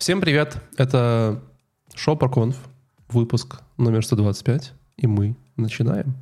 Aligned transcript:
Всем 0.00 0.22
привет! 0.22 0.56
Это 0.78 1.42
шоу 1.94 2.16
Парконф, 2.16 2.56
выпуск 3.10 3.60
номер 3.76 4.02
125, 4.02 4.72
и 4.96 5.06
мы 5.06 5.36
начинаем. 5.58 6.14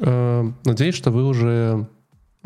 Э, 0.00 0.42
Надеюсь, 0.64 0.96
что 0.96 1.12
вы 1.12 1.22
уже 1.24 1.86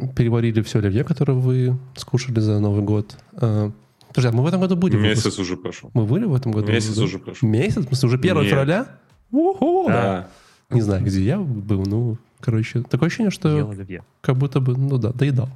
переварили 0.09 0.63
все 0.63 0.79
оливье, 0.79 1.05
которое 1.05 1.35
вы 1.35 1.77
скушали 1.97 2.41
за 2.41 2.59
Новый 2.61 2.83
год. 2.83 3.17
Э, 3.41 3.71
Подожди, 4.09 4.29
а 4.29 4.33
мы 4.33 4.43
в 4.43 4.47
этом 4.47 4.61
году 4.61 4.75
будем? 4.77 5.03
Месяц 5.03 5.25
выпуск? 5.25 5.41
уже 5.41 5.57
прошел. 5.57 5.91
Мы 5.95 6.05
были 6.05 6.25
в 6.25 6.35
этом 6.35 6.51
году? 6.53 6.73
Месяц 6.73 6.99
уже 6.99 7.19
прошел. 7.19 7.49
Месяц? 7.49 7.85
В 7.85 7.87
смысле, 7.89 8.07
уже 8.09 8.17
1 8.19 8.37
Нет. 8.37 8.47
февраля? 8.49 8.87
Уху! 9.31 9.85
Да. 9.89 10.29
Не 10.71 10.81
знаю, 10.81 11.05
где 11.05 11.23
я 11.23 11.39
был, 11.39 11.85
ну, 11.85 12.17
короче, 12.41 12.83
такое 12.83 13.07
ощущение, 13.09 13.31
что 13.31 13.73
как 14.21 14.37
будто 14.37 14.61
бы, 14.61 14.77
ну 14.77 14.99
да, 14.99 15.13
доедал. 15.13 15.49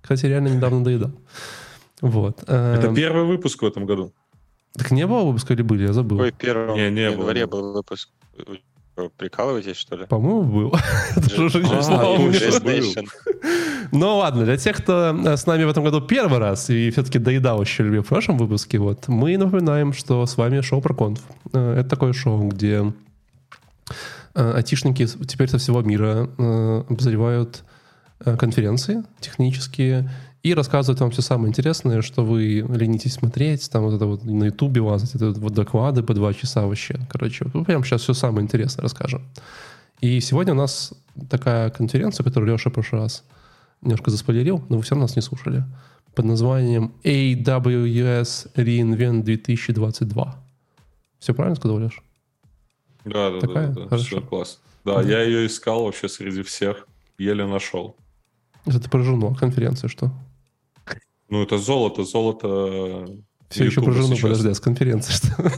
Кстати, 0.00 0.26
реально 0.26 0.48
недавно 0.48 0.84
доедал. 0.84 1.10
Вот. 2.00 2.44
э, 2.46 2.74
Это 2.78 2.94
первый 2.94 3.24
выпуск 3.24 3.62
в 3.62 3.66
этом 3.66 3.84
году. 3.86 4.12
Так 4.74 4.92
не 4.92 5.06
было 5.06 5.24
выпуска 5.24 5.54
или 5.54 5.62
были? 5.62 5.82
Я 5.82 5.92
забыл. 5.92 6.20
Ой, 6.20 6.32
1 6.38 6.74
Не, 6.74 6.90
не 6.90 7.10
было, 7.10 7.20
январе 7.20 7.40
не 7.40 7.46
был 7.46 7.72
выпуск. 7.72 8.10
Прикалываетесь, 9.16 9.76
что 9.76 9.96
ли? 9.96 10.06
По-моему, 10.06 10.42
был. 10.42 10.74
А. 10.76 12.18
Nation. 12.18 13.08
Ну 13.92 14.16
ладно, 14.18 14.44
для 14.44 14.56
тех, 14.56 14.76
кто 14.76 15.16
э, 15.24 15.36
с 15.36 15.46
нами 15.46 15.64
в 15.64 15.68
этом 15.68 15.84
году 15.84 16.00
первый 16.00 16.38
раз 16.38 16.68
и 16.70 16.90
все-таки 16.90 17.18
доедал 17.18 17.62
еще 17.62 17.84
в 17.84 18.02
прошлом 18.02 18.36
выпуске, 18.36 18.78
вот, 18.78 19.08
мы 19.08 19.36
напоминаем, 19.38 19.92
что 19.92 20.26
с 20.26 20.36
вами 20.36 20.60
шоу 20.60 20.80
про 20.80 20.94
конф. 20.94 21.20
Э, 21.52 21.80
Это 21.80 21.88
такое 21.88 22.12
шоу, 22.12 22.48
где 22.48 22.92
э, 24.34 24.52
айтишники 24.52 25.06
теперь 25.06 25.48
со 25.48 25.58
всего 25.58 25.82
мира 25.82 26.28
обозревают 26.88 27.64
конференции 28.38 29.04
технические 29.20 30.10
и 30.48 30.54
рассказывают 30.54 31.00
вам 31.00 31.10
все 31.10 31.22
самое 31.22 31.50
интересное, 31.50 32.00
что 32.00 32.24
вы 32.24 32.66
ленитесь 32.68 33.14
смотреть, 33.14 33.70
там 33.70 33.84
вот 33.84 33.94
это 33.94 34.06
вот 34.06 34.24
на 34.24 34.44
ютубе 34.44 34.80
лазать, 34.80 35.14
это 35.14 35.32
вот 35.32 35.52
доклады 35.52 36.02
по 36.02 36.14
два 36.14 36.32
часа 36.32 36.66
вообще. 36.66 36.98
Короче, 37.10 37.44
вот 37.44 37.54
мы 37.54 37.64
прямо 37.64 37.84
сейчас 37.84 38.02
все 38.02 38.14
самое 38.14 38.44
интересное 38.44 38.82
расскажем. 38.82 39.22
И 40.00 40.20
сегодня 40.20 40.54
у 40.54 40.56
нас 40.56 40.94
такая 41.28 41.70
конференция, 41.70 42.24
которую 42.24 42.52
Леша 42.52 42.70
в 42.70 42.72
прошлый 42.72 43.02
раз 43.02 43.24
немножко 43.82 44.10
заспойлерил, 44.10 44.64
но 44.68 44.76
вы 44.76 44.82
все 44.82 44.94
равно 44.94 45.04
нас 45.04 45.16
не 45.16 45.22
слушали, 45.22 45.64
под 46.14 46.24
названием 46.24 46.92
AWS 47.04 48.54
reInvent 48.54 49.22
2022. 49.22 50.34
Все 51.18 51.34
правильно 51.34 51.56
сказал, 51.56 51.78
Леш? 51.78 52.02
Да, 53.04 53.30
да, 53.30 53.40
Такая? 53.40 53.68
да, 53.68 53.74
да, 53.82 53.88
Хорошо. 53.88 54.04
все 54.04 54.20
классно. 54.20 54.60
Да, 54.84 55.02
я 55.02 55.22
ее 55.22 55.46
искал 55.46 55.84
вообще 55.84 56.08
среди 56.08 56.42
всех, 56.42 56.86
еле 57.18 57.46
нашел. 57.46 57.96
Это 58.64 58.88
про 58.88 59.02
жену, 59.02 59.32
а 59.32 59.34
конференция 59.34 59.88
что? 59.88 60.10
Ну, 61.28 61.42
это 61.42 61.58
золото, 61.58 62.04
золото. 62.04 63.06
Все 63.50 63.64
еще 63.64 63.82
про 63.82 63.92
жену, 63.92 64.08
сейчас. 64.08 64.20
подожди, 64.22 64.48
а 64.48 64.54
с 64.54 64.60
конференции 64.60 65.12
что? 65.12 65.52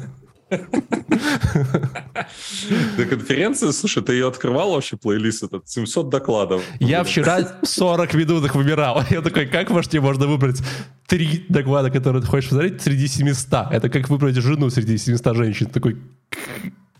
Да 2.96 3.04
конференция, 3.04 3.72
слушай, 3.72 4.02
ты 4.02 4.14
ее 4.14 4.28
открывал 4.28 4.72
вообще, 4.72 4.96
плейлист 4.96 5.44
этот? 5.44 5.68
700 5.68 6.08
докладов. 6.08 6.62
Я 6.80 7.04
вчера 7.04 7.60
40 7.62 8.14
минут 8.14 8.44
их 8.44 8.54
выбирал. 8.54 9.02
Я 9.10 9.22
такой, 9.22 9.46
как 9.46 9.70
вообще 9.70 10.00
можно 10.00 10.26
выбрать 10.26 10.60
три 11.06 11.44
доклада, 11.48 11.90
которые 11.90 12.22
ты 12.22 12.28
хочешь 12.28 12.50
посмотреть, 12.50 12.82
среди 12.82 13.06
700? 13.06 13.72
Это 13.72 13.88
как 13.88 14.08
выбрать 14.08 14.36
жену 14.36 14.70
среди 14.70 14.98
700 14.98 15.36
женщин. 15.36 15.66
Такой, 15.66 15.98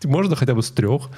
можно 0.03 0.35
хотя 0.35 0.53
бы 0.55 0.61
с 0.61 0.71
трех? 0.71 1.09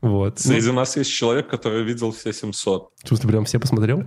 Вот. 0.00 0.40
Ну, 0.44 0.52
Среди 0.52 0.70
нас 0.70 0.96
есть 0.96 1.10
человек, 1.10 1.48
который 1.48 1.82
видел 1.82 2.12
все 2.12 2.32
700. 2.32 2.90
в 3.02 3.08
смысле, 3.08 3.28
прям 3.28 3.44
все 3.46 3.58
посмотрел? 3.58 4.04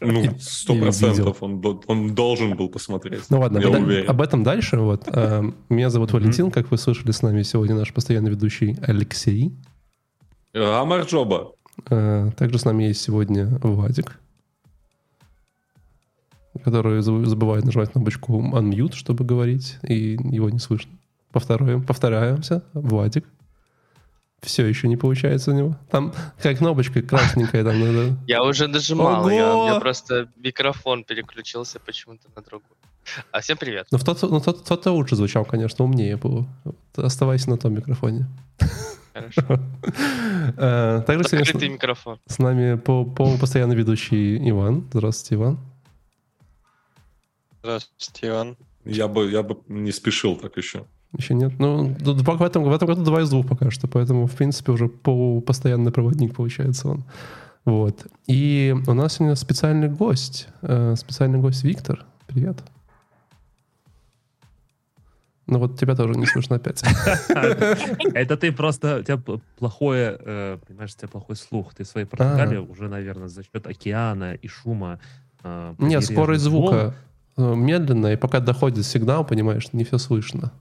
Ну, 0.00 0.34
сто 0.38 0.74
процентов 0.76 1.42
он, 1.42 1.62
он 1.86 2.14
должен 2.14 2.54
был 2.56 2.68
посмотреть. 2.68 3.22
Ну 3.30 3.40
ладно, 3.40 3.58
я 3.58 3.68
об, 3.68 3.82
уверен. 3.82 4.10
об 4.10 4.20
этом 4.20 4.42
дальше. 4.42 4.78
Вот. 4.78 5.04
Э, 5.06 5.42
Меня 5.70 5.88
зовут 5.90 6.12
Валентин, 6.12 6.50
как 6.50 6.70
вы 6.70 6.76
слышали 6.76 7.12
с 7.12 7.22
нами 7.22 7.42
сегодня 7.42 7.74
наш 7.76 7.92
постоянный 7.94 8.30
ведущий 8.30 8.76
Алексей. 8.82 9.52
Амар 10.54 11.04
Джоба. 11.04 11.52
Э, 11.90 12.30
Также 12.36 12.58
с 12.58 12.64
нами 12.66 12.84
есть 12.84 13.00
сегодня 13.00 13.58
Владик, 13.62 14.18
который 16.64 17.00
заб- 17.00 17.24
забывает 17.26 17.64
нажимать 17.64 17.92
кнопочку 17.92 18.40
Unmute, 18.40 18.94
чтобы 18.94 19.24
говорить, 19.24 19.78
и 19.82 20.18
его 20.30 20.50
не 20.50 20.58
слышно. 20.58 20.92
Повторяем, 21.32 21.82
повторяемся. 21.82 22.62
Владик. 22.72 23.26
Все 24.46 24.64
еще 24.64 24.86
не 24.86 24.96
получается 24.96 25.50
у 25.50 25.54
него. 25.54 25.76
Там 25.90 26.14
как 26.40 26.58
кнопочка 26.58 27.02
красненькая, 27.02 27.64
там 27.64 27.80
надо... 27.80 28.16
Я 28.28 28.44
уже 28.44 28.68
нажимал, 28.68 29.28
я, 29.28 29.54
у 29.56 29.66
меня 29.66 29.80
просто 29.80 30.28
микрофон 30.36 31.02
переключился 31.02 31.80
почему-то 31.80 32.28
на 32.36 32.42
другой. 32.42 32.76
А 33.32 33.40
всем 33.40 33.56
привет. 33.56 33.88
Но 33.90 33.98
в 33.98 34.04
тот, 34.04 34.22
ну, 34.22 34.40
тот, 34.40 34.64
тот-то 34.64 34.92
лучше 34.92 35.16
звучал, 35.16 35.44
конечно, 35.44 35.84
умнее 35.84 36.16
было. 36.16 36.46
Оставайся 36.94 37.50
на 37.50 37.58
том 37.58 37.74
микрофоне. 37.74 38.26
Хорошо. 39.12 39.42
Э, 40.58 41.02
Также 41.04 41.28
сегодня 41.28 41.70
микрофон. 41.70 42.20
С 42.26 42.38
нами 42.38 42.76
по, 42.76 43.04
по 43.04 43.36
постоянно 43.36 43.72
ведущий 43.72 44.48
Иван. 44.48 44.86
Здравствуйте, 44.92 45.34
Иван. 45.34 45.58
Здравствуйте, 47.62 48.28
Иван. 48.28 48.56
Я 48.84 49.08
бы, 49.08 49.28
я 49.28 49.42
бы 49.42 49.58
не 49.66 49.90
спешил 49.90 50.36
так 50.36 50.56
еще. 50.56 50.86
Еще 51.12 51.34
нет. 51.34 51.52
Ну, 51.58 51.94
в 51.98 52.42
этом, 52.42 52.64
в 52.64 52.72
этом 52.72 52.88
году 52.88 53.04
два 53.04 53.22
из 53.22 53.30
двух 53.30 53.46
пока 53.46 53.70
что, 53.70 53.88
поэтому, 53.88 54.26
в 54.26 54.34
принципе, 54.34 54.72
уже 54.72 54.88
полупостоянный 54.88 55.92
проводник 55.92 56.34
получается 56.34 56.88
он. 56.88 57.04
Вот. 57.64 58.06
И 58.26 58.74
у 58.86 58.92
нас 58.92 59.14
сегодня 59.14 59.34
специальный 59.34 59.88
гость. 59.88 60.48
э, 60.62 60.94
специальный 60.96 61.38
гость 61.38 61.64
Виктор. 61.64 62.04
Привет. 62.26 62.62
Ну 65.48 65.60
вот 65.60 65.78
тебя 65.78 65.94
тоже 65.94 66.18
не 66.18 66.26
слышно 66.26 66.56
опять. 66.56 66.82
Это 68.14 68.36
ты 68.36 68.50
просто, 68.50 68.98
у 68.98 69.02
тебя 69.02 69.20
плохое, 69.58 70.16
э, 70.18 70.58
понимаешь, 70.66 70.92
у 70.94 70.98
тебя 70.98 71.08
плохой 71.08 71.36
слух. 71.36 71.72
Ты 71.74 71.84
в 71.84 71.86
своей 71.86 72.06
Португалии 72.06 72.58
уже, 72.58 72.88
наверное, 72.88 73.28
за 73.28 73.42
счет 73.44 73.66
океана 73.66 74.34
и 74.34 74.48
шума. 74.48 74.98
э, 75.44 75.74
Нет, 75.78 76.04
скорость 76.04 76.42
звука 76.42 76.94
медленная, 77.36 78.14
и 78.14 78.16
пока 78.16 78.40
доходит 78.40 78.86
сигнал, 78.86 79.24
понимаешь, 79.24 79.72
не 79.72 79.84
все 79.84 79.98
слышно. 79.98 80.52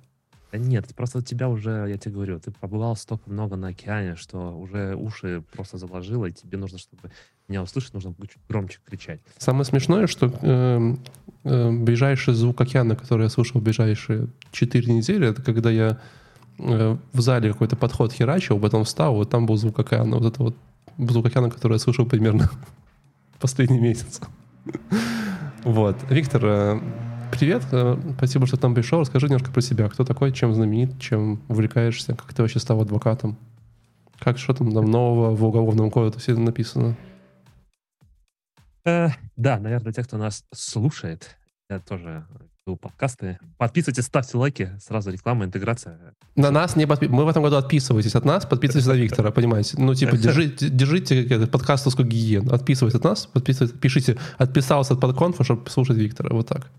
Да 0.56 0.60
нет, 0.60 0.96
просто 0.96 1.18
у 1.18 1.22
тебя 1.22 1.50
уже, 1.50 1.86
я 1.90 1.98
тебе 1.98 2.14
говорю, 2.14 2.40
ты 2.40 2.50
побывал 2.50 2.96
столько 2.96 3.30
много 3.30 3.58
на 3.58 3.68
океане, 3.68 4.16
что 4.16 4.58
уже 4.58 4.96
уши 4.96 5.44
просто 5.52 5.78
заложило, 5.78 6.28
и 6.28 6.32
тебе 6.32 6.58
нужно, 6.58 6.78
чтобы 6.78 7.12
меня 7.50 7.62
услышать, 7.62 7.94
нужно 7.94 8.16
чуть 8.22 8.40
громче 8.48 8.80
кричать. 8.86 9.20
Самое 9.38 9.66
смешное, 9.66 10.08
что 10.08 10.32
э, 10.42 10.96
э, 11.44 11.72
ближайший 11.72 12.36
звук 12.36 12.62
океана, 12.62 12.96
который 12.96 13.24
я 13.24 13.30
слышал 13.30 13.60
ближайшие 13.60 14.30
4 14.54 14.94
недели, 14.94 15.28
это 15.28 15.42
когда 15.42 15.70
я 15.70 16.00
э, 16.58 16.98
в 17.12 17.22
зале 17.22 17.52
какой-то 17.52 17.76
подход 17.76 18.14
херачил, 18.14 18.58
потом 18.58 18.86
встал, 18.86 19.16
вот 19.16 19.30
там 19.30 19.48
был 19.48 19.58
звук 19.58 19.78
океана. 19.78 20.20
Вот 20.20 20.34
это 20.34 20.42
вот 20.42 20.56
звук 20.98 21.26
океана, 21.26 21.50
который 21.50 21.74
я 21.74 21.80
слышал 21.80 22.06
примерно 22.06 22.50
последний 23.42 23.80
месяц. 23.80 24.22
Вот. 25.66 25.98
Виктор, 26.12 26.46
э, 26.46 26.80
привет. 27.38 27.64
э, 27.72 27.98
Спасибо, 28.18 28.46
что 28.48 28.58
ты 28.58 28.62
там 28.62 28.74
пришел. 28.76 29.00
Расскажи 29.00 29.28
немножко 29.28 29.52
про 29.52 29.62
себя. 29.62 29.90
Кто 29.90 30.04
такой, 30.04 30.32
чем 30.32 30.54
знаменит, 30.54 31.00
чем 31.00 31.42
увлекаешься, 31.48 32.16
как 32.16 32.34
ты 32.34 32.42
вообще 32.42 32.60
стал 32.60 32.82
адвокатом? 32.82 33.38
Как, 34.20 34.38
что 34.38 34.54
там, 34.54 34.72
там 34.72 34.86
нового 34.86 35.36
в 35.36 35.44
уголовном 35.44 35.92
кодексе 35.92 36.34
написано? 36.36 36.96
Э, 38.86 39.10
да, 39.36 39.58
наверное, 39.60 39.84
для 39.86 39.92
тех, 39.94 40.08
кто 40.08 40.18
нас 40.18 40.44
слушает, 40.54 41.36
я 41.70 41.80
тоже 41.80 42.26
веду 42.66 42.78
подкасты. 42.78 43.40
Подписывайтесь, 43.58 44.06
ставьте 44.06 44.38
лайки, 44.38 44.72
сразу 44.80 45.12
реклама, 45.12 45.46
интеграция. 45.46 46.14
На 46.36 46.52
нас 46.52 46.76
не 46.76 46.86
подпи- 46.86 47.10
Мы 47.10 47.26
в 47.26 47.28
этом 47.28 47.44
году 47.44 47.58
отписывайтесь 47.58 48.16
от 48.16 48.26
нас, 48.26 48.46
подписывайтесь 48.46 48.88
на 48.88 48.94
Виктора, 48.94 49.32
понимаете? 49.32 49.76
Ну, 49.80 49.94
типа, 49.96 50.18
держите, 50.18 50.70
держите 50.70 51.48
подкастовскую 51.48 52.08
гигиену. 52.08 52.54
Отписывайтесь 52.54 52.98
от 52.98 53.04
нас, 53.04 53.26
подписывайтесь, 53.26 53.78
пишите, 53.80 54.18
отписался 54.38 54.94
от 54.94 55.02
подконфа, 55.02 55.44
чтобы 55.44 55.70
слушать 55.70 55.98
Виктора. 55.98 56.30
Вот 56.36 56.48
так. 56.48 56.70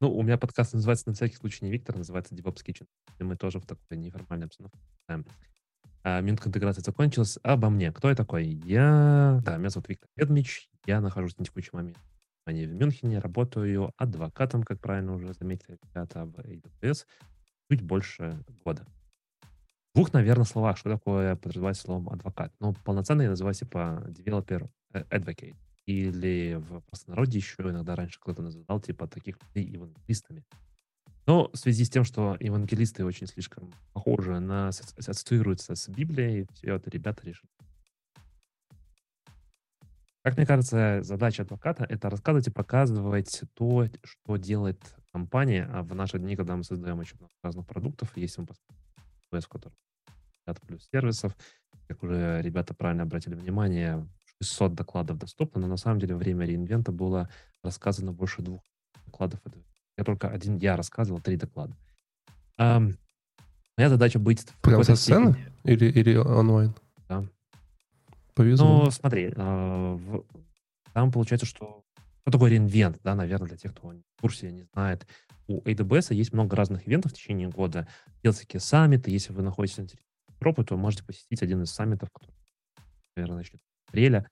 Ну, 0.00 0.12
у 0.14 0.22
меня 0.22 0.38
подкаст 0.38 0.74
называется 0.74 1.08
на 1.08 1.14
всякий 1.14 1.36
случай 1.36 1.64
не 1.64 1.70
Виктор, 1.70 1.96
называется 1.96 2.34
DevOps 2.34 2.64
Kitchen. 2.64 2.86
И 3.18 3.24
мы 3.24 3.36
тоже 3.36 3.58
в 3.58 3.66
такой 3.66 3.96
неформальной 3.96 4.46
обстановке. 4.46 4.78
А, 6.04 6.20
минутка 6.20 6.48
интеграции 6.48 6.82
закончилась. 6.82 7.38
Обо 7.42 7.68
мне. 7.68 7.90
Кто 7.92 8.08
я 8.08 8.14
такой? 8.14 8.46
Я... 8.46 9.40
Да, 9.44 9.56
меня 9.56 9.70
зовут 9.70 9.88
Виктор 9.88 10.08
Эдмич. 10.16 10.70
Я 10.86 11.00
нахожусь 11.00 11.36
на 11.38 11.44
текущий 11.44 11.70
момент 11.72 11.98
в 12.48 12.52
Мюнхене, 12.52 13.18
работаю 13.18 13.92
адвокатом, 13.96 14.62
как 14.62 14.80
правильно 14.80 15.14
уже 15.14 15.34
заметили 15.34 15.78
ребята, 15.82 16.24
в 16.24 16.38
AWS, 16.38 17.04
чуть 17.70 17.82
больше 17.82 18.42
года. 18.64 18.86
В 19.92 19.94
двух, 19.94 20.12
наверное, 20.12 20.44
словах, 20.44 20.78
что 20.78 20.90
такое 20.90 21.36
подразумевать 21.36 21.76
словом 21.76 22.08
адвокат. 22.08 22.52
Ну, 22.60 22.74
полноценно 22.84 23.22
я 23.22 23.30
называю 23.30 23.54
типа 23.54 24.04
developer 24.08 24.68
э, 24.92 25.02
advocate. 25.10 25.56
Или 25.88 26.56
в 26.56 26.82
простонародье 26.82 27.38
еще 27.38 27.54
иногда 27.62 27.96
раньше 27.96 28.20
кто-то 28.20 28.42
называл, 28.42 28.78
типа, 28.78 29.08
таких 29.08 29.38
людей 29.54 29.72
евангелистами. 29.72 30.44
Но 31.26 31.50
в 31.50 31.56
связи 31.56 31.84
с 31.84 31.90
тем, 31.90 32.04
что 32.04 32.36
евангелисты 32.40 33.06
очень 33.06 33.26
слишком 33.26 33.72
похожи 33.94 34.38
на 34.38 34.68
ассоциируются 34.68 35.74
с 35.74 35.88
Библией, 35.88 36.46
все 36.52 36.74
это 36.74 36.90
ребята 36.90 37.24
решили. 37.24 37.50
Как 40.22 40.36
мне 40.36 40.44
кажется, 40.44 41.00
задача 41.02 41.44
адвоката— 41.44 41.84
это 41.88 42.10
рассказывать 42.10 42.48
и 42.48 42.50
показывать 42.50 43.44
то, 43.54 43.88
что 44.04 44.36
делает 44.36 44.82
компания. 45.10 45.70
А 45.72 45.82
в 45.82 45.94
наши 45.94 46.18
дни, 46.18 46.36
когда 46.36 46.54
мы 46.54 46.64
создаем 46.64 46.98
очень 46.98 47.16
много 47.16 47.32
разных 47.42 47.66
продуктов, 47.66 48.14
если 48.14 48.42
мы 48.42 48.48
посмотрим, 48.48 49.48
который 49.48 49.74
50 50.44 50.60
плюс 50.66 50.88
сервисов, 50.92 51.34
как 51.86 52.02
уже 52.02 52.42
ребята 52.42 52.74
правильно 52.74 53.04
обратили 53.04 53.34
внимание, 53.34 54.06
600 54.42 54.74
докладов 54.74 55.18
доступно, 55.18 55.60
но 55.60 55.66
на 55.66 55.76
самом 55.76 55.98
деле 55.98 56.16
время 56.16 56.46
реинвента 56.46 56.92
было 56.92 57.28
рассказано 57.62 58.12
больше 58.12 58.42
двух 58.42 58.62
докладов. 59.06 59.40
Я 59.96 60.04
только 60.04 60.28
один, 60.28 60.56
я 60.56 60.76
рассказывал 60.76 61.20
три 61.20 61.36
доклада. 61.36 61.76
А, 62.56 62.80
моя 63.76 63.88
задача 63.88 64.18
быть... 64.18 64.46
Прям 64.62 64.84
со 64.84 64.94
сцены? 64.94 65.36
Или, 65.64 65.86
или 65.86 66.16
онлайн? 66.16 66.74
Да. 67.08 67.24
Повезло. 68.34 68.84
Ну, 68.84 68.90
смотри, 68.90 69.32
а, 69.36 69.94
в, 69.94 70.24
там 70.92 71.10
получается, 71.10 71.46
что... 71.46 71.84
Что 72.22 72.32
такое 72.32 72.50
реинвент, 72.50 73.00
да, 73.02 73.14
наверное, 73.14 73.48
для 73.48 73.56
тех, 73.56 73.72
кто 73.72 73.88
в 73.88 74.20
курсе 74.20 74.52
не 74.52 74.62
знает. 74.74 75.06
У 75.46 75.62
AWS 75.62 76.14
есть 76.14 76.34
много 76.34 76.54
разных 76.56 76.86
ивентов 76.86 77.12
в 77.12 77.14
течение 77.14 77.48
года. 77.48 77.88
Делаются 78.22 78.42
такие 78.42 78.60
саммиты. 78.60 79.10
Если 79.10 79.32
вы 79.32 79.42
находитесь 79.42 79.78
на 79.78 79.86
территории 79.86 80.34
Европы, 80.38 80.64
то 80.64 80.76
можете 80.76 81.04
посетить 81.04 81.42
один 81.42 81.62
из 81.62 81.70
саммитов, 81.70 82.10
который, 82.10 82.34
наверное, 83.16 83.38
начнет 83.38 83.62
апреля, 83.88 84.28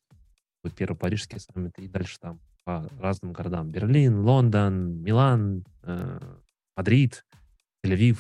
будет 0.63 0.75
первый 0.75 0.97
парижский 0.97 1.41
саммит, 1.41 1.79
и 1.79 1.89
дальше 1.89 2.19
там 2.21 2.41
по 2.65 2.89
разным 2.99 3.33
городам. 3.33 3.71
Берлин, 3.71 4.21
Лондон, 4.21 5.03
Милан, 5.03 5.65
э, 5.83 6.21
Мадрид, 6.77 7.25
Тель-Авив. 7.85 8.19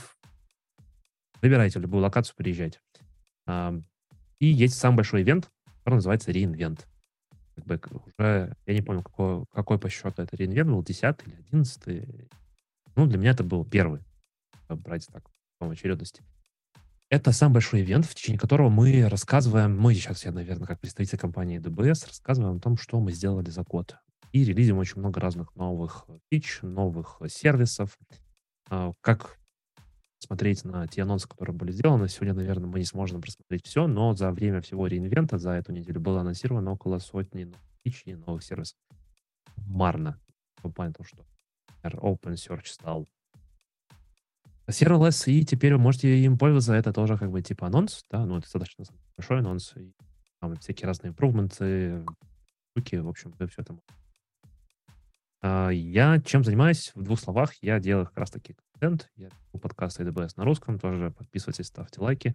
Выбирайте 1.42 1.78
любую 1.80 2.02
локацию, 2.02 2.36
приезжайте. 2.36 2.80
Э, 3.46 3.78
и 4.38 4.46
есть 4.46 4.78
самый 4.78 4.98
большой 4.98 5.22
ивент, 5.22 5.50
который 5.78 5.96
называется 5.96 6.30
re:Invent. 6.30 6.86
Как 7.56 7.64
бы 7.64 7.80
уже, 8.06 8.56
я 8.66 8.74
не 8.74 8.82
помню, 8.82 9.02
какой, 9.02 9.44
какой 9.52 9.78
по 9.78 9.88
счету 9.88 10.22
это 10.22 10.36
re:Invent 10.36 10.70
был, 10.70 10.82
10 10.82 11.02
или 11.26 11.34
11 11.50 12.30
Ну, 12.94 13.06
для 13.06 13.18
меня 13.18 13.30
это 13.30 13.42
был 13.42 13.64
первый, 13.64 14.02
брать 14.68 15.06
так, 15.08 15.24
по 15.58 15.68
очередности. 15.68 16.22
Это 17.08 17.30
самый 17.30 17.54
большой 17.54 17.82
ивент, 17.82 18.04
в 18.04 18.14
течение 18.16 18.38
которого 18.38 18.68
мы 18.68 19.08
рассказываем, 19.08 19.78
мы 19.78 19.94
сейчас, 19.94 20.24
я, 20.24 20.32
наверное, 20.32 20.66
как 20.66 20.80
представитель 20.80 21.18
компании 21.18 21.60
AWS, 21.60 22.06
рассказываем 22.06 22.56
о 22.56 22.60
том, 22.60 22.76
что 22.76 22.98
мы 22.98 23.12
сделали 23.12 23.48
за 23.48 23.62
год. 23.62 23.96
И 24.32 24.44
релизим 24.44 24.78
очень 24.78 24.98
много 24.98 25.20
разных 25.20 25.54
новых 25.54 26.06
фич, 26.30 26.58
новых 26.62 27.20
сервисов. 27.28 27.96
А, 28.70 28.92
как 29.00 29.38
смотреть 30.18 30.64
на 30.64 30.88
те 30.88 31.02
анонсы, 31.02 31.28
которые 31.28 31.54
были 31.54 31.70
сделаны. 31.70 32.08
Сегодня, 32.08 32.34
наверное, 32.34 32.66
мы 32.68 32.80
не 32.80 32.84
сможем 32.84 33.22
просмотреть 33.22 33.64
все, 33.66 33.86
но 33.86 34.14
за 34.14 34.32
время 34.32 34.60
всего 34.60 34.88
реинвента 34.88 35.38
за 35.38 35.52
эту 35.52 35.72
неделю 35.72 36.00
было 36.00 36.22
анонсировано 36.22 36.72
около 36.72 36.98
сотни 36.98 37.44
новых 37.44 38.06
и 38.06 38.14
новых 38.16 38.42
сервисов. 38.42 38.76
Марно. 39.56 40.20
В 40.62 40.70
плане 40.70 40.92
того, 40.92 41.06
что 41.06 41.24
Open 41.84 42.34
Search 42.34 42.66
стал 42.66 43.06
Serverless, 44.68 45.30
и 45.30 45.44
теперь 45.44 45.74
вы 45.74 45.78
можете 45.78 46.18
им 46.18 46.38
пользоваться. 46.38 46.74
Это 46.74 46.92
тоже 46.92 47.16
как 47.16 47.30
бы 47.30 47.40
типа 47.40 47.68
анонс, 47.68 48.04
да, 48.10 48.24
ну 48.24 48.38
это 48.38 48.42
достаточно 48.42 48.84
большой 49.16 49.38
анонс. 49.38 49.74
И 49.76 49.92
там 50.40 50.56
всякие 50.56 50.86
разные 50.86 51.10
импрувменты, 51.10 52.04
штуки, 52.70 52.96
в 52.96 53.08
общем, 53.08 53.32
вы 53.38 53.46
все 53.46 53.62
это 53.62 53.76
а, 55.40 55.70
Я 55.70 56.20
чем 56.20 56.44
занимаюсь? 56.44 56.92
В 56.94 57.02
двух 57.02 57.20
словах, 57.20 57.54
я 57.62 57.78
делаю 57.78 58.06
как 58.06 58.18
раз-таки 58.18 58.56
контент. 58.72 59.10
Я 59.16 59.28
у 59.52 59.58
подкаста 59.58 60.02
AWS 60.02 60.32
на 60.36 60.44
русском, 60.44 60.78
тоже 60.78 61.10
подписывайтесь, 61.10 61.66
ставьте 61.66 62.00
лайки. 62.00 62.34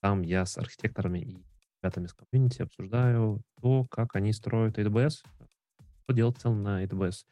Там 0.00 0.22
я 0.22 0.44
с 0.44 0.58
архитекторами 0.58 1.20
и 1.20 1.44
ребятами 1.82 2.06
с 2.06 2.12
комьюнити 2.12 2.62
обсуждаю 2.62 3.40
то, 3.60 3.86
как 3.86 4.14
они 4.14 4.32
строят 4.32 4.78
AWS, 4.78 5.24
что 6.02 6.12
делать 6.12 6.36
в 6.36 6.40
целом 6.40 6.62
на 6.62 6.84
AWS. 6.84 7.24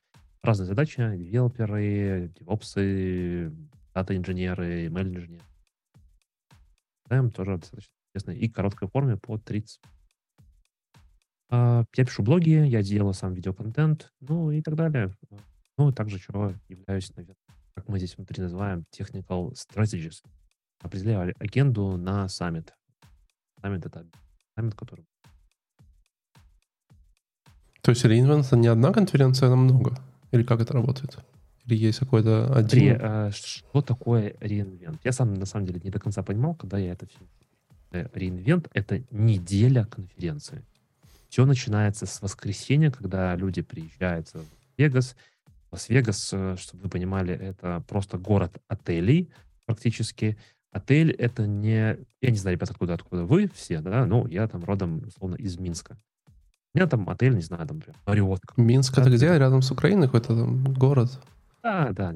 Разные 0.43 0.67
задачи, 0.67 0.97
девелоперы, 0.97 2.33
девопсы, 2.39 3.53
дата-инженеры, 3.95 4.87
ML-инженеры. 4.87 5.45
Ставим 7.07 7.31
тоже 7.31 7.59
достаточно 7.59 7.93
интересно. 8.15 8.31
И 8.41 8.49
короткой 8.49 8.89
форме 8.89 9.17
по 9.17 9.39
30. 9.39 9.81
А, 11.51 11.85
я 11.97 12.05
пишу 12.05 12.23
блоги, 12.23 12.51
я 12.51 12.83
делаю 12.83 13.15
сам 13.15 13.35
видеоконтент, 13.35 14.13
ну 14.21 14.51
и 14.51 14.63
так 14.63 14.77
далее. 14.77 15.15
Ну, 15.77 15.93
также 15.93 16.19
чего 16.19 16.55
являюсь, 16.69 17.11
наверное, 17.17 17.37
как 17.75 17.89
мы 17.89 17.99
здесь 17.99 18.17
внутри 18.17 18.43
называем, 18.43 18.85
technical 18.97 19.53
strategist. 19.53 20.25
Определяю 20.81 21.35
агенду 21.39 21.97
на 21.97 22.29
саммит. 22.29 22.75
Саммит— 23.61 23.85
это 23.87 24.07
саммит, 24.55 24.75
который... 24.75 25.05
То 27.83 27.91
есть 27.91 28.05
Reinvent— 28.05 28.47
это 28.47 28.57
не 28.57 28.69
одна 28.69 28.93
конференция, 28.93 29.51
а 29.51 29.57
много? 29.57 29.97
Или 30.31 30.43
как 30.43 30.61
это 30.61 30.75
работает? 30.75 31.19
Или 31.71 31.79
есть 31.79 32.01
какой-то 32.01 32.53
один... 32.53 32.69
Смотри, 32.69 32.99
а, 33.01 33.31
что 33.33 33.81
такое 33.81 34.35
re:Invent? 34.41 35.01
Я 35.05 35.13
сам, 35.13 35.35
на 35.35 35.47
самом 35.47 35.67
деле, 35.67 35.81
не 35.85 35.91
до 35.91 36.01
конца 36.01 36.23
понимал, 36.23 36.55
когда 36.55 36.79
я 36.79 36.93
это 36.93 37.07
все... 37.07 37.19
Re:Invent — 38.13 38.73
это 38.73 39.03
неделя 39.11 39.85
конференции. 39.85 40.65
Все 41.29 41.45
начинается 41.45 42.07
с 42.07 42.23
воскресенья, 42.23 42.91
когда 42.91 43.35
люди 43.37 43.63
приезжают 43.63 44.29
в 44.33 44.45
Вегас. 44.77 45.17
Лас-Вегас, 45.73 46.31
э, 46.33 46.57
чтобы 46.59 46.85
вы 46.85 46.89
понимали, 46.89 47.35
это 47.35 47.85
просто 47.87 48.19
город 48.19 48.59
отелей 48.67 49.31
практически. 49.67 50.37
Отель— 50.73 51.13
это 51.19 51.47
не... 51.47 51.99
Я 52.21 52.31
не 52.31 52.37
знаю, 52.37 52.57
ребята, 52.57 52.73
откуда, 52.73 52.95
откуда 52.95 53.25
вы 53.25 53.49
все, 53.55 53.81
да, 53.81 54.07
ну, 54.07 54.27
я 54.27 54.49
там 54.49 54.65
родом, 54.65 55.03
условно, 55.07 55.37
из 55.37 55.59
Минска. 55.59 55.97
У 56.75 56.79
меня 56.79 56.89
там 56.89 57.09
отель, 57.09 57.35
не 57.35 57.43
знаю, 57.43 57.67
там, 57.67 57.79
например, 57.79 57.97
Мариот. 58.07 58.41
Минск 58.57 58.97
это 58.99 59.11
где? 59.11 59.27
Рядом 59.37 59.63
с 59.63 59.71
Украиной 59.73 60.07
какой-то 60.07 60.29
там 60.29 60.73
город? 60.75 61.11
Да, 61.63 61.91
да. 61.93 62.15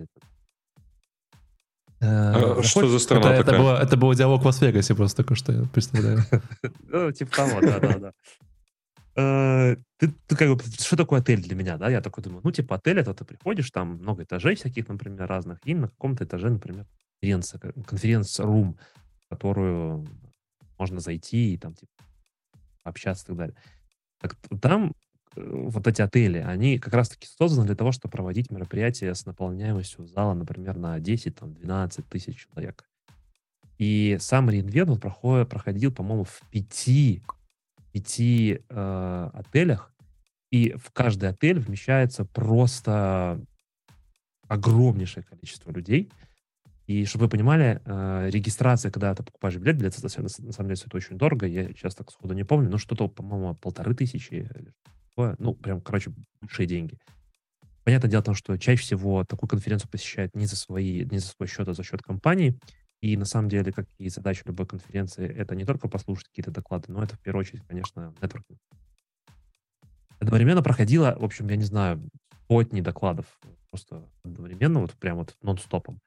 А, 2.00 2.62
что 2.62 2.88
за 2.88 2.98
страна 2.98 3.34
это, 3.34 3.44
такая? 3.44 3.56
Это, 3.56 3.62
было, 3.62 3.82
это 3.82 3.96
был 3.96 4.14
диалог 4.14 4.42
в 4.42 4.46
Лас-Вегасе 4.46 4.94
просто 4.94 5.18
только 5.18 5.34
что, 5.34 5.52
я 5.52 5.64
представляю. 5.64 6.20
Ну, 6.88 7.12
типа 7.12 7.36
того, 7.36 7.60
да-да-да. 7.60 8.12
Э, 9.16 9.76
ты, 9.96 10.12
ты 10.26 10.36
как 10.36 10.48
бы, 10.48 10.62
что 10.64 10.96
такое 10.96 11.20
отель 11.20 11.42
для 11.42 11.54
меня, 11.54 11.76
да? 11.78 11.88
Я 11.88 12.00
такой 12.00 12.22
думаю, 12.22 12.40
ну, 12.44 12.50
типа, 12.50 12.76
отель, 12.76 12.98
это 12.98 13.14
ты 13.14 13.24
приходишь, 13.24 13.70
там 13.70 13.96
много 13.96 14.24
этажей 14.24 14.56
всяких, 14.56 14.88
например, 14.88 15.26
разных, 15.26 15.58
и 15.64 15.74
на 15.74 15.88
каком-то 15.88 16.24
этаже, 16.24 16.50
например, 16.50 16.86
конференция, 17.20 17.60
конференц-рум, 17.86 18.76
в 19.24 19.28
которую 19.28 20.06
можно 20.78 21.00
зайти 21.00 21.54
и 21.54 21.58
там, 21.58 21.74
типа, 21.74 21.92
общаться 22.82 23.24
и 23.24 23.26
так 23.28 23.36
далее. 23.36 23.56
Так, 24.20 24.36
там 24.60 24.94
вот 25.36 25.86
эти 25.86 26.02
отели, 26.02 26.38
они 26.38 26.78
как 26.78 26.94
раз-таки 26.94 27.26
созданы 27.26 27.66
для 27.66 27.76
того, 27.76 27.92
чтобы 27.92 28.12
проводить 28.12 28.50
мероприятия 28.50 29.14
с 29.14 29.26
наполняемостью 29.26 30.06
зала, 30.06 30.34
например, 30.34 30.76
на 30.76 30.98
10-12 30.98 32.04
тысяч 32.08 32.46
человек. 32.46 32.84
И 33.78 34.16
сам 34.20 34.50
реинвент 34.50 34.90
он 34.90 35.00
проходит, 35.00 35.48
проходил, 35.48 35.92
по-моему, 35.92 36.24
в 36.24 36.40
пяти, 36.50 37.22
пяти 37.92 38.60
э, 38.68 39.30
отелях, 39.32 39.92
и 40.50 40.74
в 40.76 40.92
каждый 40.92 41.28
отель 41.28 41.58
вмещается 41.58 42.24
просто 42.24 43.40
огромнейшее 44.46 45.24
количество 45.24 45.72
людей. 45.72 46.10
И 46.86 47.06
чтобы 47.06 47.24
вы 47.24 47.30
понимали, 47.30 47.80
э, 47.84 48.28
регистрация, 48.30 48.92
когда 48.92 49.14
ты 49.14 49.22
покупаешь 49.22 49.56
билет, 49.56 49.78
билет 49.78 50.00
на 50.02 50.08
самом 50.08 50.28
деле 50.68 50.76
стоит 50.76 50.94
очень 50.94 51.16
дорого, 51.16 51.46
я 51.46 51.68
сейчас 51.68 51.94
так 51.94 52.10
сходу 52.10 52.34
не 52.34 52.44
помню, 52.44 52.70
но 52.70 52.78
что-то, 52.78 53.08
по-моему, 53.08 53.54
полторы 53.54 53.94
тысячи 53.94 54.48
такое. 55.14 55.36
Ну, 55.38 55.54
прям, 55.54 55.80
короче, 55.80 56.12
большие 56.40 56.66
деньги. 56.66 56.98
Понятное 57.84 58.10
дело 58.10 58.22
том, 58.22 58.34
что 58.34 58.56
чаще 58.56 58.82
всего 58.82 59.24
такую 59.24 59.48
конференцию 59.48 59.90
посещают 59.90 60.34
не 60.34 60.46
за, 60.46 60.56
свои, 60.56 61.04
не 61.04 61.18
за 61.18 61.28
свой 61.28 61.48
счет, 61.48 61.68
а 61.68 61.74
за 61.74 61.82
счет 61.82 62.02
компании. 62.02 62.58
И 63.02 63.16
на 63.16 63.26
самом 63.26 63.50
деле, 63.50 63.72
как 63.72 63.86
и 63.98 64.08
задача 64.08 64.42
любой 64.46 64.66
конференции, 64.66 65.28
это 65.28 65.54
не 65.54 65.66
только 65.66 65.88
послушать 65.88 66.28
какие-то 66.28 66.50
доклады, 66.50 66.90
но 66.90 67.02
это 67.02 67.16
в 67.16 67.20
первую 67.20 67.40
очередь, 67.40 67.62
конечно, 67.66 68.14
нетворкинг. 68.22 68.58
Одновременно 70.18 70.62
проходило, 70.62 71.14
в 71.18 71.24
общем, 71.24 71.48
я 71.48 71.56
не 71.56 71.64
знаю, 71.64 72.08
сотни 72.48 72.80
докладов 72.80 73.26
просто 73.70 74.08
одновременно, 74.22 74.80
вот 74.80 74.92
прям 74.92 75.18
вот 75.18 75.36
нон-стопом. 75.42 76.00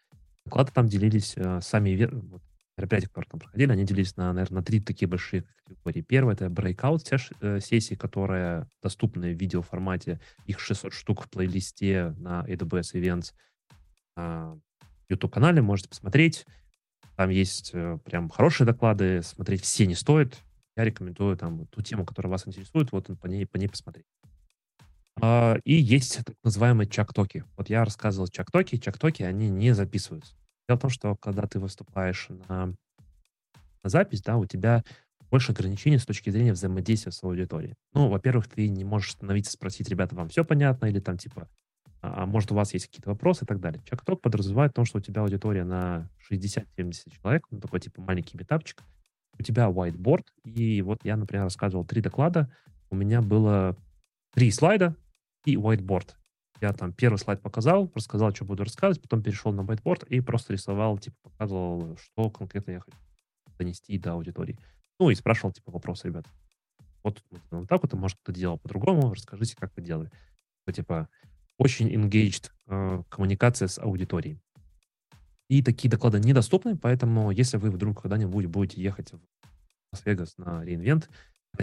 Доклады 0.45 0.71
там 0.71 0.87
делились 0.87 1.33
э, 1.35 1.59
сами, 1.61 2.05
вот, 2.05 2.41
мероприятия, 2.87 3.07
которые 3.07 3.29
там 3.29 3.39
проходили, 3.39 3.71
они 3.71 3.85
делились 3.85 4.15
на, 4.15 4.33
наверное, 4.33 4.63
три 4.63 4.79
такие 4.79 5.07
большие 5.07 5.43
категории. 5.65 6.01
Первое— 6.01 6.33
это 6.35 6.45
breakout 6.45 7.01
э, 7.41 7.59
сессии, 7.59 7.95
которые 7.95 8.67
доступны 8.81 9.33
в 9.33 9.39
видеоформате. 9.39 10.19
Их 10.45 10.59
600 10.59 10.93
штук 10.93 11.23
в 11.23 11.29
плейлисте 11.29 12.15
на 12.17 12.45
AWS 12.47 12.93
Events. 12.93 13.33
На 14.15 14.57
YouTube-канале 15.09 15.61
можете 15.61 15.89
посмотреть. 15.89 16.45
Там 17.15 17.29
есть 17.29 17.71
э, 17.73 17.99
прям 18.05 18.29
хорошие 18.29 18.65
доклады. 18.65 19.21
Смотреть 19.21 19.61
все 19.61 19.85
не 19.85 19.95
стоит. 19.95 20.37
Я 20.75 20.85
рекомендую 20.85 21.35
там 21.37 21.65
ту 21.67 21.81
тему, 21.81 22.05
которая 22.05 22.31
вас 22.31 22.47
интересует, 22.47 22.91
вот 22.91 23.09
по 23.19 23.27
ней, 23.27 23.45
по 23.45 23.57
ней 23.57 23.67
посмотреть. 23.67 24.05
А, 25.19 25.57
И 25.63 25.73
есть 25.73 26.23
так 26.23 26.35
называемые 26.43 26.87
чак-токи. 26.87 27.43
Вот 27.57 27.69
я 27.69 27.83
рассказывал 27.83 28.27
чак-токи. 28.27 28.77
Чак-токи, 28.77 29.23
они 29.23 29.49
не 29.49 29.73
записываются. 29.73 30.35
Дело 30.67 30.77
в 30.77 30.81
том, 30.81 30.89
что 30.89 31.15
когда 31.15 31.47
ты 31.47 31.59
выступаешь 31.59 32.27
на, 32.49 32.73
на 33.83 33.89
запись, 33.89 34.21
да, 34.21 34.37
у 34.37 34.45
тебя 34.45 34.83
больше 35.29 35.51
ограничений 35.51 35.97
с 35.97 36.05
точки 36.05 36.29
зрения 36.29 36.53
взаимодействия 36.53 37.11
с 37.11 37.23
аудиторией. 37.23 37.75
Ну, 37.93 38.09
во-первых, 38.09 38.47
ты 38.47 38.67
не 38.67 38.83
можешь 38.83 39.09
остановиться, 39.09 39.51
спросить, 39.51 39.89
ребята, 39.89 40.15
вам 40.15 40.29
все 40.29 40.43
понятно, 40.45 40.85
или 40.85 40.99
там 40.99 41.17
типа, 41.17 41.49
а 42.01 42.23
а 42.23 42.25
может, 42.25 42.51
у 42.51 42.55
вас 42.55 42.73
есть 42.73 42.87
какие-то 42.87 43.09
вопросы 43.09 43.43
и 43.43 43.47
так 43.47 43.59
далее. 43.59 43.81
Чак-ток 43.85 44.21
подразумевает 44.21 44.73
то, 44.73 44.85
что 44.85 44.99
у 44.99 45.01
тебя 45.01 45.21
аудитория 45.21 45.63
на 45.63 46.09
60-70 46.31 47.11
человек, 47.21 47.45
ну, 47.51 47.59
такой 47.59 47.79
типа 47.79 48.01
маленький 48.01 48.37
метапчик, 48.37 48.83
у 49.39 49.43
тебя 49.43 49.69
whiteboard, 49.69 50.25
и 50.43 50.81
вот 50.81 50.99
я, 51.03 51.15
например, 51.15 51.45
рассказывал 51.45 51.85
три 51.85 52.01
доклада, 52.01 52.51
у 52.89 52.95
меня 52.95 53.21
было 53.21 53.75
три 54.33 54.51
слайда 54.51 54.95
и 55.45 55.55
whiteboard. 55.55 56.11
Я 56.59 56.73
там 56.73 56.91
первый 56.91 57.17
слайд 57.17 57.41
показал, 57.41 57.91
рассказал, 57.93 58.33
что 58.33 58.45
буду 58.45 58.63
рассказывать, 58.63 59.01
потом 59.01 59.21
перешел 59.21 59.51
на 59.51 59.61
whiteboard 59.61 60.07
и 60.07 60.21
просто 60.21 60.53
рисовал, 60.53 60.97
типа, 60.97 61.15
показывал, 61.23 61.97
что 61.97 62.29
конкретно 62.29 62.71
я 62.71 62.79
хочу 62.79 62.97
донести 63.57 63.97
до 63.97 64.13
аудитории. 64.13 64.57
Ну, 64.99 65.09
и 65.09 65.15
спрашивал, 65.15 65.51
типа, 65.51 65.71
вопросы, 65.71 66.07
ребят. 66.07 66.25
Вот 67.03 67.23
вот 67.51 67.69
так 67.69 67.83
вот, 67.83 67.93
а 67.93 67.97
может, 67.97 68.17
кто 68.21 68.31
делал 68.31 68.57
по-другому, 68.57 69.13
расскажите, 69.13 69.55
как 69.55 69.71
вы 69.75 69.83
делали. 69.83 70.11
Ну, 70.65 70.73
типа, 70.73 71.07
очень 71.57 71.93
engaged 71.93 72.51
э, 72.67 73.03
коммуникация 73.09 73.67
с 73.67 73.79
аудиторией. 73.79 74.39
И 75.49 75.61
такие 75.63 75.89
доклады 75.89 76.19
недоступны, 76.19 76.75
поэтому 76.75 77.31
если 77.31 77.57
вы 77.57 77.71
вдруг 77.71 78.01
когда-нибудь 78.01 78.47
будете 78.47 78.81
ехать 78.81 79.13
в 79.13 79.19
Лас-Вегас 79.93 80.37
на 80.37 80.63
реинвент, 80.63 81.09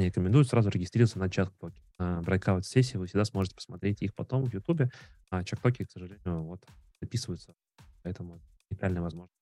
я 0.00 0.06
рекомендую 0.06 0.44
сразу 0.44 0.70
регистрироваться 0.70 1.18
на 1.18 1.28
чат-токи. 1.28 1.80
Breakout 1.98 2.62
сессии 2.62 2.96
вы 2.96 3.06
всегда 3.06 3.24
сможете 3.24 3.54
посмотреть 3.56 4.02
их 4.02 4.14
потом 4.14 4.44
в 4.44 4.52
Ютубе, 4.52 4.90
а 5.30 5.44
чат-токи, 5.44 5.84
к 5.84 5.90
сожалению, 5.90 6.42
вот, 6.42 6.64
записываются, 7.00 7.54
поэтому 8.02 8.40
уникальная 8.70 9.02
возможность. 9.02 9.34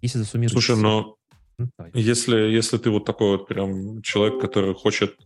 Если 0.00 0.18
засуммировать... 0.18 0.64
Слушай, 0.64 0.80
но 0.80 1.16
давай. 1.58 1.92
если, 1.94 2.36
если 2.36 2.76
ты 2.78 2.90
вот 2.90 3.04
такой 3.04 3.38
вот 3.38 3.46
прям 3.46 4.02
человек, 4.02 4.40
который 4.40 4.74
хочет 4.74 5.16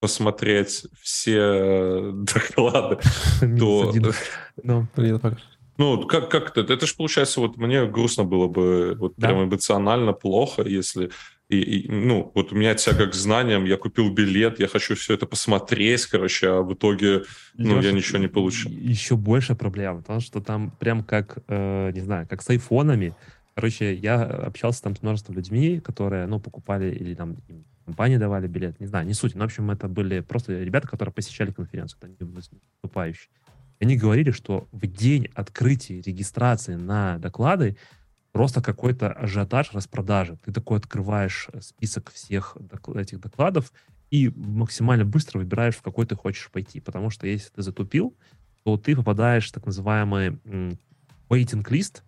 посмотреть 0.00 0.86
все 1.00 2.10
доклады, 2.12 2.98
Минус 3.42 3.94
то... 3.94 4.12
Ну, 4.62 4.86
Привет, 4.94 5.22
пока. 5.22 5.38
Ну, 5.78 6.06
как, 6.06 6.30
как 6.30 6.56
это? 6.56 6.72
Это 6.72 6.86
же 6.86 6.94
получается, 6.94 7.40
вот 7.40 7.56
мне 7.56 7.86
грустно 7.86 8.24
было 8.24 8.46
бы, 8.46 8.94
вот 8.98 9.14
Да. 9.16 9.28
прям 9.28 9.44
эмоционально 9.44 10.12
плохо, 10.12 10.62
если... 10.62 11.10
И, 11.52 11.60
и, 11.60 11.90
ну, 11.90 12.32
вот 12.34 12.52
у 12.52 12.56
меня 12.56 12.74
тяга 12.74 13.06
к 13.06 13.14
знаниям, 13.14 13.66
я 13.66 13.76
купил 13.76 14.10
билет, 14.10 14.58
я 14.58 14.68
хочу 14.68 14.94
все 14.94 15.14
это 15.14 15.26
посмотреть, 15.26 16.06
короче, 16.06 16.48
а 16.48 16.62
в 16.62 16.72
итоге, 16.72 17.24
ну, 17.54 17.76
я 17.76 17.82
Лёша, 17.82 17.92
ничего 17.92 18.18
не 18.18 18.28
получил. 18.28 18.70
Еще 18.70 19.16
больше 19.16 19.54
проблем, 19.54 19.98
потому 19.98 20.20
что 20.20 20.40
там 20.40 20.70
прям 20.70 21.04
как, 21.04 21.38
э, 21.48 21.92
не 21.92 22.00
знаю, 22.00 22.26
как 22.26 22.40
с 22.40 22.48
айфонами. 22.48 23.14
Короче, 23.54 23.94
я 23.94 24.22
общался 24.22 24.82
там 24.82 24.96
с 24.96 25.02
множеством 25.02 25.36
людьми, 25.36 25.80
которые, 25.80 26.26
ну, 26.26 26.40
покупали 26.40 26.90
или 26.90 27.14
там 27.14 27.36
компании 27.84 28.16
давали 28.16 28.46
билет, 28.46 28.80
не 28.80 28.86
знаю, 28.86 29.06
не 29.06 29.12
суть. 29.12 29.34
Но, 29.34 29.42
в 29.42 29.44
общем, 29.44 29.70
это 29.70 29.88
были 29.88 30.20
просто 30.20 30.62
ребята, 30.62 30.88
которые 30.88 31.12
посещали 31.12 31.50
конференцию, 31.50 31.98
это 32.00 32.24
не 32.24 32.30
выступающие. 32.30 33.28
Они 33.78 33.96
говорили, 33.96 34.30
что 34.30 34.68
в 34.72 34.86
день 34.86 35.28
открытия 35.34 36.00
регистрации 36.00 36.76
на 36.76 37.18
доклады 37.18 37.76
просто 38.32 38.62
какой-то 38.62 39.12
ажиотаж 39.12 39.72
распродажи. 39.72 40.38
Ты 40.44 40.52
такой 40.52 40.78
открываешь 40.78 41.48
э, 41.52 41.60
список 41.60 42.10
всех 42.10 42.56
этих 42.94 43.20
докладов 43.20 43.72
и 44.10 44.30
максимально 44.34 45.04
быстро 45.04 45.38
выбираешь, 45.38 45.76
в 45.76 45.82
какой 45.82 46.06
ты 46.06 46.16
хочешь 46.16 46.50
пойти. 46.50 46.80
Потому 46.80 47.10
что 47.10 47.26
если 47.26 47.50
ты 47.50 47.62
затупил, 47.62 48.16
то 48.64 48.76
ты 48.76 48.96
попадаешь 48.96 49.48
в 49.48 49.52
так 49.52 49.66
называемый 49.66 50.38
waiting 51.28 51.64
list, 51.64 52.02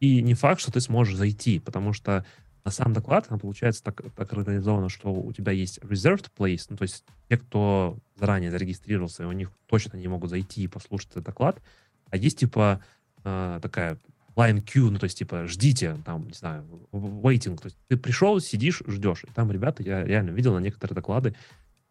и 0.00 0.20
не 0.20 0.34
факт, 0.34 0.60
что 0.60 0.72
ты 0.72 0.80
сможешь 0.80 1.14
зайти, 1.14 1.60
потому 1.60 1.92
что 1.92 2.26
на 2.64 2.70
сам 2.70 2.92
доклад, 2.92 3.26
он 3.30 3.38
получается 3.38 3.84
так, 3.84 4.02
так 4.16 4.32
организовано, 4.32 4.88
что 4.88 5.12
у 5.12 5.32
тебя 5.32 5.52
есть 5.52 5.78
reserved 5.78 6.26
place, 6.36 6.66
ну, 6.68 6.76
то 6.76 6.82
есть 6.82 7.04
те, 7.28 7.36
кто 7.36 7.98
заранее 8.16 8.50
зарегистрировался, 8.50 9.26
у 9.26 9.32
них 9.32 9.50
точно 9.66 9.96
не 9.96 10.08
могут 10.08 10.30
зайти 10.30 10.62
и 10.62 10.68
послушать 10.68 11.12
этот 11.12 11.24
доклад, 11.24 11.60
а 12.10 12.16
есть, 12.16 12.38
типа, 12.38 12.82
э, 13.24 13.58
такая 13.62 13.98
line 14.36 14.62
queue, 14.62 14.90
ну, 14.90 14.98
то 14.98 15.04
есть, 15.04 15.18
типа, 15.18 15.46
ждите, 15.46 15.96
там, 16.04 16.28
не 16.28 16.34
знаю, 16.34 16.64
waiting, 16.92 17.56
то 17.56 17.66
есть 17.66 17.76
ты 17.88 17.96
пришел, 17.96 18.40
сидишь, 18.40 18.82
ждешь, 18.86 19.24
и 19.24 19.32
там 19.32 19.50
ребята, 19.52 19.82
я 19.82 20.04
реально 20.04 20.30
видел 20.30 20.54
на 20.54 20.58
некоторые 20.58 20.94
доклады, 20.94 21.34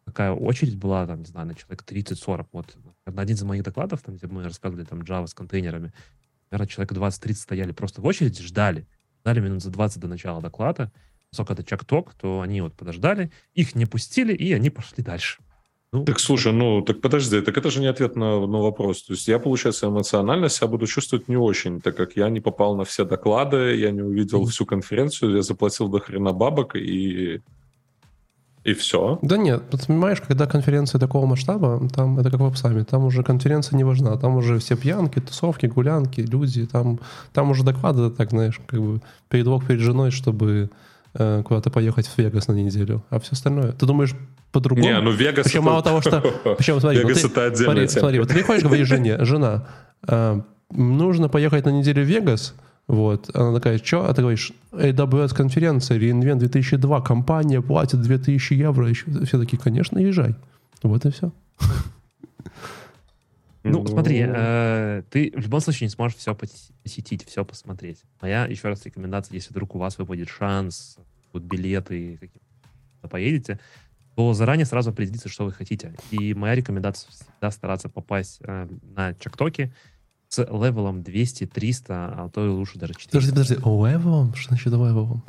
такая 0.04 0.32
очередь 0.32 0.76
была, 0.76 1.06
там, 1.06 1.20
не 1.20 1.26
знаю, 1.26 1.46
на 1.46 1.54
человек 1.54 1.84
30-40, 1.84 2.46
вот, 2.52 2.76
на 3.06 3.22
один 3.22 3.36
из 3.36 3.42
моих 3.42 3.62
докладов, 3.62 4.02
там, 4.02 4.16
где 4.16 4.26
мы 4.26 4.42
рассказывали, 4.44 4.84
там, 4.84 5.02
Java 5.02 5.26
с 5.26 5.34
контейнерами, 5.34 5.92
наверное, 6.50 6.68
человек 6.68 6.92
20-30 6.92 7.34
стояли 7.34 7.72
просто 7.72 8.00
в 8.00 8.06
очереди, 8.06 8.42
ждали, 8.42 8.86
ждали 9.20 9.40
минут 9.40 9.62
за 9.62 9.70
20 9.70 10.00
до 10.00 10.08
начала 10.08 10.42
доклада, 10.42 10.92
поскольку 11.30 11.52
это 11.54 11.64
чак-ток, 11.64 12.14
то 12.14 12.40
они 12.40 12.60
вот 12.60 12.74
подождали, 12.74 13.30
их 13.54 13.74
не 13.74 13.86
пустили, 13.86 14.34
и 14.34 14.52
они 14.52 14.70
пошли 14.70 15.02
дальше. 15.02 15.42
Ну, 15.92 16.04
Так 16.04 16.20
слушай, 16.20 16.52
ну 16.52 16.80
так 16.82 17.00
подожди, 17.02 17.40
так 17.42 17.58
это 17.58 17.70
же 17.70 17.80
не 17.80 17.86
ответ 17.86 18.16
на, 18.16 18.46
на 18.46 18.58
вопрос. 18.58 19.02
То 19.02 19.12
есть 19.12 19.28
я, 19.28 19.38
получается, 19.38 19.86
эмоционально 19.86 20.48
себя 20.48 20.66
буду 20.68 20.86
чувствовать 20.86 21.28
не 21.28 21.36
очень, 21.36 21.80
так 21.80 21.96
как 21.96 22.16
я 22.16 22.30
не 22.30 22.40
попал 22.40 22.76
на 22.76 22.84
все 22.84 23.04
доклады, 23.04 23.76
я 23.76 23.90
не 23.90 24.00
увидел 24.02 24.46
всю 24.46 24.64
конференцию, 24.64 25.36
я 25.36 25.42
заплатил 25.42 25.88
до 25.88 26.00
хрена 26.00 26.32
бабок 26.32 26.76
и 26.76 27.40
и 28.64 28.74
все. 28.74 29.18
Да 29.22 29.36
нет, 29.36 29.64
понимаешь, 29.86 30.20
когда 30.20 30.46
конференция 30.46 31.00
такого 31.00 31.26
масштаба, 31.26 31.88
там 31.92 32.18
это 32.20 32.30
как 32.30 32.40
в 32.40 32.44
Апсаме, 32.44 32.84
там 32.84 33.04
уже 33.04 33.24
конференция 33.24 33.76
не 33.76 33.84
важна, 33.84 34.16
там 34.16 34.36
уже 34.36 34.58
все 34.60 34.76
пьянки, 34.76 35.20
тусовки, 35.20 35.66
гулянки, 35.66 36.20
люди, 36.20 36.66
там, 36.66 37.00
там 37.32 37.50
уже 37.50 37.64
доклады, 37.64 38.08
так 38.10 38.30
знаешь, 38.30 38.60
как 38.66 38.80
бы 38.80 39.00
передвох 39.28 39.66
перед 39.66 39.80
женой, 39.80 40.12
чтобы 40.12 40.70
э, 41.14 41.42
куда-то 41.44 41.70
поехать 41.70 42.06
в 42.06 42.16
Вегас 42.16 42.46
на 42.46 42.52
неделю, 42.52 43.02
а 43.10 43.18
все 43.18 43.32
остальное. 43.32 43.72
Ты 43.72 43.84
думаешь 43.84 44.14
по-другому? 44.52 44.86
Не, 44.86 45.00
ну 45.00 45.10
Вегас... 45.10 45.44
Причем 45.44 45.60
это- 45.62 45.70
мало 45.70 45.82
того, 45.82 46.00
что... 46.00 46.20
Причем, 46.58 46.80
смотри, 46.80 47.00
ну 47.00 47.08
Вегас 47.08 47.22
ты- 47.22 47.28
это 47.28 47.46
отдельная 47.46 47.64
смотри, 47.64 47.88
тема. 47.88 48.00
смотри, 48.00 48.18
вот 48.20 48.28
ты 48.28 48.34
приходишь, 48.34 48.62
говоришь 48.62 48.88
жене, 48.88 49.24
жена, 49.24 49.66
а, 50.06 50.44
нужно 50.70 51.28
поехать 51.28 51.64
на 51.64 51.70
неделю 51.70 52.04
в 52.04 52.06
Вегас, 52.06 52.54
вот, 52.86 53.34
она 53.34 53.54
такая, 53.54 53.78
что? 53.78 54.04
А 54.04 54.12
ты 54.12 54.22
говоришь, 54.22 54.52
AWS 54.72 55.34
конференция, 55.34 55.98
reInvent 55.98 56.36
2002, 56.36 57.00
компания 57.00 57.62
платит 57.62 58.02
2000 58.02 58.54
евро, 58.54 58.88
еще. 58.88 59.06
все 59.24 59.38
такие, 59.38 59.58
конечно, 59.58 59.98
езжай. 59.98 60.34
Вот 60.82 61.04
и 61.06 61.10
все. 61.10 61.32
Ну, 63.64 63.86
смотри, 63.86 64.24
э, 64.26 65.04
ты 65.08 65.32
в 65.36 65.40
любом 65.40 65.60
случае 65.60 65.86
не 65.86 65.92
сможешь 65.92 66.18
все 66.18 66.34
посетить, 66.34 67.24
все 67.24 67.44
посмотреть. 67.44 67.98
Моя 68.20 68.46
еще 68.46 68.66
раз 68.68 68.84
рекомендация, 68.84 69.36
если 69.36 69.50
вдруг 69.50 69.76
у 69.76 69.78
вас 69.78 69.98
выпадет 69.98 70.28
шанс, 70.28 70.98
будут 71.32 71.48
билеты, 71.48 72.18
поедете, 73.08 73.60
то 74.14 74.34
заранее 74.34 74.66
сразу 74.66 74.90
определиться, 74.90 75.28
что 75.28 75.44
вы 75.44 75.52
хотите. 75.52 75.94
И 76.10 76.34
моя 76.34 76.54
рекомендация 76.54 77.10
всегда 77.10 77.50
стараться 77.50 77.88
попасть 77.88 78.40
э, 78.42 78.68
на 78.94 79.14
chalk 79.14 79.40
talk-и 79.40 79.72
с 80.28 80.38
level-ом 80.42 81.00
200-300, 81.00 81.84
а 81.88 82.30
то 82.32 82.44
и 82.44 82.48
лучше 82.48 82.78
даже 82.78 82.94
400. 82.94 83.10
Подожди, 83.10 83.30
подожди, 83.30 83.54
level-ом? 83.54 84.34
Что 84.34 84.48
значит 84.48 84.72
level-ом? 84.72 85.22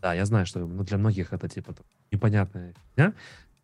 Да, 0.00 0.14
я 0.14 0.24
знаю, 0.26 0.46
что 0.46 0.66
ну, 0.66 0.82
для 0.82 0.98
многих 0.98 1.32
это 1.32 1.48
типа 1.48 1.74
непонятная 2.10 2.74
фигня. 2.90 3.14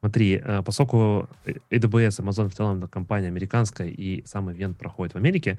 Смотри, 0.00 0.40
э, 0.42 0.62
поскольку 0.62 1.28
AWS, 1.70 2.20
Amazon 2.20 2.48
в 2.48 2.54
целом 2.54 2.86
компания 2.88 3.26
американская, 3.26 3.88
и 3.88 4.24
сам 4.26 4.50
ивент 4.52 4.78
проходит 4.78 5.14
в 5.14 5.16
Америке, 5.16 5.58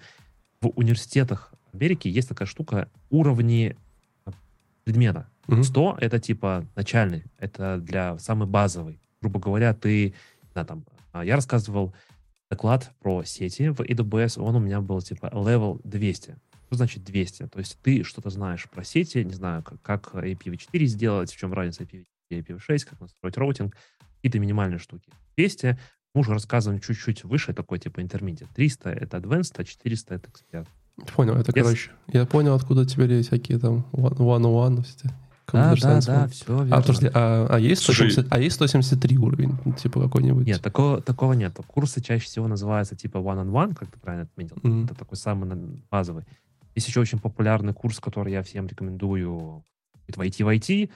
в 0.61 0.67
университетах 0.75 1.53
Америки 1.73 2.07
есть 2.07 2.29
такая 2.29 2.47
штука 2.47 2.89
уровни 3.09 3.75
э, 4.25 4.31
предмета. 4.85 5.27
Мгм. 5.55 5.63
100— 5.63 5.97
это 6.01 6.19
типа 6.19 6.65
начальный, 6.75 7.23
это 7.37 7.77
для 7.77 8.17
самый 8.19 8.47
базовый. 8.47 8.99
Грубо 9.21 9.39
говоря, 9.39 9.73
ты, 9.73 10.13
да, 10.53 10.63
там, 10.63 10.85
а, 11.11 11.25
я 11.25 11.35
рассказывал 11.35 11.93
доклад 12.49 12.91
про 13.01 13.23
сети 13.23 13.69
в 13.69 13.81
AWS, 13.81 14.39
он 14.41 14.55
у 14.55 14.59
меня 14.59 14.81
был 14.81 15.01
типа 15.01 15.27
level 15.27 15.81
200. 15.83 16.35
Что 16.67 16.75
значит 16.75 17.03
200? 17.03 17.47
То 17.47 17.59
есть 17.59 17.77
ты 17.81 18.03
что-то 18.03 18.29
знаешь 18.29 18.67
про 18.69 18.83
сети, 18.83 19.23
не 19.23 19.33
знаю, 19.33 19.63
как, 19.63 19.81
как 19.81 20.13
IPv4 20.13 20.85
сделать, 20.85 21.31
в 21.31 21.37
чем 21.37 21.53
разница 21.53 21.83
IPv4 21.83 22.05
и 22.29 22.39
IPv6, 22.41 22.85
как 22.87 23.01
настроить 23.01 23.37
роутинг, 23.37 23.75
какие-то 24.17 24.39
минимальные 24.39 24.79
штуки. 24.79 25.09
200 25.35 25.79
мы 26.15 26.21
уже 26.21 26.33
рассказываем 26.33 26.79
чуть-чуть 26.81 27.23
выше, 27.23 27.53
такой 27.53 27.79
типа 27.79 28.01
intermediate. 28.01 28.47
300— 28.55 28.89
это 28.91 29.17
advanced, 29.17 29.53
а 29.57 29.63
400— 29.63 30.15
это 30.15 30.29
expert. 30.29 30.67
Понял, 31.15 31.35
это, 31.35 31.51
Yes. 31.51 31.63
короче, 31.63 31.91
я 32.07 32.25
понял, 32.25 32.53
откуда 32.55 32.85
теперь 32.85 33.21
всякие 33.21 33.57
там 33.57 33.85
one-on-one, 33.93 34.83
все 34.83 35.09
Да, 35.51 35.75
да, 35.75 36.01
да, 36.01 36.25
one. 36.25 36.29
все 36.29 36.57
верно. 36.57 36.77
А, 36.77 36.81
подожди, 36.81 37.09
а, 37.13 37.47
а 37.49 37.59
есть 37.59 37.83
Слушай, 37.83 38.11
170, 38.11 38.33
а 38.33 38.39
есть 38.39 38.55
173 38.55 39.17
уровень, 39.17 39.57
типа 39.75 40.01
какой-нибудь? 40.01 40.45
Нет, 40.45 40.61
такого, 40.61 41.01
такого 41.01 41.33
нет. 41.33 41.57
Курсы 41.67 42.01
чаще 42.01 42.25
всего 42.25 42.47
называются 42.47 42.95
типа 42.95 43.17
one-on-one, 43.17 43.75
как 43.75 43.91
ты 43.91 43.99
правильно 43.99 44.25
отметил. 44.25 44.57
Мгм. 44.61 44.85
Это 44.85 44.95
такой 44.95 45.17
самый 45.17 45.81
базовый. 45.89 46.23
Есть 46.75 46.87
еще 46.87 46.99
очень 46.99 47.19
популярный 47.19 47.73
курс, 47.73 47.99
который 47.99 48.33
я 48.33 48.43
всем 48.43 48.67
рекомендую. 48.67 49.63
Это 50.07 50.19
войти 50.19 50.43
в 50.43 50.47
IT. 50.47 50.89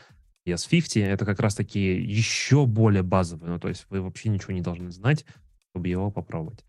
ES50, 0.45 1.05
это 1.05 1.25
как 1.25 1.39
раз 1.39 1.55
таки 1.55 1.79
еще 1.79 2.65
более 2.65 3.03
базовый, 3.03 3.49
ну, 3.49 3.59
то 3.59 3.69
есть 3.69 3.85
вы 3.89 4.01
вообще 4.01 4.29
ничего 4.29 4.53
не 4.53 4.61
должны 4.61 4.91
знать, 4.91 5.25
чтобы 5.69 5.87
его 5.87 6.11
попробовать. 6.11 6.65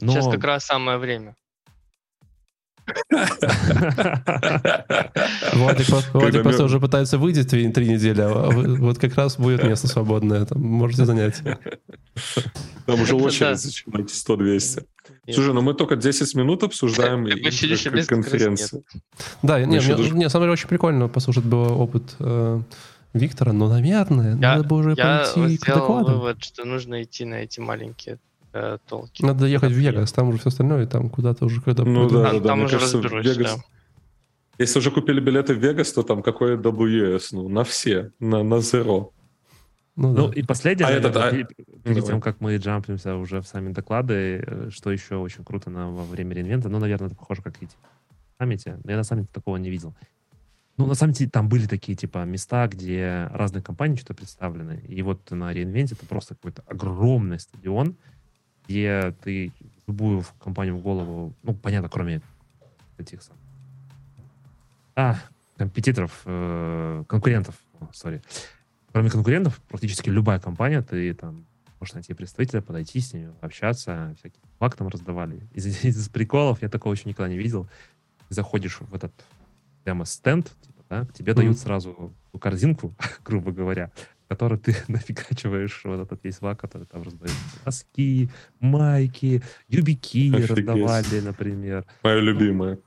Но... 0.00 0.12
Сейчас 0.12 0.28
как 0.28 0.44
раз 0.44 0.64
самое 0.64 0.98
время. 0.98 1.34
Владик, 5.52 5.88
Владик 6.12 6.42
просто 6.42 6.64
уже 6.64 6.80
пытается 6.80 7.18
выйти 7.18 7.42
три, 7.42 7.70
три 7.72 7.88
недели, 7.88 8.20
а 8.20 8.50
вот 8.50 8.98
как 8.98 9.14
раз 9.16 9.36
будет 9.36 9.64
место 9.64 9.88
свободное, 9.88 10.44
там 10.44 10.60
можете 10.60 11.04
занять. 11.04 11.42
Там 12.86 13.00
уже 13.00 13.14
очередь, 13.16 13.58
зачем 13.58 13.94
эти 13.96 14.12
100-200. 14.12 14.84
Слушай, 15.32 15.54
ну 15.54 15.60
мы 15.60 15.74
только 15.74 15.96
10 15.96 16.34
минут 16.36 16.62
обсуждаем 16.62 17.24
конференцию. 18.06 18.84
Да, 19.42 19.64
не, 19.64 19.80
мне, 19.80 20.24
на 20.24 20.30
самом 20.30 20.44
деле 20.44 20.52
очень 20.52 20.68
прикольно 20.68 21.08
послушать 21.08 21.44
было 21.44 21.68
опыт 21.68 22.14
э, 22.20 22.60
Виктора, 23.12 23.52
но, 23.52 23.68
наверное, 23.68 24.30
я, 24.30 24.36
надо 24.36 24.64
бы 24.64 24.76
уже 24.76 24.94
я 24.96 25.26
пойти 25.34 25.58
к 25.58 25.66
докладам. 25.66 26.14
вывод, 26.14 26.44
что 26.44 26.64
нужно 26.64 27.02
идти 27.02 27.24
на 27.24 27.36
эти 27.36 27.60
маленькие 27.60 28.18
э, 28.56 28.78
толки. 28.88 29.22
Надо 29.22 29.46
ехать 29.46 29.72
в 29.72 29.76
Вегас, 29.76 30.12
там 30.12 30.28
уже 30.28 30.38
все 30.38 30.48
остальное, 30.48 30.86
там 30.86 31.10
куда-то 31.10 31.44
уже 31.44 31.60
когда 31.60 31.84
Ну 31.84 32.08
да, 32.08 32.32
да, 32.32 32.38
да, 32.38 32.48
там 32.48 32.62
уже 32.62 32.78
кажется, 32.78 33.02
разберусь, 33.02 33.36
Вегас... 33.36 33.56
да. 33.56 33.62
Если 34.58 34.78
уже 34.78 34.90
купили 34.90 35.20
билеты 35.20 35.54
в 35.54 35.58
Вегас, 35.58 35.92
то 35.92 36.02
там 36.02 36.22
какой 36.22 36.56
WS? 36.56 37.28
Ну, 37.32 37.48
на 37.48 37.64
все, 37.64 38.12
на, 38.18 38.42
на 38.42 38.54
zero. 38.54 39.10
Ну, 39.96 40.12
ну 40.12 40.28
да. 40.28 40.34
и 40.34 40.42
последнее, 40.42 40.88
а 40.88 40.90
этот, 40.90 41.16
а... 41.16 41.30
перед, 41.30 41.48
перед 41.82 42.04
тем, 42.04 42.20
как 42.20 42.40
мы 42.40 42.56
джампимся 42.56 43.16
уже 43.16 43.40
в 43.40 43.46
сами 43.46 43.72
доклады, 43.72 44.44
э, 44.46 44.68
что 44.70 44.92
еще 44.92 45.16
очень 45.16 45.44
круто 45.44 45.70
на, 45.70 45.90
во 45.90 46.04
время 46.04 46.34
реинвента, 46.34 46.68
ну, 46.68 46.78
наверное, 46.78 47.08
это 47.08 47.16
похоже, 47.16 47.42
как 47.42 47.62
и 47.62 47.68
саммите, 48.38 48.78
но 48.84 48.90
я 48.90 48.96
на 48.96 49.04
саммите 49.04 49.28
такого 49.32 49.56
не 49.56 49.70
видел. 49.70 49.94
Ну, 50.78 50.86
на 50.86 50.94
самом 50.94 51.14
деле, 51.14 51.30
там 51.30 51.48
были 51.48 51.66
такие, 51.66 51.96
типа, 51.96 52.24
места, 52.24 52.68
где 52.68 53.28
разные 53.32 53.62
компании 53.62 53.96
что-то 53.96 54.14
представлены. 54.14 54.84
И 54.86 55.00
вот 55.00 55.30
на 55.30 55.52
реинвенте 55.52 55.94
это 55.94 56.04
просто 56.04 56.34
какой-то 56.34 56.62
огромный 56.66 57.40
стадион, 57.40 57.96
где 58.66 59.14
ты 59.22 59.52
любую 59.86 60.24
компанию 60.40 60.76
в 60.76 60.82
голову, 60.82 61.32
ну, 61.42 61.54
понятно, 61.54 61.88
кроме 61.88 62.20
этих 62.98 63.22
самых, 63.22 63.40
а, 64.94 65.16
компетиторов, 65.56 66.22
э, 66.24 67.04
конкурентов, 67.06 67.54
сори, 67.92 68.22
кроме 68.92 69.10
конкурентов, 69.10 69.60
практически 69.68 70.08
любая 70.08 70.40
компания, 70.40 70.82
ты 70.82 71.12
там 71.14 71.44
можешь 71.80 71.94
найти 71.94 72.14
представителя, 72.14 72.62
подойти 72.62 73.00
с 73.00 73.12
ними, 73.12 73.32
общаться, 73.40 74.14
всякие 74.18 74.40
фак 74.58 74.76
там 74.76 74.88
раздавали. 74.88 75.46
Из, 75.52 75.84
из 75.84 76.08
приколов 76.08 76.62
я 76.62 76.68
такого 76.68 76.94
еще 76.94 77.08
никогда 77.08 77.28
не 77.28 77.38
видел. 77.38 77.68
Заходишь 78.28 78.80
в 78.80 78.94
этот 78.94 79.12
прямо 79.84 80.04
стенд, 80.04 80.50
типа, 80.62 80.82
да, 80.88 81.06
тебе 81.12 81.32
mm-hmm. 81.32 81.36
дают 81.36 81.58
сразу 81.58 82.12
корзинку, 82.40 82.94
грубо 83.24 83.52
говоря, 83.52 83.90
в 84.26 84.28
которой 84.28 84.58
ты 84.58 84.76
нафигачиваешь 84.88 85.80
вот 85.84 86.00
этот 86.00 86.24
весь 86.24 86.40
вак, 86.40 86.60
который 86.60 86.86
там 86.86 87.02
раздают. 87.02 87.32
Носки, 87.64 88.28
майки, 88.60 89.42
юбики 89.68 90.34
Офигеть. 90.34 90.50
раздавали, 90.50 91.20
например. 91.20 91.84
Моя 92.02 92.20
любимая. 92.20 92.78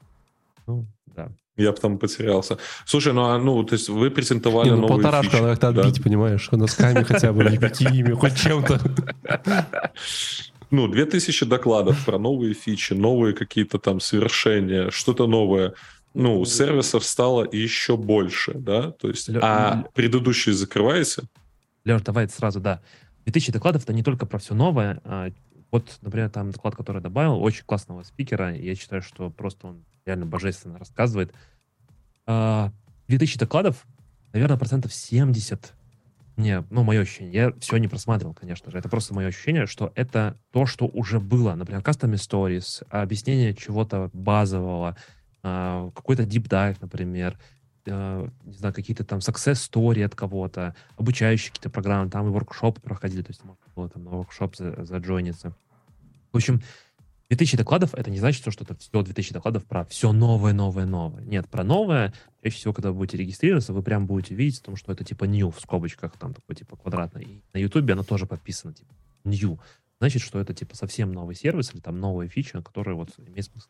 Ну, 0.67 0.85
да. 1.15 1.29
Я 1.55 1.71
бы 1.71 1.77
там 1.77 1.97
потерялся. 1.97 2.57
Слушай, 2.85 3.13
ну, 3.13 3.23
а, 3.25 3.37
ну, 3.37 3.63
то 3.63 3.73
есть 3.73 3.89
вы 3.89 4.11
презентовали 4.11 4.69
Не, 4.69 4.75
ну, 4.75 4.81
новые 4.81 5.01
полторашку 5.01 5.31
фичи. 5.31 5.41
надо 5.41 5.51
как-то 5.53 5.67
отбить, 5.69 5.97
да. 5.97 6.03
понимаешь, 6.03 6.51
носками 6.51 7.03
хотя 7.03 7.33
бы, 7.33 7.43
ими, 7.43 8.13
хоть 8.13 8.37
чем-то. 8.37 8.79
Ну, 10.71 10.87
2000 10.87 11.45
докладов 11.45 12.05
про 12.05 12.19
новые 12.19 12.53
фичи, 12.53 12.93
новые 12.93 13.33
какие-то 13.33 13.79
там 13.79 13.99
совершения, 13.99 14.91
что-то 14.91 15.25
новое. 15.27 15.73
Ну, 16.13 16.43
сервисов 16.45 17.03
стало 17.03 17.47
еще 17.51 17.97
больше, 17.97 18.53
да? 18.53 18.91
То 18.91 19.09
есть, 19.09 19.29
Лё... 19.29 19.39
а 19.43 19.85
предыдущие 19.93 20.55
закрываются? 20.55 21.23
Леш, 21.85 22.01
давай 22.01 22.27
сразу, 22.29 22.59
да. 22.59 22.81
2000 23.25 23.51
докладов— 23.51 23.83
это 23.83 23.93
не 23.93 24.03
только 24.03 24.25
про 24.25 24.39
все 24.39 24.53
новое. 24.53 25.01
А, 25.03 25.29
вот, 25.71 25.97
например, 26.01 26.29
там 26.29 26.51
доклад, 26.51 26.75
который 26.75 26.97
я 26.97 27.01
добавил, 27.01 27.41
очень 27.41 27.63
классного 27.65 28.03
спикера. 28.03 28.55
Я 28.55 28.75
считаю, 28.75 29.01
что 29.01 29.29
просто 29.29 29.67
он 29.67 29.85
реально 30.05 30.25
божественно 30.25 30.79
рассказывает. 30.79 31.33
2000 32.25 32.27
а, 32.27 33.39
докладов, 33.39 33.85
наверное, 34.33 34.57
процентов 34.57 34.93
70 34.93 35.73
не, 36.39 36.63
ну, 36.69 36.83
мое 36.83 37.01
ощущение, 37.01 37.33
я 37.33 37.53
все 37.59 37.75
не 37.77 37.89
просматривал, 37.89 38.33
конечно 38.33 38.71
же, 38.71 38.77
это 38.77 38.87
просто 38.87 39.13
мое 39.13 39.27
ощущение, 39.27 39.65
что 39.65 39.91
это 39.95 40.37
то, 40.51 40.65
что 40.65 40.85
уже 40.85 41.19
было, 41.19 41.53
например, 41.53 41.81
custom 41.81 42.13
stories, 42.13 42.81
объяснение 42.89 43.53
чего-то 43.53 44.09
базового, 44.13 44.95
какой-то 45.41 46.23
deep 46.23 46.47
dive, 46.47 46.77
например, 46.81 47.37
а, 47.87 48.29
не 48.45 48.57
знаю, 48.57 48.73
какие-то 48.73 49.03
там 49.03 49.19
success 49.19 49.69
story 49.71 50.03
от 50.03 50.15
кого-то, 50.15 50.75
обучающие 50.97 51.51
какие-то 51.51 51.69
программы, 51.69 52.09
там 52.09 52.27
и 52.27 52.31
воркшопы 52.31 52.81
проходили, 52.81 53.21
то 53.21 53.31
есть 53.31 53.43
можно 53.43 53.63
было 53.75 53.89
там 53.89 54.03
на 54.03 54.11
воркшоп 54.11 54.55
заджойниться. 54.55 55.53
В 56.31 56.37
общем, 56.37 56.61
2000 57.29 57.57
докладов— 57.57 57.93
это 57.95 58.09
не 58.09 58.17
значит, 58.17 58.41
что 58.41 58.63
это 58.63 58.75
все 58.75 59.03
2000 59.03 59.33
докладов 59.33 59.65
про 59.65 59.85
все 59.85 60.11
новое, 60.11 60.53
новое, 60.53 60.85
новое. 60.85 61.23
Нет, 61.23 61.47
про 61.47 61.63
новое, 61.63 62.13
чаще 62.43 62.57
всего, 62.57 62.73
когда 62.73 62.91
вы 62.91 62.97
будете 62.97 63.17
регистрироваться, 63.17 63.71
вы 63.71 63.83
прям 63.83 64.07
будете 64.07 64.33
видеть, 64.33 64.63
том, 64.63 64.75
что 64.75 64.91
это 64.91 65.03
типа 65.03 65.25
new 65.25 65.51
в 65.51 65.59
скобочках, 65.59 66.17
там 66.17 66.33
такой 66.33 66.55
типа 66.55 66.75
квадратный. 66.75 67.23
И 67.23 67.43
на 67.53 67.59
YouTube 67.59 67.89
оно 67.91 68.03
тоже 68.03 68.25
подписано, 68.25 68.73
типа 68.73 68.93
new. 69.23 69.59
Значит, 69.99 70.21
что 70.21 70.39
это 70.39 70.53
типа 70.53 70.75
совсем 70.75 71.11
новый 71.11 71.35
сервис 71.35 71.73
или 71.73 71.81
там 71.81 71.99
новая 71.99 72.27
фича, 72.27 72.61
которая 72.63 72.95
вот 72.95 73.09
имеет 73.19 73.45
смысл 73.45 73.67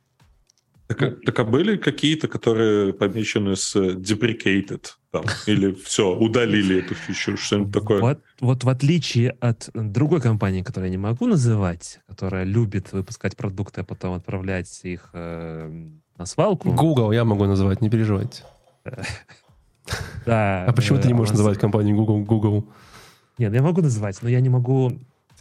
так, 0.89 1.03
а, 1.03 1.11
так 1.11 1.39
а 1.39 1.43
были 1.43 1.77
какие-то, 1.77 2.27
которые 2.27 2.93
помечены 2.93 3.55
с 3.55 3.75
deprecated? 3.75 4.87
Там, 5.11 5.23
или 5.45 5.71
все, 5.71 6.15
удалили 6.17 6.79
эту 6.79 6.95
фичу, 6.95 7.37
что-нибудь 7.37 7.71
такое? 7.71 8.01
Вот, 8.01 8.21
вот 8.39 8.63
в 8.63 8.69
отличие 8.69 9.31
от 9.39 9.69
другой 9.75 10.19
компании, 10.19 10.63
которую 10.63 10.87
я 10.87 10.91
не 10.91 10.97
могу 10.97 11.27
называть, 11.27 11.99
которая 12.07 12.43
любит 12.43 12.91
выпускать 12.91 13.37
продукты, 13.37 13.81
а 13.81 13.83
потом 13.83 14.15
отправлять 14.15 14.79
их 14.81 15.11
э, 15.13 15.71
на 16.17 16.25
свалку. 16.25 16.71
Google 16.71 17.11
я 17.11 17.23
могу 17.23 17.45
называть, 17.45 17.81
не 17.81 17.89
переживайте. 17.89 18.43
Да. 20.23 20.65
А 20.65 20.73
почему 20.73 20.99
ты 20.99 21.07
не 21.07 21.15
можешь 21.15 21.31
называть 21.31 21.57
компанию 21.57 21.95
Google 21.95 22.23
Google? 22.23 22.69
Нет, 23.39 23.51
я 23.51 23.63
могу 23.63 23.81
называть, 23.81 24.21
но 24.21 24.29
я 24.29 24.39
не 24.39 24.49
могу... 24.49 24.91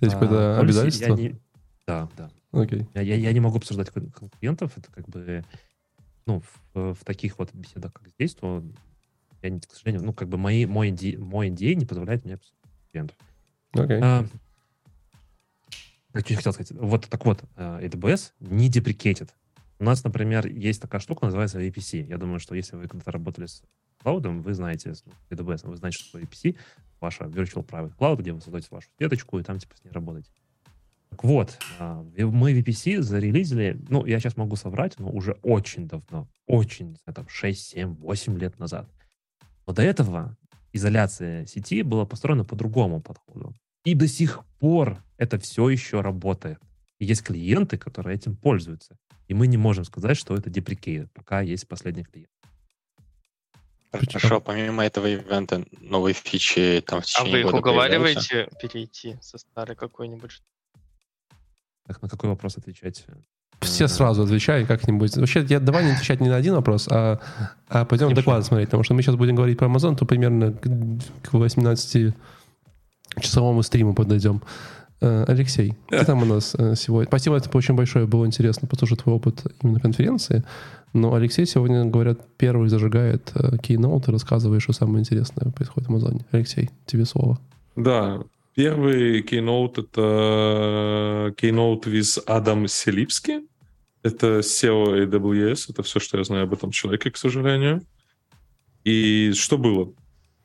Есть 0.00 0.14
какое-то 0.14 0.56
а, 0.56 0.60
обязательство? 0.60 1.18
Да, 1.86 2.08
да. 2.16 2.30
Окей. 2.52 2.86
Я, 2.94 3.02
я, 3.02 3.16
я 3.16 3.32
не 3.32 3.40
могу 3.40 3.58
обсуждать 3.58 3.90
конкурентов, 3.90 4.76
это 4.76 4.90
как 4.90 5.08
бы, 5.08 5.44
ну, 6.26 6.40
в, 6.74 6.94
в 6.94 7.04
таких 7.04 7.38
вот 7.38 7.52
беседах, 7.54 7.92
как 7.92 8.08
здесь, 8.08 8.34
то 8.34 8.64
я, 9.42 9.50
не, 9.50 9.60
к 9.60 9.70
сожалению, 9.70 10.04
ну, 10.04 10.12
как 10.12 10.28
бы 10.28 10.38
мои, 10.38 10.66
мой, 10.66 10.90
мой 11.18 11.50
NDA 11.50 11.74
не 11.74 11.86
позволяет 11.86 12.24
мне 12.24 12.34
обсуждать 12.34 12.72
конкурентов. 12.72 13.16
Окей. 13.72 14.00
А, 14.02 14.26
что 16.14 16.32
я 16.32 16.36
хотел 16.36 16.52
сказать. 16.52 16.72
Вот 16.72 17.08
так 17.08 17.24
вот, 17.24 17.44
а, 17.56 17.80
AWS 17.80 18.32
не 18.40 18.68
деприкетит. 18.68 19.34
У 19.78 19.84
нас, 19.84 20.02
например, 20.02 20.46
есть 20.46 20.82
такая 20.82 21.00
штука, 21.00 21.26
называется 21.26 21.60
VPC. 21.60 22.08
Я 22.08 22.18
думаю, 22.18 22.40
что 22.40 22.54
если 22.54 22.76
вы 22.76 22.88
когда-то 22.88 23.12
работали 23.12 23.46
с 23.46 23.62
клаудом, 24.02 24.42
вы 24.42 24.54
знаете, 24.54 24.94
с 24.94 25.04
AWS, 25.30 25.68
вы 25.68 25.76
знаете, 25.76 25.98
что 26.02 26.18
VPC, 26.18 26.56
ваша 27.00 27.24
Virtual 27.24 27.64
Private 27.64 27.96
Cloud, 27.96 28.16
где 28.16 28.32
вы 28.32 28.40
создаете 28.40 28.68
вашу 28.70 28.88
сеточку, 28.98 29.38
и 29.38 29.44
там 29.44 29.58
типа 29.58 29.76
с 29.76 29.84
ней 29.84 29.92
работаете. 29.92 30.30
Так 31.10 31.24
вот, 31.24 31.58
а, 31.78 32.04
мы 32.16 32.52
VPC 32.52 33.00
зарелизили, 33.02 33.78
ну, 33.88 34.04
я 34.06 34.20
сейчас 34.20 34.36
могу 34.36 34.56
соврать, 34.56 34.98
но 34.98 35.10
уже 35.10 35.32
очень 35.42 35.88
давно, 35.88 36.28
очень, 36.46 36.96
там, 37.12 37.28
6, 37.28 37.60
7, 37.60 37.94
8 37.96 38.38
лет 38.38 38.58
назад. 38.58 38.88
Но 39.66 39.72
до 39.72 39.82
этого 39.82 40.36
изоляция 40.72 41.46
сети 41.46 41.82
была 41.82 42.06
построена 42.06 42.44
по 42.44 42.56
другому 42.56 43.00
подходу. 43.00 43.54
И 43.84 43.94
до 43.94 44.06
сих 44.06 44.44
пор 44.58 45.02
это 45.16 45.38
все 45.38 45.68
еще 45.68 46.00
работает. 46.00 46.58
И 46.98 47.04
есть 47.04 47.22
клиенты, 47.22 47.78
которые 47.78 48.16
этим 48.16 48.36
пользуются. 48.36 48.96
И 49.28 49.34
мы 49.34 49.46
не 49.46 49.56
можем 49.56 49.84
сказать, 49.84 50.16
что 50.16 50.34
это 50.34 50.50
деприкейт, 50.50 51.12
пока 51.12 51.40
есть 51.40 51.68
последний 51.68 52.04
клиент. 52.04 52.30
Хорошо, 53.90 54.40
помимо 54.40 54.84
этого 54.84 55.06
ивента, 55.06 55.64
новые 55.80 56.12
фичи 56.12 56.82
там 56.86 57.00
в 57.00 57.06
течение 57.06 57.30
А 57.30 57.32
вы 57.32 57.40
их 57.40 57.54
уговариваете 57.54 58.50
перейти 58.60 59.16
со 59.22 59.38
старой 59.38 59.76
какой-нибудь 59.76 60.42
так, 61.88 62.00
на 62.02 62.08
какой 62.08 62.30
вопрос 62.30 62.56
отвечать? 62.58 63.04
Все 63.60 63.86
э, 63.86 63.88
сразу 63.88 64.22
отвечай 64.22 64.64
как-нибудь. 64.66 65.16
Вообще, 65.16 65.44
я, 65.48 65.58
давай 65.58 65.84
не 65.84 65.90
отвечать 65.92 66.20
не 66.20 66.28
на 66.28 66.36
один 66.36 66.54
вопрос, 66.54 66.86
а, 66.90 67.18
а 67.68 67.86
пойдем 67.86 68.14
доклад 68.14 68.44
смотреть, 68.44 68.68
потому 68.68 68.84
что 68.84 68.94
мы 68.94 69.02
сейчас 69.02 69.16
будем 69.16 69.34
говорить 69.34 69.58
про 69.58 69.66
Amazon, 69.68 69.96
то 69.96 70.04
примерно 70.04 70.52
к 70.52 71.32
18-часовому 71.32 73.62
стриму 73.62 73.94
подойдем. 73.94 74.42
Э, 75.00 75.24
Алексей, 75.26 75.74
ты 75.88 76.04
там 76.04 76.22
у 76.22 76.26
нас 76.26 76.54
э, 76.58 76.74
сегодня. 76.76 77.08
Спасибо, 77.08 77.36
это 77.36 77.48
очень 77.56 77.74
большое, 77.74 78.06
было 78.06 78.26
интересно 78.26 78.68
послушать 78.68 79.02
твой 79.02 79.16
опыт 79.16 79.46
именно 79.62 79.80
конференции. 79.80 80.44
Но 80.92 81.14
Алексей 81.14 81.46
сегодня, 81.46 81.86
говорят, 81.86 82.20
первый 82.36 82.68
зажигает 82.68 83.32
кейноут 83.62 84.08
и 84.08 84.12
рассказывает, 84.12 84.60
что 84.62 84.74
самое 84.74 85.00
интересное 85.00 85.50
происходит 85.52 85.88
в 85.88 85.90
Амазоне. 85.90 86.20
Алексей, 86.32 86.68
тебе 86.86 87.06
слово. 87.06 87.38
Да, 87.76 88.20
Первый 88.58 89.22
keynote— 89.22 89.78
это 89.92 91.32
keynote 91.36 91.84
with 91.84 92.20
Адам 92.26 92.66
Селипски. 92.66 93.42
Это 94.02 94.40
SEO 94.40 94.96
AWS. 95.06 95.66
Это 95.70 95.84
все, 95.84 96.00
что 96.00 96.18
я 96.18 96.24
знаю 96.24 96.42
об 96.42 96.54
этом 96.54 96.72
человеке, 96.72 97.12
к 97.12 97.16
сожалению. 97.16 97.82
И 98.82 99.30
что 99.34 99.58
было? 99.58 99.92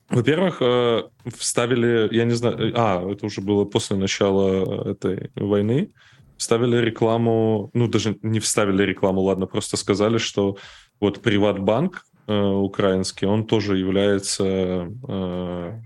Во-первых, 0.10 0.58
э, 0.62 1.04
вставили, 1.26 2.08
я 2.15 2.26
не 2.26 2.36
знаю, 2.36 2.60
э, 2.60 2.73
а, 2.76 3.04
это 3.12 3.26
уже 3.26 3.41
было 3.41 3.65
после 3.65 3.97
начала 3.97 4.91
этой 4.91 5.32
войны, 5.34 5.89
вставили 6.38 6.78
рекламу, 6.78 7.71
ну, 7.73 7.88
даже 7.88 8.19
не 8.21 8.39
вставили 8.39 8.84
рекламу, 8.84 9.21
ладно, 9.21 9.47
просто 9.47 9.76
сказали, 9.76 10.19
что 10.19 10.58
вот 10.99 11.19
Приватбанк 11.23 12.06
э, 12.28 12.39
украинский, 12.39 13.26
он 13.26 13.47
тоже 13.47 13.80
является 13.80 14.88
э, 15.08 15.80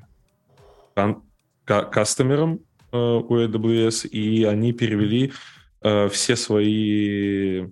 кастомером 1.67 2.59
э, 2.91 2.97
у 2.97 3.35
AWS, 3.37 4.07
и 4.07 4.43
они 4.45 4.71
перевели 4.73 5.33
э, 5.81 6.07
все 6.09 6.35
свои, 6.35 7.65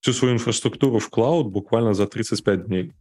всю 0.00 0.12
свою 0.12 0.34
инфраструктуру 0.34 0.98
в 0.98 1.08
клауд 1.08 1.48
буквально 1.48 1.94
за 1.94 2.06
35 2.06 2.66
дней. 2.66 2.92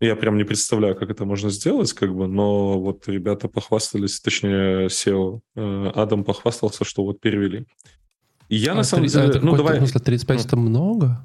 Я 0.00 0.16
прям 0.16 0.36
не 0.36 0.44
представляю, 0.44 0.96
как 0.96 1.10
это 1.10 1.24
можно 1.24 1.50
сделать, 1.50 1.92
как 1.92 2.14
бы, 2.14 2.26
но 2.26 2.80
вот 2.80 3.06
ребята 3.08 3.48
похвастались, 3.48 4.20
точнее, 4.20 4.86
SEO 4.86 5.40
э, 5.54 5.92
Адам 5.94 6.24
похвастался, 6.24 6.84
что 6.84 7.04
вот 7.04 7.20
перевели. 7.20 7.66
И 8.48 8.56
я 8.56 8.72
А 8.72 8.74
на 8.74 8.82
самом 8.82 9.04
30 9.04 9.20
деле, 9.20 9.30
это 9.30 9.46
ну 9.46 9.56
давай, 9.56 9.76
в 9.76 9.78
смысле, 9.78 10.00
35 10.00 10.46
это 10.46 10.56
много? 10.56 11.24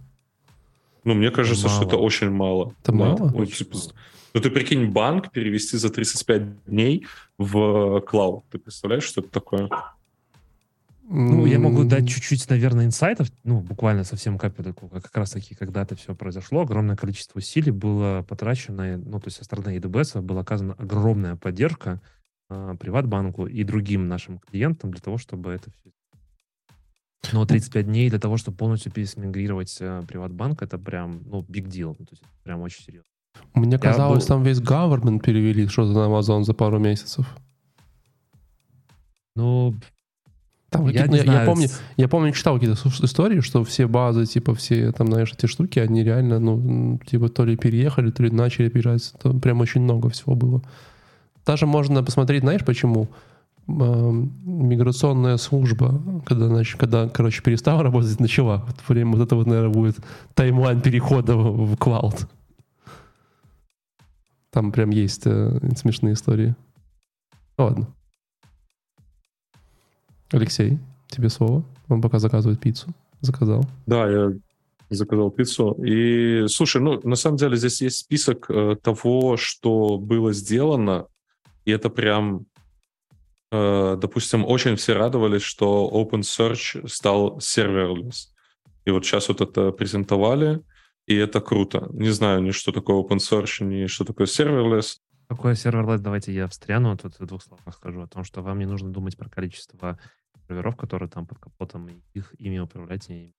ну 1.04 1.14
мне 1.14 1.32
кажется, 1.32 1.68
что 1.70 1.80
Мало. 1.80 1.88
это 1.88 1.98
очень 1.98 2.30
мало. 2.30 2.74
Это 2.84 2.92
Да. 2.92 2.98
мало? 2.98 3.32
Ну, 3.36 3.46
типа, 3.46 3.76
мало. 3.78 3.92
Ну 4.38 4.44
ты 4.44 4.52
прикинь, 4.52 4.92
банк 4.92 5.32
перевести 5.32 5.78
за 5.78 5.90
35 5.90 6.66
дней 6.66 7.08
в 7.40 8.02
клауд. 8.02 8.46
Ты 8.52 8.60
представляешь, 8.60 9.04
что 9.04 9.22
это 9.22 9.32
такое? 9.32 9.68
Ну, 11.10 11.48
я 11.48 11.58
могу 11.58 11.86
дать 11.86 12.08
чуть-чуть, 12.08 12.48
наверное, 12.50 12.86
инсайтов, 12.86 13.30
ну, 13.44 13.62
буквально 13.62 14.04
совсем 14.04 14.38
капельку, 14.38 14.90
как 14.90 15.16
раз 15.18 15.32
таки, 15.32 15.56
когда 15.56 15.82
это 15.84 15.96
все 15.96 16.14
произошло, 16.14 16.62
огромное 16.62 16.96
количество 16.96 17.40
усилий 17.40 17.72
было 17.72 18.26
потрачено, 18.28 18.98
ну, 18.98 19.20
то 19.20 19.28
есть 19.28 19.38
со 19.38 19.46
стороны 19.46 19.78
AWS 19.78 20.22
была 20.22 20.42
оказана 20.42 20.74
огромная 20.74 21.36
поддержка 21.36 22.00
э, 22.50 22.76
Приватбанку 22.80 23.48
и 23.48 23.64
другим 23.64 24.08
нашим 24.08 24.38
клиентам 24.40 24.92
для 24.92 25.02
того, 25.02 25.18
чтобы 25.18 25.52
это 25.52 25.72
все... 25.72 25.90
Но 27.32 27.46
35 27.46 27.86
дней 27.86 28.10
для 28.10 28.20
того, 28.20 28.38
чтобы 28.38 28.58
полностью 28.58 28.92
пересмигрировать 28.92 29.76
э, 29.80 30.04
Приватбанк, 30.08 30.62
это 30.62 30.78
прям, 30.78 31.24
ну, 31.26 31.42
big 31.42 31.68
deal, 31.68 31.96
ну, 31.98 32.06
то 32.06 32.12
есть 32.12 32.22
это 32.22 32.44
прям 32.44 32.62
очень 32.62 32.84
серьезно. 32.84 33.10
Мне 33.54 33.78
казалось, 33.80 34.24
был- 34.24 34.28
там 34.28 34.44
весь 34.44 34.60
government 34.60 35.20
перевели 35.22 35.68
что-то 35.68 35.94
на 35.94 36.08
Amazon 36.14 36.44
за 36.44 36.54
пару 36.54 36.80
месяцев. 36.80 37.26
Ну, 39.36 39.76
Там 40.70 40.88
я 40.88 41.08
не 41.08 41.18
я, 41.18 41.24
знаю, 41.24 41.40
я 41.42 41.46
помню, 41.46 41.68
я 41.96 42.08
помню, 42.08 42.32
читал 42.34 42.56
какие-то 42.56 42.90
истории, 43.06 43.40
что 43.42 43.64
все 43.64 43.88
базы, 43.88 44.26
типа 44.26 44.54
все 44.56 44.92
там, 44.92 45.08
знаешь, 45.08 45.32
эти 45.32 45.46
штуки, 45.46 45.80
они 45.80 46.04
реально, 46.04 46.40
ну, 46.40 47.00
типа 47.06 47.30
то 47.30 47.46
ли 47.46 47.56
переехали, 47.56 48.10
то 48.12 48.24
ли 48.24 48.32
начали 48.32 48.68
переезжать. 48.70 49.14
Там 49.22 49.40
прям 49.40 49.62
очень 49.62 49.82
много 49.82 50.10
всего 50.10 50.36
было. 50.36 50.62
Даже 51.46 51.66
можно 51.66 52.04
посмотреть, 52.04 52.42
знаешь, 52.42 52.66
почему? 52.66 53.08
Миграционная 53.68 55.38
служба, 55.38 56.02
когда, 56.26 56.48
значит, 56.48 56.80
когда, 56.80 57.08
короче, 57.10 57.42
перестала 57.44 57.84
работать, 57.84 58.20
начала. 58.20 58.64
Вот 58.66 58.76
время 58.88 59.12
вот 59.14 59.22
это 59.22 59.36
вот, 59.36 59.46
наверное, 59.48 59.74
будет 59.74 59.98
таймлайн 60.34 60.82
перехода 60.82 61.36
в, 61.36 61.74
в 61.74 61.78
клауд. 61.78 62.28
Там 64.58 64.72
прям 64.72 64.90
есть 64.90 65.28
э, 65.28 65.60
смешные 65.76 66.16
истории. 66.16 66.56
Ну, 67.60 67.66
Ладно. 67.66 67.96
Алексей, 70.32 70.80
тебе 71.10 71.30
слово. 71.30 71.64
Он 71.90 72.02
пока 72.02 72.18
заказывает 72.18 72.60
пиццу. 72.60 72.88
Заказал. 73.22 73.64
Да, 73.86 74.10
я 74.10 74.34
заказал 74.90 75.30
пиццу. 75.30 75.74
И, 75.74 76.48
слушай, 76.48 76.82
ну, 76.82 77.00
на 77.04 77.16
самом 77.16 77.38
деле 77.38 77.56
здесь 77.56 77.84
есть 77.84 77.98
список 77.98 78.50
э, 78.50 78.78
того, 78.82 79.38
что 79.38 80.00
было 80.00 80.34
сделано, 80.34 81.06
и 81.66 81.70
это 81.70 81.92
прям, 81.92 82.48
э, 83.52 83.96
допустим, 84.02 84.44
очень 84.44 84.76
все 84.76 84.94
радовались, 84.94 85.44
что 85.44 85.88
OpenSearch 85.94 86.88
стал 86.88 87.38
serverless. 87.38 88.30
И 88.86 88.90
вот 88.90 89.06
сейчас 89.06 89.28
вот 89.30 89.40
это 89.40 89.70
презентовали, 89.70 90.64
и 91.08 91.16
это 91.16 91.42
круто. 91.42 91.88
Не 91.94 92.10
знаю 92.10 92.44
ни 92.44 92.52
что 92.52 92.72
такое 92.72 93.02
OpenSearch, 93.02 93.64
ни 93.64 93.88
что 93.88 94.04
такое 94.04 94.28
serverless. 94.28 95.00
Такое 95.30 95.56
serverless, 95.56 96.02
давайте 96.02 96.34
я 96.34 96.48
встряну, 96.48 96.96
тут 96.98 97.20
в 97.20 97.26
двух 97.26 97.42
словах 97.42 97.74
скажу 97.76 98.02
о 98.02 98.08
том, 98.08 98.24
что 98.24 98.42
вам 98.42 98.60
не 98.60 98.66
нужно 98.66 98.92
думать 98.92 99.18
про 99.18 99.30
количество 99.30 99.98
серверов, 100.48 100.76
которые 100.76 101.10
там 101.10 101.26
под 101.26 101.40
капотом, 101.40 101.88
и 101.88 102.02
их 102.14 102.34
ими 102.40 102.60
управлять. 102.60 103.10
И 103.10 103.34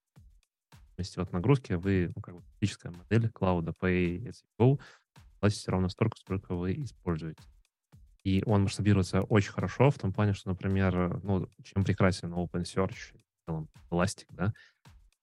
вместе 0.96 1.20
от 1.20 1.33
нагрузки 1.33 1.74
вы, 1.74 2.11
ну, 2.14 2.22
как 2.22 2.35
бы, 2.35 2.42
физическая 2.59 2.92
модель 2.92 3.31
cloud-а 3.31 3.73
Pay 3.81 4.26
as 4.26 4.37
you 4.42 4.59
go, 4.59 4.81
платите 5.40 5.70
ровно 5.70 5.88
столько, 5.88 6.18
сколько 6.18 6.54
вы 6.54 6.72
используете. 6.74 7.42
И 8.24 8.42
он 8.44 8.62
масштабируется 8.62 9.22
очень 9.22 9.52
хорошо 9.52 9.90
в 9.90 9.98
том 9.98 10.12
плане, 10.12 10.33
что, 10.33 10.50
например, 10.50 11.22
ну, 11.22 11.48
чем 11.62 11.85
прекрасен 11.85 12.33
OpenSearch, 12.33 13.14
в 13.14 13.46
целом 13.46 13.68
Elastic, 13.90 14.26
да, 14.31 14.52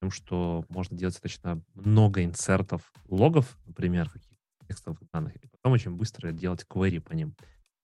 тем, 0.06 0.12
что 0.12 0.66
можно 0.70 0.96
делать 0.98 1.16
достаточно 1.16 1.62
много 1.74 2.24
инсертов 2.24 2.82
логов, 3.10 3.58
например, 3.66 4.10
каких 4.10 4.30
текстовых 4.68 5.00
данных, 5.12 5.36
и 5.36 5.48
потом 5.48 5.74
очень 5.74 5.92
быстро 5.92 6.32
делать 6.32 6.66
query 6.70 7.00
по 7.02 7.14
ним. 7.14 7.34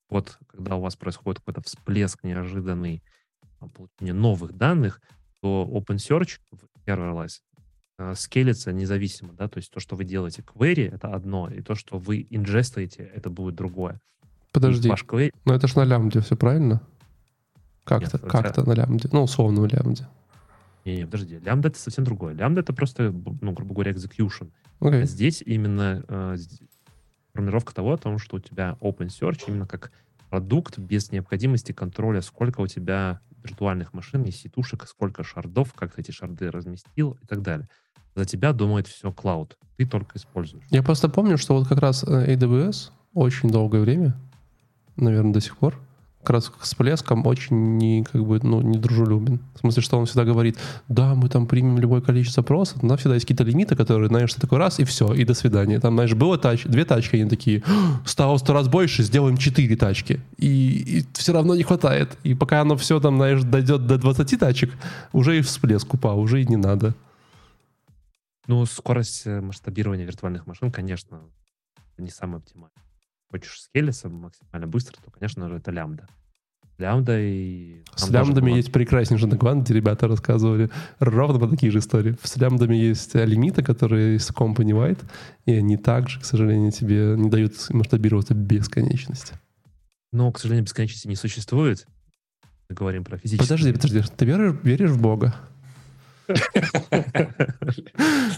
Вот 0.09 0.37
когда 0.47 0.75
у 0.75 0.81
вас 0.81 0.95
происходит 0.95 1.39
какой-то 1.39 1.61
всплеск 1.61 2.23
неожиданный 2.23 3.01
получения 3.59 4.13
новых 4.13 4.53
данных, 4.53 5.01
то 5.41 5.67
OpenSearch 5.71 6.39
в 6.51 6.87
serverless 6.87 7.39
э, 7.97 8.13
скейлится 8.15 8.71
независимо, 8.71 9.33
да, 9.33 9.47
то 9.47 9.57
есть 9.57 9.71
то, 9.71 9.79
что 9.79 9.95
вы 9.95 10.03
делаете 10.03 10.43
query, 10.43 10.93
это 10.93 11.13
одно, 11.13 11.49
и 11.49 11.61
то, 11.61 11.75
что 11.75 11.97
вы 11.97 12.27
инжестуете, 12.29 13.09
это 13.15 13.29
будет 13.29 13.55
другое. 13.55 13.99
Подожди, 14.51 14.89
ваш 14.89 15.05
query, 15.05 15.31
но 15.45 15.55
это 15.55 15.67
ж 15.67 15.75
на 15.75 15.85
лямбде, 15.85 16.19
все 16.19 16.35
правильно? 16.35 16.81
Как-то, 17.83 18.19
как-то 18.19 18.67
на 18.67 18.73
лямбде. 18.73 19.09
Ну, 19.11 19.23
условно 19.23 19.61
на 19.61 19.65
лямбде. 19.65 20.07
Не, 20.85 20.97
не, 20.97 21.05
подожди, 21.05 21.39
лямбда 21.39 21.69
это 21.69 21.79
совсем 21.79 22.03
другое. 22.03 22.33
Лямбда 22.33 22.61
это 22.61 22.73
просто, 22.73 23.11
ну, 23.41 23.51
грубо 23.51 23.73
говоря, 23.73 23.91
execution. 23.91 24.51
Окей. 24.79 25.03
А 25.03 25.05
здесь 25.05 25.43
именно 25.45 26.03
э, 26.07 26.37
формулировка 27.33 27.73
того, 27.73 27.93
о 27.93 27.97
том, 27.97 28.17
что 28.17 28.37
у 28.37 28.39
тебя 28.39 28.77
OpenSearch 28.81 29.43
именно 29.47 29.67
как 29.67 29.91
продукт 30.29 30.79
без 30.79 31.11
необходимости 31.11 31.71
контроля, 31.71 32.21
сколько 32.21 32.61
у 32.61 32.67
тебя 32.67 33.19
виртуальных 33.43 33.93
машин 33.93 34.23
и 34.23 34.31
сетушек, 34.31 34.87
сколько 34.87 35.23
шардов, 35.23 35.73
как 35.73 35.93
ты 35.93 36.01
эти 36.01 36.11
шарды 36.11 36.49
разместил 36.49 37.17
и 37.21 37.25
так 37.25 37.41
далее. 37.41 37.67
За 38.15 38.25
тебя 38.25 38.53
думает 38.53 38.87
все 38.87 39.11
клауд. 39.11 39.57
Ты 39.77 39.85
только 39.85 40.17
используешь. 40.17 40.65
Я 40.69 40.83
просто 40.83 41.09
помню, 41.09 41.37
что 41.37 41.57
вот 41.57 41.67
как 41.67 41.79
раз 41.79 42.03
э, 42.03 42.35
AWS 42.35 42.91
очень 43.13 43.49
долгое 43.49 43.81
время, 43.81 44.15
наверное, 44.95 45.33
до 45.33 45.41
сих 45.41 45.57
пор, 45.57 45.79
как 46.21 46.29
раз 46.29 46.45
с 46.45 46.51
всплеском 46.61 47.25
очень 47.25 47.77
не, 47.77 48.03
как 48.03 48.23
бы, 48.23 48.39
ну, 48.43 48.61
не 48.61 48.77
дружелюбен. 48.77 49.39
В 49.55 49.59
смысле, 49.59 49.81
что 49.81 49.97
он 49.97 50.05
всегда 50.05 50.23
говорит, 50.23 50.57
да, 50.87 51.15
мы 51.15 51.29
там 51.29 51.47
примем 51.47 51.79
любое 51.79 52.01
количество 52.01 52.41
запросов, 52.41 52.83
но 52.83 52.95
всегда 52.97 53.15
есть 53.15 53.25
какие-то 53.25 53.43
лимиты, 53.43 53.75
которые, 53.75 54.07
знаешь, 54.07 54.33
ты 54.33 54.39
такой 54.39 54.59
раз, 54.59 54.79
и 54.79 54.83
все, 54.83 55.13
и 55.13 55.23
до 55.25 55.33
свидания. 55.33 55.79
Там, 55.79 55.95
знаешь, 55.95 56.13
было 56.13 56.37
тач, 56.37 56.65
две 56.65 56.85
тачки, 56.85 57.15
они 57.15 57.29
такие, 57.29 57.63
стало 58.05 58.37
сто 58.37 58.53
раз 58.53 58.67
больше, 58.67 59.03
сделаем 59.03 59.37
четыре 59.37 59.75
тачки. 59.75 60.19
И, 60.37 60.99
и 60.99 61.05
все 61.13 61.33
равно 61.33 61.55
не 61.55 61.63
хватает. 61.63 62.17
И 62.23 62.35
пока 62.35 62.61
оно 62.61 62.77
все 62.77 62.99
там, 62.99 63.17
знаешь, 63.17 63.41
дойдет 63.41 63.87
до 63.87 63.97
20 63.97 64.39
тачек, 64.39 64.71
уже 65.13 65.39
и 65.39 65.41
всплеск 65.41 65.93
упал, 65.93 66.19
уже 66.19 66.41
и 66.41 66.45
не 66.45 66.57
надо. 66.57 66.93
Ну, 68.47 68.65
скорость 68.65 69.25
э, 69.25 69.41
масштабирования 69.41 70.05
виртуальных 70.05 70.45
машин, 70.45 70.71
конечно, 70.71 71.21
не 71.97 72.09
самая 72.09 72.37
оптимальная. 72.37 72.90
Хочешь 73.31 73.61
скелиться 73.61 74.09
максимально 74.09 74.67
быстро, 74.67 74.97
то, 75.03 75.09
конечно 75.09 75.47
же, 75.47 75.55
это 75.55 75.71
лямбда. 75.71 76.05
Лямбда 76.77 77.19
и... 77.19 77.83
С 77.95 78.09
лямбдами 78.09 78.49
была- 78.49 78.57
есть 78.57 78.71
прекраснейший 78.71 79.29
доклад, 79.29 79.59
где 79.59 79.73
ребята 79.73 80.07
рассказывали 80.07 80.69
ровно 80.99 81.39
по 81.39 81.47
такие 81.47 81.71
же 81.71 81.79
истории. 81.79 82.17
С 82.23 82.35
лямбдами 82.37 82.75
есть 82.75 83.13
лимиты, 83.15 83.63
которые 83.63 84.13
есть 84.13 84.31
company 84.31 84.71
wide, 84.71 84.99
и 85.45 85.53
они 85.53 85.77
также, 85.77 86.19
к 86.19 86.25
сожалению, 86.25 86.71
тебе 86.71 87.15
не 87.17 87.29
дают 87.29 87.53
масштабироваться 87.69 88.33
бесконечности. 88.33 89.35
Но, 90.11 90.31
к 90.31 90.39
сожалению, 90.39 90.65
бесконечности 90.65 91.07
не 91.07 91.15
существует. 91.15 91.87
Мы 92.69 92.75
говорим 92.75 93.03
про 93.03 93.17
физические. 93.17 93.47
Подожди, 93.47 93.71
подожди, 93.71 94.01
ты 94.17 94.25
веришь, 94.25 94.55
веришь 94.63 94.91
в 94.91 95.01
Бога? 95.01 95.35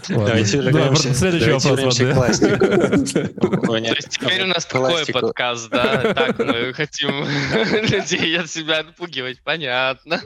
Давайте 0.08 0.62
Да, 0.62 0.70
вернемся, 0.70 1.14
следующий 1.14 1.50
вопрос, 1.52 1.96
теперь 4.08 4.42
у 4.42 4.46
нас 4.46 4.66
такой 4.66 5.06
подкаст, 5.06 5.70
да? 5.70 6.14
Так 6.14 6.38
мы 6.38 6.72
хотим 6.74 7.10
людей 7.90 8.38
от 8.38 8.50
себя 8.50 8.80
отпугивать, 8.80 9.42
понятно. 9.42 10.22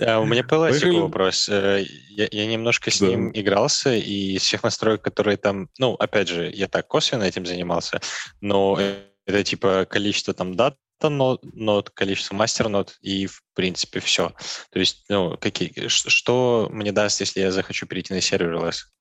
А, 0.00 0.20
У 0.20 0.26
меня 0.26 0.44
по 0.44 0.58
вопрос. 0.58 1.48
Э, 1.48 1.82
Я, 2.10 2.28
я 2.30 2.46
немножко 2.46 2.90
с 2.90 3.00
Да. 3.00 3.06
ним 3.06 3.30
игрался, 3.32 3.94
и 3.94 4.34
из 4.34 4.42
всех 4.42 4.62
настроек, 4.62 5.00
которые 5.02 5.36
там... 5.38 5.68
Ну, 5.78 5.94
опять 5.94 6.28
же, 6.28 6.50
я 6.52 6.68
так 6.68 6.86
косвенно 6.88 7.24
этим 7.24 7.46
занимался, 7.46 8.00
но 8.40 8.78
это 9.26 9.44
типа 9.44 9.86
количество 9.88 10.34
там 10.34 10.56
дат, 10.56 10.76
нот, 11.08 11.42
нот, 11.54 11.90
количество 11.90 12.34
мастер 12.34 12.68
нот 12.68 12.98
и, 13.00 13.26
в 13.26 13.42
принципе, 13.54 14.00
все. 14.00 14.34
То 14.70 14.78
есть, 14.78 15.04
ну, 15.08 15.36
какие, 15.38 15.88
что 15.88 16.68
мне 16.72 16.92
даст, 16.92 17.20
если 17.20 17.40
я 17.40 17.52
захочу 17.52 17.86
перейти 17.86 18.12
на 18.12 18.20
серверлесс? 18.20 18.92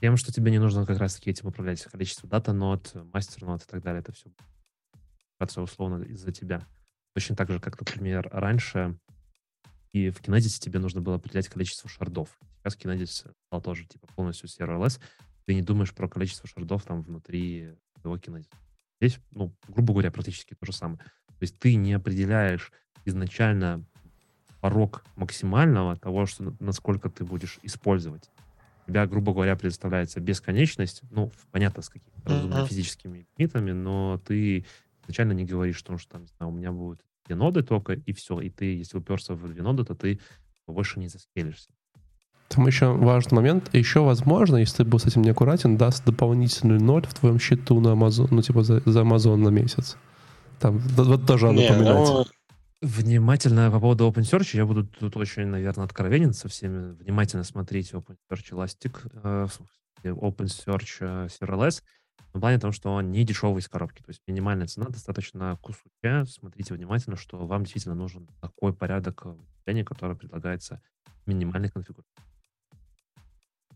Тем, 0.00 0.16
что 0.16 0.32
тебе 0.32 0.50
не 0.50 0.58
нужно 0.58 0.84
как 0.84 0.98
раз-таки 0.98 1.30
этим 1.30 1.48
управлять. 1.48 1.82
Количество 1.84 2.28
дата 2.28 2.52
нот, 2.52 2.92
мастер 3.12 3.44
нот 3.44 3.62
и 3.62 3.66
так 3.66 3.82
далее. 3.82 4.00
Это 4.00 4.12
все 5.48 5.62
условно 5.62 6.04
из-за 6.04 6.32
тебя. 6.32 6.66
Точно 7.14 7.36
так 7.36 7.50
же, 7.50 7.60
как, 7.60 7.78
например, 7.78 8.28
раньше 8.32 8.98
и 9.92 10.08
в 10.10 10.20
Kinesis 10.22 10.58
тебе 10.58 10.78
нужно 10.78 11.00
было 11.02 11.16
определять 11.16 11.48
количество 11.48 11.88
шардов. 11.88 12.38
Сейчас 12.58 12.78
Kinesis 12.78 13.32
стал 13.46 13.60
тоже 13.60 13.84
типа 13.86 14.06
полностью 14.14 14.48
serverless. 14.48 15.00
Ты 15.44 15.54
не 15.54 15.62
думаешь 15.62 15.94
про 15.94 16.08
количество 16.08 16.48
шардов 16.48 16.84
там 16.84 17.02
внутри 17.02 17.74
твоего 18.00 18.16
Kinesis. 18.16 18.48
Здесь, 19.02 19.18
ну, 19.32 19.52
грубо 19.66 19.94
говоря, 19.94 20.12
практически 20.12 20.54
то 20.54 20.64
же 20.64 20.72
самое. 20.72 20.98
То 20.98 21.40
есть 21.40 21.58
ты 21.58 21.74
не 21.74 21.92
определяешь 21.92 22.70
изначально 23.04 23.84
порог 24.60 25.04
максимального 25.16 25.96
того, 25.96 26.24
что 26.26 26.54
насколько 26.60 27.10
ты 27.10 27.24
будешь 27.24 27.58
использовать. 27.64 28.30
Тебя, 28.86 29.08
грубо 29.08 29.32
говоря, 29.32 29.56
предоставляется 29.56 30.20
бесконечность, 30.20 31.02
ну, 31.10 31.32
понятно, 31.50 31.82
с 31.82 31.88
какими-то 31.88 32.64
физическими 32.66 33.26
лимитами, 33.36 33.72
но 33.72 34.22
ты 34.24 34.64
изначально 35.02 35.32
не 35.32 35.44
говоришь, 35.46 35.78
что, 35.78 35.98
что 35.98 36.12
там, 36.12 36.28
знаю, 36.36 36.52
у 36.52 36.54
меня 36.54 36.70
будет 36.70 37.04
две 37.26 37.34
ноды 37.34 37.64
только, 37.64 37.94
и 37.94 38.12
все. 38.12 38.38
И 38.38 38.50
ты, 38.50 38.76
если 38.76 38.98
уперся 38.98 39.34
в 39.34 39.52
две 39.52 39.62
ноды, 39.62 39.84
то 39.84 39.96
ты 39.96 40.20
больше 40.68 41.00
не 41.00 41.08
заскелишься. 41.08 41.70
Там 42.54 42.66
еще 42.66 42.92
важный 42.92 43.36
момент. 43.36 43.74
Еще, 43.74 44.00
возможно, 44.00 44.56
если 44.56 44.78
ты 44.78 44.84
был 44.84 44.98
с 44.98 45.06
этим 45.06 45.22
неаккуратен, 45.22 45.76
даст 45.76 46.04
дополнительный 46.04 46.78
ноль 46.78 47.06
в 47.06 47.14
твоем 47.14 47.38
счету 47.38 47.80
на 47.80 47.88
Amazon, 47.88 48.28
ну, 48.30 48.42
типа 48.42 48.62
за, 48.62 48.82
за 48.84 49.00
Amazon 49.00 49.36
на 49.36 49.48
месяц. 49.48 49.96
Там, 50.60 50.78
вот 50.78 51.26
тоже 51.26 51.50
надо 51.50 51.68
поменять. 51.68 52.08
Ну... 52.08 52.24
Внимательно 52.82 53.70
по 53.70 53.80
поводу 53.80 54.08
OpenSearch, 54.08 54.56
я 54.56 54.66
буду 54.66 54.84
тут 54.84 55.16
очень, 55.16 55.46
наверное, 55.46 55.84
откровенен 55.84 56.32
со 56.34 56.48
всеми. 56.48 56.92
Внимательно 56.94 57.44
смотрите 57.44 57.96
OpenSearch 57.96 58.50
Elastic, 58.50 59.10
э, 59.22 59.46
OpenSearch 60.04 60.96
э, 61.00 61.28
Serverless 61.28 61.82
в 62.34 62.40
плане 62.40 62.58
того, 62.58 62.72
что 62.72 62.92
он 62.92 63.12
не 63.12 63.24
дешевый 63.24 63.60
из 63.60 63.68
коробки. 63.68 64.02
То 64.02 64.10
есть 64.10 64.20
минимальная 64.26 64.66
цена 64.66 64.86
достаточно 64.88 65.56
кусочка. 65.62 66.24
Смотрите 66.28 66.74
внимательно, 66.74 67.16
что 67.16 67.46
вам 67.46 67.62
действительно 67.62 67.94
нужен 67.94 68.28
такой 68.40 68.74
порядок 68.74 69.24
вычисления, 69.24 69.84
который 69.84 70.16
предлагается 70.16 70.82
минимальной 71.26 71.68
конфигурации. 71.68 72.31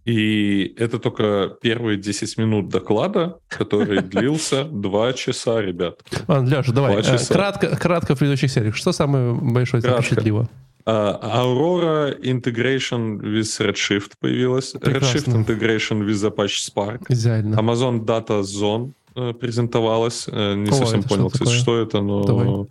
И 0.06 0.72
это 0.78 1.00
только 1.00 1.56
первые 1.60 1.98
10 1.98 2.38
минут 2.38 2.68
доклада, 2.68 3.38
который 3.48 4.02
длился 4.02 4.64
2 4.70 5.12
часа, 5.14 5.60
ребят. 5.60 6.00
Ладно, 6.28 6.48
Леша, 6.48 6.72
давай. 6.72 7.02
Э, 7.02 7.18
кратко, 7.28 7.76
кратко 7.76 8.14
в 8.14 8.18
предыдущих 8.20 8.52
сериях. 8.52 8.76
Что 8.76 8.92
самое 8.92 9.34
большое 9.34 9.82
тебя 9.82 10.00
впечатлило? 10.00 10.48
Uh, 10.86 11.20
Aurora 11.20 12.16
Integration 12.22 13.18
with 13.18 13.60
Redshift 13.60 14.12
появилась. 14.20 14.70
Прекрасно. 14.80 15.18
Redshift 15.18 15.44
Integration 15.44 16.06
with 16.06 16.22
Apache 16.22 16.70
Spark. 16.70 17.06
Идеально. 17.08 17.56
Amazon 17.56 18.04
Data 18.04 18.42
Zone 18.42 18.92
uh, 19.16 19.34
презентовалась. 19.34 20.28
Uh, 20.28 20.54
не 20.54 20.70
О, 20.70 20.74
совсем 20.74 21.02
понял, 21.02 21.30
что 21.30 21.44
кстати, 21.44 21.58
что 21.60 21.80
это, 21.80 22.00
но... 22.00 22.22
Давай. 22.22 22.66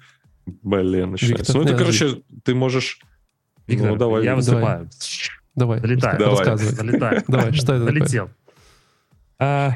Блин, 0.45 1.12
начинается. 1.12 1.52
Виктор, 1.52 1.56
ну, 1.56 1.63
это, 1.63 1.78
короче, 1.78 2.21
ты 2.45 2.56
можешь... 2.56 3.02
Виктор, 3.67 3.89
ну, 3.89 3.95
давай. 3.98 4.24
я 4.24 4.36
выступаю. 4.38 4.63
Давай, 4.63 4.89
Залетай. 5.56 6.18
Давай. 6.18 6.36
рассказывай. 6.36 6.74
Залетай. 6.74 7.24
Давай, 7.28 7.54
что 7.54 7.74
это 7.74 7.86
Залетел. 7.86 8.30
А, 9.38 9.74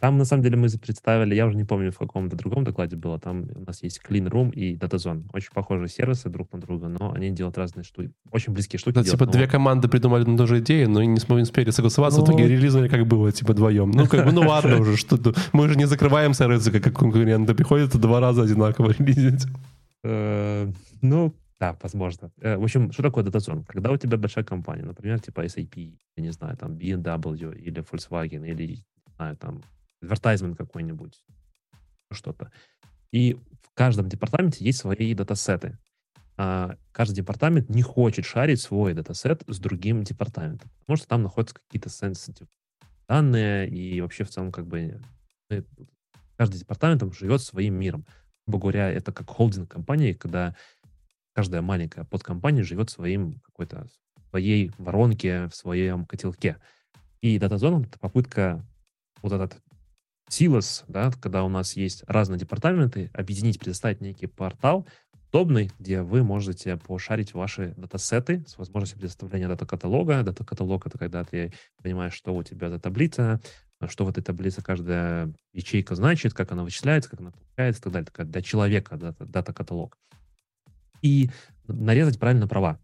там, 0.00 0.18
на 0.18 0.24
самом 0.24 0.42
деле, 0.42 0.56
мы 0.56 0.68
представили, 0.68 1.34
я 1.34 1.46
уже 1.46 1.56
не 1.56 1.64
помню, 1.64 1.92
в 1.92 1.98
каком-то 1.98 2.36
другом 2.36 2.64
докладе 2.64 2.96
было, 2.96 3.18
там 3.18 3.46
у 3.54 3.64
нас 3.66 3.82
есть 3.82 4.00
Clean 4.08 4.28
Room 4.28 4.52
и 4.52 4.76
DataZone. 4.76 5.24
Очень 5.32 5.50
похожие 5.52 5.88
сервисы 5.88 6.28
друг 6.28 6.52
на 6.52 6.60
друга, 6.60 6.88
но 6.88 7.12
они 7.12 7.30
делают 7.30 7.58
разные 7.58 7.84
штуки, 7.84 8.12
очень 8.30 8.52
близкие 8.52 8.78
штуки. 8.78 8.94
Да, 8.94 9.04
типа 9.04 9.26
две 9.26 9.46
команды 9.46 9.88
придумали 9.88 10.24
на 10.24 10.36
ту 10.36 10.46
же 10.46 10.60
идею, 10.60 10.90
но 10.90 11.02
не 11.02 11.18
смогли 11.18 11.42
успели 11.42 11.70
согласоваться, 11.70 12.20
ну... 12.20 12.26
в 12.26 12.28
итоге 12.28 12.48
релизнули 12.48 12.88
как 12.88 13.06
было, 13.06 13.32
типа 13.32 13.52
вдвоем. 13.52 13.90
Ну, 13.90 14.06
как 14.06 14.24
бы, 14.24 14.32
ну 14.32 14.42
ладно 14.42 14.78
уже, 14.78 14.96
что 14.96 15.18
мы 15.52 15.68
же 15.68 15.76
не 15.76 15.86
закрываем 15.86 16.34
сервисы, 16.34 16.70
как 16.70 16.94
конкуренты, 16.94 17.54
приходится 17.54 17.98
два 17.98 18.20
раза 18.20 18.42
одинаково 18.42 18.92
релизить. 18.98 19.46
Э, 20.04 20.68
ну, 21.00 21.34
да, 21.62 21.76
возможно. 21.80 22.32
Э, 22.40 22.56
в 22.56 22.64
общем, 22.64 22.90
что 22.90 23.04
такое 23.04 23.22
DataZone? 23.22 23.64
Когда 23.64 23.92
у 23.92 23.96
тебя 23.96 24.16
большая 24.16 24.42
компания, 24.42 24.82
например, 24.82 25.20
типа 25.20 25.44
SAP, 25.44 25.96
я 26.16 26.22
не 26.22 26.32
знаю, 26.32 26.56
там 26.56 26.72
BMW 26.72 27.56
или 27.56 27.80
Volkswagen, 27.80 28.44
или, 28.44 28.66
не 28.66 29.14
знаю, 29.14 29.36
там, 29.36 29.62
advertisement 30.02 30.56
какой-нибудь, 30.56 31.24
что-то. 32.10 32.50
И 33.12 33.34
в 33.62 33.70
каждом 33.74 34.08
департаменте 34.08 34.64
есть 34.64 34.80
свои 34.80 35.14
датасеты. 35.14 35.78
А 36.36 36.74
каждый 36.90 37.14
департамент 37.14 37.68
не 37.68 37.82
хочет 37.82 38.24
шарить 38.24 38.60
свой 38.60 38.92
датасет 38.92 39.44
с 39.46 39.60
другим 39.60 40.02
департаментом, 40.02 40.68
потому 40.80 40.96
что 40.96 41.06
там 41.06 41.22
находятся 41.22 41.54
какие-то 41.54 41.90
sensitive 41.90 42.48
данные, 43.06 43.68
и 43.68 44.00
вообще 44.00 44.24
в 44.24 44.30
целом 44.30 44.50
как 44.50 44.66
бы 44.66 45.00
э, 45.50 45.62
каждый 46.36 46.58
департамент 46.58 47.14
живет 47.14 47.40
своим 47.40 47.74
миром. 47.74 48.04
Грубо 48.48 48.62
говоря, 48.62 48.90
это 48.90 49.12
как 49.12 49.30
холдинг 49.30 49.70
компании, 49.70 50.12
когда 50.12 50.56
каждая 51.32 51.62
маленькая 51.62 52.04
подкомпания 52.04 52.62
живет 52.62 52.90
своим 52.90 53.40
какой-то 53.40 53.88
своей 54.30 54.70
воронке, 54.78 55.48
в 55.48 55.54
своем 55.54 56.06
котелке. 56.06 56.56
И 57.20 57.38
DataZone— 57.38 57.86
это 57.86 57.98
попытка 57.98 58.64
вот 59.20 59.32
этот 59.32 59.58
силос, 60.28 60.84
да, 60.88 61.10
когда 61.20 61.44
у 61.44 61.48
нас 61.48 61.76
есть 61.76 62.04
разные 62.06 62.38
департаменты, 62.38 63.10
объединить, 63.12 63.58
предоставить 63.60 64.00
некий 64.00 64.26
портал 64.26 64.86
удобный, 65.28 65.70
где 65.78 66.02
вы 66.02 66.22
можете 66.22 66.76
пошарить 66.76 67.32
ваши 67.32 67.72
датасеты 67.78 68.44
с 68.46 68.58
возможностью 68.58 68.98
предоставления 68.98 69.48
дата-каталога. 69.48 70.22
Дата-каталог— 70.22 70.86
это 70.88 70.98
когда 70.98 71.24
ты 71.24 71.52
понимаешь, 71.82 72.12
что 72.12 72.34
у 72.34 72.42
тебя 72.42 72.68
за 72.68 72.78
таблица, 72.78 73.40
что 73.88 74.04
в 74.04 74.10
этой 74.10 74.22
таблице 74.22 74.62
каждая 74.62 75.32
ячейка 75.54 75.94
значит, 75.94 76.34
как 76.34 76.52
она 76.52 76.64
вычисляется, 76.64 77.08
как 77.08 77.20
она 77.20 77.30
получается 77.30 77.80
и 77.80 77.84
так 77.84 77.92
далее. 77.92 78.30
Для 78.30 78.42
человека 78.42 78.96
дата-каталог 79.20 79.96
и 81.02 81.30
нарезать 81.68 82.18
правильно 82.18 82.48
права. 82.48 82.78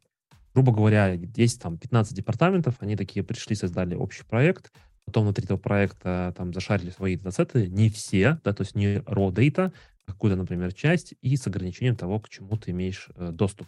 Грубо 0.55 0.73
говоря, 0.73 1.13
есть 1.37 1.63
там 1.63 1.79
15 1.79 2.15
департаментов, 2.15 2.77
они 2.81 2.97
такие 2.97 3.25
пришли, 3.25 3.55
создали 3.55 3.95
общий 3.95 4.25
проект, 4.25 4.73
потом 5.05 5.25
внутри 5.25 5.45
этого 5.45 5.59
проекта 5.59 6.35
там 6.37 6.53
зашарили 6.53 6.91
свои 6.91 7.17
датасеты, 7.17 7.69
не 7.69 7.91
все, 7.91 8.41
да, 8.45 8.53
то 8.53 8.63
есть 8.63 8.75
не 8.75 8.97
raw 8.99 9.31
data, 9.31 9.73
а 10.07 10.13
какую-то, 10.13 10.37
например, 10.37 10.73
часть, 10.73 11.15
и 11.23 11.37
с 11.37 11.47
ограничением 11.47 11.97
того, 11.97 12.19
к 12.21 12.29
чему 12.29 12.57
ты 12.57 12.73
имеешь 12.73 13.09
э, 13.15 13.31
доступ. 13.31 13.67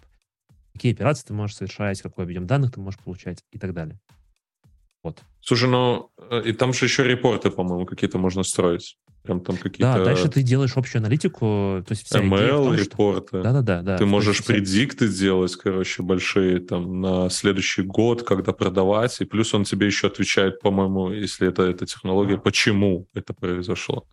Какие 0.72 0.92
операции 0.92 1.28
ты 1.28 1.32
можешь 1.32 1.56
совершать, 1.56 2.00
какой 2.02 2.24
объем 2.24 2.46
данных 2.46 2.72
ты 2.72 2.80
можешь 2.80 3.00
получать 3.00 3.44
и 3.52 3.58
так 3.58 3.72
далее. 3.72 3.98
Вот. 5.02 5.22
Слушай, 5.40 5.68
ну 5.70 6.10
э, 6.18 6.42
и 6.46 6.52
там 6.52 6.72
же 6.72 6.86
еще 6.86 7.04
репорты, 7.04 7.50
по-моему, 7.50 7.86
какие-то 7.86 8.18
можно 8.18 8.42
строить. 8.42 8.98
Прям 9.22 9.40
там 9.40 9.56
какие-то... 9.56 9.98
Да, 9.98 10.04
дальше 10.04 10.28
ты 10.28 10.42
делаешь 10.42 10.72
общую 10.76 11.00
аналитику, 11.00 11.82
то 11.86 11.90
есть 11.90 12.06
вся 12.06 12.20
ML, 12.20 12.74
репорты. 12.74 13.42
Да-да-да. 13.42 13.82
Да, 13.82 13.98
ты 13.98 14.06
можешь 14.06 14.44
предикты 14.44 15.08
вся... 15.08 15.18
делать, 15.18 15.56
короче, 15.56 16.02
большие 16.02 16.60
там 16.60 17.00
на 17.00 17.28
следующий 17.28 17.82
год, 17.82 18.22
когда 18.22 18.52
продавать, 18.52 19.20
и 19.20 19.24
плюс 19.26 19.52
он 19.52 19.64
тебе 19.64 19.86
еще 19.86 20.06
отвечает, 20.06 20.60
по-моему, 20.60 21.10
если 21.10 21.48
это 21.48 21.64
эта 21.64 21.84
технология, 21.84 22.36
а. 22.36 22.38
почему 22.38 23.06
это 23.12 23.34
произошло. 23.34 24.06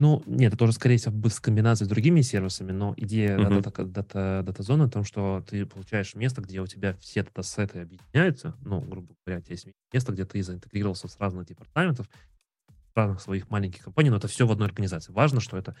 Ну, 0.00 0.22
нет, 0.26 0.52
это 0.52 0.56
тоже, 0.56 0.72
скорее 0.72 0.96
всего, 0.96 1.12
в 1.28 1.40
комбинации 1.40 1.84
с 1.84 1.88
другими 1.88 2.20
сервисами, 2.20 2.70
но 2.70 2.94
идея 2.96 3.36
uh-huh. 3.36 3.60
дата, 3.60 3.84
дата, 3.84 4.42
дата-зоны 4.46 4.86
в 4.86 4.90
том, 4.90 5.02
что 5.02 5.44
ты 5.48 5.66
получаешь 5.66 6.14
место, 6.14 6.40
где 6.40 6.60
у 6.60 6.68
тебя 6.68 6.94
все 7.00 7.24
датасеты 7.24 7.80
объединяются, 7.80 8.54
ну, 8.60 8.80
грубо 8.80 9.14
говоря, 9.26 9.40
у 9.40 9.42
тебя 9.42 9.54
есть 9.54 9.66
место, 9.92 10.12
где 10.12 10.24
ты 10.24 10.40
заинтегрировался 10.40 11.08
с 11.08 11.18
разных 11.18 11.46
департаментов, 11.46 12.08
разных 12.98 13.20
своих 13.20 13.48
маленьких 13.50 13.82
компаний, 13.82 14.10
но 14.10 14.16
это 14.16 14.28
все 14.28 14.46
в 14.46 14.52
одной 14.52 14.68
организации. 14.68 15.12
Важно, 15.12 15.40
что 15.40 15.56
это 15.56 15.74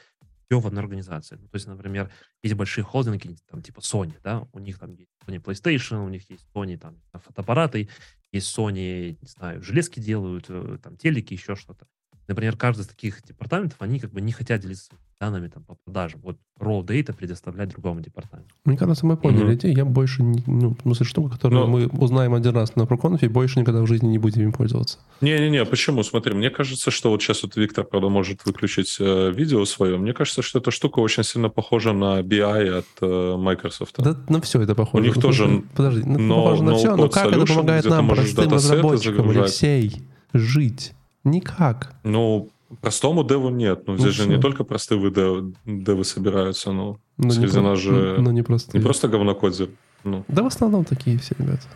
все 0.48 0.60
в 0.60 0.66
одной 0.66 0.82
организации. 0.82 1.36
Ну, 1.36 1.48
то 1.48 1.56
есть, 1.56 1.66
например, 1.66 2.10
есть 2.42 2.54
большие 2.54 2.84
холдинги, 2.84 3.36
там, 3.50 3.62
типа 3.62 3.80
Sony, 3.80 4.14
да, 4.22 4.46
у 4.52 4.58
них 4.58 4.78
там 4.78 4.94
есть 4.94 5.10
Sony 5.26 5.42
PlayStation, 5.42 6.04
у 6.04 6.08
них 6.08 6.28
есть 6.30 6.46
Sony 6.54 6.78
там 6.78 6.96
фотоаппараты, 7.12 7.88
есть 8.32 8.56
Sony, 8.56 9.18
не 9.20 9.28
знаю, 9.28 9.62
железки 9.62 10.00
делают, 10.00 10.46
э, 10.48 10.78
там, 10.82 10.96
телеки, 10.96 11.34
еще 11.34 11.54
что-то. 11.54 11.86
Например, 12.26 12.56
каждый 12.56 12.82
из 12.82 12.88
таких 12.88 13.22
департаментов, 13.22 13.80
они 13.80 14.00
как 14.00 14.12
бы 14.12 14.20
не 14.20 14.32
хотят 14.32 14.60
делиться 14.60 14.92
данными 15.20 15.48
там, 15.48 15.64
по 15.64 15.74
продажам. 15.74 16.20
Вот 16.22 16.36
raw 16.60 16.84
data 16.84 17.12
предоставлять 17.12 17.70
другому 17.70 18.00
департаменту. 18.00 18.54
Мне 18.64 18.76
кажется, 18.76 19.06
мы 19.06 19.16
поняли 19.16 19.56
mm-hmm. 19.56 19.72
Я 19.72 19.84
больше, 19.84 20.22
не, 20.22 20.42
ну, 20.46 20.76
в 20.78 20.82
смысле, 20.82 21.06
штука, 21.06 21.30
которую 21.30 21.60
Но... 21.60 21.66
мы 21.66 21.86
узнаем 21.86 22.34
один 22.34 22.54
раз 22.54 22.76
на 22.76 22.86
проконфе, 22.86 23.28
больше 23.28 23.60
никогда 23.60 23.80
в 23.82 23.86
жизни 23.86 24.08
не 24.08 24.18
будем 24.18 24.42
им 24.42 24.52
пользоваться. 24.52 24.98
Не-не-не, 25.20 25.64
почему? 25.64 26.02
Смотри, 26.02 26.34
мне 26.34 26.50
кажется, 26.50 26.90
что 26.90 27.10
вот 27.10 27.22
сейчас 27.22 27.42
вот 27.42 27.56
Виктор, 27.56 27.84
правда, 27.84 28.08
может 28.08 28.44
выключить 28.44 28.96
э, 29.00 29.32
видео 29.32 29.64
свое. 29.64 29.98
Мне 29.98 30.12
кажется, 30.12 30.42
что 30.42 30.60
эта 30.60 30.70
штука 30.70 31.00
очень 31.00 31.24
сильно 31.24 31.48
похожа 31.48 31.92
на 31.92 32.20
BI 32.20 32.78
от 32.78 32.86
э, 33.00 33.36
Microsoft. 33.36 33.96
Да, 33.98 34.16
на 34.28 34.40
все 34.40 34.60
это 34.62 34.74
похоже. 34.74 35.02
У 35.02 35.06
них 35.06 35.20
тоже... 35.20 35.62
Подожди, 35.74 36.02
но, 36.04 36.44
похоже 36.44 36.62
на 36.62 36.76
все, 36.76 36.96
но 36.96 37.08
как 37.08 37.26
это 37.26 37.46
помогает 37.46 37.84
нам, 37.86 38.08
простым 38.08 38.50
разработчикам, 38.50 39.30
Алексей, 39.30 40.02
жить? 40.32 40.92
Никак. 41.24 41.94
Ну, 42.04 42.50
простому 42.80 43.24
деву 43.24 43.48
нет. 43.50 43.86
Ну, 43.86 43.96
здесь 43.96 44.06
ну, 44.06 44.12
же 44.12 44.22
все. 44.22 44.30
не 44.30 44.40
только 44.40 44.64
простые 44.64 45.00
девы, 45.10 45.54
девы 45.64 46.04
собираются, 46.04 46.72
ну, 46.72 46.98
но 47.16 47.30
среди 47.30 47.56
не 47.56 47.62
нас 47.62 47.78
же... 47.78 48.16
Но 48.18 48.30
не, 48.30 48.42
простые. 48.42 48.78
не 48.78 48.84
просто 48.84 49.08
говнокодер. 49.08 49.70
Ну. 50.04 50.24
Да 50.28 50.42
в 50.42 50.46
основном 50.46 50.84
такие 50.84 51.18
все 51.18 51.34
ребята. 51.38 51.66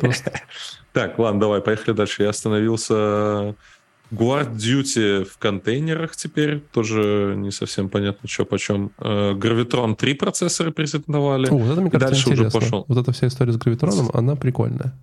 Просто. 0.00 0.32
Так, 0.92 1.18
ладно, 1.18 1.40
давай, 1.40 1.60
поехали 1.60 1.94
дальше. 1.94 2.24
Я 2.24 2.30
остановился 2.30 3.54
Guard 4.10 4.56
Duty 4.56 5.24
в 5.24 5.38
контейнерах 5.38 6.16
теперь. 6.16 6.60
Тоже 6.72 7.34
не 7.36 7.50
совсем 7.50 7.88
понятно, 7.88 8.28
что 8.28 8.44
почем. 8.44 8.90
Э, 8.98 9.34
Gravitron 9.34 9.94
3 9.94 10.14
процессора 10.14 10.70
презентовали. 10.70 11.46
О, 11.48 11.56
вот 11.56 11.70
это, 11.70 11.80
мне 11.80 11.90
кажется, 11.90 12.14
дальше 12.14 12.30
уже 12.30 12.42
интересно. 12.44 12.60
пошел. 12.60 12.84
Вот 12.88 12.98
эта 12.98 13.12
вся 13.12 13.26
история 13.28 13.52
с 13.52 13.56
гравитроном, 13.56 14.10
она 14.12 14.34
прикольная. 14.34 14.94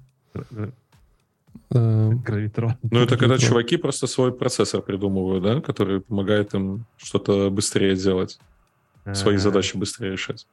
Э, 1.71 2.11
Гравитрон. 2.11 2.75
Ну, 2.83 2.99
это 2.99 3.17
когда 3.17 3.37
чуваки 3.37 3.77
просто 3.77 4.07
свой 4.07 4.33
процессор 4.33 4.81
придумывают, 4.81 5.43
да, 5.43 5.61
который 5.61 6.01
помогает 6.01 6.53
им 6.53 6.85
что-то 6.97 7.49
быстрее 7.49 7.95
делать, 7.95 8.39
свои 9.13 9.35
Э, 9.35 9.39
задачи 9.39 9.77
быстрее 9.77 10.11
решать. 10.11 10.47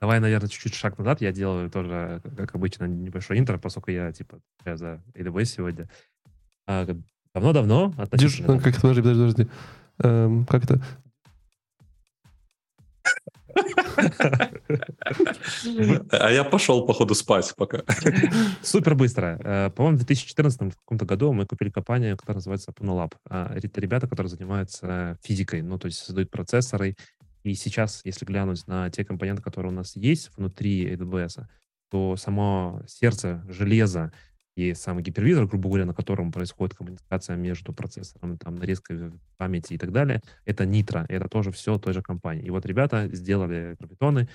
Давай, 0.00 0.20
наверное, 0.20 0.48
чуть-чуть 0.48 0.74
шаг 0.74 0.96
назад. 0.98 1.20
Я 1.20 1.32
делаю 1.32 1.70
тоже, 1.70 2.22
как 2.36 2.54
обычно, 2.54 2.84
небольшой 2.84 3.38
интро, 3.38 3.58
поскольку 3.58 3.90
я, 3.90 4.12
типа, 4.12 4.38
я 4.64 4.76
за 4.76 5.02
AWS 5.14 5.44
сегодня. 5.44 5.88
А, 6.66 6.86
Давно-давно, 7.34 7.92
относительно... 7.98 8.54
ну, 8.54 8.58
Как 8.60 8.68
это, 8.68 8.80
подожди, 8.80 9.02
подожди, 9.02 9.22
подожди. 9.22 9.50
Эм, 10.02 10.46
Как 10.46 10.64
это? 10.64 10.80
А 16.10 16.30
я 16.30 16.44
пошел, 16.44 16.86
походу, 16.86 17.14
спать 17.14 17.54
пока. 17.56 17.82
Супер 18.62 18.94
быстро. 18.94 19.38
Э, 19.42 19.70
По-моему, 19.70 19.96
в 19.96 20.04
2014 20.04 20.74
каком-то 20.74 21.04
году 21.04 21.32
мы 21.32 21.46
купили 21.46 21.70
компанию, 21.70 22.16
которая 22.16 22.36
называется 22.36 22.72
Punolab. 22.72 23.12
А, 23.28 23.52
Это 23.54 23.80
ребята, 23.80 24.06
которые 24.06 24.30
занимаются 24.30 25.18
физикой, 25.22 25.62
ну, 25.62 25.78
то 25.78 25.86
есть 25.86 25.98
создают 25.98 26.30
процессоры. 26.30 26.96
И 27.44 27.54
сейчас, 27.54 28.02
если 28.04 28.24
глянуть 28.24 28.66
на 28.66 28.90
те 28.90 29.04
компоненты, 29.04 29.42
которые 29.42 29.72
у 29.72 29.74
нас 29.74 29.96
есть 29.96 30.30
внутри 30.36 30.92
AWS, 30.94 31.46
то 31.90 32.16
само 32.16 32.82
сердце, 32.86 33.42
железо 33.48 34.12
и 34.58 34.74
сам 34.74 35.00
гипервизор, 35.00 35.46
грубо 35.46 35.68
говоря, 35.68 35.84
на 35.84 35.94
котором 35.94 36.32
происходит 36.32 36.74
коммуникация 36.74 37.36
между 37.36 37.72
процессором, 37.72 38.36
там, 38.38 38.56
нарезкой 38.56 39.12
памяти 39.36 39.74
и 39.74 39.78
так 39.78 39.92
далее, 39.92 40.20
это 40.44 40.64
Nitro. 40.64 41.06
Это 41.08 41.28
тоже 41.28 41.52
все 41.52 41.78
той 41.78 41.92
же 41.92 42.02
компании. 42.02 42.44
И 42.44 42.50
вот 42.50 42.66
ребята 42.66 43.08
сделали 43.12 43.76
гравитоны, 43.78 44.28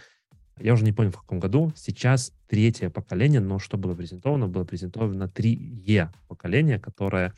я 0.60 0.74
уже 0.74 0.86
не 0.86 0.94
помню, 0.94 1.12
в 1.12 1.18
каком 1.18 1.40
году. 1.40 1.74
Сейчас 1.76 2.32
третье 2.48 2.90
поколение, 2.90 3.42
но 3.42 3.60
что 3.60 3.78
было 3.78 3.96
презентовано? 3.96 4.48
Было 4.48 4.64
презентовано 4.64 5.24
3E 5.24 6.10
поколение, 6.30 6.80
которое 6.80 7.34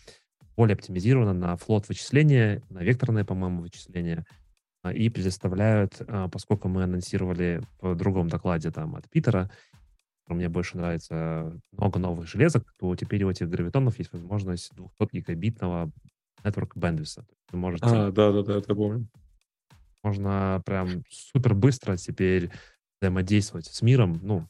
более 0.56 0.76
оптимизировано 0.76 1.34
на 1.34 1.58
флот 1.58 1.88
вычисления, 1.88 2.62
на 2.70 2.84
векторное, 2.84 3.24
по-моему, 3.26 3.62
вычисление. 3.62 4.26
А, 4.84 4.94
И 4.94 5.10
предоставляют, 5.10 6.02
а, 6.08 6.28
поскольку 6.28 6.68
мы 6.68 6.84
анонсировали 6.84 7.62
в 7.82 7.96
другом 7.96 8.28
докладе 8.28 8.70
там 8.70 8.96
от 8.96 9.10
Питера, 9.10 9.50
мне 10.34 10.50
больше 10.50 10.78
нравится 10.78 11.58
много 11.72 12.00
новых 12.00 12.28
железок, 12.28 12.74
то 12.80 12.96
теперь 12.96 13.24
у 13.24 13.30
этих 13.30 13.50
гравитонов 13.50 14.00
есть 14.00 14.12
возможность 14.12 14.72
200 14.76 15.16
гигабитного 15.16 15.92
network 16.44 16.72
bandwidth. 16.76 17.24
Вы 17.52 17.58
можете 17.60 17.86
А, 17.86 18.12
да-да-да, 18.12 18.58
это 18.58 18.74
помню. 18.74 19.08
можно 20.04 20.62
прям 20.66 21.04
супер 21.10 21.54
быстро 21.54 21.96
теперь 21.98 22.50
взаимодействовать 23.02 23.68
с 23.68 23.82
миром. 23.82 24.20
Ну, 24.24 24.48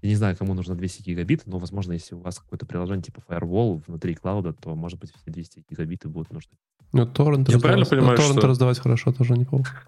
я 0.00 0.08
не 0.10 0.14
знаю, 0.14 0.36
кому 0.36 0.54
нужно 0.54 0.74
200 0.74 1.02
гигабит, 1.02 1.42
но, 1.46 1.58
возможно, 1.58 1.92
если 1.92 2.14
у 2.14 2.20
вас 2.20 2.38
какое-то 2.38 2.66
приложение 2.66 3.02
типа 3.02 3.22
Firewall 3.28 3.82
внутри 3.86 4.14
клауда, 4.14 4.52
то, 4.52 4.74
может 4.74 4.98
быть, 4.98 5.12
все 5.14 5.30
200 5.30 5.64
гигабиты 5.68 6.08
будут 6.08 6.32
нужны. 6.32 6.52
Ну, 6.92 7.04
торрент 7.06 7.48
Я 7.50 7.58
правильно 7.58 7.84
раздавать- 7.84 7.88
понимаю, 7.90 8.16
торрент 8.16 8.38
что- 8.38 8.46
раздавать 8.48 8.78
хорошо 8.78 9.12
тоже 9.12 9.34
неплохо. 9.34 9.82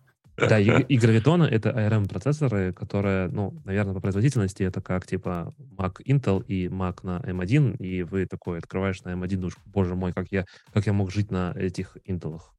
Да, 0.48 0.58
и, 0.58 0.64
и 0.88 0.96
гравитоны— 0.98 1.44
это 1.50 1.70
ARM-процессоры, 1.70 2.72
которые, 2.72 3.28
ну, 3.28 3.60
наверное, 3.64 3.94
по 3.94 4.00
производительности 4.00 4.62
это 4.62 4.80
как, 4.80 5.06
типа, 5.06 5.54
Mac 5.76 5.96
Intel 6.06 6.44
и 6.46 6.66
Mac 6.68 6.98
на 7.02 7.18
M1, 7.20 7.76
и 7.78 8.02
вы 8.02 8.26
такой 8.26 8.58
открываешь 8.58 9.02
на 9.02 9.10
M1, 9.10 9.36
думаешь, 9.36 9.56
боже 9.66 9.94
мой, 9.94 10.12
как 10.12 10.26
я, 10.30 10.44
как 10.72 10.86
я 10.86 10.92
мог 10.92 11.10
жить 11.10 11.30
на 11.30 11.52
этих 11.56 11.96
Интелах. 12.04 12.52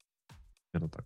Наверное, 0.73 0.91
так. 0.91 1.05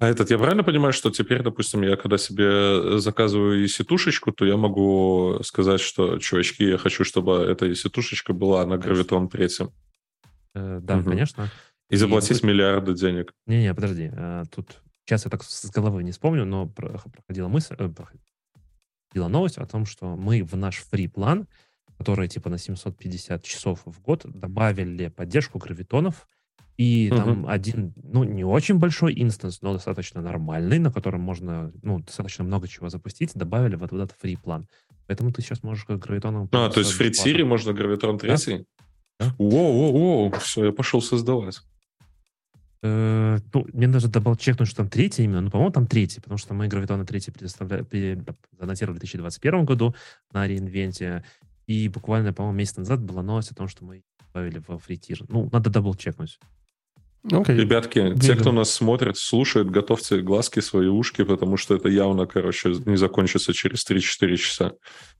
А 0.00 0.08
этот, 0.08 0.28
я 0.30 0.38
правильно 0.38 0.64
понимаю, 0.64 0.92
что 0.92 1.10
теперь, 1.10 1.42
допустим, 1.42 1.82
я 1.82 1.96
когда 1.96 2.18
себе 2.18 2.98
заказываю 2.98 3.64
EC-тушечку, 3.64 4.32
то 4.32 4.44
я 4.44 4.56
могу 4.56 5.38
сказать, 5.44 5.80
что, 5.80 6.18
чувачки, 6.18 6.64
я 6.64 6.78
хочу, 6.78 7.04
чтобы 7.04 7.34
эта 7.36 7.66
EC-тушечка 7.66 8.32
была 8.32 8.66
на 8.66 8.76
Гравитон 8.76 9.28
третьем. 9.28 9.70
Э, 10.54 10.80
да, 10.82 10.96
Мгм. 10.96 11.10
конечно. 11.10 11.48
И 11.90 11.96
заплатить 11.96 12.30
допустим- 12.30 12.48
миллиарды 12.48 12.94
денег. 12.94 13.32
Не-не, 13.46 13.72
подожди. 13.74 14.10
а, 14.12 14.42
Тут 14.52 14.82
сейчас 15.04 15.24
я 15.24 15.30
так 15.30 15.42
с 15.44 15.70
головы 15.70 16.02
не 16.02 16.12
вспомню, 16.12 16.44
но 16.44 16.66
про- 16.66 16.98
проходила 17.12 17.48
мысль, 17.48 17.74
э, 17.78 17.88
проходила 17.88 19.28
новость 19.28 19.58
о 19.58 19.66
том, 19.66 19.86
что 19.86 20.16
мы 20.16 20.42
в 20.42 20.56
наш 20.56 20.78
фри-план, 20.78 21.46
который 21.98 22.28
типа 22.28 22.50
на 22.50 22.58
750 22.58 23.44
часов 23.44 23.82
в 23.84 24.00
год, 24.00 24.22
добавили 24.24 25.08
поддержку 25.08 25.58
гравитонов, 25.58 26.26
и 26.76 27.08
там 27.10 27.40
Мгм. 27.40 27.48
один, 27.48 27.92
ну, 28.02 28.24
не 28.24 28.42
очень 28.44 28.78
большой 28.78 29.14
инстанс, 29.22 29.62
но 29.62 29.72
достаточно 29.74 30.20
нормальный, 30.20 30.80
на 30.80 30.90
котором 30.92 31.20
можно, 31.20 31.70
ну, 31.82 32.00
достаточно 32.00 32.42
много 32.42 32.66
чего 32.66 32.88
запустить, 32.88 33.32
добавили 33.34 33.76
вот 33.76 33.92
в 33.92 33.94
этот 33.94 34.12
фри-план. 34.20 34.66
Поэтому 35.06 35.32
ты 35.32 35.42
сейчас 35.42 35.62
можешь 35.62 35.84
как 35.84 36.00
гравитоном... 36.00 36.48
А, 36.50 36.70
то 36.70 36.80
есть 36.80 36.90
в 36.92 36.96
Фритире 36.96 37.44
можно 37.44 37.72
Graviton 37.72 38.18
третий? 38.18 38.66
Да. 39.20 39.32
Воу-воу-воу, 39.38 40.36
все, 40.40 40.64
я 40.64 40.72
пошел 40.72 41.00
создавать. 41.00 41.60
Э, 42.86 43.38
ну, 43.54 43.66
надо 43.72 44.08
double 44.08 44.36
чекнуть, 44.36 44.68
что 44.68 44.78
там 44.78 44.90
третий 44.90 45.24
именно. 45.24 45.40
Ну, 45.40 45.50
по-моему, 45.50 45.72
там 45.72 45.86
третий, 45.86 46.20
потому 46.20 46.36
что 46.36 46.52
мы 46.52 46.68
Graviton-ы 46.68 47.06
третий 47.06 47.30
предоставля... 47.30 47.82
пере- 47.82 48.22
анонсировали 48.60 48.98
в 48.98 49.00
2021 49.00 49.64
году 49.64 49.94
на 50.32 50.46
re:Invent-е. 50.46 51.24
И 51.66 51.88
буквально, 51.88 52.34
по-моему, 52.34 52.58
месяц 52.58 52.76
назад 52.76 53.02
была 53.02 53.22
новость 53.22 53.52
о 53.52 53.54
том, 53.54 53.68
что 53.68 53.86
мы 53.86 54.02
добавили 54.20 54.62
во 54.68 54.78
free 54.78 54.97
tier. 54.97 55.20
Ну, 55.28 55.48
надо 55.50 55.70
double 55.70 55.94
чекнуть. 55.94 56.38
Окей. 57.32 57.56
Ребятки, 57.56 58.00
те, 58.00 58.10
Видел. 58.10 58.36
кто 58.36 58.52
нас 58.52 58.70
смотрит, 58.70 59.16
слушает, 59.16 59.70
готовьте 59.70 60.20
глазки, 60.20 60.60
свои 60.60 60.88
ушки, 60.88 61.24
потому 61.24 61.56
что 61.56 61.74
это 61.74 61.88
явно, 61.88 62.26
короче, 62.26 62.74
не 62.84 62.98
закончится 62.98 63.54
через 63.54 63.88
3-4 63.88 64.36
часа. 64.36 64.72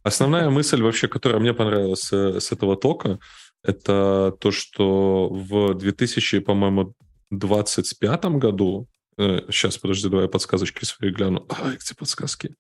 Основная 0.03 0.51
мысль 0.51 0.83
вообще, 0.83 1.09
которая 1.09 1.41
мне 1.41 1.55
понравилась 1.55 2.13
э, 2.13 2.41
с 2.41 2.53
этого 2.53 2.77
тока, 2.77 3.19
это 3.63 4.35
то, 4.39 4.51
что 4.51 5.31
в 5.31 5.73
2000, 5.73 6.41
по-моему, 6.41 6.93
25 7.39 8.25
году, 8.37 8.89
сейчас, 9.17 9.79
подожди, 9.79 10.09
давай 10.09 10.25
я 10.25 10.29
подсказочки 10.29 10.85
свои 10.85 11.11
гляну. 11.11 11.47
Ай, 11.49 11.77
где 11.77 11.95
подсказки? 11.95 12.55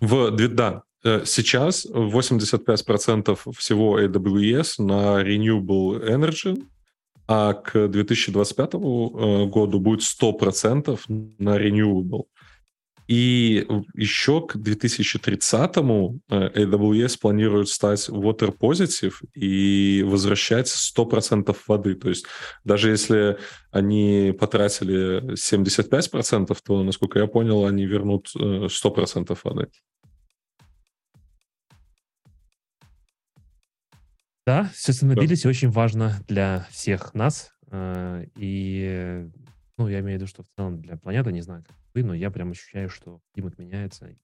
В, 0.00 0.30
да, 0.30 0.82
э, 1.04 1.24
сейчас 1.24 1.86
85% 1.86 3.52
всего 3.56 4.00
AWS 4.00 4.82
на 4.82 5.22
Renewable 5.22 6.06
Energy, 6.06 6.62
а 7.26 7.54
к 7.54 7.88
2025 7.88 8.74
э, 8.74 8.78
году 9.46 9.80
будет 9.80 10.00
100% 10.00 11.00
на 11.08 11.58
Renewable. 11.58 12.24
И 13.08 13.66
еще 13.94 14.44
к 14.44 14.56
2030 14.56 15.76
э, 15.76 15.80
AWS 15.80 17.18
планирует 17.20 17.68
стать 17.68 18.08
water 18.08 18.56
positive 18.56 19.14
и 19.34 20.02
возвращать 20.04 20.66
100% 20.66 21.56
воды. 21.68 21.94
То 21.94 22.08
есть 22.08 22.26
даже 22.64 22.90
если 22.90 23.38
они 23.70 24.34
потратили 24.38 25.34
75%, 25.34 26.56
то, 26.64 26.82
насколько 26.82 27.18
я 27.20 27.26
понял, 27.26 27.64
они 27.64 27.86
вернут 27.86 28.28
э, 28.34 28.66
100% 28.66 29.38
воды. 29.44 29.68
Да, 34.46 34.70
sustainability 34.74 35.48
очень 35.48 35.70
важно 35.70 36.20
для 36.28 36.66
всех 36.70 37.14
нас. 37.14 37.50
э, 37.70 38.26
И, 38.36 39.28
ну, 39.76 39.88
я 39.88 40.00
имею 40.00 40.18
в 40.18 40.22
виду, 40.22 40.26
что 40.26 40.42
в 40.42 40.46
целом 40.56 40.80
для 40.80 40.96
планеты, 40.96 41.32
не 41.32 41.40
знаю, 41.42 41.64
как 41.66 41.76
но 42.02 42.14
я 42.14 42.30
прям 42.30 42.50
ощущаю, 42.50 42.88
что 42.88 43.20
климат 43.32 43.58
меняется, 43.58 44.16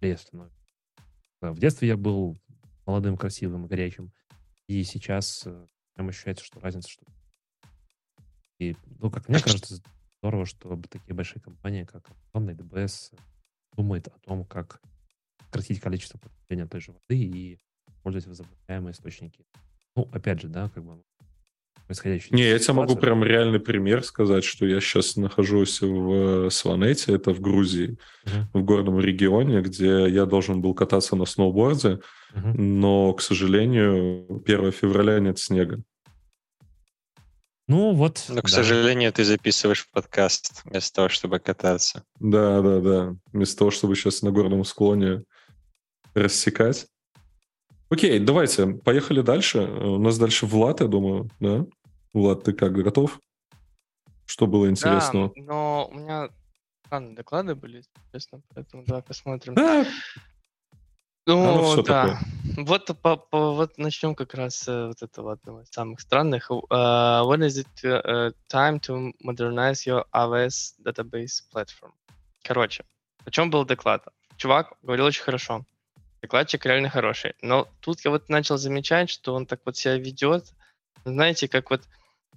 и 0.00 0.14
становится. 0.16 0.58
В 1.40 1.58
детстве 1.58 1.88
я 1.88 1.96
был 1.96 2.38
молодым, 2.86 3.16
красивым, 3.16 3.66
горячим, 3.66 4.12
и 4.66 4.82
сейчас 4.84 5.42
э, 5.46 5.66
прям 5.94 6.08
ощущается, 6.08 6.44
что 6.44 6.60
разница, 6.60 6.88
что... 6.88 7.04
И, 8.58 8.76
ну, 8.98 9.10
как 9.10 9.28
мне 9.28 9.40
кажется, 9.40 9.80
здорово, 10.18 10.44
что 10.44 10.80
такие 10.88 11.14
большие 11.14 11.40
компании, 11.40 11.84
как 11.84 12.08
Amazon 12.34 12.52
и 12.52 12.54
DBS, 12.54 13.18
думают 13.76 14.08
о 14.08 14.18
том, 14.20 14.44
как 14.44 14.80
сократить 15.40 15.80
количество 15.80 16.18
потребления 16.18 16.68
той 16.68 16.80
же 16.80 16.92
воды 16.92 17.18
и 17.18 17.58
использовать 17.88 18.26
возобновляемые 18.26 18.92
источники. 18.92 19.44
Ну, 19.96 20.08
опять 20.12 20.40
же, 20.40 20.48
да, 20.48 20.68
как 20.68 20.84
бы 20.84 21.02
происходящие... 21.90 22.36
Не, 22.36 22.48
я 22.48 22.58
тебе 22.60 22.74
могу 22.74 22.94
прям 22.94 23.24
реальный 23.24 23.58
пример 23.58 24.04
сказать, 24.04 24.44
что 24.44 24.64
я 24.64 24.80
сейчас 24.80 25.16
нахожусь 25.16 25.80
в 25.80 26.46
э, 26.46 26.50
Сванете, 26.50 27.12
это 27.14 27.34
в 27.34 27.40
Грузии, 27.40 27.98
Мгм, 28.24 28.48
в 28.52 28.64
горном 28.64 29.00
регионе, 29.00 29.60
где 29.60 30.08
я 30.08 30.24
должен 30.24 30.60
был 30.60 30.72
кататься 30.72 31.16
на 31.16 31.24
сноуборде, 31.24 31.98
мгм. 32.32 32.80
но, 32.80 33.12
к 33.12 33.20
сожалению, 33.20 34.42
1 34.46 34.70
февраля 34.70 35.18
нет 35.18 35.40
снега. 35.40 35.82
Ну, 37.66 37.92
вот. 37.92 38.24
Но, 38.28 38.40
к 38.40 38.44
да. 38.44 38.48
сожалению, 38.48 39.12
ты 39.12 39.24
записываешь 39.24 39.88
подкаст 39.90 40.62
вместо 40.64 40.94
того, 40.94 41.08
чтобы 41.08 41.40
кататься. 41.40 42.04
Да, 42.20 42.60
да, 42.60 42.80
да. 42.80 43.16
Вместо 43.32 43.58
того, 43.58 43.72
чтобы 43.72 43.96
сейчас 43.96 44.22
на 44.22 44.30
горном 44.30 44.64
склоне 44.64 45.24
рассекать. 46.14 46.86
Окей, 47.88 48.20
давайте, 48.20 48.66
поехали 48.68 49.22
дальше. 49.22 49.62
У 49.62 49.98
нас 49.98 50.18
дальше 50.18 50.46
Влад, 50.46 50.80
я 50.80 50.86
думаю, 50.86 51.28
да? 51.40 51.66
Влад, 52.12 52.44
ты 52.44 52.52
как, 52.52 52.72
готов? 52.72 53.20
Что 54.26 54.46
было 54.46 54.68
интересного? 54.68 55.32
Да, 55.36 55.42
но 55.42 55.88
у 55.90 55.94
меня 55.94 56.28
странные 56.86 57.14
доклады 57.14 57.54
были, 57.54 57.82
честно, 58.12 58.42
поэтому 58.54 58.84
давай 58.84 59.02
посмотрим. 59.02 59.54
А, 59.58 59.84
оно 61.26 61.54
Ну, 61.56 61.62
всё 61.62 61.82
да. 61.82 62.02
такое. 62.02 62.64
Вот, 62.64 62.86
по- 63.00 63.16
по- 63.16 63.54
вот 63.54 63.78
начнем 63.78 64.14
как 64.14 64.34
раз 64.34 64.66
э, 64.66 64.86
вот 64.88 65.02
этого 65.02 65.32
одного 65.32 65.62
из 65.62 65.68
самых 65.68 66.00
странных. 66.00 66.50
Uh, 66.50 67.22
when 67.24 67.42
is 67.46 67.58
it 67.64 67.84
uh, 67.84 68.32
time 68.48 68.80
to 68.80 69.12
modernize 69.22 69.86
your 69.86 70.04
AWS 70.12 70.74
database 70.84 71.42
platform? 71.54 71.92
Короче, 72.42 72.84
о 73.24 73.30
чем 73.30 73.50
был 73.50 73.64
доклад? 73.64 74.04
Чувак 74.36 74.72
говорил 74.82 75.04
очень 75.06 75.22
хорошо. 75.22 75.64
Докладчик 76.22 76.66
реально 76.66 76.88
хороший. 76.88 77.34
Но 77.42 77.68
тут 77.80 78.04
я 78.04 78.10
вот 78.10 78.28
начал 78.28 78.58
замечать, 78.58 79.10
что 79.10 79.34
он 79.34 79.46
так 79.46 79.60
вот 79.64 79.76
себя 79.76 79.96
ведет. 79.96 80.52
Знаете, 81.04 81.46
как 81.46 81.70
вот... 81.70 81.82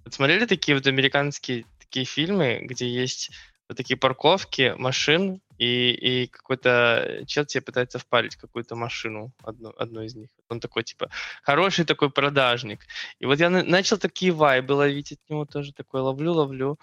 вот 0.03 0.13
смотрели 0.13 0.45
такие 0.45 0.75
вот 0.75 0.87
американские 0.87 1.65
такие 1.79 2.05
фильмы, 2.05 2.59
где 2.63 2.87
есть 2.87 3.31
вот 3.69 3.77
такие 3.77 3.97
парковки 3.97 4.73
машин, 4.77 5.41
и, 5.57 5.91
и 5.91 6.27
какой-то 6.27 7.23
чел 7.27 7.45
тебе 7.45 7.61
пытается 7.61 7.99
впарить 7.99 8.35
какую-то 8.35 8.75
машину, 8.75 9.31
одну, 9.43 9.73
одну 9.77 10.01
из 10.01 10.15
них. 10.15 10.29
Он 10.49 10.59
такой, 10.59 10.83
типа, 10.83 11.09
хороший 11.43 11.85
такой 11.85 12.09
продажник. 12.09 12.79
И 13.19 13.25
вот 13.25 13.39
я 13.39 13.49
на- 13.49 13.63
начал 13.63 13.97
такие 13.97 14.31
вайбы 14.31 14.73
ловить 14.73 15.13
от 15.13 15.19
него 15.29 15.45
тоже, 15.45 15.73
такой 15.73 16.01
ловлю, 16.01 16.33
ловлю. 16.33 16.79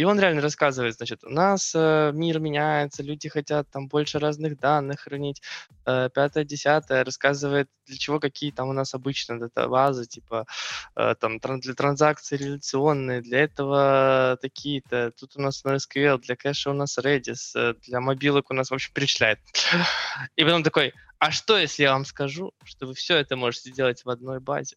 И 0.00 0.04
он 0.04 0.18
реально 0.18 0.40
рассказывает, 0.40 0.94
значит, 0.94 1.24
у 1.24 1.28
нас 1.28 1.74
э, 1.74 2.12
мир 2.14 2.40
меняется, 2.40 3.02
люди 3.02 3.28
хотят 3.28 3.68
там 3.70 3.86
больше 3.86 4.18
разных 4.18 4.58
данных 4.58 5.00
хранить, 5.00 5.42
э, 5.84 6.08
пятое, 6.14 6.44
десятое, 6.44 7.04
рассказывает, 7.04 7.68
для 7.84 7.98
чего 7.98 8.18
какие 8.18 8.50
там 8.50 8.70
у 8.70 8.72
нас 8.72 8.94
обычно 8.94 9.38
датабазы, 9.38 10.06
типа 10.06 10.46
э, 10.96 11.14
там 11.20 11.36
тран- 11.36 11.60
для 11.60 11.74
транзакций 11.74 12.38
реляционные, 12.38 13.20
для 13.20 13.40
этого 13.40 14.38
такие-то, 14.40 15.10
тут 15.10 15.36
у 15.36 15.42
нас 15.42 15.62
NoSQL, 15.66 16.18
для 16.18 16.34
кэша 16.34 16.70
у 16.70 16.74
нас 16.74 16.96
Redis, 16.96 17.52
э, 17.54 17.74
для 17.86 18.00
мобилок 18.00 18.50
у 18.50 18.54
нас, 18.54 18.70
в 18.70 18.74
общем, 18.74 18.94
перечисляет. 18.94 19.38
И 20.34 20.44
потом 20.44 20.62
такой, 20.62 20.94
а 21.18 21.30
что, 21.30 21.58
если 21.58 21.82
я 21.82 21.92
вам 21.92 22.06
скажу, 22.06 22.54
что 22.64 22.86
вы 22.86 22.94
все 22.94 23.18
это 23.18 23.36
можете 23.36 23.70
делать 23.70 24.02
в 24.06 24.08
одной 24.08 24.40
базе? 24.40 24.76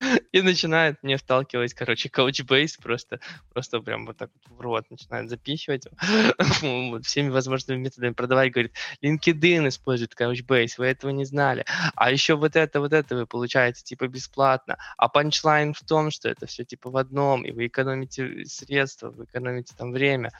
И 0.32 0.42
начинает 0.42 1.02
мне 1.02 1.16
вталкивать, 1.16 1.74
короче, 1.74 2.08
Couchbase 2.08 2.80
просто, 2.82 3.20
просто 3.52 3.80
прям 3.80 4.06
вот 4.06 4.16
так 4.16 4.30
вот 4.34 4.56
в 4.56 4.60
рот 4.60 4.90
начинает 4.90 5.28
запихивать 5.28 5.86
всеми 7.04 7.28
возможными 7.30 7.78
методами 7.78 8.12
продавать, 8.12 8.52
говорит, 8.52 8.74
LinkedIn 9.02 9.68
использует 9.68 10.14
Couchbase, 10.18 10.74
вы 10.78 10.86
этого 10.86 11.10
не 11.10 11.24
знали, 11.24 11.64
а 11.94 12.10
еще 12.12 12.36
вот 12.36 12.56
это, 12.56 12.80
вот 12.80 12.92
это 12.92 13.16
вы 13.16 13.26
получаете 13.26 13.82
типа 13.82 14.08
бесплатно, 14.08 14.78
а 14.96 15.08
панчлайн 15.08 15.74
в 15.74 15.80
том, 15.80 16.10
что 16.10 16.28
это 16.28 16.46
все 16.46 16.64
типа 16.64 16.90
в 16.90 16.96
одном, 16.96 17.44
и 17.44 17.50
вы 17.50 17.66
экономите 17.66 18.44
средства, 18.44 19.10
вы 19.10 19.24
экономите 19.24 19.74
там 19.76 19.92
время. 19.92 20.32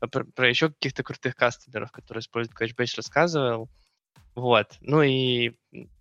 А 0.00 0.06
Про, 0.06 0.24
про 0.24 0.48
еще 0.48 0.68
каких-то 0.68 1.02
крутых 1.02 1.34
кастомеров, 1.34 1.90
которые 1.90 2.20
используют 2.20 2.60
Couchbase, 2.60 2.96
рассказывал. 2.96 3.70
Вот. 4.34 4.76
Ну 4.80 5.02
и 5.02 5.52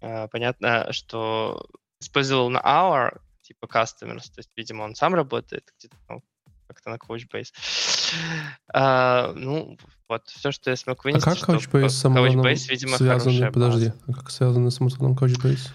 э, 0.01 0.27
понятно, 0.29 0.91
что 0.91 1.65
использовал 2.01 2.49
на 2.49 2.59
Hour, 2.59 3.19
типа 3.41 3.65
customers, 3.65 4.25
то 4.33 4.39
есть, 4.39 4.51
видимо, 4.55 4.83
он 4.83 4.95
сам 4.95 5.15
работает 5.15 5.71
где-то 5.77 5.95
там 6.07 6.21
как-то 6.67 6.89
на 6.89 6.95
Couchbase. 6.95 7.53
А, 8.73 9.31
ну, 9.35 9.77
вот, 10.09 10.27
все, 10.27 10.51
что 10.51 10.69
я 10.69 10.75
смог 10.75 10.99
А 10.99 11.03
вынести. 11.03 11.23
как 11.23 11.37
что 11.37 11.53
Couchbase 11.53 12.05
Амазоном 12.05 12.45
Couchbase, 12.45 12.67
видимо, 12.69 12.97
связаны? 12.97 13.51
Подожди, 13.51 13.93
а 14.07 14.13
как 14.13 14.29
связаны 14.29 14.69
с 14.69 14.81
Амазоном 14.81 15.17
Couchbase? 15.17 15.69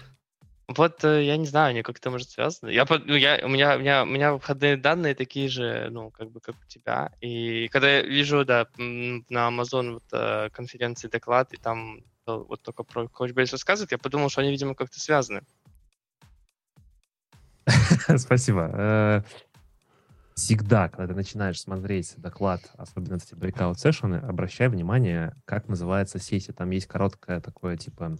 Вот 0.67 1.03
э, 1.03 1.23
я 1.23 1.37
не 1.37 1.45
знаю, 1.45 1.69
они 1.69 1.81
как-то 1.81 2.11
может 2.11 2.29
связаны. 2.29 2.71
Я, 2.71 2.85
ну, 2.89 3.15
я, 3.15 3.39
у 3.43 3.47
меня, 3.47 3.75
у 3.75 3.79
меня, 3.79 4.03
у 4.03 4.05
меня 4.05 4.37
входные 4.37 4.75
данные 4.75 5.15
такие 5.15 5.47
же, 5.47 5.87
ну, 5.91 6.11
как 6.11 6.29
бы, 6.29 6.41
как 6.41 6.55
у 6.55 6.67
тебя. 6.67 7.11
И 7.21 7.69
когда 7.69 7.89
я 7.89 8.01
вижу, 8.01 8.43
да, 8.45 8.67
на 8.77 9.47
Amazon 9.47 9.93
вот, 9.93 10.03
э, 10.11 10.49
конференции 10.51 11.07
доклад, 11.07 11.53
и 11.53 11.57
там 11.57 11.99
э, 11.99 12.01
вот 12.27 12.61
только 12.61 12.83
про 12.83 13.05
Couchbase 13.05 13.53
рассказывают, 13.53 13.91
я 13.93 13.97
подумал, 13.97 14.29
что 14.29 14.41
они, 14.41 14.51
видимо, 14.51 14.75
как-то 14.75 14.99
связаны. 14.99 15.41
Спасибо. 18.17 18.69
Э, 18.73 19.21
Всегда, 20.37 20.87
когда 20.87 21.07
ты 21.07 21.15
начинаешь 21.15 21.59
смотреть 21.59 22.13
доклад, 22.17 22.61
особенно 22.77 23.15
эти 23.15 23.33
breakout 23.33 23.79
сессионы, 23.79 24.17
обращай 24.17 24.67
внимание, 24.67 25.33
как 25.45 25.67
называется 25.67 26.19
сессия. 26.19 26.53
Там 26.53 26.69
есть 26.69 26.85
короткое 26.85 27.41
такое, 27.41 27.75
типа, 27.75 28.15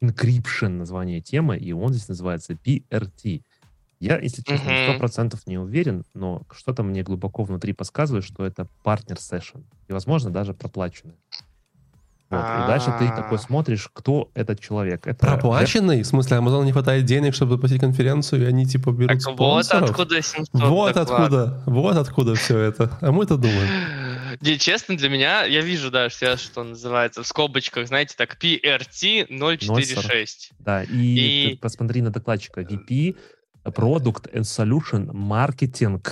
encryption 0.00 0.68
название 0.68 1.20
темы, 1.20 1.56
и 1.56 1.72
он 1.72 1.92
здесь 1.92 2.06
называется 2.08 2.52
PRT. 2.52 3.42
Я, 3.98 4.18
если 4.20 4.42
честно, 4.42 4.94
процентов 5.00 5.48
не 5.48 5.58
уверен, 5.58 6.04
но 6.14 6.42
что-то 6.52 6.84
мне 6.84 7.02
глубоко 7.02 7.42
внутри 7.42 7.72
подсказывает, 7.72 8.24
что 8.24 8.46
это 8.46 8.68
партнер 8.84 9.18
сессион. 9.18 9.64
И, 9.88 9.92
возможно, 9.92 10.30
даже 10.30 10.54
проплаченный. 10.54 11.16
Вот. 12.28 12.40
И 12.40 12.66
дальше 12.66 12.92
ты 12.98 13.06
такой 13.08 13.38
А. 13.38 13.40
смотришь, 13.40 13.88
кто 13.92 14.30
этот 14.34 14.58
человек. 14.60 15.06
Это 15.06 15.24
Проплаченный? 15.26 16.02
В 16.02 16.06
смысле, 16.06 16.38
Amazon 16.38 16.64
не 16.64 16.72
хватает 16.72 17.04
денег, 17.04 17.34
чтобы 17.34 17.52
заплатить 17.52 17.80
конференцию, 17.80 18.42
и 18.42 18.44
они 18.46 18.66
типа 18.66 18.90
берут 18.90 19.08
Так 19.20 19.26
вот 19.28 19.34
спонсоров? 19.64 19.90
откуда 19.90 20.20
700 20.20 20.48
Вот 20.54 20.94
доклад. 20.94 20.96
откуда, 20.96 21.62
вот 21.66 21.96
откуда 21.96 22.34
все 22.34 22.58
это. 22.58 22.98
А 23.00 23.12
мы-то 23.12 23.36
думаем. 23.36 23.68
Не, 24.40 24.58
честно, 24.58 24.96
для 24.96 25.08
меня, 25.08 25.44
я 25.44 25.60
вижу, 25.62 25.90
да, 25.90 26.10
что, 26.10 26.36
что 26.36 26.64
называется, 26.64 27.22
в 27.22 27.26
скобочках, 27.28 27.86
знаете, 27.86 28.16
так, 28.18 28.36
PRT 28.42 29.28
046. 29.30 30.50
Да, 30.58 30.82
и, 30.82 31.52
И- 31.52 31.56
посмотри 31.62 32.02
на 32.02 32.10
докладчика. 32.10 32.60
VP, 32.62 33.16
Product 33.64 34.32
and 34.34 34.42
Solution 34.42 35.06
Marketing. 35.12 36.02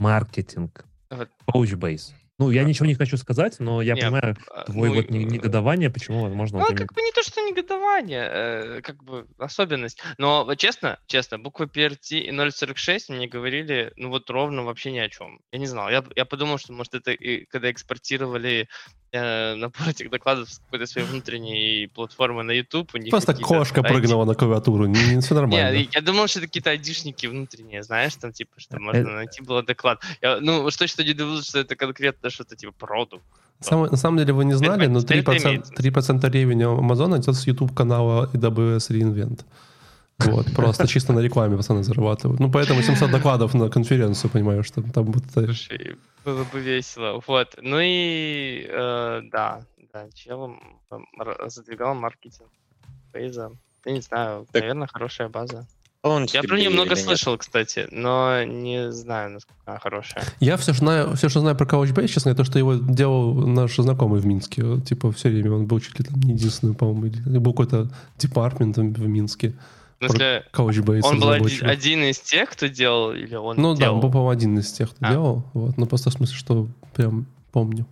Marketing. 0.00 0.70
Вот. 1.10 1.28
Couchbase. 1.54 2.12
Ну, 2.38 2.50
я 2.50 2.64
ничего 2.64 2.86
не 2.86 2.94
хочу 2.94 3.16
сказать, 3.16 3.60
но 3.60 3.82
я 3.82 3.94
Не, 3.94 4.00
понимаю 4.00 4.36
А, 4.50 4.64
твой 4.64 4.88
ну, 4.88 4.94
вот 4.96 5.04
э, 5.10 5.12
негодование, 5.12 5.90
почему, 5.90 6.22
возможно, 6.22 6.58
Ну, 6.58 6.64
вот 6.66 6.76
как 6.76 6.92
бы 6.92 7.02
не 7.02 7.12
то, 7.12 7.22
что 7.22 7.40
негодование, 7.42 8.28
э, 8.30 8.80
как 8.82 9.04
бы 9.04 9.26
особенность. 9.38 10.00
Но 10.18 10.44
вот 10.44 10.56
честно, 10.58 10.98
честно, 11.06 11.38
буквы 11.38 11.66
PRT 11.66 12.18
и 12.18 12.50
046 12.50 13.10
мне 13.10 13.28
говорили, 13.28 13.92
ну 13.96 14.08
вот 14.08 14.28
ровно 14.30 14.64
вообще 14.64 14.92
ни 14.92 14.98
о 14.98 15.08
чем. 15.08 15.40
Я 15.52 15.58
не 15.58 15.66
знал. 15.66 15.90
Я, 15.90 16.04
я 16.16 16.24
подумал, 16.24 16.58
что, 16.58 16.72
может, 16.72 16.94
это 16.94 17.12
и 17.12 17.44
когда 17.44 17.70
экспортировали 17.70 18.68
э, 19.12 19.54
набор 19.56 19.88
этих 19.88 20.10
докладов 20.10 20.50
с 20.50 20.58
какой-то 20.58 20.86
своей 20.86 21.06
внутренней 21.06 21.88
платформы 21.94 22.42
на 22.42 22.52
YouTube. 22.52 22.90
У 22.94 22.98
них 22.98 23.10
Просто 23.10 23.34
кошка 23.34 23.82
прыгнула 23.82 24.24
на 24.24 24.34
клавиатуру, 24.34 24.86
не, 24.86 25.20
все 25.20 25.34
нормально. 25.34 25.72
Не, 25.76 25.88
я 25.92 26.00
думал, 26.00 26.26
что 26.26 26.40
это 26.40 26.48
какие-то 26.48 26.70
айдишники 26.70 27.26
внутренние, 27.26 27.82
знаешь, 27.82 28.14
там 28.16 28.32
типа, 28.32 28.52
что 28.58 28.76
Э, 28.76 28.80
можно 28.80 29.10
найти 29.14 29.42
было 29.42 29.62
доклад. 29.62 30.02
Я, 30.22 30.40
ну, 30.40 30.70
что 30.70 30.86
что 30.86 31.04
не 31.04 31.12
думал, 31.12 31.42
что 31.42 31.58
это 31.58 31.76
конкретно 31.76 32.30
что-то 32.30 32.56
типа 32.56 32.72
продукт. 32.72 33.22
Сам- 33.60 33.90
на 33.90 33.96
самом 33.96 34.18
деле 34.18 34.32
вы 34.32 34.44
не 34.44 34.54
знали, 34.54 34.86
но 34.86 35.00
Теперь 35.00 35.18
это 35.18 35.32
3%, 35.32 35.42
имеет 35.42 35.66
смысл. 35.66 35.82
3% 35.82 36.30
ревеня 36.30 36.68
Амазона 36.68 37.16
идет 37.16 37.36
с 37.36 37.46
YouTube 37.46 37.74
канала 37.74 38.28
AWS 38.32 38.90
Reinvent. 38.90 39.40
Вот, 40.26 40.46
просто 40.56 40.86
чисто 40.86 41.12
на 41.12 41.20
рекламе 41.20 41.56
пацаны 41.56 41.82
зарабатывают. 41.82 42.40
Ну, 42.40 42.50
поэтому 42.50 42.82
700 42.82 43.10
докладов 43.10 43.54
на 43.54 43.68
конференцию, 43.68 44.30
понимаешь, 44.30 44.66
что 44.66 44.82
там 44.82 45.04
будет... 45.06 45.24
Слушай, 45.32 45.96
было 46.24 46.44
бы 46.44 46.60
весело. 46.60 47.20
Вот. 47.26 47.56
Ну 47.60 47.78
и 47.80 48.66
э, 48.68 49.20
да, 49.32 49.62
да, 49.92 50.06
чел 50.14 50.44
м, 50.90 51.06
р- 51.20 51.50
задвигал 51.50 51.94
маркетинг 51.94 52.48
Фейза. 53.12 53.50
Я 53.84 53.92
не 53.92 54.00
знаю, 54.00 54.46
Так- 54.52 54.62
наверное, 54.62 54.88
хорошая 54.92 55.28
база. 55.28 55.66
Он 56.04 56.24
Я 56.32 56.42
про 56.42 56.56
нее 56.58 56.68
много 56.70 56.90
нет? 56.90 56.98
слышал, 56.98 57.38
кстати, 57.38 57.86
но 57.92 58.42
не 58.42 58.90
знаю, 58.90 59.30
насколько 59.30 59.60
она 59.66 59.78
хорошая. 59.78 60.24
Я 60.40 60.56
все, 60.56 60.72
знаю, 60.72 61.14
все, 61.14 61.28
что 61.28 61.38
знаю 61.38 61.56
про 61.56 61.64
Couchbase, 61.64 62.08
честно, 62.08 62.32
говоря, 62.32 62.44
то, 62.44 62.50
что 62.50 62.58
его 62.58 62.74
делал 62.74 63.34
наш 63.46 63.76
знакомый 63.76 64.20
в 64.20 64.26
Минске. 64.26 64.80
Типа 64.80 65.12
все 65.12 65.28
время 65.28 65.52
он 65.52 65.66
был 65.66 65.78
чуть 65.78 65.96
ли 66.00 66.04
там 66.04 66.18
не 66.18 66.32
единственный, 66.32 66.74
по-моему, 66.74 67.06
или 67.06 67.38
был 67.38 67.52
какой-то 67.52 67.88
департмент 68.18 68.78
в 68.78 69.06
Минске. 69.06 69.54
В 70.06 70.10
смысле, 70.10 70.44
Couchbase 70.52 71.00
он 71.02 71.20
был 71.20 71.30
один, 71.30 71.66
один 71.66 72.00
из 72.04 72.18
тех, 72.20 72.50
кто 72.50 72.66
делал, 72.66 73.12
или 73.12 73.34
он 73.34 73.56
Ну 73.56 73.74
да, 73.74 73.80
делал? 73.80 73.94
он 73.96 74.00
был, 74.00 74.10
по-моему, 74.10 74.30
один 74.30 74.58
из 74.58 74.72
тех, 74.72 74.90
кто 74.90 75.06
А. 75.06 75.10
делал. 75.12 75.44
Вот. 75.54 75.78
Но 75.78 75.86
просто 75.86 76.10
в 76.10 76.12
смысле, 76.12 76.36
что 76.36 76.68
прям 76.94 77.26
помню. 77.52 77.86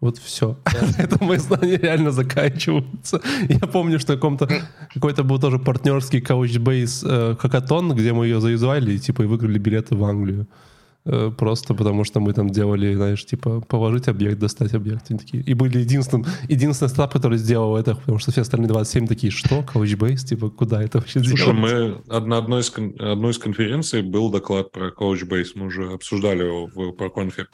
Вот 0.00 0.18
все. 0.18 0.58
Это 0.98 1.22
мои 1.24 1.38
знания 1.38 1.78
реально 1.78 2.10
заканчиваются. 2.10 3.20
Я 3.48 3.60
помню, 3.66 3.98
что 3.98 4.14
каком-то 4.14 4.48
какой-то 4.92 5.24
был 5.24 5.38
тоже 5.40 5.58
партнерский 5.58 6.20
Couchbase 6.20 7.06
э, 7.08 7.36
хакатон, 7.38 7.94
где 7.94 8.12
мы 8.12 8.26
ее 8.26 8.40
заюзали 8.40 8.92
и 8.92 8.98
типа 8.98 9.22
и 9.22 9.26
выиграли 9.26 9.58
билеты 9.58 9.94
в 9.94 10.04
Англию. 10.04 10.46
Э, 11.06 11.30
Просто 11.36 11.74
потому 11.74 12.04
что 12.04 12.18
мы 12.18 12.32
там 12.32 12.50
делали, 12.50 12.92
знаешь, 12.94 13.24
типа 13.24 13.60
положить 13.60 14.08
объект, 14.08 14.38
достать 14.38 14.74
объект. 14.74 15.10
И, 15.10 15.16
такие, 15.16 15.42
и 15.42 15.54
были 15.54 15.78
единственным, 15.78 16.26
единственный 16.48 16.88
стартап, 16.88 17.12
который 17.12 17.38
сделал 17.38 17.76
это, 17.76 17.94
потому 17.94 18.18
что 18.18 18.32
все 18.32 18.40
остальные 18.40 18.68
27 18.68 19.06
такие, 19.06 19.30
что, 19.30 19.60
Couchbase, 19.60 20.26
типа, 20.26 20.50
куда 20.50 20.82
это 20.82 20.98
вообще 20.98 21.22
Слушай, 21.22 21.54
делать? 21.54 22.02
мы 22.08 22.20
на 22.26 22.38
одной 22.38 22.62
из, 22.62 22.70
одной 22.70 23.30
из 23.30 23.38
конференций 23.38 24.02
был 24.02 24.30
доклад 24.30 24.72
про 24.72 24.88
Couchbase. 24.88 25.52
Мы 25.54 25.66
уже 25.66 25.92
обсуждали 25.92 26.42
его 26.44 26.66
в 26.66 26.90
ProConf. 26.94 27.46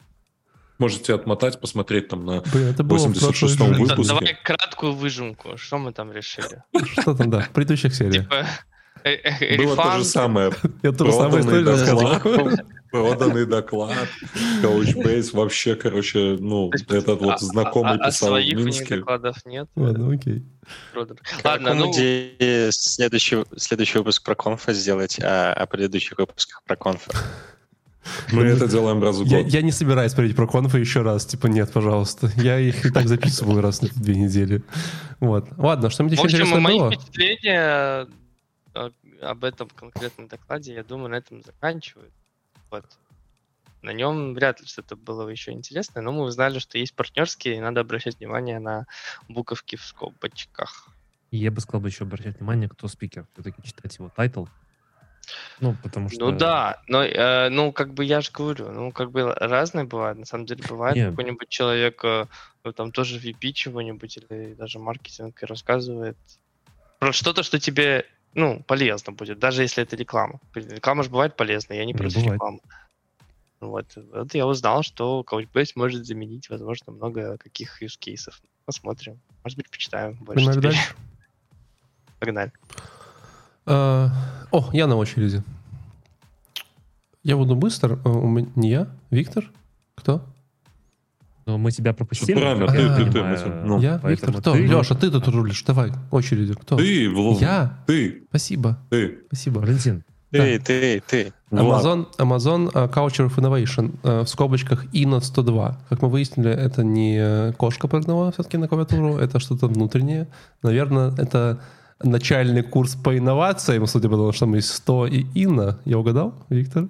Можете 0.79 1.13
отмотать, 1.13 1.61
посмотреть 1.61 2.07
там 2.07 2.25
на 2.25 2.41
Блин, 2.51 2.67
это 2.69 2.83
было 2.83 2.97
в 2.97 3.11
86-м 3.11 3.19
прошлой 3.21 3.49
жизни. 3.49 3.67
Да, 3.67 3.95
выпуске. 3.95 4.13
давай 4.15 4.37
краткую 4.43 4.93
выжимку. 4.93 5.57
Что 5.57 5.77
мы 5.77 5.93
там 5.93 6.11
решили? 6.11 6.63
Что 6.93 7.13
там, 7.13 7.29
да, 7.29 7.41
в 7.41 7.49
предыдущих 7.51 7.93
сериях. 7.93 8.23
Типа, 8.23 8.47
э, 9.03 9.11
э, 9.11 9.57
Было 9.57 9.75
то 9.75 9.97
же 9.99 10.03
самое. 10.03 10.51
Я 10.81 10.91
тоже 10.91 11.11
самое 11.11 11.41
историю 11.41 11.67
рассказывал. 11.67 12.49
Проданный 12.93 13.45
доклад. 13.47 14.07
Couchbase 14.61 15.35
вообще, 15.35 15.75
короче, 15.75 16.37
ну, 16.39 16.69
есть, 16.71 16.85
этот 16.91 17.21
а- 17.21 17.25
вот 17.25 17.39
знакомый 17.41 17.93
а- 17.93 18.03
а 18.03 18.07
писал 18.07 18.29
в 18.29 18.31
своих 18.33 18.55
них 18.55 18.65
Минске. 18.65 18.97
докладов 18.97 19.37
нет. 19.45 19.67
Ладно, 19.75 20.13
окей. 20.13 20.43
Ладно, 21.43 21.73
ну, 21.73 21.91
идея 21.91 22.71
следующий, 22.71 23.43
следующий 23.57 23.97
выпуск 23.97 24.23
про 24.23 24.35
конфа 24.35 24.73
сделать, 24.73 25.19
а 25.21 25.53
о 25.53 25.65
предыдущих 25.65 26.19
выпусках 26.19 26.61
про 26.65 26.75
конфа? 26.75 27.11
Мы 28.31 28.43
это 28.43 28.67
делаем 28.67 29.01
раз 29.01 29.17
в 29.17 29.25
Я, 29.25 29.41
год. 29.41 29.51
я 29.51 29.61
не 29.61 29.71
собираюсь 29.71 30.13
говорить 30.13 30.35
про 30.35 30.45
конфы 30.45 30.79
еще 30.79 31.01
раз. 31.01 31.25
Типа, 31.25 31.47
нет, 31.47 31.71
пожалуйста. 31.71 32.29
Я 32.35 32.59
их 32.59 32.85
и 32.85 32.91
так 32.91 33.07
записываю 33.07 33.61
раз 33.61 33.81
на 33.81 33.87
две 33.95 34.15
недели. 34.15 34.61
Вот. 35.19 35.47
Ладно, 35.57 35.89
что-нибудь 35.89 36.19
в 36.19 36.21
еще 36.21 36.25
общем, 36.25 36.37
интересное 36.39 36.59
мои 36.61 36.79
было? 36.79 36.91
впечатления 36.91 38.07
э, 38.75 38.89
об 39.21 39.43
этом 39.45 39.69
конкретном 39.69 40.27
докладе, 40.27 40.73
я 40.73 40.83
думаю, 40.83 41.11
на 41.11 41.15
этом 41.15 41.41
заканчивают. 41.43 42.11
Вот. 42.73 42.85
На 43.83 43.91
нем 43.91 44.33
вряд 44.33 44.61
ли 44.61 44.65
что-то 44.65 44.95
было 44.95 45.29
еще 45.29 45.51
интересное, 45.51 46.01
но 46.01 46.11
мы 46.11 46.23
узнали, 46.23 46.57
что 46.57 46.79
есть 46.79 46.95
партнерские, 46.95 47.57
и 47.57 47.59
надо 47.59 47.81
обращать 47.81 48.17
внимание 48.17 48.59
на 48.59 48.87
буковки 49.29 49.75
в 49.75 49.83
скобочках. 49.85 50.87
И 51.29 51.37
я 51.37 51.51
бы 51.51 51.61
сказал 51.61 51.81
бы 51.81 51.89
еще 51.89 52.05
обращать 52.05 52.39
внимание, 52.39 52.67
кто 52.69 52.87
спикер. 52.87 53.27
Все-таки 53.33 53.61
читать 53.61 53.95
его 53.97 54.09
title. 54.09 54.45
Ну, 55.59 55.75
потому 55.83 56.09
что... 56.09 56.19
Ну 56.19 56.37
да, 56.37 56.81
но 56.87 57.03
э, 57.03 57.49
ну 57.49 57.71
как 57.71 57.93
бы 57.93 58.03
я 58.03 58.21
же 58.21 58.31
говорю, 58.31 58.71
ну 58.71 58.91
как 58.91 59.11
бы 59.11 59.31
разные 59.35 59.85
бывают. 59.85 60.17
На 60.17 60.25
самом 60.25 60.45
деле 60.47 60.63
бывает 60.67 60.95
Не. 60.95 61.09
какой-нибудь 61.09 61.49
человек, 61.49 62.03
э, 62.03 62.25
ну, 62.63 62.73
там 62.73 62.91
тоже 62.91 63.19
VP 63.19 63.51
чего-нибудь 63.51 64.17
или 64.17 64.55
даже 64.55 64.79
маркетинг 64.79 65.43
и 65.43 65.45
рассказывает 65.45 66.17
про 66.99 67.13
что-то, 67.13 67.43
что 67.43 67.59
тебе 67.59 68.05
ну 68.35 68.63
полезно 68.67 69.13
будет, 69.13 69.39
даже 69.39 69.61
если 69.63 69.83
это 69.83 69.95
реклама. 69.95 70.39
Реклама 70.53 71.03
же 71.03 71.09
бывает 71.09 71.35
полезной, 71.35 71.77
я 71.77 71.85
не 71.85 71.93
против 71.93 72.15
бывает. 72.17 72.33
рекламы. 72.33 72.59
Вот, 73.59 73.85
вот 74.13 74.33
я 74.33 74.45
узнал, 74.45 74.83
что 74.83 75.23
Couchbase 75.25 75.71
может 75.75 76.05
заменить, 76.05 76.49
возможно, 76.49 76.91
много 76.91 77.37
каких 77.37 77.81
use 77.81 77.97
кейсов. 77.97 78.41
Посмотрим. 78.65 79.19
Может 79.43 79.57
быть, 79.57 79.69
почитаем 79.69 80.15
больше. 80.15 80.45
Погнали 80.45 80.57
теперь. 80.57 80.71
дальше. 80.71 80.95
Погнали. 82.19 82.51
А, 83.65 84.09
О, 84.51 84.69
я 84.73 84.87
на 84.87 84.95
очереди. 84.97 85.41
Я 87.23 87.37
буду 87.37 87.55
быстро. 87.55 87.99
А, 88.03 88.09
у 88.09 88.27
меня- 88.27 88.49
Не 88.55 88.69
я? 88.69 88.87
Виктор? 89.11 89.49
Кто? 89.95 90.25
Но 91.45 91.57
мы 91.57 91.71
тебя 91.71 91.93
пропустили. 91.93 92.39
правильно, 92.39 92.67
ты- 92.67 92.81
я 92.81 92.95
ты- 92.95 93.11
ты. 93.11 93.49
Ну, 93.65 93.79
я? 93.81 93.99
Виктор? 94.03 94.33
Кто? 94.33 94.53
ты- 94.53 94.65
Леша, 94.65 94.95
ты 94.95 95.11
тут 95.11 95.27
рулишь. 95.27 95.63
Давай, 95.63 95.91
очередью. 96.11 96.57
Кто? 96.57 96.77
Ты, 96.77 97.09
Влад, 97.09 97.41
Я? 97.41 97.79
ты, 97.85 98.23
Спасибо. 98.29 98.77
ты. 98.89 99.19
Спасибо. 99.27 99.59
Валентин, 99.59 100.03
Ты, 100.31 100.57
ты, 100.59 101.03
ты. 101.07 101.33
Влад. 101.51 101.85
Amazon, 101.85 102.07
Amazon 102.17 102.71
uh, 102.71 102.91
Coucher 102.91 103.27
of 103.29 103.35
Innovation 103.37 103.93
uh, 104.03 104.23
в 104.23 104.29
скобочках 104.29 104.85
INOT 104.93 105.21
102. 105.21 105.77
Как 105.89 106.01
мы 106.01 106.09
выяснили, 106.09 106.49
это 106.49 106.83
не 106.83 107.17
э, 107.19 107.53
кошка 107.57 107.87
прыгнула 107.87 108.31
все-таки 108.31 108.57
на 108.57 108.67
клавиатуру, 108.67 109.17
это 109.17 109.39
что-то 109.39 109.67
внутреннее. 109.67 110.27
Наверное, 110.63 111.11
это 111.17 111.59
начальный 112.01 112.63
курс 112.63 112.95
по 112.95 113.15
инновациям, 113.17 113.85
судя 113.85 114.09
по 114.09 114.15
тому, 114.15 114.31
что 114.31 114.47
есть 114.55 114.69
100 114.69 115.07
и 115.07 115.23
INA. 115.45 115.75
Я 115.85 115.99
угадал, 115.99 116.33
Виктор? 116.49 116.87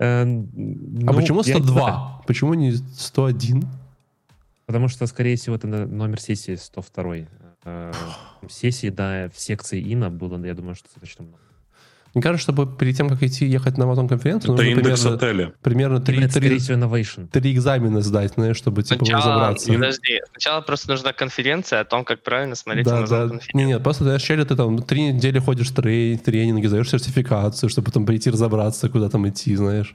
Э, 0.00 0.22
А 0.22 0.24
ну, 0.26 1.14
почему 1.14 1.42
я 1.42 1.54
не 1.54 1.60
102? 1.62 1.72
знаю. 1.74 2.22
Почему 2.26 2.54
не 2.54 2.72
101? 2.72 3.64
Потому 4.66 4.88
что, 4.88 5.06
скорее 5.06 5.36
всего, 5.36 5.56
это 5.56 5.66
номер 5.66 6.20
сессии 6.20 6.54
102. 6.56 7.16
Э, 7.64 7.92
Сессии, 8.48 8.88
да, 8.88 9.28
в 9.28 9.38
секции 9.38 9.80
ИНА 9.92 10.10
было, 10.10 10.42
я 10.44 10.54
думаю, 10.54 10.74
что 10.74 10.84
достаточно 10.84 11.24
много. 11.24 11.42
Мне 12.14 12.22
кажется, 12.22 12.42
чтобы 12.42 12.66
перед 12.76 12.96
тем, 12.96 13.08
как 13.08 13.22
идти 13.22 13.46
ехать 13.46 13.78
на 13.78 13.84
Amazon 13.84 14.08
конференцию, 14.08 14.54
Это 14.54 14.62
нужно 14.64 14.80
индекс 14.80 15.00
примерно, 15.02 15.16
отеля. 15.16 15.52
примерно 15.62 16.00
3, 16.00 16.18
Это, 16.24 16.30
скорее 16.30 16.58
всего, 16.58 16.78
innovation. 16.78 17.28
экзамена 17.32 18.00
сдать, 18.00 18.32
знаешь, 18.34 18.56
чтобы 18.56 18.82
типа 18.82 19.04
Сначала, 19.04 19.24
разобраться. 19.34 19.72
подожди, 19.72 20.20
сначала 20.32 20.60
просто 20.60 20.90
нужна 20.90 21.12
конференция 21.12 21.80
о 21.80 21.84
том, 21.84 22.04
как 22.04 22.22
правильно 22.22 22.54
смотреть 22.56 22.84
Да, 22.86 23.02
Amazon 23.02 23.08
да. 23.08 23.18
конференцию. 23.28 23.50
Не, 23.54 23.64
нет, 23.64 23.82
просто 23.82 24.04
вначале 24.04 24.44
ты 24.44 24.56
там 24.56 24.82
три 24.82 25.12
недели 25.12 25.38
ходишь 25.38 25.68
в 25.70 25.74
трей- 25.78 26.18
тренинги, 26.18 26.66
сдаешь 26.66 26.90
сертификацию, 26.90 27.70
чтобы 27.70 27.86
потом 27.86 28.06
прийти 28.06 28.30
разобраться, 28.30 28.88
куда 28.88 29.08
там 29.08 29.28
идти, 29.28 29.54
знаешь. 29.54 29.94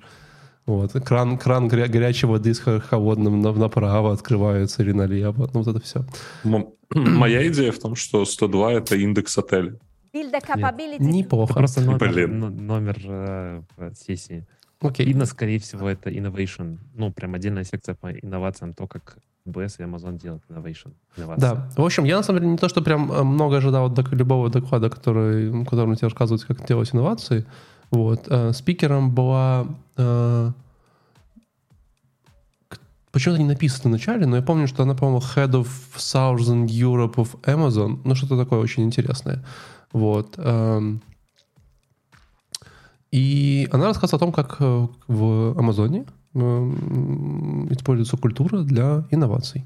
Вот. 0.65 0.93
Кран, 0.93 1.37
кран 1.37 1.67
горя- 1.67 1.87
горячей 1.87 2.25
воды 2.27 2.53
с 2.53 2.59
хо- 2.59 2.79
холодным 2.79 3.41
на- 3.41 3.51
направо 3.51 4.13
открывается 4.13 4.81
или 4.81 4.93
налево. 4.93 5.49
Ну, 5.53 5.61
вот 5.61 5.67
это 5.75 5.79
все. 5.85 6.05
Моя 6.93 7.47
идея 7.49 7.71
в 7.71 7.79
том, 7.79 7.95
что 7.95 8.25
102— 8.25 8.71
это 8.73 8.95
индекс 8.95 9.37
отеля. 9.37 9.75
Build 10.15 10.31
the 10.31 10.41
capability 10.41 10.97
to 10.99 11.03
Это 11.03 11.03
Неплохо. 11.03 11.53
просто 11.53 11.81
номер, 11.81 12.11
Блин. 12.13 12.39
номер 12.67 12.97
э, 13.03 13.61
сессии. 14.07 14.45
Окей. 14.81 15.11
ИНА, 15.11 15.25
скорее 15.25 15.57
всего, 15.59 15.89
это 15.89 16.09
innovation. 16.09 16.77
Ну, 16.93 17.11
прям 17.11 17.33
отдельная 17.33 17.63
секция 17.65 17.95
по 17.95 18.07
инновациям, 18.11 18.73
то, 18.73 18.87
как 18.87 19.17
BS 19.47 19.75
и 19.79 19.83
Amazon 19.83 20.17
делают 20.19 20.43
innovation. 20.49 20.93
инновации. 21.17 21.41
Да. 21.41 21.69
В 21.75 21.81
общем, 21.85 22.03
я 22.05 22.17
на 22.17 22.23
самом 22.23 22.39
деле 22.39 22.51
не 22.51 22.57
то, 22.57 22.69
что 22.69 22.81
прям 22.81 23.11
э, 23.11 23.23
много 23.23 23.57
ожидал 23.57 23.85
от 23.91 24.11
любого 24.13 24.49
доклада, 24.49 24.89
который, 24.89 25.65
которым 25.65 25.95
тебе 25.95 26.07
рассказывают, 26.07 26.43
как 26.43 26.65
делать 26.67 26.93
инновации. 26.93 27.45
Вот. 27.91 28.27
Э, 28.29 28.53
Спикером 28.53 29.13
была... 29.13 29.67
э, 29.97 30.51
Почему-то 33.11 33.41
не 33.41 33.47
написано 33.47 33.83
в 33.89 33.91
начале, 33.93 34.25
но 34.25 34.35
я 34.35 34.41
помню, 34.41 34.67
что 34.67 34.83
она, 34.83 34.93
по-моему, 34.93 35.19
Head 35.35 35.51
of 35.51 35.67
Southern 35.95 36.65
Europe 36.67 37.15
of 37.15 37.39
Amazon. 37.43 38.01
Ну, 38.03 38.13
что-то 38.13 38.37
такое 38.37 38.59
очень 38.59 38.83
интересное. 38.83 39.41
Вот. 39.95 40.35
эм. 40.37 41.01
И 43.11 43.65
она 43.71 43.85
рассказывала 43.85 44.17
о 44.17 44.25
том, 44.25 44.33
как 44.33 44.57
э, 44.59 44.87
в 45.07 45.57
Амазоне 45.57 46.03
эм, 46.33 47.71
используется 47.71 48.17
культура 48.17 48.59
для 48.63 49.05
инноваций. 49.09 49.63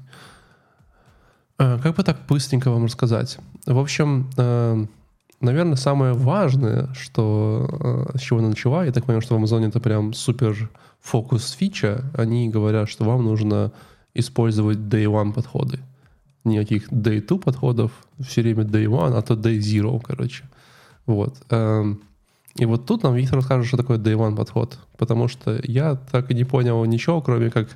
Э, 1.58 1.80
Как 1.82 1.96
бы 1.96 2.04
так 2.04 2.18
быстренько 2.28 2.70
вам 2.70 2.84
рассказать? 2.84 3.38
В 3.66 3.76
общем, 3.76 4.30
э, 4.36 4.86
наверное, 5.40 5.74
самое 5.74 6.12
важное, 6.12 6.94
что 6.94 8.06
э, 8.14 8.18
с 8.18 8.20
чего 8.20 8.38
она 8.38 8.50
начала, 8.50 8.84
я 8.84 8.92
так 8.92 9.06
понимаю, 9.06 9.22
что 9.22 9.34
в 9.34 9.38
Амазоне 9.38 9.66
это 9.66 9.80
прям 9.80 10.12
супер 10.12 10.70
фокус 11.00 11.50
фича, 11.50 12.04
они 12.14 12.48
говорят, 12.48 12.88
что 12.88 13.04
вам 13.04 13.24
нужно 13.24 13.72
использовать 14.14 14.78
day 14.78 15.06
one 15.06 15.32
подходы. 15.32 15.80
Никаких 16.44 16.88
day 16.90 17.20
two 17.26 17.38
подходов, 17.38 17.90
все 18.20 18.42
время 18.42 18.64
day 18.64 18.86
one, 18.86 19.16
а 19.16 19.22
то 19.22 19.34
day 19.34 19.58
zero, 19.58 20.00
короче. 20.02 20.44
Вот. 21.06 21.36
Эм, 21.50 22.00
И 22.56 22.64
вот 22.66 22.86
тут 22.86 23.02
нам 23.04 23.14
Виктор 23.14 23.36
расскажет, 23.38 23.66
что 23.68 23.76
такое 23.76 23.98
day 23.98 24.14
one 24.16 24.34
подход. 24.36 24.78
Потому 24.98 25.28
что 25.28 25.60
я 25.62 25.94
так 25.94 26.30
и 26.30 26.34
не 26.34 26.44
понял 26.44 26.84
ничего, 26.84 27.20
кроме 27.22 27.50
как 27.50 27.68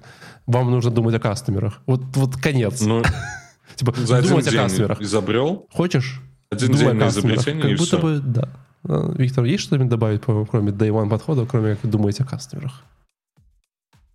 вам 0.46 0.70
нужно 0.70 0.90
думать 0.90 1.14
о 1.14 1.20
кастомерах. 1.20 1.80
Вот, 1.86 2.00
вот 2.16 2.36
конец. 2.36 2.80
Ну, 2.80 3.02
типа, 3.76 3.92
за 3.96 4.16
один 4.16 4.30
думать 4.30 4.46
о 4.48 4.50
день 4.50 4.60
кастомерах. 4.60 5.00
изобрел, 5.00 5.66
Хочешь? 5.72 6.20
один 6.50 6.68
Думай 6.72 6.80
день 6.80 6.90
о 6.90 6.94
на 6.94 7.04
кастомерах. 7.06 7.38
изобретение, 7.38 7.62
Как 7.62 7.70
и 7.72 7.74
будто 7.76 7.98
все. 7.98 8.00
бы, 8.02 8.18
да. 8.20 8.48
А, 8.88 9.12
Виктор, 9.16 9.44
есть 9.44 9.62
что-нибудь 9.64 9.88
добавить, 9.90 10.22
кроме 10.22 10.72
day 10.72 10.88
one 10.90 11.08
подхода, 11.08 11.46
кроме 11.46 11.76
как 11.76 11.90
думать 11.90 12.20
о 12.20 12.24
кастомерах? 12.24 12.82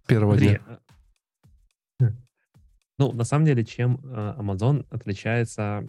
Первого 0.07 0.37
дня. 0.37 0.59
Ну, 2.99 3.13
на 3.13 3.23
самом 3.23 3.45
деле, 3.45 3.63
чем 3.63 3.99
э, 4.03 4.35
Amazon 4.37 4.85
отличается 4.89 5.85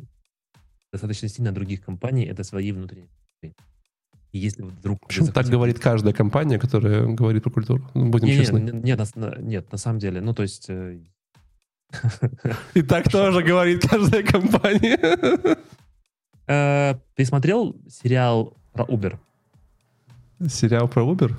достаточно 0.92 1.28
сильно 1.28 1.50
от 1.50 1.56
других 1.56 1.84
компаний, 1.84 2.24
это 2.24 2.44
свои 2.44 2.72
внутренние. 2.72 3.08
И 4.32 4.38
если 4.38 4.62
вдруг... 4.62 5.00
Почему 5.06 5.26
так 5.26 5.34
захотите- 5.34 5.50
говорит 5.50 5.78
каждая 5.80 6.14
компания, 6.14 6.58
которая 6.58 7.06
говорит 7.06 7.42
про 7.42 7.50
культуру? 7.50 7.84
Ну, 7.94 8.10
Будем 8.10 8.28
Не, 8.28 8.36
честны. 8.36 8.58
не, 8.60 8.70
нет, 8.70 9.16
на, 9.16 9.36
нет, 9.40 9.72
на 9.72 9.78
самом 9.78 9.98
деле, 9.98 10.20
ну, 10.20 10.32
то 10.34 10.42
есть... 10.42 10.66
э, 10.68 11.00
И 12.74 12.82
так 12.82 13.10
тоже 13.10 13.42
говорит 13.42 13.82
каждая 13.88 14.22
компания. 14.22 14.98
э, 16.46 16.94
Ты 17.16 17.24
смотрел 17.24 17.76
сериал 17.88 18.56
про 18.72 18.84
Uber? 18.84 19.18
Сериал 20.48 20.88
про 20.88 21.02
Uber? 21.02 21.32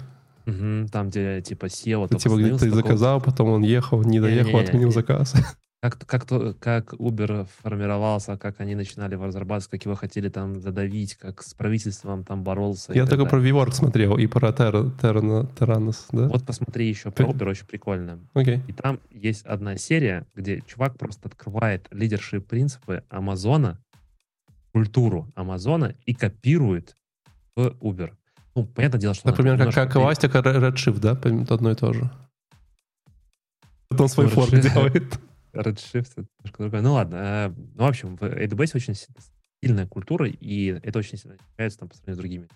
Там, 0.91 1.09
где 1.09 1.41
типа 1.41 1.67
SEO... 1.67 2.09
Типа, 2.17 2.35
где 2.35 2.57
ты 2.57 2.71
заказал, 2.71 3.21
потом 3.21 3.49
он 3.49 3.61
ехал, 3.61 4.03
не 4.03 4.19
доехал, 4.19 4.59
отменил 4.59 4.91
заказ. 4.91 5.33
Как, 5.81 5.97
как, 6.05 6.25
то, 6.25 6.53
как 6.59 6.93
Uber 6.93 7.47
формировался, 7.63 8.37
как 8.37 8.59
они 8.59 8.75
начинали 8.75 9.13
его 9.13 9.25
разрабатывать, 9.25 9.71
как 9.71 9.85
его 9.85 9.95
хотели 9.95 10.29
там 10.29 10.61
задавить, 10.61 11.15
как 11.15 11.41
с 11.41 11.55
правительством 11.55 12.23
там 12.23 12.43
боролся. 12.43 12.93
Я 12.93 13.07
только 13.07 13.25
про. 13.25 13.39
VWork 13.41 13.71
смотрел 13.71 14.15
и 14.15 14.27
про 14.27 14.49
Terra- 14.49 14.95
Terra- 15.01 15.49
Terranos, 15.57 16.05
да? 16.11 16.27
Вот 16.27 16.45
посмотри 16.45 16.87
еще 16.87 17.09
про 17.09 17.25
Uber, 17.25 17.49
очень 17.49 17.65
прикольно. 17.65 18.19
Окей. 18.35 18.61
И 18.67 18.73
там 18.73 18.99
есть 19.09 19.43
одна 19.47 19.75
серия, 19.77 20.27
где 20.35 20.61
чувак 20.61 20.99
просто 20.99 21.29
открывает 21.29 21.87
лидершие 21.89 22.41
принципы 22.41 23.03
Амазона, 23.09 23.79
культуру 24.73 25.31
Амазона 25.33 25.95
и 26.05 26.13
копирует 26.13 26.95
в 27.55 27.69
Uber. 27.81 28.11
Ну, 28.53 28.65
понятное 28.65 29.01
дело, 29.01 29.15
что... 29.15 29.27
Например, 29.27 29.57
как, 29.57 29.73
как 29.73 29.95
Elastic 29.95 30.31
Redshift, 30.31 30.99
да? 30.99 31.13
Одно 31.51 31.71
и 31.71 31.75
то 31.75 31.91
же. 31.91 32.11
потом 33.89 34.07
свой 34.07 34.27
форк 34.27 34.51
делает. 34.51 35.19
Redshift 35.53 36.11
это 36.17 36.25
немножко 36.39 36.63
другое. 36.63 36.81
Ну 36.81 36.93
ладно. 36.93 37.15
э, 37.15 37.49
Ну, 37.75 37.83
в 37.83 37.87
общем, 37.87 38.15
в 38.17 38.23
AWS 38.23 38.71
очень 38.75 38.95
си- 38.95 39.07
сильная 39.63 39.87
культура, 39.87 40.27
и 40.27 40.65
это 40.83 40.99
очень 40.99 41.17
сильно 41.17 41.35
отличается 41.35 41.79
там 41.79 41.89
по 41.89 41.95
сравнению 41.95 42.15
с 42.15 42.19
другими. 42.19 42.47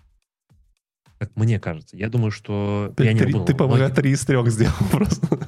Как 1.18 1.34
мне 1.34 1.58
кажется. 1.58 1.96
Я 1.96 2.08
думаю, 2.10 2.30
что... 2.30 2.92
Ты, 2.96 3.04
я 3.04 3.12
не 3.14 3.20
три- 3.20 3.32
ты, 3.46 3.54
по-моему, 3.54 3.94
три 3.94 4.10
из 4.10 4.24
трех 4.24 4.48
сделал 4.50 4.74
просто. 4.90 5.38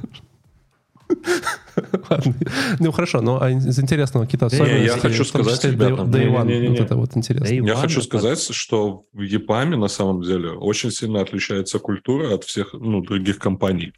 Ладно. 2.10 2.34
Ну, 2.80 2.92
хорошо, 2.92 3.20
но 3.20 3.40
а 3.40 3.50
из 3.50 3.78
интересного 3.78 4.24
какие-то 4.24 4.46
Не, 4.46 4.54
особенности? 4.56 4.84
я 4.86 4.98
хочу 4.98 5.24
сказать, 5.24 5.56
числе 5.56 5.70
ребята, 5.72 6.02
Day, 6.02 6.26
One, 6.28 6.68
вот 6.70 6.80
это 6.80 6.96
вот 6.96 7.16
интересно. 7.16 7.52
Я 7.54 7.76
хочу 7.76 8.02
сказать, 8.02 8.40
что 8.54 9.04
в 9.12 9.20
EPAM 9.20 9.76
на 9.76 9.88
самом 9.88 10.22
деле 10.22 10.50
очень 10.50 10.90
сильно 10.90 11.20
отличается 11.20 11.78
культура 11.78 12.34
от 12.34 12.44
всех 12.44 12.72
ну, 12.72 13.00
других 13.02 13.38
компаний. 13.38 13.92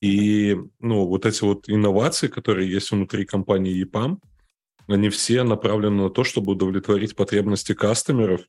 И 0.00 0.56
ну, 0.78 1.06
вот 1.06 1.26
эти 1.26 1.42
вот 1.42 1.68
инновации, 1.68 2.28
которые 2.28 2.70
есть 2.70 2.90
внутри 2.90 3.26
компании 3.26 3.84
EPAM, 3.84 4.18
они 4.88 5.08
все 5.10 5.42
направлены 5.42 6.04
на 6.04 6.10
то, 6.10 6.24
чтобы 6.24 6.52
удовлетворить 6.52 7.14
потребности 7.14 7.74
кастомеров. 7.74 8.40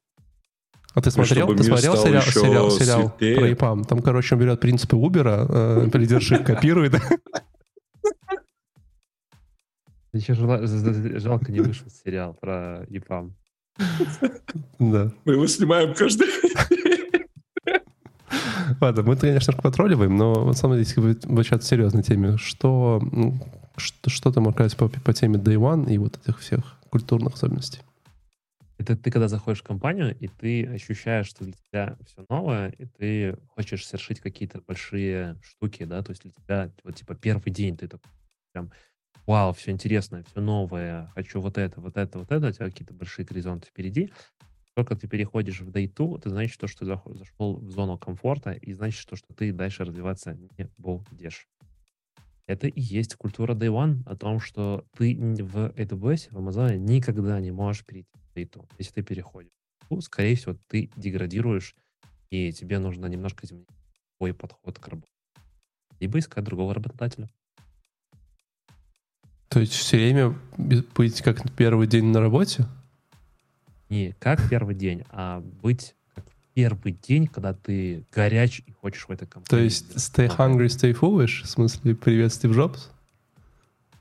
А 0.94 1.02
ты 1.02 1.12
смотрел, 1.12 1.48
ты 1.56 1.64
смотрел 1.64 1.96
сериал, 1.96 2.22
сериал, 2.24 2.72
сериал 2.72 3.02
светлее. 3.10 3.38
про 3.38 3.52
ИПАМ? 3.54 3.84
Там, 3.86 4.02
короче, 4.02 4.36
он 4.36 4.42
берет 4.42 4.60
принципы 4.60 4.98
Uber, 4.98 5.48
э, 5.50 5.98
лидершип 5.98 6.44
копирует. 6.44 6.96
Еще 10.14 10.34
жалко 10.34 11.52
не 11.52 11.62
вышел 11.62 11.88
сериал 12.04 12.34
про 12.34 12.86
ЕПАМ. 12.90 13.34
Да. 14.80 15.12
Мы 15.24 15.34
его 15.34 15.48
снимаем 15.48 15.94
каждый 15.94 16.28
Ладно, 18.82 19.04
мы, 19.04 19.16
конечно, 19.16 19.54
потролливаем, 19.54 20.18
но 20.18 20.44
на 20.44 20.54
самом 20.54 20.80
если 20.80 21.00
вообще 21.28 21.56
о 21.56 21.62
серьезной 21.62 22.02
теме, 22.02 22.38
что, 22.38 23.00
ну, 23.12 23.40
что, 23.78 24.10
что 24.10 24.42
можешь 24.42 24.56
сказать 24.56 24.76
по, 24.76 24.90
по 24.90 25.14
теме 25.14 25.38
Day 25.38 25.54
One 25.54 25.88
и 25.88 26.00
вот 26.00 26.18
этих 26.18 26.40
всех 26.40 26.80
культурных 26.90 27.36
особенностей? 27.36 27.82
Это 28.80 28.98
ты 28.98 29.12
когда 29.12 29.28
заходишь 29.28 29.60
в 29.62 29.68
компанию, 29.68 30.18
и 30.20 30.28
ты 30.28 30.66
ощущаешь, 30.66 31.28
что 31.28 31.44
для 31.44 31.54
тебя 31.54 31.96
все 32.08 32.26
новое, 32.28 32.70
и 32.70 32.86
ты 32.86 33.38
хочешь 33.50 33.86
совершить 33.86 34.20
какие-то 34.20 34.62
большие 34.66 35.40
штуки, 35.44 35.84
да, 35.84 36.02
то 36.02 36.10
есть 36.10 36.24
для 36.24 36.32
тебя, 36.32 36.72
вот 36.84 36.96
типа 36.96 37.14
первый 37.14 37.52
день 37.52 37.78
ты 37.78 37.88
такой 37.88 38.10
прям, 38.52 38.72
вау, 39.28 39.54
все 39.54 39.70
интересное, 39.70 40.24
все 40.24 40.42
новое, 40.42 41.12
хочу 41.14 41.40
вот 41.40 41.60
это, 41.60 41.80
вот 41.80 41.98
это, 41.98 42.18
вот 42.18 42.32
это, 42.32 42.48
у 42.48 42.52
тебя 42.52 42.66
какие-то 42.66 42.96
большие 42.96 43.28
горизонты 43.28 43.68
впереди. 43.68 44.12
Только 44.76 44.96
ты 44.96 45.08
переходишь 45.08 45.62
в 45.62 45.70
Day 45.70 45.94
2, 45.94 46.20
ты 46.20 46.30
значит, 46.30 46.58
то, 46.60 46.68
что 46.68 46.80
ты 46.80 46.86
зашел 46.86 47.58
в 47.58 47.72
зону 47.72 47.98
комфорта, 47.98 48.52
и 48.52 48.74
значит, 48.74 49.06
то, 49.08 49.16
что 49.16 49.34
ты 49.34 49.52
дальше 49.52 49.84
развиваться 49.84 50.34
не 50.34 50.70
будешь. 50.78 51.48
Это 52.48 52.68
и 52.68 52.82
есть 52.82 53.16
культура 53.16 53.54
Day 53.54 53.68
One 53.68 54.04
о 54.06 54.16
том, 54.16 54.40
что 54.40 54.86
ты 54.98 55.16
в 55.16 55.74
AWS, 55.76 56.30
в 56.32 56.38
Amazon 56.38 56.78
никогда 56.78 57.40
не 57.40 57.52
можешь 57.52 57.86
перейти 57.86 58.10
в 58.14 58.38
Day 58.38 58.50
2. 58.50 58.66
Если 58.78 58.94
ты 58.94 59.04
переходишь, 59.04 59.52
то, 59.90 60.00
скорее 60.02 60.36
всего, 60.36 60.56
ты 60.68 60.90
деградируешь, 60.96 61.76
и 62.30 62.52
тебе 62.54 62.80
нужно 62.80 63.08
немножко 63.08 63.46
изменить 63.46 63.68
свой 64.18 64.34
подход 64.34 64.80
к 64.80 64.88
работе. 64.88 65.12
Либо 66.00 66.18
искать 66.20 66.44
другого 66.44 66.74
работодателя. 66.74 67.30
То 69.50 69.60
есть 69.60 69.74
все 69.74 69.98
время 69.98 70.40
быть 70.58 71.22
как 71.22 71.52
первый 71.56 71.88
день 71.88 72.06
на 72.06 72.22
работе? 72.22 72.66
Не 73.92 74.14
как 74.20 74.40
первый 74.50 74.74
день, 74.74 75.04
а 75.10 75.42
быть 75.62 75.96
как 76.16 76.24
первый 76.54 76.94
день, 76.94 77.28
когда 77.28 77.54
ты 77.54 78.06
горяч 78.14 78.62
и 78.66 78.72
хочешь 78.72 79.06
в 79.06 79.12
этой 79.12 79.26
То 79.26 79.34
компании. 79.34 79.66
есть 79.66 79.92
stay 79.98 80.30
hungry, 80.34 80.68
stay 80.68 80.94
foolish? 80.98 81.44
В 81.44 81.48
смысле, 81.48 81.94
привет, 81.96 82.32
Стив 82.32 82.52
Джобс? 82.56 82.90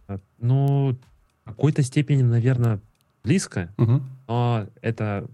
А, 0.07 0.20
Ну, 0.38 0.97
в 1.45 1.49
какой-то 1.49 1.82
степени, 1.82 2.22
наверное, 2.22 2.78
близко, 3.24 3.74
Мгм. 3.78 4.05
но 4.28 4.68
это 4.80 5.26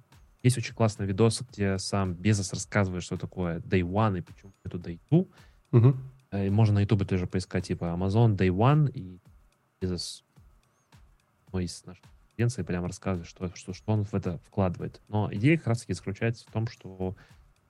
есть 0.42 0.56
очень 0.56 0.72
классный 0.74 1.04
видос, 1.04 1.42
где 1.52 1.76
сам 1.78 2.14
Безос 2.14 2.54
рассказывает, 2.54 3.02
что 3.02 3.18
такое 3.18 3.58
Day 3.60 3.82
One 3.82 4.20
и 4.20 4.22
почему 4.22 4.52
это 4.64 4.78
Day 4.78 4.98
Two. 5.10 5.28
Мгм. 5.70 6.00
Э, 6.30 6.48
Можно 6.50 6.76
на 6.76 6.80
Ютубе 6.80 7.04
тоже 7.04 7.26
поискать, 7.26 7.66
типа 7.66 7.84
Amazon 7.94 8.34
Day 8.38 8.48
One 8.48 8.90
и 8.90 9.18
Безос 9.82 10.24
ну, 11.52 11.58
из 11.58 11.84
нашей 11.84 12.00
конференции 12.36 12.62
прям 12.62 12.84
рассказывает, 12.84 13.26
что, 13.26 13.50
что, 13.54 13.72
что 13.72 13.92
он 13.92 14.04
в 14.04 14.12
это 14.12 14.38
вкладывает. 14.46 15.00
Но 15.08 15.32
идея 15.32 15.56
как 15.56 15.68
раз-таки 15.68 15.94
заключается 15.94 16.44
в 16.46 16.52
том, 16.52 16.66
что 16.66 17.16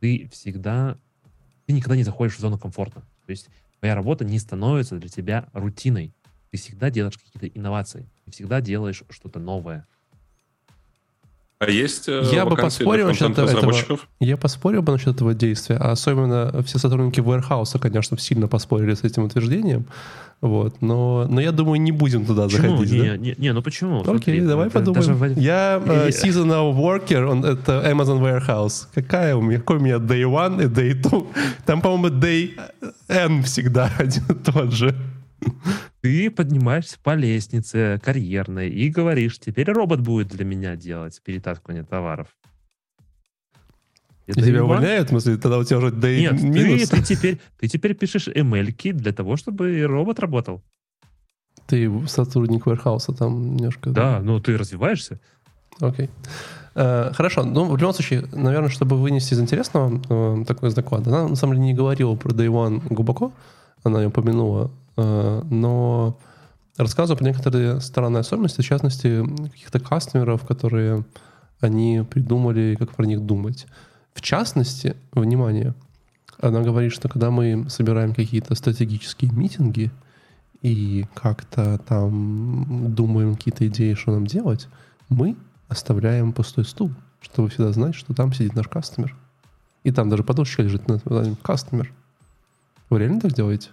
ты 0.01 0.29
всегда, 0.33 0.99
ты 1.67 1.73
никогда 1.73 1.95
не 1.95 2.03
заходишь 2.03 2.37
в 2.37 2.41
зону 2.41 2.59
комфорта. 2.59 3.03
То 3.27 3.31
есть 3.31 3.49
твоя 3.79 3.95
работа 3.95 4.25
не 4.25 4.41
становится 4.41 4.99
для 4.99 5.09
тебя 5.09 5.49
рутиной. 5.53 6.13
Ты 6.51 6.59
всегда 6.59 6.91
делаешь 6.91 7.17
какие-то 7.17 7.47
инновации. 7.47 8.09
Ты 8.25 8.33
всегда 8.33 8.61
делаешь 8.61 9.05
что-то 9.09 9.39
новое. 9.39 9.87
А 11.59 11.71
есть 11.71 12.07
э, 12.09 12.23
Я 12.33 12.45
бы 12.45 12.55
поспорил 12.55 13.07
насчет 13.09 13.31
этого-? 13.39 13.99
Я 14.21 14.37
поспорил 14.37 14.83
бы 14.83 14.93
насчет 14.93 15.15
этого 15.15 15.33
действия, 15.33 15.77
а 15.77 15.93
особенно 15.93 16.63
все 16.63 16.79
сотрудники 16.79 17.21
Warehouse, 17.21 17.79
конечно, 17.79 18.19
сильно 18.19 18.47
поспорили 18.47 18.93
с 18.93 19.05
этим 19.05 19.25
утверждением. 19.25 19.87
Вот. 20.43 20.83
Но, 20.83 21.27
но 21.31 21.41
я 21.41 21.53
думаю, 21.53 21.81
не 21.81 21.93
будем 21.93 22.27
туда 22.27 22.45
Почему? 22.45 22.77
заходить. 22.77 22.93
Не, 22.93 23.09
да? 23.09 23.17
не, 23.17 23.35
не, 23.39 23.53
ну 23.55 23.63
почему? 23.63 24.01
Окей, 24.01 24.07
Смотри, 24.11 24.41
давай 24.43 24.67
это 24.69 24.81
даже 24.81 25.15
подумаем. 25.15 25.35
в- 25.35 25.39
Я 25.39 25.83
э, 25.83 26.09
И- 26.11 26.13
seasonal 26.29 26.75
worker, 26.77 27.25
он, 27.25 27.43
это 27.43 27.83
Amazon 27.91 28.21
Warehouse. 28.21 28.89
Какая 28.95 29.35
у 29.35 29.41
меня, 29.41 29.59
какой 29.59 29.79
у 29.79 29.81
меня 29.81 29.97
day 29.97 30.25
one 30.25 30.63
и 30.63 30.67
day 30.67 30.93
two? 31.01 31.27
Там, 31.65 31.81
по-моему, 31.81 32.09
day 32.21 32.51
N 33.09 33.43
всегда 33.45 33.91
один 33.99 34.25
и 34.29 34.35
тот 34.35 34.73
же. 34.73 34.95
Ты 36.07 36.31
поднимаешься 36.31 36.99
по 37.03 37.17
лестнице 37.17 38.01
карьерной 38.01 38.71
и 38.71 38.89
говоришь, 38.91 39.41
теперь 39.41 39.69
робот 39.73 39.99
будет 40.03 40.29
для 40.29 40.45
меня 40.45 40.77
делать 40.77 41.21
перетаскивание 41.21 41.83
товаров. 41.83 42.29
И 44.27 44.31
Это 44.31 44.43
тебя 44.43 44.63
увольняют? 44.63 45.09
В 45.09 45.11
смысле, 45.11 45.37
тогда 45.37 45.59
у 45.59 45.65
тебя 45.65 45.79
уже 45.79 45.89
day 45.89 46.21
Нет, 46.21 46.39
ты, 46.41 46.47
минус? 46.47 46.89
ты 46.91 47.03
теперь, 47.03 47.41
ты 47.59 47.67
теперь 47.67 47.97
пишешь 47.97 48.29
ML 48.29 48.93
для 48.93 49.13
того, 49.13 49.37
чтобы 49.37 49.83
робот 49.83 50.21
работал. 50.21 50.63
Ты 51.67 51.91
сотрудник 52.07 52.69
Warehouse, 52.69 53.13
там 53.13 53.57
немножко... 53.57 53.91
Да, 53.91 54.21
ну 54.23 54.39
ты 54.39 54.57
развиваешься. 54.57 55.19
Окей. 55.81 56.09
Э, 56.77 57.11
Хорошо. 57.15 57.43
Ну, 57.43 57.65
в 57.65 57.77
любом 57.77 57.95
случае, 57.95 58.29
наверное, 58.33 58.71
чтобы 58.71 58.97
вынести 58.97 59.35
из 59.35 59.41
интересного 59.41 60.01
э, 60.09 60.45
такой 60.45 60.69
из 60.69 60.75
доклада, 60.75 61.11
она 61.11 61.27
на 61.31 61.35
самом 61.35 61.55
деле 61.55 61.67
не 61.67 61.75
говорила 61.75 62.15
про 62.15 62.31
Day 62.31 62.47
One 62.47 62.81
глубоко, 62.95 63.33
она 63.83 64.03
ее 64.03 64.07
упомянула, 64.07 64.71
но 64.97 66.19
рассказывала 66.77 67.19
про 67.19 67.25
некоторые 67.25 67.81
странные 67.81 68.21
особенности, 68.21 68.61
в 68.61 68.65
частности, 68.65 69.25
каких-то 69.51 69.81
кастомеров, 69.81 70.47
которые 70.47 71.05
они 71.61 72.05
придумали, 72.09 72.77
как 72.79 72.95
про 72.95 73.07
них 73.07 73.21
думать. 73.25 73.67
В 74.15 74.23
частности, 74.23 74.97
внимание, 75.13 75.75
она 76.41 76.63
говорит, 76.63 76.93
что 76.93 77.09
когда 77.09 77.31
мы 77.31 77.67
собираем 77.69 78.15
какие-то 78.15 78.55
стратегические 78.55 79.31
митинги 79.31 79.91
и 80.63 81.07
как-то 81.15 81.79
там 81.87 82.95
думаем 82.95 83.37
какие-то 83.37 83.67
идеи, 83.69 83.95
что 83.95 84.13
нам 84.13 84.27
делать, 84.27 84.69
мы 85.09 85.37
оставляем 85.69 86.33
пустой 86.33 86.65
стул, 86.65 86.91
чтобы 87.21 87.49
всегда 87.49 87.73
знать, 87.73 87.95
что 87.95 88.15
там 88.15 88.33
сидит 88.33 88.55
наш 88.55 88.69
кастомер. 88.69 89.17
И 89.85 89.93
там 89.93 90.09
даже 90.09 90.25
подушечка 90.25 90.63
лежит 90.63 90.89
названием 90.89 91.37
кастомер. 91.37 91.93
Вы 92.91 92.99
реально 92.99 93.21
так 93.21 93.33
делаете? 93.33 93.71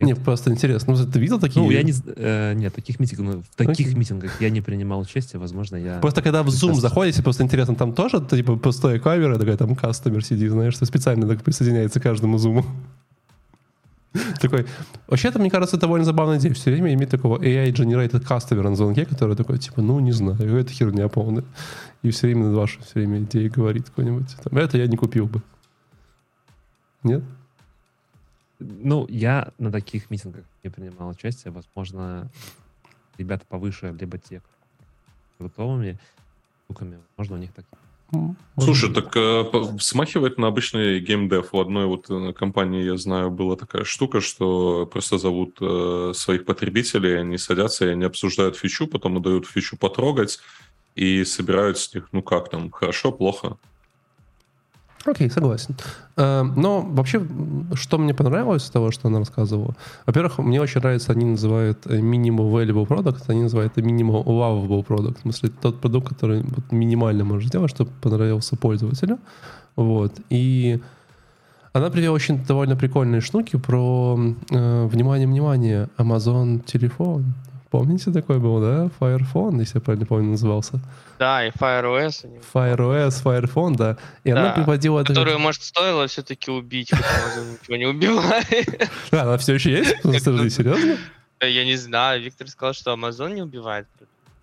Мне 0.00 0.16
просто 0.16 0.50
интересно. 0.50 0.94
Ну, 0.94 1.06
ты 1.06 1.18
видел 1.18 1.38
такие? 1.38 1.64
Ну, 1.64 1.70
я 1.70 1.82
не... 1.82 1.92
э, 2.16 2.54
нет, 2.54 2.74
таких 2.74 2.98
митингов, 2.98 3.26
ну, 3.26 3.42
в 3.42 3.56
таких 3.56 3.86
Окей. 3.86 3.98
митингах 3.98 4.40
я 4.40 4.50
не 4.50 4.60
принимал 4.60 5.00
участие, 5.00 5.38
возможно, 5.38 5.76
я... 5.76 5.98
Просто 6.00 6.20
когда 6.20 6.42
в 6.42 6.48
Zoom 6.48 6.74
заходите, 6.74 7.22
просто 7.22 7.44
интересно, 7.44 7.74
там 7.76 7.94
тоже 7.94 8.20
типа 8.20 8.56
пустая 8.56 8.98
камера, 8.98 9.38
такая 9.38 9.56
там 9.56 9.76
кастомер 9.76 10.24
сидит, 10.24 10.50
знаешь, 10.50 10.74
что 10.74 10.84
специально 10.84 11.28
так 11.28 11.42
присоединяется 11.42 12.00
к 12.00 12.02
каждому 12.02 12.38
зуму. 12.38 12.64
Такой, 14.40 14.66
вообще-то, 15.08 15.40
мне 15.40 15.50
кажется, 15.50 15.76
довольно 15.76 16.04
забавная 16.04 16.38
идея. 16.38 16.54
Все 16.54 16.70
время 16.70 16.94
иметь 16.94 17.10
такого 17.10 17.36
AI-generated 17.38 18.24
customer 18.24 18.62
на 18.62 18.76
звонке, 18.76 19.04
который 19.04 19.34
такой, 19.34 19.58
типа, 19.58 19.82
ну, 19.82 19.98
не 19.98 20.12
знаю, 20.12 20.56
это 20.56 20.72
херня 20.72 21.08
полная. 21.08 21.44
И 22.02 22.10
все 22.10 22.28
время 22.28 22.46
на 22.46 22.56
ваши 22.56 22.80
все 22.82 23.00
время 23.00 23.20
идеи 23.20 23.48
говорит 23.48 23.86
какой-нибудь. 23.86 24.36
Там, 24.44 24.56
это 24.56 24.78
я 24.78 24.86
не 24.86 24.96
купил 24.96 25.26
бы. 25.26 25.42
Нет? 27.02 27.24
Ну, 28.58 29.06
я 29.08 29.52
на 29.58 29.70
таких 29.70 30.10
митингах 30.10 30.44
не 30.62 30.70
принимал 30.70 31.08
участие. 31.08 31.52
Возможно, 31.52 32.30
ребята 33.18 33.44
повыше, 33.48 33.94
либо 33.98 34.18
те, 34.18 34.40
кто 34.40 35.44
готовыми 35.44 35.98
штуками, 36.64 36.98
возможно, 37.16 37.36
у 37.36 37.40
них 37.40 37.52
так. 37.52 37.64
М, 38.12 38.36
Слушай, 38.58 38.92
так 38.92 39.16
э, 39.16 39.44
смахивает 39.80 40.38
на 40.38 40.46
обычный 40.46 41.00
геймдев. 41.00 41.52
У 41.52 41.60
одной 41.60 41.86
вот 41.86 42.06
э, 42.10 42.32
компании, 42.32 42.84
я 42.84 42.96
знаю, 42.96 43.30
была 43.30 43.56
такая 43.56 43.84
штука, 43.84 44.20
что 44.20 44.86
просто 44.86 45.18
зовут 45.18 45.58
э, 45.60 46.12
своих 46.14 46.44
потребителей, 46.44 47.20
они 47.20 47.38
садятся 47.38 47.86
и 47.86 47.88
они 47.90 48.04
обсуждают 48.04 48.56
фичу, 48.56 48.86
потом 48.86 49.20
дают 49.20 49.46
фичу 49.46 49.76
потрогать 49.76 50.38
и 50.94 51.24
собирают 51.24 51.78
с 51.78 51.92
них, 51.94 52.08
ну 52.12 52.22
как 52.22 52.50
там, 52.50 52.70
хорошо, 52.70 53.10
плохо. 53.10 53.58
Окей, 55.06 55.30
согласен. 55.30 55.74
Э, 56.16 56.42
Но 56.56 56.80
вообще, 56.80 57.20
что 57.74 57.98
мне 57.98 58.14
понравилось 58.14 58.64
из 58.64 58.70
того, 58.70 58.90
что 58.90 59.08
она 59.08 59.18
рассказывала? 59.18 59.74
Во-первых, 60.06 60.38
мне 60.38 60.60
очень 60.60 60.80
нравится, 60.80 61.12
они 61.12 61.24
называют 61.24 61.86
э, 61.86 61.98
minimal 61.98 62.50
valuable 62.50 62.86
product, 62.86 63.24
они 63.28 63.42
называют 63.42 63.72
это 63.76 63.86
minimal 63.86 64.24
lovable 64.24 64.86
product. 64.86 65.18
В 65.18 65.22
смысле, 65.22 65.50
тот 65.60 65.80
продукт, 65.80 66.08
который 66.08 66.42
вот 66.42 66.72
минимально 66.72 67.24
можешь 67.24 67.48
сделать, 67.48 67.70
чтобы 67.70 67.90
понравился 68.00 68.56
пользователю. 68.56 69.18
Вот. 69.76 70.12
И 70.30 70.80
она 71.72 71.90
привела 71.90 72.14
очень 72.14 72.44
довольно 72.44 72.76
прикольные 72.76 73.20
штуки 73.20 73.56
про, 73.56 74.18
э, 74.50 74.86
внимание, 74.86 75.26
внимание, 75.26 75.88
Amazon 75.98 76.60
телефон. 76.64 77.34
Помните, 77.74 78.12
такой 78.12 78.38
был, 78.38 78.60
да? 78.60 78.88
Fire 79.00 79.22
Phone, 79.34 79.58
если 79.58 79.78
я 79.78 79.80
правильно 79.80 80.06
помню, 80.06 80.30
назывался. 80.30 80.78
Да, 81.18 81.44
и 81.44 81.50
FireOS. 81.50 82.24
они- 82.24 82.38
Fire 82.38 82.76
OS, 82.78 83.20
Fire 83.24 83.52
Phone, 83.52 83.74
да. 83.76 83.96
И 84.22 84.30
она 84.30 84.44
Да, 84.44 84.52
приводила... 84.52 85.00
это 85.00 85.08
как- 85.08 85.16
Которую, 85.16 85.40
может, 85.40 85.60
стоило 85.64 86.06
все-таки 86.06 86.52
убить, 86.52 86.90
хотя 86.92 87.04
Amazon 87.04 87.58
ничего 87.60 87.76
не 87.76 87.86
убивает. 87.86 88.90
Она 89.10 89.36
все 89.38 89.54
еще 89.54 89.72
есть? 89.72 90.02
Подожди, 90.02 90.50
серьезно? 90.50 90.98
Я 91.40 91.64
не 91.64 91.74
знаю, 91.74 92.22
Виктор 92.22 92.46
сказал, 92.48 92.74
что 92.74 92.92
Amazon 92.94 93.34
не 93.34 93.42
убивает. 93.42 93.88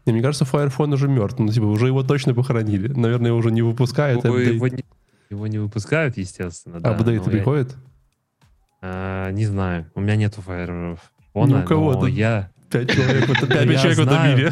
Не, 0.05 0.11
мне 0.11 0.21
кажется, 0.21 0.43
Fire 0.43 0.69
Phone 0.77 0.93
уже 0.95 1.07
мертв. 1.07 1.39
Ну, 1.39 1.47
типа, 1.47 1.63
уже 1.67 1.87
его 1.87 2.03
точно 2.03 2.33
похоронили. 2.33 2.89
Наверное, 2.89 3.27
его 3.29 3.37
уже 3.37 3.51
не 3.51 3.61
выпускают. 3.61 4.25
Его, 4.25 4.67
не, 4.67 4.83
его 5.29 5.47
не 5.47 5.57
выпускают, 5.57 6.17
естественно. 6.17 6.81
да, 6.81 6.89
Апдейты 6.89 7.23
я- 7.27 7.31
приходят? 7.31 7.77
а, 8.81 9.31
не 9.31 9.45
знаю, 9.45 9.85
у 9.95 10.01
меня 10.01 10.17
нету 10.17 10.41
Fire 10.45 10.97
Ну, 11.33 11.59
у 11.59 11.63
кого 11.63 11.93
но 11.93 11.99
тут? 12.01 12.09
я, 12.09 12.49
Пять 12.71 12.89
человек, 12.91 13.27
пять 13.27 13.69
Я 13.69 13.77
человек 13.77 13.97
знаю. 13.97 14.35
добили. 14.37 14.51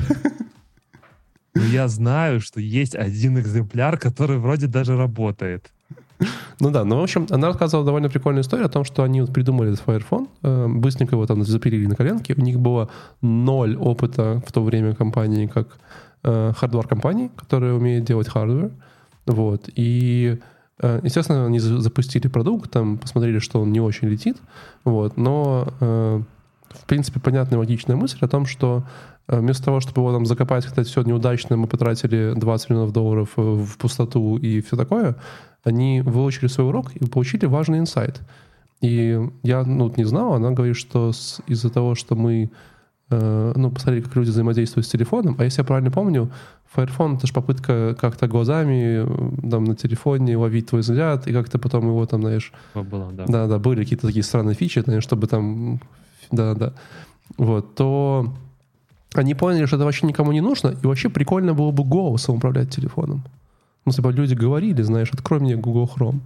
но 1.56 1.64
я 1.64 1.88
знаю, 1.88 2.40
что 2.42 2.60
есть 2.60 2.96
один 2.96 3.40
экземпляр, 3.40 3.98
который 3.98 4.38
вроде 4.38 4.68
даже 4.68 4.98
работает. 4.98 5.72
Ну 6.60 6.70
да, 6.72 6.84
ну, 6.84 6.98
в 7.00 7.04
общем, 7.04 7.26
она 7.30 7.48
рассказывала 7.48 7.86
довольно 7.86 8.10
прикольную 8.10 8.42
историю 8.44 8.66
о 8.66 8.70
том, 8.70 8.84
что 8.84 9.04
они 9.04 9.22
вот 9.22 9.32
придумали 9.34 9.72
этот 9.72 9.86
Fire 9.86 10.04
Phone, 10.10 10.28
э, 10.44 10.68
быстренько 10.68 11.16
его 11.16 11.26
там 11.26 11.44
запилили 11.46 11.86
на 11.88 11.96
коленке. 11.96 12.34
У 12.38 12.42
них 12.42 12.60
было 12.60 12.90
ноль 13.22 13.78
опыта 13.78 14.42
в 14.46 14.52
то 14.52 14.62
время 14.64 14.94
компании, 14.96 15.48
как 15.48 15.78
э, 16.24 16.52
hardware-компании, 16.58 17.32
которая 17.38 17.74
умеет 17.74 18.04
делать 18.04 18.28
hardware. 18.28 18.72
Вот. 19.28 19.70
И, 19.74 20.38
э, 20.82 21.00
естественно, 21.04 21.46
они 21.46 21.60
за- 21.60 21.80
запустили 21.80 22.28
продукт, 22.28 22.70
там 22.70 22.98
посмотрели, 22.98 23.40
что 23.40 23.62
он 23.62 23.72
не 23.72 23.80
очень 23.80 24.10
летит. 24.10 24.36
Вот. 24.84 25.16
Но, 25.16 25.74
э, 25.80 26.22
в 26.74 26.86
принципе, 26.86 27.20
понятная 27.20 27.58
и 27.58 27.60
логичная 27.60 27.96
мысль 27.96 28.18
о 28.22 28.28
том, 28.28 28.46
что 28.46 28.84
э, 29.28 29.40
вместо 29.40 29.66
того, 29.66 29.80
чтобы 29.80 30.02
его 30.02 30.12
там 30.14 30.26
закопать, 30.26 30.64
сказать, 30.64 30.88
все 30.88 31.02
неудачно, 31.04 31.58
мы 31.58 31.68
потратили 31.68 32.34
20 32.36 32.70
миллионов 32.70 32.94
долларов 32.94 33.30
э, 33.38 33.42
в 33.42 33.78
пустоту 33.78 34.38
и 34.38 34.62
все 34.62 34.76
такое, 34.76 35.16
они 35.64 36.02
выучили 36.02 36.48
свой 36.48 36.68
урок 36.68 36.96
и 36.96 37.06
получили 37.06 37.46
важный 37.46 37.80
инсайт. 37.80 38.22
И 38.82 39.20
я 39.44 39.64
ну, 39.64 39.94
не 39.98 40.06
знал, 40.06 40.34
она 40.34 40.52
говорит, 40.52 40.78
что 40.78 41.12
с- 41.12 41.42
из-за 41.48 41.70
того, 41.70 41.96
что 41.96 42.16
мы 42.16 42.50
э, 43.10 43.54
ну, 43.56 43.72
посмотрели, 43.72 44.04
как 44.04 44.16
люди 44.16 44.30
взаимодействуют 44.30 44.86
с 44.86 44.90
телефоном, 44.90 45.36
а 45.38 45.44
если 45.44 45.62
я 45.62 45.66
правильно 45.66 45.92
помню, 45.92 46.32
Firephone— 46.76 47.16
это 47.18 47.28
же 47.28 47.34
попытка 47.34 47.96
как-то 48.00 48.28
глазами 48.28 49.06
там, 49.50 49.64
на 49.64 49.76
телефоне 49.76 50.38
ловить 50.38 50.68
твой 50.68 50.82
взгляд, 50.82 51.28
и 51.28 51.34
как-то 51.34 51.58
потом 51.58 51.88
его 51.88 52.06
там, 52.06 52.22
знаешь, 52.22 52.54
было, 52.76 53.12
да. 53.12 53.26
да, 53.28 53.48
да, 53.48 53.60
были 53.60 53.82
какие-то 53.82 54.08
такие 54.08 54.24
странные 54.24 54.56
фичи, 54.56 54.80
знаешь, 54.80 55.04
чтобы 55.04 55.28
там, 55.28 55.82
да, 56.32 56.54
да, 56.56 56.74
вот, 57.38 57.76
то 57.76 58.34
они 59.14 59.34
поняли, 59.36 59.66
что 59.66 59.76
это 59.76 59.86
вообще 59.86 60.08
никому 60.08 60.32
не 60.32 60.42
нужно, 60.42 60.70
и 60.70 60.88
вообще 60.88 61.10
прикольно 61.10 61.54
было 61.54 61.72
бы 61.72 61.84
голосом 61.84 62.36
управлять 62.36 62.70
телефоном. 62.70 63.24
Ну, 63.86 63.92
типа, 63.92 64.10
люди 64.10 64.36
говорили, 64.36 64.82
знаешь, 64.84 65.12
открой 65.12 65.40
мне 65.40 65.56
Google 65.56 65.90
Chrome. 65.96 66.20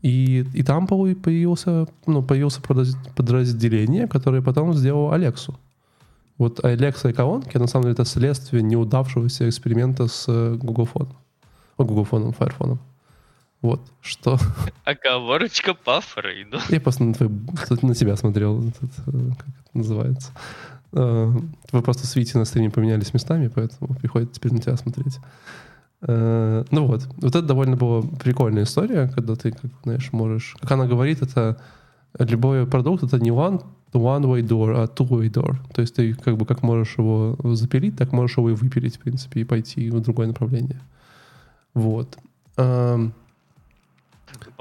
И, 0.00 0.46
и 0.54 0.62
там 0.62 0.86
по- 0.86 1.14
появился, 1.14 1.86
ну, 2.06 2.22
появился 2.22 2.60
подраз- 2.60 2.96
подразделение, 3.14 4.08
которое 4.08 4.42
потом 4.42 4.74
сделало 4.74 5.14
Алексу. 5.14 5.54
Вот 6.38 6.60
Alexa 6.60 7.10
и 7.10 7.12
колонки, 7.12 7.58
на 7.58 7.66
самом 7.66 7.84
деле, 7.84 7.92
это 7.92 8.04
следствие 8.04 8.62
неудавшегося 8.62 9.48
эксперимента 9.48 10.08
с 10.08 10.24
э, 10.26 10.56
Google 10.60 10.88
Phone. 10.92 11.08
О, 11.76 11.84
Google 11.84 12.08
Phone, 12.10 12.36
Fire 12.36 12.78
Вот, 13.62 13.80
что... 14.00 14.38
Оговорочка 14.84 15.74
по 15.74 16.00
Фрейду. 16.00 16.58
Я 16.68 16.80
просто 16.80 17.04
на, 17.04 17.14
твой, 17.14 17.30
на 17.82 17.94
тебя 17.94 18.16
смотрел, 18.16 18.60
этот, 18.60 18.90
э, 19.06 19.30
как 19.38 19.48
это 19.48 19.78
называется. 19.78 20.32
Э, 20.92 21.32
Вы 21.70 21.82
просто 21.82 22.06
с 22.08 22.16
Вити 22.16 22.36
на 22.36 22.44
стриме 22.44 22.70
поменялись 22.70 23.14
местами, 23.14 23.48
поэтому 23.54 23.94
приходится 23.94 24.34
теперь 24.34 24.52
на 24.52 24.58
тебя 24.58 24.76
смотреть. 24.76 25.18
Э, 26.02 26.64
Ну 26.72 26.86
вот, 26.86 27.06
вот 27.16 27.36
это 27.36 27.42
довольно 27.42 27.76
была 27.76 28.02
прикольная 28.02 28.64
история, 28.64 29.08
когда 29.14 29.36
ты, 29.36 29.52
как 29.52 29.70
знаешь, 29.84 30.12
можешь... 30.12 30.56
Как 30.60 30.72
она 30.72 30.86
говорит, 30.86 31.22
это 31.22 31.56
любой 32.18 32.66
продукт, 32.66 33.04
это 33.04 33.20
не 33.20 33.30
one, 33.30 33.62
one-way 33.92 34.42
door, 34.42 34.74
а 34.74 34.86
two-way 34.86 35.30
door. 35.30 35.56
То 35.72 35.82
есть 35.82 35.94
ты 35.94 36.14
как 36.14 36.36
бы 36.36 36.46
как 36.46 36.62
можешь 36.62 36.98
его 36.98 37.36
запилить, 37.54 37.96
так 37.96 38.10
можешь 38.10 38.38
его 38.38 38.50
и 38.50 38.54
выпилить, 38.54 38.96
в 38.96 39.00
принципе, 39.00 39.40
и 39.40 39.44
пойти 39.44 39.88
в 39.88 40.00
другое 40.00 40.26
направление. 40.26 40.80
Вот. 41.74 42.18
Эм, 42.56 43.14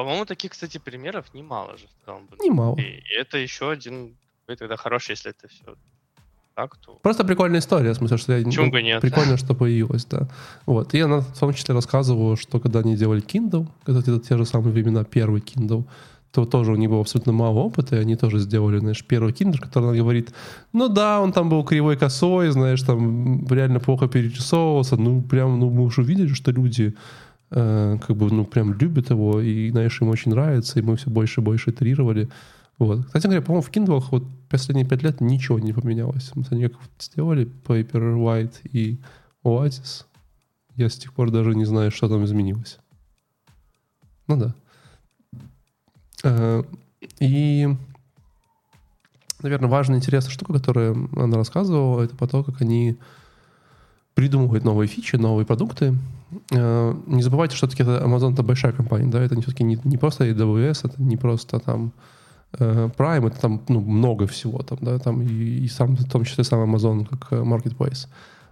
По-моему, 0.03 0.25
таких, 0.25 0.51
кстати, 0.51 0.79
примеров 0.79 1.25
немало 1.33 1.77
же 1.77 1.85
в 1.85 2.05
целом. 2.05 2.27
Немало. 2.43 2.75
И 2.79 3.03
это 3.19 3.37
еще 3.37 3.69
один 3.69 4.15
такой 4.41 4.55
тогда 4.57 4.75
хороший, 4.75 5.11
если 5.11 5.29
это 5.29 5.47
все 5.47 5.75
так, 6.55 6.75
то... 6.77 6.99
Просто 7.03 7.23
прикольная 7.23 7.59
история, 7.59 7.91
в 7.91 7.95
смысле, 7.95 8.17
что 8.17 8.33
я... 8.33 8.43
Почему 8.43 8.71
бы 8.71 8.81
нет? 8.81 9.01
Прикольно, 9.01 9.37
что 9.37 9.53
появилось, 9.53 10.05
да. 10.05 10.27
Вот. 10.65 10.95
И 10.95 10.99
она 10.99 11.19
в 11.19 11.39
том 11.39 11.53
числе 11.53 11.75
рассказывала, 11.75 12.35
что 12.35 12.59
когда 12.59 12.79
они 12.79 12.95
делали 12.95 13.21
Kindle, 13.21 13.67
это 13.85 13.99
где-то 13.99 14.19
те 14.19 14.37
же 14.37 14.45
самые 14.45 14.73
времена, 14.73 15.03
первый 15.03 15.41
Kindle, 15.41 15.83
то 16.31 16.45
тоже 16.45 16.71
у 16.71 16.75
них 16.75 16.89
было 16.89 17.01
абсолютно 17.01 17.33
мало 17.33 17.59
опыта, 17.59 17.95
и 17.95 17.99
они 17.99 18.15
тоже 18.15 18.39
сделали, 18.39 18.79
знаешь, 18.79 19.05
первый 19.05 19.33
Kindle, 19.33 19.59
который 19.59 19.89
она 19.89 19.97
говорит, 19.97 20.33
ну 20.73 20.87
да, 20.89 21.21
он 21.21 21.31
там 21.31 21.47
был 21.47 21.63
кривой 21.63 21.95
косой, 21.95 22.49
знаешь, 22.49 22.81
там 22.81 23.47
реально 23.47 23.79
плохо 23.79 24.07
перерисовывался, 24.07 24.97
ну 24.97 25.21
прям, 25.21 25.59
ну 25.59 25.69
мы 25.69 25.83
уже 25.83 26.01
видели, 26.01 26.33
что 26.33 26.51
люди 26.51 26.95
э, 27.51 27.97
как 28.05 28.15
бы, 28.15 28.31
ну 28.31 28.45
прям 28.45 28.73
любят 28.73 29.09
его, 29.09 29.39
и, 29.41 29.69
знаешь, 29.71 30.01
им 30.01 30.09
очень 30.09 30.31
нравится, 30.31 30.79
и 30.79 30.81
мы 30.81 30.95
все 30.95 31.09
больше 31.09 31.41
и 31.41 31.43
больше 31.43 31.69
итерировали. 31.69 32.29
Вот. 32.79 33.05
Кстати 33.05 33.25
говоря, 33.25 33.41
по-моему, 33.41 33.61
в 33.61 33.71
Kindle 33.71 34.03
вот 34.09 34.23
последние 34.49 34.87
пять 34.87 35.03
лет 35.03 35.21
ничего 35.21 35.59
не 35.59 35.73
поменялось. 35.73 36.31
Они 36.49 36.67
как 36.67 36.79
сделали 36.99 37.47
Paperwhite 37.65 38.55
и 38.71 38.97
Oasis. 39.43 40.05
Я 40.75 40.89
с 40.89 40.95
тех 40.95 41.13
пор 41.13 41.29
даже 41.29 41.53
не 41.53 41.65
знаю, 41.65 41.91
что 41.91 42.09
там 42.09 42.25
изменилось. 42.25 42.79
Ну 44.27 44.37
да. 44.37 44.55
Э, 46.23 46.63
И, 47.19 47.67
наверное, 49.41 49.69
важная 49.69 49.97
интересная 49.97 50.31
штука, 50.31 50.53
которую 50.53 51.09
она 51.15 51.37
рассказывала, 51.37 52.01
это 52.01 52.15
по 52.15 52.27
то, 52.27 52.43
как 52.43 52.61
они 52.61 52.97
придумывают 54.13 54.63
новые 54.63 54.87
фичи, 54.87 55.15
новые 55.15 55.45
продукты. 55.45 55.95
Э, 56.51 56.93
Не 57.07 57.21
забывайте, 57.21 57.55
что 57.55 57.67
все-таки 57.67 57.89
Amazon 57.89 58.33
это 58.33 58.43
большая 58.43 58.71
компания, 58.71 59.09
да, 59.11 59.21
это 59.21 59.35
все-таки 59.41 59.63
не, 59.63 59.77
не 59.83 59.97
просто 59.97 60.27
AWS, 60.29 60.81
это 60.89 61.01
не 61.01 61.17
просто 61.17 61.59
там 61.59 61.91
э, 62.59 62.89
Prime, 62.97 63.27
это 63.27 63.39
там 63.39 63.61
ну, 63.67 63.81
много 63.81 64.27
всего, 64.27 64.59
там, 64.59 64.77
да, 64.81 64.97
там 64.99 65.21
и, 65.21 65.27
и 65.27 65.67
сам, 65.67 65.95
в 65.95 66.09
том 66.09 66.23
числе 66.23 66.43
сам 66.43 66.59
Amazon 66.73 67.05
как 67.05 67.27
э, 67.31 67.41
marketplace. 67.43 68.07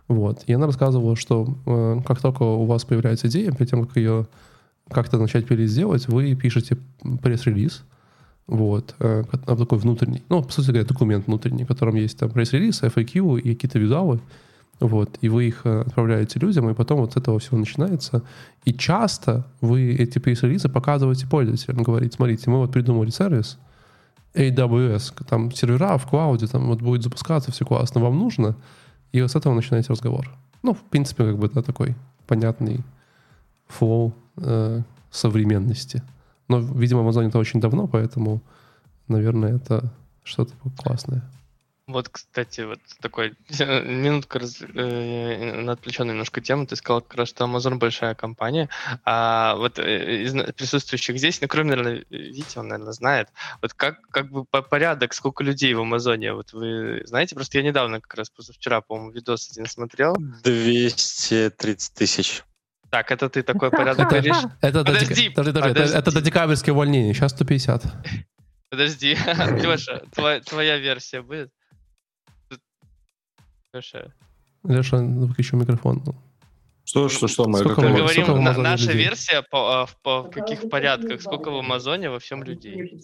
Вот. 0.07 0.43
И 0.47 0.53
она 0.53 0.65
рассказывала, 0.65 1.15
что 1.15 2.01
как 2.03 2.19
только 2.19 2.41
у 2.41 2.65
вас 2.65 2.83
появляется 2.83 3.27
идея, 3.27 3.51
перед 3.51 3.69
тем, 3.69 3.85
как 3.85 3.95
ее 3.95 4.25
как-то 4.89 5.19
начать 5.19 5.45
переделать, 5.47 6.07
вы 6.07 6.33
пишете 6.33 6.77
пресс-релиз, 7.21 7.83
вот, 8.47 8.95
ко- 8.97 9.55
такой 9.55 9.77
внутренний, 9.77 10.23
ну, 10.29 10.41
по 10.41 10.51
сути 10.51 10.67
говоря, 10.71 10.85
документ 10.85 11.27
внутренний, 11.27 11.63
в 11.63 11.67
котором 11.67 11.93
есть 11.93 12.17
там 12.17 12.31
пресс-релиз, 12.31 12.81
FAQ 12.81 13.39
и 13.39 13.53
какие-то 13.53 13.77
визуалы, 13.77 14.19
вот, 14.79 15.17
и 15.21 15.29
вы 15.29 15.47
их 15.47 15.61
э, 15.65 15.81
отправляете 15.81 16.39
людям, 16.39 16.69
и 16.69 16.73
потом 16.73 17.01
вот 17.01 17.13
с 17.13 17.17
этого 17.17 17.39
всего 17.39 17.57
начинается. 17.57 18.23
И 18.63 18.73
часто 18.73 19.45
вы 19.61 19.93
эти 19.93 20.19
пресс-релизы 20.19 20.69
показываете 20.69 21.27
пользователям, 21.27 21.83
говорите, 21.83 22.15
смотрите, 22.15 22.49
мы 22.49 22.59
вот 22.59 22.71
придумали 22.71 23.09
сервис, 23.09 23.57
AWS, 24.35 25.25
там 25.25 25.51
сервера 25.51 25.97
в 25.97 26.07
клауде, 26.07 26.47
там 26.47 26.67
вот 26.67 26.81
будет 26.81 27.03
запускаться, 27.03 27.51
все 27.51 27.65
классно, 27.65 27.99
вам 27.99 28.17
нужно, 28.17 28.55
и 29.11 29.21
вот 29.21 29.31
с 29.31 29.35
этого 29.35 29.53
начинаете 29.53 29.91
разговор. 29.91 30.29
Ну, 30.63 30.73
в 30.73 30.81
принципе, 30.83 31.25
как 31.25 31.37
бы, 31.37 31.49
да, 31.49 31.61
такой 31.61 31.95
понятный 32.25 32.81
флоу 33.67 34.13
э, 34.37 34.81
современности. 35.11 36.03
Но, 36.47 36.59
видимо, 36.59 37.01
Amazon 37.01 37.27
это 37.27 37.37
очень 37.37 37.59
давно, 37.59 37.87
поэтому, 37.87 38.41
наверное, 39.07 39.55
это 39.55 39.91
что-то 40.23 40.53
классное. 40.77 41.23
Вот, 41.89 42.07
кстати, 42.09 42.61
вот 42.61 42.79
такой 43.01 43.33
минутка 43.59 44.37
раз, 44.39 44.61
э, 44.61 45.61
на 45.61 45.71
отвлеченную 45.71 46.13
немножко 46.13 46.39
тему. 46.39 46.67
Ты 46.67 46.75
сказал 46.75 47.01
как 47.01 47.15
раз, 47.17 47.29
что 47.29 47.45
Amazon 47.45 47.77
большая 47.79 48.13
компания. 48.13 48.69
А 49.05 49.55
вот 49.55 49.79
э, 49.79 50.21
из 50.23 50.33
присутствующих 50.53 51.17
здесь, 51.17 51.41
ну, 51.41 51.47
кроме, 51.47 51.71
наверное, 51.71 52.05
Вити, 52.11 52.59
он, 52.59 52.67
наверное, 52.67 52.93
знает, 52.93 53.29
вот 53.63 53.73
как, 53.73 54.01
как 54.11 54.29
бы 54.29 54.45
по 54.45 54.61
порядок, 54.61 55.15
сколько 55.15 55.43
людей 55.43 55.73
в 55.73 55.81
Амазоне, 55.81 56.33
вот 56.33 56.53
вы 56.53 57.01
знаете? 57.05 57.33
Просто 57.35 57.57
я 57.57 57.63
недавно, 57.63 57.99
как 58.01 58.13
раз 58.13 58.29
позавчера, 58.29 58.81
по-моему, 58.81 59.11
видос 59.11 59.49
один 59.51 59.65
смотрел. 59.65 60.15
230 60.43 61.93
тысяч. 61.95 62.43
Так, 62.91 63.11
это 63.11 63.29
ты 63.29 63.41
такой 63.41 63.71
порядок 63.71 64.09
говоришь? 64.09 64.35
Это, 64.61 64.83
до 64.83 64.91
Подожди, 64.91 65.13
дек- 65.25 65.33
подожди, 65.33 65.59
подожди, 65.59 65.69
это- 65.71 65.81
это 65.89 65.97
подожди. 66.03 66.19
до 66.19 66.21
декабрьского 66.25 66.73
увольнения, 66.75 67.13
сейчас 67.15 67.31
150. 67.31 67.83
Подожди, 68.69 69.15
Леша, 69.15 70.01
твоя, 70.13 70.39
твоя 70.41 70.77
версия 70.77 71.21
будет? 71.23 71.49
Леша, 73.73 74.11
Леша, 74.63 74.97
выключи 74.97 75.55
микрофон. 75.55 76.03
Что, 76.83 77.07
что, 77.07 77.27
что, 77.27 77.47
моя 77.47 77.63
Сколько 77.63 77.81
мы 77.81 77.89
сколько 77.89 78.01
говорим, 78.01 78.33
в 78.33 78.41
на- 78.41 78.57
наша 78.57 78.87
людей? 78.87 79.03
версия 79.05 79.43
по, 79.43 79.81
а, 79.81 79.85
в- 79.85 80.01
по 80.01 80.23
каких 80.23 80.69
порядках, 80.69 81.21
сколько 81.21 81.51
в 81.51 81.57
Амазоне 81.59 82.09
во 82.09 82.17
всем 82.19 82.43
людей. 82.43 83.03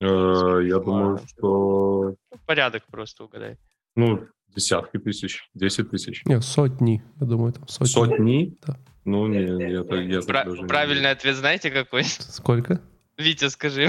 Э, 0.00 0.60
Я 0.64 0.78
думаю, 0.80 1.20
что, 1.28 2.16
Ну, 2.32 2.38
Порядок 2.44 2.82
просто 2.90 3.22
угадай. 3.24 3.56
ну, 3.94 4.26
десятки 4.56 4.98
тысяч, 4.98 5.48
10 5.54 5.90
тысяч. 5.90 6.22
Нет, 6.24 6.42
сотни, 6.42 7.04
я 7.20 7.26
думаю, 7.26 7.52
там 7.52 7.68
сотни. 7.68 7.86
Сотни? 7.86 8.56
Да. 8.66 8.76
Ну, 9.04 9.28
не, 9.28 9.72
я, 9.72 9.84
так- 9.84 10.00
я 10.00 10.18
так 10.18 10.26
Пра- 10.26 10.44
даже 10.44 10.62
не 10.62 10.66
правильный 10.66 11.10
ответ 11.12 11.36
знаете 11.36 11.70
какой? 11.70 12.02
Сколько? 12.04 12.80
Витя, 13.16 13.48
скажи. 13.48 13.88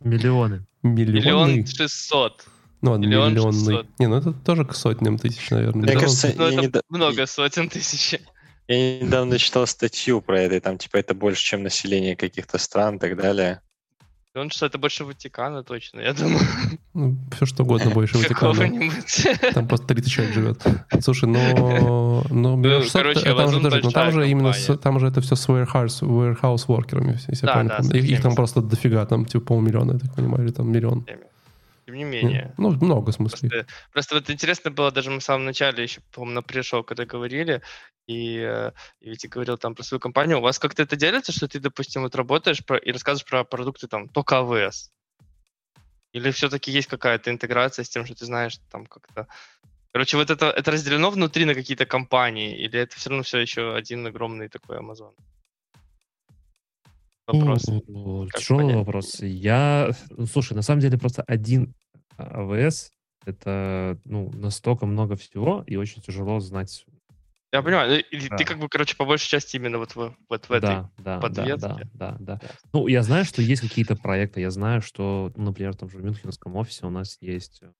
Миллионы. 0.00 0.66
Миллионный? 0.82 1.20
Миллион 1.20 1.66
шестьсот. 1.66 2.44
Ну, 2.80 2.92
ладно, 2.92 3.04
миллион 3.06 3.30
миллионный. 3.32 3.52
шестьсот. 3.52 3.86
Не, 3.98 4.06
ну 4.06 4.16
это 4.16 4.32
тоже 4.32 4.64
к 4.64 4.74
сотням 4.74 5.18
тысяч, 5.18 5.50
наверное. 5.50 5.82
Мне 5.82 5.92
Миллион- 5.92 6.00
кажется, 6.00 6.32
Ну, 6.36 6.48
я 6.48 6.52
это 6.58 6.62
недо- 6.62 6.82
много 6.88 7.26
сотен 7.26 7.68
тысяч. 7.68 8.20
Я 8.68 9.00
недавно 9.00 9.38
читал 9.38 9.66
статью 9.66 10.20
про 10.20 10.40
это, 10.42 10.56
и 10.56 10.60
там 10.60 10.78
типа 10.78 10.98
это 10.98 11.14
больше, 11.14 11.42
чем 11.42 11.62
население 11.62 12.14
каких-то 12.16 12.58
стран 12.58 12.96
и 12.96 12.98
так 12.98 13.16
далее. 13.16 13.60
Он 14.34 14.50
что, 14.50 14.66
это 14.66 14.78
больше 14.78 15.04
Ватикана 15.04 15.64
точно, 15.64 16.00
я 16.00 16.12
думаю. 16.12 16.38
Ну, 16.94 17.16
все 17.34 17.46
что 17.46 17.64
угодно 17.64 17.90
больше 17.90 18.18
Ватикана. 18.18 18.70
Там 19.54 19.66
просто 19.66 19.86
30 19.88 20.12
человек 20.12 20.34
живет. 20.34 20.62
Слушай, 21.00 21.28
но... 21.28 22.22
но 22.30 22.56
Ну, 22.56 22.82
короче, 22.92 23.34
там 23.34 23.50
же 23.50 23.60
тоже, 23.60 23.80
ну, 23.82 23.90
там 23.90 24.12
же 24.12 24.28
именно, 24.30 24.52
с- 24.52 24.76
там 24.78 25.00
же 25.00 25.08
это 25.08 25.20
все 25.22 25.34
с 25.34 25.48
warehouse, 25.48 26.02
warehouse 26.02 26.66
workerами, 26.68 27.12
если 27.28 27.34
я 27.34 27.46
Да, 27.46 27.52
правильно 27.54 27.68
да, 27.70 27.76
помню. 27.78 27.96
Их, 27.96 28.04
их 28.04 28.10
всеми. 28.10 28.22
там 28.22 28.34
просто 28.36 28.60
дофига, 28.60 29.04
там 29.06 29.24
типа 29.24 29.44
полмиллиона, 29.46 29.92
я 29.94 29.98
так 29.98 30.14
понимаю, 30.14 30.44
или 30.44 30.52
там 30.52 30.70
миллион. 30.70 31.04
Тем 31.88 31.96
не 31.96 32.04
менее. 32.04 32.52
Ну, 32.58 32.72
много 32.72 33.12
смысле. 33.12 33.48
Просто, 33.48 33.66
просто 33.92 34.14
вот 34.16 34.28
интересно 34.28 34.70
было, 34.70 34.90
даже 34.90 35.10
мы 35.10 35.20
в 35.20 35.24
самом 35.24 35.46
начале 35.46 35.82
еще, 35.82 36.02
по-моему, 36.12 36.34
на 36.34 36.42
пришел, 36.42 36.84
когда 36.84 37.06
говорили, 37.06 37.62
и, 38.06 38.40
э, 38.40 38.72
и 39.00 39.08
Витя 39.08 39.26
говорил 39.28 39.56
там 39.56 39.74
про 39.74 39.82
свою 39.82 39.98
компанию. 39.98 40.36
У 40.36 40.42
вас 40.42 40.58
как-то 40.58 40.82
это 40.82 40.96
делится, 40.96 41.32
что 41.32 41.48
ты, 41.48 41.60
допустим, 41.60 42.02
вот 42.02 42.14
работаешь 42.14 42.62
про, 42.62 42.76
и 42.76 42.92
рассказываешь 42.92 43.26
про 43.26 43.42
продукты 43.42 43.88
там 43.88 44.10
только 44.10 44.34
AWS? 44.34 44.90
Или 46.12 46.30
все-таки 46.30 46.70
есть 46.70 46.88
какая-то 46.88 47.30
интеграция 47.30 47.86
с 47.86 47.88
тем, 47.88 48.04
что 48.04 48.14
ты 48.14 48.26
знаешь 48.26 48.58
там 48.70 48.84
как-то... 48.84 49.26
Короче, 49.90 50.18
вот 50.18 50.28
это, 50.28 50.50
это 50.50 50.70
разделено 50.70 51.08
внутри 51.08 51.46
на 51.46 51.54
какие-то 51.54 51.86
компании, 51.86 52.54
или 52.54 52.78
это 52.78 52.96
все 52.96 53.08
равно 53.08 53.22
все 53.22 53.38
еще 53.38 53.74
один 53.74 54.06
огромный 54.06 54.50
такой 54.50 54.76
Amazon? 54.76 55.14
Вопрос. 57.32 57.62
Тяжелый 58.34 58.74
вопрос. 58.74 59.20
Я, 59.20 59.90
ну, 60.10 60.26
слушай, 60.26 60.54
на 60.54 60.62
самом 60.62 60.80
деле 60.80 60.98
просто 60.98 61.22
один 61.22 61.74
АВС 62.16 62.90
это 63.26 63.98
ну 64.04 64.30
настолько 64.32 64.86
много 64.86 65.16
всего 65.16 65.62
и 65.66 65.76
очень 65.76 66.00
тяжело 66.00 66.40
знать. 66.40 66.86
Я 67.52 67.62
понимаю, 67.62 68.02
Да. 68.30 68.36
ты 68.36 68.44
как 68.44 68.58
бы, 68.58 68.68
короче, 68.68 68.96
по 68.96 69.04
большей 69.04 69.28
части 69.28 69.56
именно 69.56 69.78
вот 69.78 69.94
в, 69.94 70.14
вот 70.28 70.48
в 70.48 70.52
этой 70.52 70.60
да, 70.60 70.90
да, 70.98 71.16
да, 71.16 71.20
подвеске. 71.20 71.56
да, 71.58 71.78
да, 71.94 72.16
да. 72.20 72.40
Ну, 72.72 72.86
я 72.88 73.02
знаю, 73.02 73.24
что 73.24 73.40
есть 73.40 73.62
какие-то 73.62 73.96
проекты. 73.96 74.40
Я 74.40 74.50
знаю, 74.50 74.82
что, 74.82 75.32
ну, 75.34 75.44
например, 75.44 75.74
там 75.74 75.88
же 75.88 75.96
в 75.98 76.04
Мюнхенском 76.04 76.56
офисе 76.56 76.86
у 76.86 76.90
нас 76.90 77.16
есть. 77.22 77.62
э, 77.62 77.72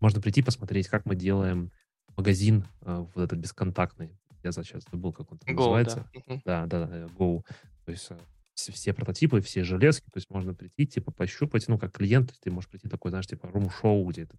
Можно 0.00 0.20
прийти 0.20 0.42
посмотреть, 0.42 0.88
как 0.88 1.06
мы 1.06 1.14
делаем 1.14 1.70
магазин 2.16 2.64
э, 2.82 3.04
вот 3.14 3.22
этот 3.24 3.38
бесконтактный. 3.38 4.18
Я 4.42 4.50
сейчас 4.50 4.82
забыл, 4.90 5.12
как 5.12 5.30
он 5.30 5.38
там 5.38 5.54
Go, 5.54 5.58
называется. 5.58 6.08
да. 6.12 6.20
Мгм. 6.26 6.42
Да, 6.44 6.66
да, 6.66 6.86
да, 6.86 6.96
Go. 7.16 7.42
То 7.84 7.92
есть 7.92 8.06
э, 8.10 8.18
все, 8.54 8.72
все 8.72 8.92
прототипы, 8.92 9.40
все 9.40 9.64
железки, 9.64 10.04
то 10.06 10.16
есть 10.16 10.30
можно 10.30 10.54
прийти, 10.54 10.86
типа, 10.86 11.10
пощупать, 11.10 11.68
ну, 11.68 11.78
как 11.78 11.92
клиент, 11.92 12.28
то 12.28 12.32
есть 12.32 12.42
ты 12.42 12.50
можешь 12.50 12.70
прийти 12.70 12.88
такой, 12.88 13.10
знаешь, 13.10 13.26
типа, 13.26 13.48
рум-шоу, 13.48 14.04
где 14.06 14.26
то 14.26 14.36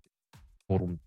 форум, 0.68 1.00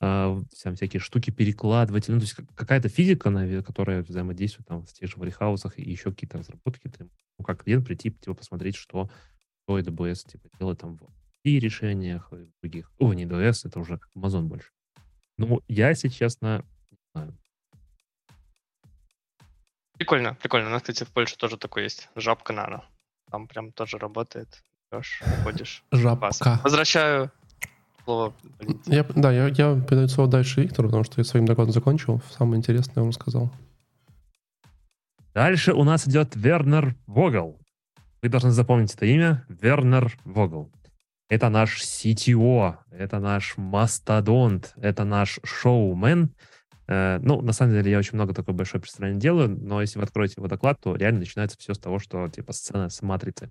а, 0.00 0.40
там 0.62 0.74
всякие 0.74 1.00
штуки 1.00 1.30
перекладывать, 1.30 2.08
ну, 2.08 2.16
то 2.16 2.22
есть 2.22 2.34
как- 2.34 2.52
какая-то 2.54 2.88
физика, 2.88 3.62
которая 3.62 4.02
взаимодействует 4.02 4.66
там 4.66 4.84
в 4.84 4.92
тех 4.92 5.08
же 5.08 5.16
варихаусах 5.16 5.78
и 5.78 5.88
еще 5.88 6.10
какие-то 6.10 6.38
разработки, 6.38 6.88
ты, 6.88 7.08
ну, 7.38 7.44
как 7.44 7.62
клиент 7.62 7.86
прийти, 7.86 8.10
типа, 8.10 8.34
посмотреть, 8.34 8.76
что, 8.76 9.08
что 9.62 9.78
AWS, 9.78 10.28
типа, 10.28 10.48
делает 10.58 10.80
там 10.80 10.96
в 10.96 11.08
и 11.44 11.58
решениях, 11.58 12.32
и 12.32 12.48
других. 12.60 12.92
О, 12.98 13.12
не 13.12 13.24
AWS, 13.24 13.68
это 13.68 13.80
уже 13.80 13.98
как 13.98 14.08
Amazon 14.16 14.42
больше. 14.42 14.70
Ну, 15.38 15.60
я, 15.68 15.88
если 15.88 16.08
честно, 16.08 16.64
не 16.90 16.98
знаю. 17.12 17.38
Прикольно, 20.02 20.34
прикольно. 20.34 20.66
У 20.66 20.70
нас, 20.70 20.82
кстати, 20.82 21.04
в 21.04 21.12
Польше 21.12 21.36
тоже 21.36 21.56
такой 21.56 21.84
есть. 21.84 22.08
Жабка 22.16 22.52
Нано. 22.52 22.82
Там 23.30 23.46
прям 23.46 23.70
тоже 23.70 23.98
работает. 23.98 24.64
Идешь, 24.90 25.22
ходишь. 25.44 25.84
Класс. 25.90 26.40
Жабка. 26.40 26.60
Возвращаю 26.64 27.30
слово. 28.02 28.34
Я, 28.86 29.04
да, 29.04 29.30
я, 29.30 29.46
я 29.46 29.80
передаю 29.80 30.08
слово 30.08 30.28
дальше 30.28 30.60
Виктору, 30.60 30.88
потому 30.88 31.04
что 31.04 31.20
я 31.20 31.24
своим 31.24 31.46
докладом 31.46 31.72
закончил. 31.72 32.20
Самое 32.36 32.58
интересное 32.58 32.96
я 32.96 33.02
вам 33.02 33.12
сказал. 33.12 33.52
Дальше 35.34 35.72
у 35.72 35.84
нас 35.84 36.08
идет 36.08 36.34
Вернер 36.34 36.96
Вогел. 37.06 37.60
Вы 38.22 38.28
должны 38.28 38.50
запомнить 38.50 38.92
это 38.92 39.06
имя. 39.06 39.46
Вернер 39.48 40.18
Вогел. 40.24 40.68
Это 41.28 41.48
наш 41.48 41.80
CTO, 41.80 42.74
это 42.90 43.20
наш 43.20 43.56
мастодонт, 43.56 44.74
это 44.78 45.04
наш 45.04 45.38
шоумен. 45.44 46.34
Э, 46.92 47.18
ну, 47.22 47.40
на 47.40 47.52
самом 47.52 47.72
деле, 47.72 47.90
я 47.90 47.98
очень 47.98 48.14
много 48.14 48.34
такой 48.34 48.54
большой 48.54 48.80
представление 48.80 49.20
делаю, 49.20 49.48
но 49.48 49.80
если 49.80 49.98
вы 49.98 50.04
откроете 50.04 50.34
его 50.36 50.46
доклад, 50.46 50.78
то 50.80 50.94
реально 50.94 51.20
начинается 51.20 51.56
все 51.58 51.72
с 51.72 51.78
того, 51.78 51.98
что 51.98 52.28
типа 52.28 52.52
сцена 52.52 52.90
с 52.90 53.00
матрицы. 53.00 53.50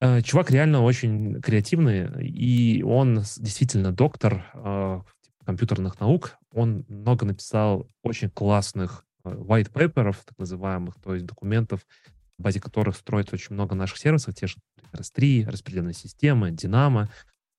Э, 0.00 0.20
Чувак 0.20 0.50
реально 0.50 0.82
очень 0.82 1.40
креативный, 1.40 2.22
и 2.22 2.82
он 2.82 3.16
действительно 3.16 3.90
доктор 3.92 4.44
э, 4.52 5.00
компьютерных 5.46 5.98
наук. 5.98 6.36
Он 6.52 6.84
много 6.88 7.24
написал 7.24 7.88
очень 8.02 8.28
классных 8.28 9.06
white 9.24 9.72
paper'ов, 9.72 10.18
так 10.26 10.38
называемых, 10.38 10.96
то 11.02 11.14
есть 11.14 11.24
документов, 11.24 11.80
в 12.36 12.42
базе 12.42 12.60
которых 12.60 12.96
строится 12.96 13.36
очень 13.36 13.54
много 13.54 13.74
наших 13.74 13.96
сервисов, 13.96 14.34
те 14.34 14.46
же 14.46 14.56
RS3, 14.92 15.48
распределенные 15.48 15.94
системы. 15.94 16.54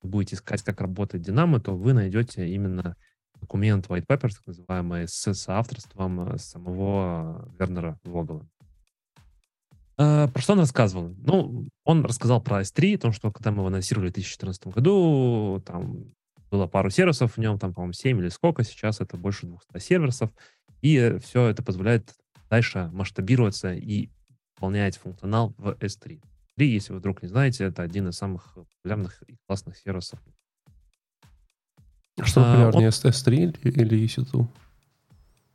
Вы 0.04 0.10
будете 0.10 0.36
искать, 0.36 0.62
как 0.62 0.82
работает 0.82 1.28
Dynamo, 1.28 1.60
то 1.60 1.76
вы 1.76 1.93
найдете 1.93 2.48
именно 2.48 2.96
документ 3.46 3.86
white 3.88 4.06
paper, 4.08 4.30
так 4.30 4.48
называемый, 4.48 5.08
с 5.08 5.34
соавторством 5.34 6.34
э, 6.34 6.38
самого 6.39 7.48
э, 7.48 7.60
Вернера 7.60 8.00
Вогела. 8.04 8.48
Э, 9.98 10.28
Про 10.28 10.41
что 10.41 10.54
он 10.54 10.60
рассказывал? 10.60 11.16
Ну, 11.20 11.68
он 11.84 12.04
рассказал 12.04 12.41
про 12.41 12.62
S3, 12.62 12.96
о 12.96 13.00
том, 13.00 13.12
что 13.12 13.32
когда 13.32 13.52
мы 13.52 13.60
его 13.60 13.68
анонсировали 13.68 14.10
в 14.10 14.14
2014 14.14 14.68
году, 14.68 15.62
там 15.66 16.12
было 16.50 16.68
пару 16.68 16.89
сервисов 16.89 17.34
в 17.34 17.38
нем, 17.38 17.60
там, 17.60 17.74
по-моему, 17.74 17.93
7 17.93 18.20
или 18.20 18.30
сколько, 18.30 18.64
сейчас 18.64 19.00
это 19.00 19.16
больше 19.16 19.46
200 19.46 19.80
сервисов, 19.80 20.32
и 20.82 21.18
все 21.24 21.48
это 21.48 21.64
позволяет 21.64 22.16
дальше 22.50 22.89
масштабироваться 22.93 23.74
и 23.74 24.10
выполнять 24.56 24.98
функционал 24.98 25.54
в 25.58 25.72
S3. 25.80 26.20
3, 26.58 26.68
если 26.68 26.93
вы 26.93 27.00
вдруг 27.00 27.22
не 27.22 27.28
знаете, 27.28 27.66
это 27.66 27.84
один 27.84 28.08
из 28.08 28.16
самых 28.16 28.56
популярных 28.56 29.22
и 29.28 29.38
классных 29.46 29.78
сервисов. 29.78 30.20
Что 32.24 32.41
А, 32.41 32.43
популярнее, 32.45 32.89
S3 32.89 33.59
или, 33.61 33.82
или 33.82 34.05
EC2? 34.05 34.47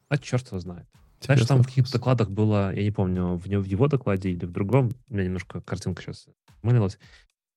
А 0.08 0.18
черт 0.18 0.46
его 0.48 0.58
знает. 0.58 0.86
Знаешь, 1.20 1.40
Интересный 1.40 1.46
там 1.46 1.62
в 1.62 1.66
каких-то 1.66 1.92
докладах 1.92 2.30
было, 2.30 2.74
я 2.74 2.82
не 2.82 2.90
помню, 2.90 3.36
в, 3.36 3.44
в 3.44 3.64
его 3.64 3.88
докладе 3.88 4.30
или 4.30 4.44
в 4.46 4.52
другом, 4.52 4.90
у 5.08 5.14
меня 5.14 5.24
немножко 5.24 5.61
картинка 5.61 6.02
сейчас 6.02 6.26
мылилась, 6.62 6.98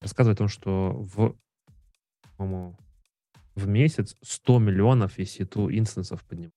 рассказывает 0.02 0.38
о 0.38 0.40
том, 0.40 0.48
что 0.50 0.92
в, 0.94 1.36
по-моему, 2.38 2.78
в 3.56 3.68
месяц 3.68 4.16
100 4.22 4.60
миллионов 4.60 5.18
EC2 5.18 5.78
инстансов 5.78 6.24
поднимают. 6.24 6.54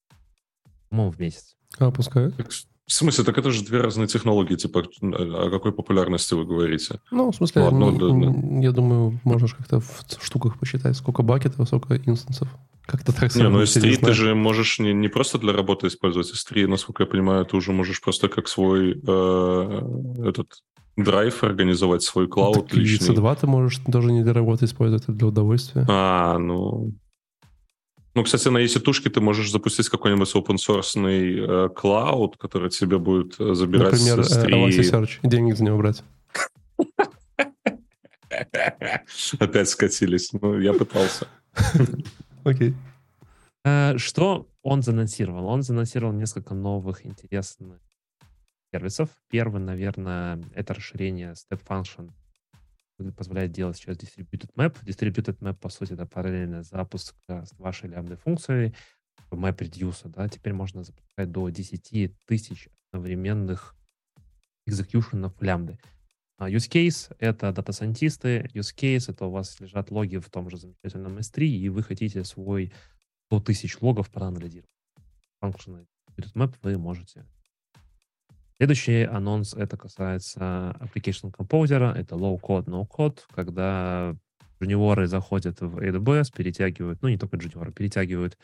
По-моему, 0.88 1.12
в 1.12 1.20
месяц. 1.20 1.56
А, 1.78 1.90
пускают? 1.90 2.36
Так, 2.36 2.50
В 2.86 2.92
смысле, 2.92 3.24
так 3.24 3.36
это 3.36 3.50
же 3.50 3.64
две 3.64 3.80
разные 3.80 4.06
технологии, 4.06 4.54
типа, 4.54 4.84
о 5.02 5.50
какой 5.50 5.72
популярности 5.72 6.34
вы 6.34 6.44
говорите? 6.44 7.00
Ну, 7.10 7.32
в 7.32 7.34
смысле, 7.34 7.62
Ладно, 7.62 7.84
м, 7.86 7.98
да, 7.98 8.06
м, 8.06 8.60
я 8.60 8.70
думаю, 8.70 9.18
можно 9.24 9.48
же 9.48 9.56
как-то 9.56 9.80
в 9.80 10.04
штуках 10.22 10.56
посчитать, 10.56 10.96
сколько 10.96 11.22
бакетов, 11.22 11.66
сколько 11.66 11.96
инстансов. 11.96 12.48
Как-то 12.86 13.12
так 13.12 13.34
Не, 13.34 13.48
ну 13.48 13.66
сравнить, 13.66 14.00
я 14.00 14.06
S3 14.06 14.06
ты 14.06 14.12
же 14.12 14.34
можешь 14.36 14.78
не, 14.78 14.94
не 14.94 15.08
просто 15.08 15.38
для 15.38 15.52
работы 15.52 15.88
использовать 15.88 16.32
S3, 16.32 16.68
насколько 16.68 17.02
я 17.02 17.08
понимаю, 17.08 17.44
ты 17.44 17.56
уже 17.56 17.72
можешь 17.72 18.00
просто 18.00 18.28
как 18.28 18.46
свой 18.46 18.92
э, 19.04 20.28
этот 20.28 20.62
драйв 20.96 21.42
организовать, 21.42 22.04
свой 22.04 22.28
клауд 22.28 22.68
Так 22.68 22.74
и 22.74 22.80
личный. 22.80 23.16
C2 23.16 23.38
ты 23.40 23.46
можешь 23.48 23.80
даже 23.86 24.12
не 24.12 24.22
для 24.22 24.32
работы 24.32 24.66
использовать, 24.66 25.02
это 25.02 25.12
для 25.12 25.26
удовольствия. 25.26 25.84
А, 25.88 26.38
ну... 26.38 26.92
Ну, 28.16 28.24
кстати, 28.24 28.48
на 28.48 28.64
EC2 28.64 29.10
ты 29.10 29.20
можешь 29.20 29.50
запустить 29.50 29.90
какой-нибудь 29.90 30.34
open 30.34 30.56
source 30.56 31.68
клауд, 31.74 32.38
который 32.38 32.70
тебе 32.70 32.98
будет 32.98 33.38
э, 33.38 33.52
забирать 33.52 33.92
Например, 33.92 34.20
э, 34.20 34.22
S3. 34.22 34.48
Elasticsearch, 34.48 35.18
и 35.22 35.28
денег 35.28 35.58
за 35.58 35.64
него 35.64 35.76
брать. 35.76 36.02
Опять 39.38 39.68
скатились. 39.68 40.32
Ну, 40.32 40.58
я 40.58 40.72
пытался. 40.72 41.28
Окей. 42.44 42.74
Э, 43.66 43.98
Что 43.98 44.48
он 44.62 44.80
заанонсировал? 44.80 45.48
Он 45.48 45.62
заанонсировал 45.62 46.14
несколько 46.14 46.54
новых 46.54 47.04
интересных 47.04 47.82
сервисов. 48.72 49.10
Первый, 49.28 49.60
наверное, 49.60 50.42
это 50.54 50.72
расширение 50.72 51.34
Step 51.34 51.60
Function, 51.68 52.08
позволяет 53.16 53.52
делать 53.52 53.76
сейчас 53.76 53.96
Distributed 53.96 54.52
Map. 54.54 54.82
Distributed 54.84 55.38
Map, 55.38 55.54
по 55.54 55.68
сути, 55.68 55.92
это 55.92 56.06
параллельный 56.06 56.62
запуск 56.62 57.16
с 57.28 57.52
вашей 57.58 57.90
лямбдой 57.90 58.16
функцией 58.16 58.74
Map 59.30 59.58
Reduce. 59.58 60.08
Да? 60.08 60.28
Теперь 60.28 60.52
можно 60.52 60.82
запускать 60.82 61.30
до 61.30 61.48
10 61.48 62.14
тысяч 62.26 62.68
одновременных 62.90 63.74
экзекьюшенов 64.66 65.40
лямбды. 65.40 65.78
А 66.38 66.50
Use 66.50 66.70
case— 66.70 67.16
это 67.18 67.50
дата-сайентисты, 67.52 68.50
use 68.52 68.74
case— 68.76 69.04
это 69.10 69.24
у 69.24 69.30
вас 69.30 69.58
лежат 69.58 69.90
логи 69.90 70.18
в 70.18 70.28
том 70.28 70.50
же 70.50 70.58
замечательном 70.58 71.16
S3, 71.16 71.46
и 71.46 71.68
вы 71.70 71.82
хотите 71.82 72.24
свой 72.24 72.72
100 73.28 73.40
тысяч 73.40 73.80
логов 73.80 74.10
проанализировать. 74.10 74.68
Functional 75.42 75.86
Map 76.34 76.54
вы 76.62 76.76
можете. 76.76 77.24
Следующий 78.58 79.02
анонс, 79.02 79.52
это 79.52 79.76
касается 79.76 80.74
Application 80.80 81.30
Composer, 81.30 81.92
это 81.94 82.14
low-code, 82.14 82.64
no-code, 82.64 83.20
когда 83.34 84.16
джуниоры 84.58 85.06
заходят 85.08 85.60
в 85.60 85.76
AWS, 85.78 86.32
перетягивают, 86.34 87.02
ну 87.02 87.08
не 87.08 87.18
только 87.18 87.36
джуниоры, 87.36 87.70
перетягивают 87.70 88.38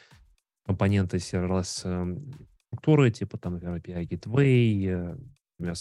компоненты 0.67 1.17
serverless 1.17 1.89
эм, 1.89 2.31
структуры, 2.67 3.11
типа 3.11 3.39
там, 3.39 3.55
например, 3.55 3.77
API 3.77 4.07
Gateway, 4.07 4.87
э, 4.87 5.17
например, 5.59 5.77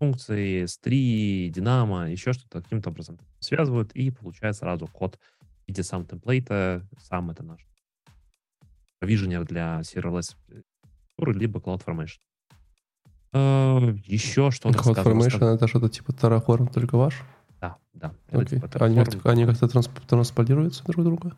функции 0.00 0.64
S3, 0.64 1.52
Dynamo, 1.52 2.10
еще 2.10 2.32
что-то, 2.32 2.60
каким-то 2.60 2.90
образом 2.90 3.18
связывают 3.38 3.92
и 3.92 4.10
получают 4.10 4.56
сразу 4.56 4.88
код 4.88 5.20
в 5.40 5.68
виде 5.68 5.84
сам 5.84 6.04
темплейта, 6.04 6.84
сам 7.00 7.30
это 7.30 7.44
наш 7.44 7.64
провиженер 8.98 9.44
для 9.44 9.80
serverless 9.82 10.34
структуры, 11.12 11.34
либо 11.34 11.60
CloudFormation. 11.60 12.18
Э, 13.32 13.94
Еще 14.04 14.50
что-то 14.50 14.78
CloudFormation 14.78 15.30
сказано- 15.30 15.54
это 15.56 15.68
что-то 15.68 15.88
типа 15.88 16.10
Terraform, 16.12 16.72
только 16.72 16.96
ваш? 16.96 17.22
Да, 17.60 17.76
да. 17.92 18.14
Окей. 18.30 18.60
типа 18.60 18.84
Они, 18.84 18.98
они 19.24 19.44
как-то 19.46 19.66
трансп- 19.66 20.06
трансполируются 20.06 20.82
друг 20.84 21.04
друга? 21.04 21.36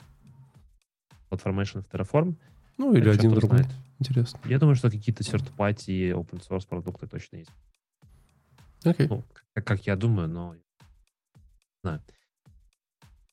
CloudFormation 1.30 1.82
в 1.82 1.88
Terraform. 1.92 2.34
Ну, 2.78 2.92
или 2.94 3.02
Это 3.02 3.18
один 3.18 3.34
другой. 3.34 3.58
знает. 3.58 3.74
Интересно. 3.98 4.40
Я 4.44 4.58
думаю, 4.58 4.74
что 4.76 4.90
какие-то 4.90 5.22
third-party 5.22 6.12
open 6.12 6.40
source 6.48 6.66
продукты 6.66 7.06
точно 7.06 7.36
есть. 7.36 7.50
Окей. 8.84 9.08
Ну, 9.08 9.22
как, 9.54 9.64
как 9.66 9.86
я 9.86 9.96
думаю, 9.96 10.28
но 10.28 10.54
не 10.54 10.60
знаю. 11.82 12.00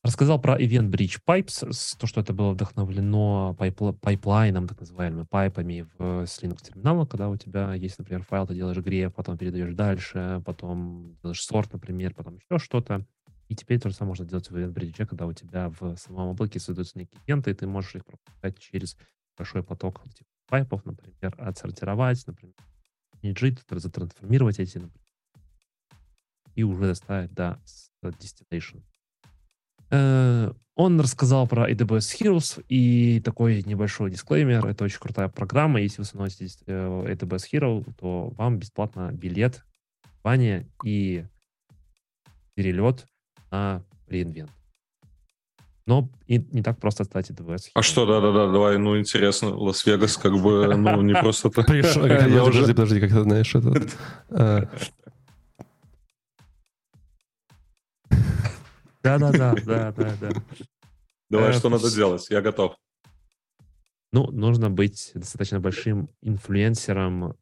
Рассказал 0.08 0.40
про 0.40 0.58
EventBridge 0.58 1.20
Pipes, 1.22 1.94
то, 1.98 2.06
что 2.06 2.22
это 2.22 2.32
было 2.32 2.52
вдохновлено 2.52 3.54
pipeл- 3.58 3.92
pipeline-ом, 3.92 4.66
так 4.66 4.80
называемыми 4.80 5.26
pipe-ами 5.26 5.86
в, 5.98 6.24
с 6.24 6.42
Linux 6.42 6.62
терминала, 6.62 7.04
когда 7.04 7.28
у 7.28 7.36
тебя 7.36 7.74
есть, 7.74 7.98
например, 7.98 8.22
файл, 8.22 8.46
ты 8.46 8.54
делаешь 8.54 8.78
grep, 8.78 9.14
потом 9.14 9.36
передаешь 9.36 9.74
дальше, 9.74 10.42
потом 10.46 11.18
делаешь 11.22 11.42
sort, 11.42 11.74
например, 11.74 12.14
потом 12.14 12.36
еще 12.36 12.58
что-то. 12.58 13.04
И 13.50 13.54
теперь 13.54 13.78
то 13.80 13.90
же 13.90 13.94
самое 13.94 14.12
можно 14.12 14.24
делать 14.24 14.50
в 14.50 14.56
EventBridge, 14.56 15.04
когда 15.04 15.26
у 15.26 15.34
тебя 15.34 15.68
в 15.78 15.94
самом 15.96 16.28
облаке 16.28 16.58
создаются 16.58 16.98
некие 16.98 17.20
ивенты, 17.26 17.50
и 17.50 17.54
ты 17.54 17.66
можешь 17.66 17.96
их 17.96 18.06
пропускать 18.06 18.58
через 18.58 18.96
большой 19.36 19.62
поток 19.62 20.00
этих 20.06 20.24
pipe-ов, 20.46 20.86
например, 20.86 21.34
отсортировать, 21.36 22.26
например, 22.26 22.54
JIT, 23.22 23.78
затрансформировать 23.78 24.58
эти, 24.58 24.78
например, 24.78 25.06
и 26.54 26.62
уже 26.62 26.86
доставить 26.86 27.34
до 27.34 27.60
с- 27.66 27.90
destination. 28.02 28.82
Э, 29.90 30.52
Он 30.74 31.00
рассказал 31.00 31.46
про 31.48 31.68
AWS 31.70 32.20
Heroes 32.20 32.64
и 32.68 33.20
такой 33.20 33.62
небольшой 33.64 34.10
дисклеймер. 34.10 34.64
Это 34.66 34.84
очень 34.84 35.00
крутая 35.00 35.28
программа. 35.28 35.80
Если 35.80 35.98
вы 36.00 36.04
становитесь 36.04 36.58
э, 36.66 36.72
AWS 37.12 37.44
Hero, 37.52 37.84
то 37.98 38.28
вам 38.36 38.58
бесплатно 38.58 39.10
билет, 39.12 39.64
бане 40.22 40.68
и 40.84 41.24
перелет 42.54 43.06
на 43.50 43.82
реинвент. 44.08 44.50
Но 45.86 46.10
и 46.26 46.38
не 46.38 46.62
так 46.62 46.78
просто 46.78 47.04
стать 47.04 47.30
AWS 47.30 47.56
Hero. 47.56 47.70
А 47.74 47.82
что, 47.82 48.04
да-да-да, 48.06 48.52
давай, 48.52 48.76
ну, 48.78 48.98
интересно, 48.98 49.56
Лас-Вегас 49.56 50.16
как 50.18 50.34
бы, 50.38 50.74
ну, 50.76 51.00
не 51.02 51.14
просто... 51.14 51.48
так. 51.50 51.66
Подожди, 51.66 51.98
уже- 51.98 52.44
подожди, 52.44 52.72
подожди, 52.74 53.00
как 53.00 53.10
ты 53.10 53.22
знаешь 53.22 53.54
это. 53.54 53.88
Да-да-да, 59.02 59.54
да-да-да. 59.64 60.30
Давай, 61.30 61.50
Э, 61.50 61.52
что 61.52 61.68
надо 61.68 61.90
делать? 61.94 62.26
Я 62.30 62.40
готов. 62.40 62.74
Ну, 64.12 64.30
нужно 64.30 64.70
быть 64.70 65.10
достаточно 65.14 65.60
большим 65.60 66.08
инфлюенсером 66.22 67.34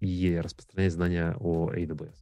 и 0.00 0.40
распространять 0.42 0.92
знания 0.92 1.36
о 1.38 1.70
AWS. 1.70 2.14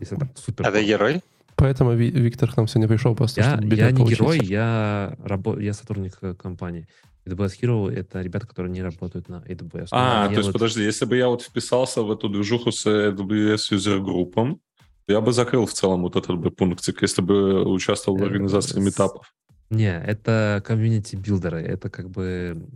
Если 0.00 0.16
так 0.16 0.36
супер. 0.36 0.66
А 0.66 0.72
ты 0.72 0.84
герой? 0.84 1.22
Поэтому 1.54 1.92
Ви- 1.94 2.10
Виктор 2.10 2.52
к 2.52 2.56
нам 2.56 2.66
сегодня 2.68 2.88
пришел 2.88 3.14
просто, 3.14 3.40
Я, 3.40 3.56
чтобы 3.56 3.74
я 3.76 3.90
не 3.90 3.98
получить. 3.98 4.18
герой, 4.18 4.38
я, 4.40 5.16
рабо- 5.20 5.62
я 5.62 5.72
сотрудник 5.72 6.18
э, 6.20 6.34
компании. 6.34 6.86
AWS 7.26 7.60
Hero— 7.62 7.90
это 7.92 8.20
ребята, 8.20 8.46
которые 8.46 8.72
не 8.72 8.82
работают 8.82 9.28
на 9.28 9.36
AWS. 9.48 9.88
А, 9.90 10.28
то 10.28 10.34
есть, 10.34 10.52
подожди, 10.52 10.82
если 10.82 11.06
бы 11.06 11.16
я 11.16 11.28
вот 11.28 11.42
вписался 11.42 12.02
в 12.02 12.10
эту 12.10 12.28
движуху 12.28 12.72
с 12.72 12.86
AWS 12.86 13.72
User 13.72 13.98
Group, 14.00 14.58
я 15.08 15.20
бы 15.20 15.32
закрыл 15.32 15.66
в 15.66 15.72
целом 15.72 16.02
вот 16.02 16.16
этот 16.16 16.36
бы 16.38 16.50
пунктик, 16.50 17.02
если 17.02 17.22
бы 17.22 17.64
участвовал 17.70 18.18
в 18.18 18.22
Э, 18.22 18.26
организации 18.26 18.80
митапов. 18.80 19.32
Не, 19.70 19.98
это 20.00 20.62
community 20.66 21.11
builder-ы. 21.11 21.60
Это 21.60 21.90
как 21.90 22.10
бы... 22.10 22.68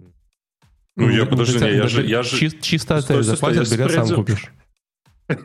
Ну, 0.96 1.08
я, 1.08 1.24
да- 1.24 1.30
подожди, 1.30 1.58
не, 1.64 1.76
я 1.76 1.86
же- 1.88 2.04
я 2.06 2.22
же- 2.22 2.36
чис- 2.46 2.60
Чисто 2.60 2.96
отель 2.96 3.04
стой, 3.04 3.22
заплатишь, 3.22 3.70
билет 3.70 3.90
сам 3.92 4.14
купишь. 4.14 4.50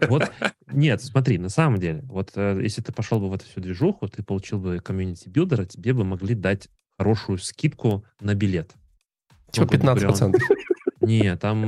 Вот, 0.10 0.32
нет, 0.72 1.04
смотри, 1.04 1.38
на 1.38 1.50
самом 1.50 1.80
деле, 1.80 2.02
вот 2.06 2.32
э, 2.36 2.60
если 2.64 2.82
ты 2.82 2.92
пошел 2.92 3.20
бы 3.20 3.30
в 3.30 3.34
эту 3.36 3.46
всю 3.46 3.62
движуху, 3.62 4.08
ты 4.08 4.24
получил 4.24 4.58
бы 4.60 4.80
community 4.80 5.20
builder-а, 5.20 5.66
тебе 5.66 5.94
бы 5.94 6.04
могли 6.04 6.34
дать 6.34 6.70
хорошую 6.98 7.38
скидку 7.38 8.04
на 8.20 8.34
билет. 8.34 8.74
Типа 9.52 9.68
Ну, 9.72 9.78
грубо 9.80 9.94
говоря, 9.94 10.10
15%. 10.10 10.34
Не, 11.08 11.36
там... 11.38 11.62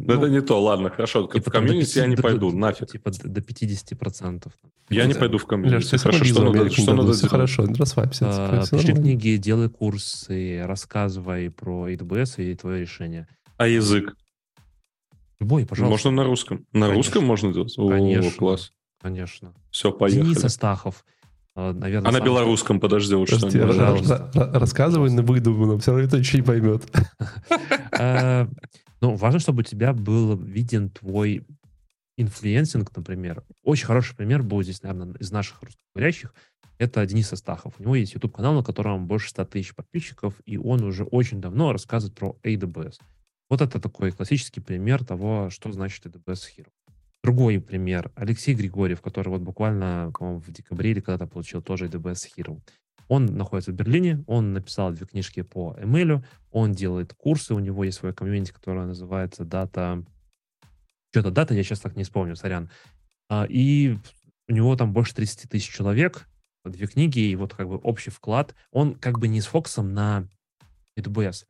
Ну, 0.00 0.04
ну, 0.06 0.14
это 0.14 0.28
не 0.30 0.40
то, 0.40 0.62
ладно, 0.62 0.90
хорошо. 0.90 1.26
типа 1.26 1.50
в 1.50 1.52
комьюнити 1.52 1.98
я 1.98 2.06
не 2.06 2.16
50 2.16 2.22
пойду, 2.22 2.50
до- 2.50 2.56
нафиг. 2.56 2.88
Типа 2.90 3.10
до 3.10 3.28
до 3.28 3.40
50%. 3.40 4.48
Я 4.90 5.06
не 5.06 5.14
пойду 5.14 5.38
в 5.38 5.46
комьюнити. 5.46 5.90
ты 5.90 5.98
Хорошо, 5.98 6.18
хорошо, 6.18 6.24
что 6.24 6.44
надо, 6.52 6.70
что 6.70 6.94
надо 6.94 7.02
делать? 7.12 7.28
хорошо, 7.30 7.66
расслабься. 7.78 8.26
А, 8.28 8.60
Пиши 8.60 8.74
нормально. 8.76 9.02
книги, 9.02 9.36
делай 9.36 9.68
курсы, 9.68 10.62
рассказывай 10.64 11.50
про 11.50 11.88
AWS 11.90 12.44
и 12.52 12.54
твое 12.54 12.80
решение. 12.82 13.26
А 13.56 13.66
язык? 13.66 14.16
Любой, 15.40 15.66
пожалуйста. 15.66 15.90
Можно 16.08 16.22
на 16.22 16.28
русском? 16.28 16.58
На 16.72 16.86
Конечно. 16.86 16.94
русском 16.94 17.24
можно 17.24 17.52
делать? 17.52 17.74
О, 17.78 17.88
Конечно. 17.88 18.30
класс. 18.32 18.72
Конечно. 19.02 19.52
Все, 19.70 19.92
поехали. 19.92 20.24
Денис 20.24 20.44
Астахов. 20.44 21.04
А, 21.56 21.72
Наверное, 21.72 22.10
А 22.10 22.12
на 22.12 22.20
белорусском, 22.20 22.76
что 22.76 22.88
Подожди, 22.88 23.14
пожалуйста. 23.58 24.30
ра- 24.34 24.52
ра- 24.52 24.58
рассказывай 24.58 25.10
на 25.10 25.22
выдуманном, 25.22 25.80
все 25.80 25.90
равно 25.90 26.04
никто 26.04 26.18
ничего 26.18 26.38
не 26.38 26.46
поймет. 26.46 26.82
Э, 27.98 28.46
Ну, 29.02 29.14
важно, 29.14 29.40
чтобы 29.40 29.60
у 29.60 29.62
тебя 29.62 29.92
был 29.92 30.36
виден 30.38 30.88
твой 30.90 31.46
influencing, 32.16 32.96
например. 32.96 33.44
Очень 33.62 33.86
хороший 33.86 34.16
пример 34.16 34.42
будет 34.42 34.64
здесь, 34.66 34.82
наверное, 34.82 35.14
из 35.18 35.30
наших 35.30 35.62
русскоговорящих. 35.62 36.34
Это 36.78 37.04
Денис 37.06 37.30
Астахов. 37.32 37.74
У 37.78 37.82
него 37.82 37.94
есть 37.94 38.14
YouTube-канал, 38.14 38.54
на 38.54 38.62
котором 38.62 39.06
больше 39.06 39.28
100 39.30 39.44
тысяч 39.46 39.74
подписчиков, 39.74 40.34
и 40.46 40.56
он 40.56 40.82
уже 40.82 41.04
очень 41.04 41.40
давно 41.40 41.72
рассказывает 41.72 42.18
про 42.18 42.36
AWS. 42.42 42.94
Вот 43.48 43.60
это 43.60 43.78
такой 43.80 44.12
классический 44.12 44.60
пример 44.60 45.04
того, 45.04 45.50
что 45.50 45.70
значит 45.72 46.04
AWS 46.06 46.40
Hero. 46.56 46.68
Другой 47.26 47.60
пример. 47.60 48.12
Алексей 48.14 48.54
Григорьев, 48.54 49.00
который 49.00 49.30
вот 49.30 49.40
буквально, 49.40 50.12
в 50.16 50.48
декабре 50.52 50.92
или 50.92 51.00
когда-то 51.00 51.26
получил 51.26 51.60
тоже 51.60 51.86
AWS 51.88 52.28
Hero. 52.36 52.60
Он 53.08 53.26
находится 53.26 53.72
в 53.72 53.74
Берлине, 53.74 54.22
он 54.28 54.52
написал 54.52 54.92
две 54.92 55.06
книжки 55.06 55.42
по 55.42 55.76
ML, 55.76 56.24
он 56.52 56.70
делает 56.70 57.14
курсы, 57.14 57.52
у 57.52 57.58
него 57.58 57.82
есть 57.82 57.98
свой 57.98 58.14
комьюнити, 58.14 58.52
которое 58.52 58.86
называется 58.86 59.42
Data... 59.42 60.06
Что-то 61.10 61.32
дата, 61.32 61.52
я 61.54 61.64
сейчас 61.64 61.80
так 61.80 61.96
не 61.96 62.04
вспомню, 62.04 62.36
сорян. 62.36 62.70
А, 63.28 63.44
И 63.48 63.96
у 64.46 64.52
него 64.52 64.76
там 64.76 64.92
больше 64.92 65.16
30 65.16 65.50
тысяч 65.50 65.68
человек, 65.68 66.28
две 66.64 66.86
книги, 66.86 67.18
и 67.18 67.34
вот 67.34 67.54
как 67.54 67.68
бы 67.68 67.74
общий 67.78 68.10
вклад. 68.10 68.54
Он 68.70 68.94
как 68.94 69.18
бы 69.18 69.26
не 69.26 69.40
с 69.40 69.46
фокусом 69.46 69.94
на 69.94 70.28
AWS. 70.96 71.44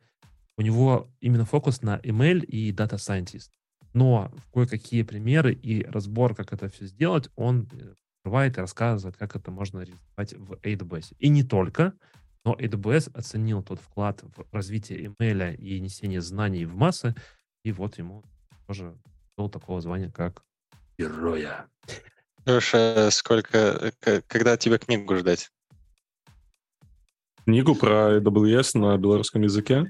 У 0.57 0.63
него 0.63 1.07
именно 1.19 1.45
фокус 1.45 1.83
на 1.83 1.99
ML 1.99 2.43
и 2.45 2.71
Data 2.71 2.95
Scientist. 2.95 3.49
Но 3.97 4.31
в 4.45 4.51
кое-какие 4.51 5.01
примеры 5.01 5.53
и 5.53 5.83
разбор, 5.83 6.35
как 6.35 6.53
это 6.53 6.69
все 6.69 6.85
сделать, 6.85 7.29
он 7.35 7.67
э, 7.71 7.95
открывает 8.19 8.55
и 8.55 8.61
рассказывает, 8.61 9.17
как 9.17 9.35
это 9.35 9.49
можно 9.49 9.79
реализовать 9.79 10.33
в 10.33 10.53
AWS. 10.61 11.15
И 11.17 11.29
не 11.29 11.41
только, 11.41 11.93
но 12.45 12.53
AWS 12.53 13.09
оценил 13.17 13.63
тот 13.63 13.79
вклад 13.79 14.21
в 14.21 14.45
развитие 14.53 15.15
ML 15.19 15.55
и 15.55 15.79
несение 15.79 16.21
знаний 16.21 16.65
в 16.65 16.75
массы, 16.75 17.15
и 17.63 17.71
вот 17.71 17.97
ему 17.97 18.23
тоже 18.67 18.95
был 19.35 19.49
такого 19.49 19.81
звания, 19.81 20.11
как 20.11 20.43
героя. 20.99 21.65
Леша, 22.45 23.09
сколько, 23.09 23.91
когда 24.27 24.57
тебе 24.57 24.77
книгу 24.77 25.15
ждать? 25.15 25.49
Книгу 27.45 27.73
про 27.73 28.19
AWS 28.19 28.77
на 28.77 28.95
белорусском 28.99 29.41
языке? 29.41 29.87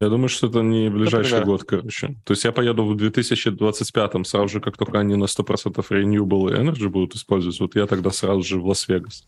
Я 0.00 0.08
думаю, 0.10 0.28
что 0.28 0.46
это 0.46 0.60
не 0.60 0.90
ближайший 0.90 1.38
Например? 1.40 1.46
год, 1.46 1.64
короче. 1.64 2.14
То 2.24 2.32
есть 2.32 2.44
я 2.44 2.52
поеду 2.52 2.84
в 2.84 2.96
2025 2.96 4.26
сразу 4.26 4.48
же, 4.48 4.60
как 4.60 4.76
только 4.76 5.00
они 5.00 5.16
на 5.16 5.24
100% 5.24 5.74
Renewable 5.74 6.56
Energy 6.56 6.88
будут 6.88 7.16
использовать, 7.16 7.58
вот 7.58 7.74
я 7.74 7.86
тогда 7.86 8.10
сразу 8.10 8.42
же 8.42 8.60
в 8.60 8.66
Лас-Вегас. 8.66 9.26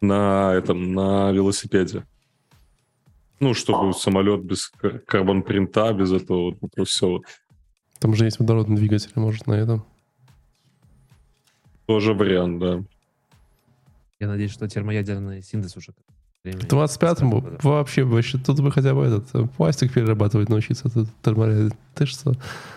На 0.00 0.52
этом, 0.54 0.94
на 0.94 1.30
велосипеде. 1.30 2.04
Ну, 3.38 3.54
чтобы 3.54 3.94
самолет 3.94 4.42
без 4.42 4.68
кар- 4.68 4.98
карбон-принта, 4.98 5.92
без 5.92 6.12
этого 6.12 6.50
вот, 6.60 6.72
вот 6.76 6.88
все. 6.88 7.20
Там 8.00 8.14
же 8.14 8.24
есть 8.24 8.38
водородный 8.40 8.76
двигатель, 8.76 9.12
может, 9.14 9.46
на 9.46 9.52
этом. 9.52 9.84
Тоже 11.86 12.14
вариант, 12.14 12.58
да. 12.58 12.82
Я 14.18 14.28
надеюсь, 14.28 14.52
что 14.52 14.68
термоядерный 14.68 15.42
синтез 15.42 15.76
уже... 15.76 15.92
В 16.42 16.48
25-м 16.48 17.30
Да. 17.42 17.56
вообще, 17.62 18.02
вообще, 18.02 18.38
тут 18.38 18.60
бы 18.60 18.72
хотя 18.72 18.94
бы 18.94 19.04
этот 19.04 19.28
э, 19.34 19.46
пластик 19.58 19.92
перерабатывать 19.92 20.48
научиться. 20.48 20.88
Тут 20.88 21.08
терморез- 21.22 21.72
Ты 21.94 22.06
что? 22.06 22.32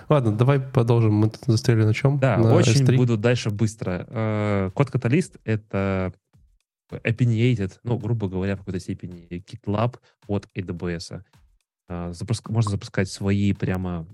Ладно, 0.10 0.34
давай 0.36 0.60
продолжим. 0.60 1.14
Мы 1.14 1.30
тут 1.30 1.40
застряли 1.48 1.84
на 1.86 1.94
чем? 1.94 2.20
Да, 2.20 2.38
на 2.38 2.56
очень 2.56 2.84
S3. 2.84 2.98
буду 2.98 3.16
дальше 3.18 3.52
быстро. 3.52 4.06
Э, 4.10 4.70
CodeCatalyst— 4.74 5.38
это 5.46 6.12
opinionated, 6.92 7.80
ну, 7.84 7.98
грубо 7.98 8.28
говоря, 8.28 8.56
в 8.56 8.60
какой-то 8.60 8.80
степени 8.82 9.28
GitLab 9.30 9.96
от 10.28 10.48
AWS. 10.56 11.22
Э, 11.88 12.12
запуск- 12.12 12.52
Можно 12.52 12.72
запускать 12.72 13.10
свои 13.10 13.54
прямо 13.54 14.06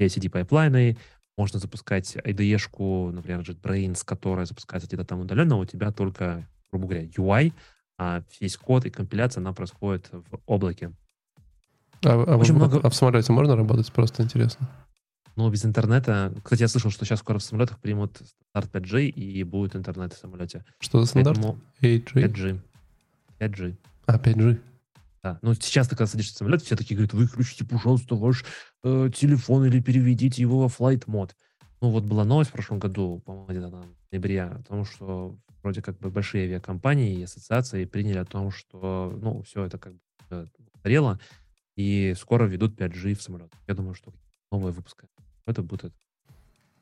CI/CD 0.00 0.28
pipeline-ы, 0.28 0.98
можно 1.36 1.60
запускать 1.60 2.16
IDE-шку, 2.16 3.12
например, 3.12 3.40
JetBrains, 3.42 4.02
которая 4.04 4.44
запускается 4.44 4.88
где-то 4.88 5.04
там 5.04 5.20
удаленно, 5.20 5.56
у 5.56 5.64
тебя 5.64 5.92
только, 5.92 6.48
грубо 6.72 6.88
говоря, 6.88 7.04
UI, 7.06 7.52
а 7.98 8.22
весь 8.40 8.56
код 8.56 8.84
и 8.86 8.90
компиляция, 8.90 9.40
она 9.40 9.52
происходит 9.52 10.10
в 10.12 10.40
облаке. 10.46 10.92
А, 12.04 12.14
а 12.14 12.36
Очень 12.36 12.54
вот- 12.54 12.68
много- 12.68 12.80
а 12.86 12.90
в 12.90 12.94
самолете 12.94 13.32
можно 13.32 13.56
работать? 13.56 13.92
Просто 13.92 14.22
интересно. 14.22 14.68
Но 15.36 15.48
без 15.48 15.64
интернета... 15.64 16.34
Кстати, 16.42 16.62
я 16.62 16.68
слышал, 16.68 16.90
что 16.90 17.04
сейчас 17.04 17.20
скоро 17.20 17.38
в 17.38 17.42
самолетах 17.42 17.78
примут 17.78 18.20
стандарт 18.50 18.74
5G 18.74 19.06
и 19.06 19.42
будет 19.44 19.76
интернет 19.76 20.12
в 20.12 20.18
самолете. 20.18 20.64
Что 20.78 21.00
за 21.00 21.06
стандарт? 21.06 21.38
Поэтому 21.38 21.60
8G? 21.80 22.12
5G. 22.14 22.60
5G. 23.38 23.76
А, 24.06 24.18
5G. 24.18 24.60
Да. 25.22 25.38
Ну, 25.40 25.54
сейчас 25.54 25.88
ты 25.88 25.96
когда 25.96 26.06
садишься 26.06 26.34
в 26.34 26.38
самолет, 26.38 26.62
все 26.62 26.76
такие 26.76 26.96
говорят, 26.96 27.14
выключите, 27.14 27.64
пожалуйста, 27.64 28.16
ваш 28.16 28.44
э, 28.82 29.08
телефон 29.14 29.64
или 29.64 29.80
переведите 29.80 30.42
его 30.42 30.58
во 30.60 30.66
flight 30.66 31.04
мод. 31.06 31.34
Ну, 31.80 31.90
вот 31.90 32.04
была 32.04 32.24
новость 32.24 32.50
в 32.50 32.52
прошлом 32.52 32.78
году, 32.80 33.22
по-моему, 33.24 33.46
где-то 33.48 33.70
там, 33.70 33.82
в 33.82 34.12
ноябре, 34.12 34.42
о 34.42 34.62
том, 34.68 34.84
что 34.84 35.36
вроде 35.62 35.82
как 35.82 35.98
бы 35.98 36.10
большие 36.10 36.44
авиакомпании 36.44 37.18
и 37.18 37.24
ассоциации 37.24 37.84
приняли 37.84 38.18
о 38.18 38.24
том, 38.24 38.50
что, 38.50 39.16
ну, 39.20 39.42
все 39.42 39.64
это 39.64 39.78
как 39.78 39.94
бы 39.94 40.00
э, 40.30 40.46
устарело, 40.74 41.20
и 41.76 42.14
скоро 42.18 42.44
ведут 42.44 42.78
5G 42.78 43.14
в 43.14 43.22
самолет. 43.22 43.52
Я 43.66 43.74
думаю, 43.74 43.94
что 43.94 44.12
новое 44.50 44.72
выпуска. 44.72 45.06
Это 45.46 45.62
будет 45.62 45.84
это. 45.84 45.94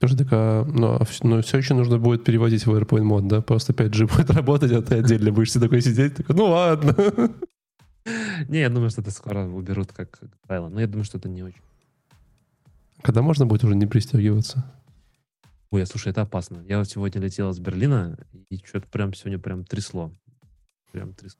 Слушай, 0.01 0.19
так, 0.19 0.29
а, 0.33 0.65
ну, 0.65 1.43
все 1.43 1.59
еще 1.59 1.75
нужно 1.75 1.99
будет 1.99 2.25
переводить 2.25 2.65
в 2.65 2.75
AirPoint 2.75 3.03
мод, 3.03 3.29
да? 3.29 3.43
Просто 3.43 3.73
5G 3.73 4.09
будет 4.17 4.31
работать, 4.31 4.73
а 4.73 4.83
ты 4.83 4.97
отдельно 4.97 5.31
будешь 5.31 5.53
такой 5.53 5.83
сидеть, 5.83 6.17
такой, 6.17 6.35
ну 6.35 6.47
ладно. 6.47 6.95
Не, 8.49 8.61
я 8.61 8.71
думаю, 8.71 8.91
что 8.91 9.03
это 9.03 9.11
скоро 9.11 9.47
уберут 9.47 9.93
как 9.93 10.19
правило. 10.47 10.69
Но 10.69 10.81
я 10.81 10.87
думаю, 10.87 11.05
что 11.05 11.19
это 11.19 11.29
не 11.29 11.43
очень. 11.43 11.61
Когда 13.03 13.23
можно 13.23 13.47
будет 13.47 13.65
уже 13.65 13.75
не 13.75 13.87
пристегиваться? 13.87 14.65
Ой, 15.73 15.83
а 15.83 15.87
слушай, 15.87 16.09
это 16.09 16.23
опасно. 16.23 16.65
Я 16.69 16.79
вот 16.79 16.89
сегодня 16.89 17.21
летел 17.21 17.51
из 17.51 17.59
Берлина, 17.61 18.19
и 18.49 18.57
что-то 18.59 18.89
прям 18.89 19.15
сегодня 19.15 19.39
прям 19.39 19.65
трясло. 19.65 20.13
Прям 20.93 21.13
трясло. 21.15 21.39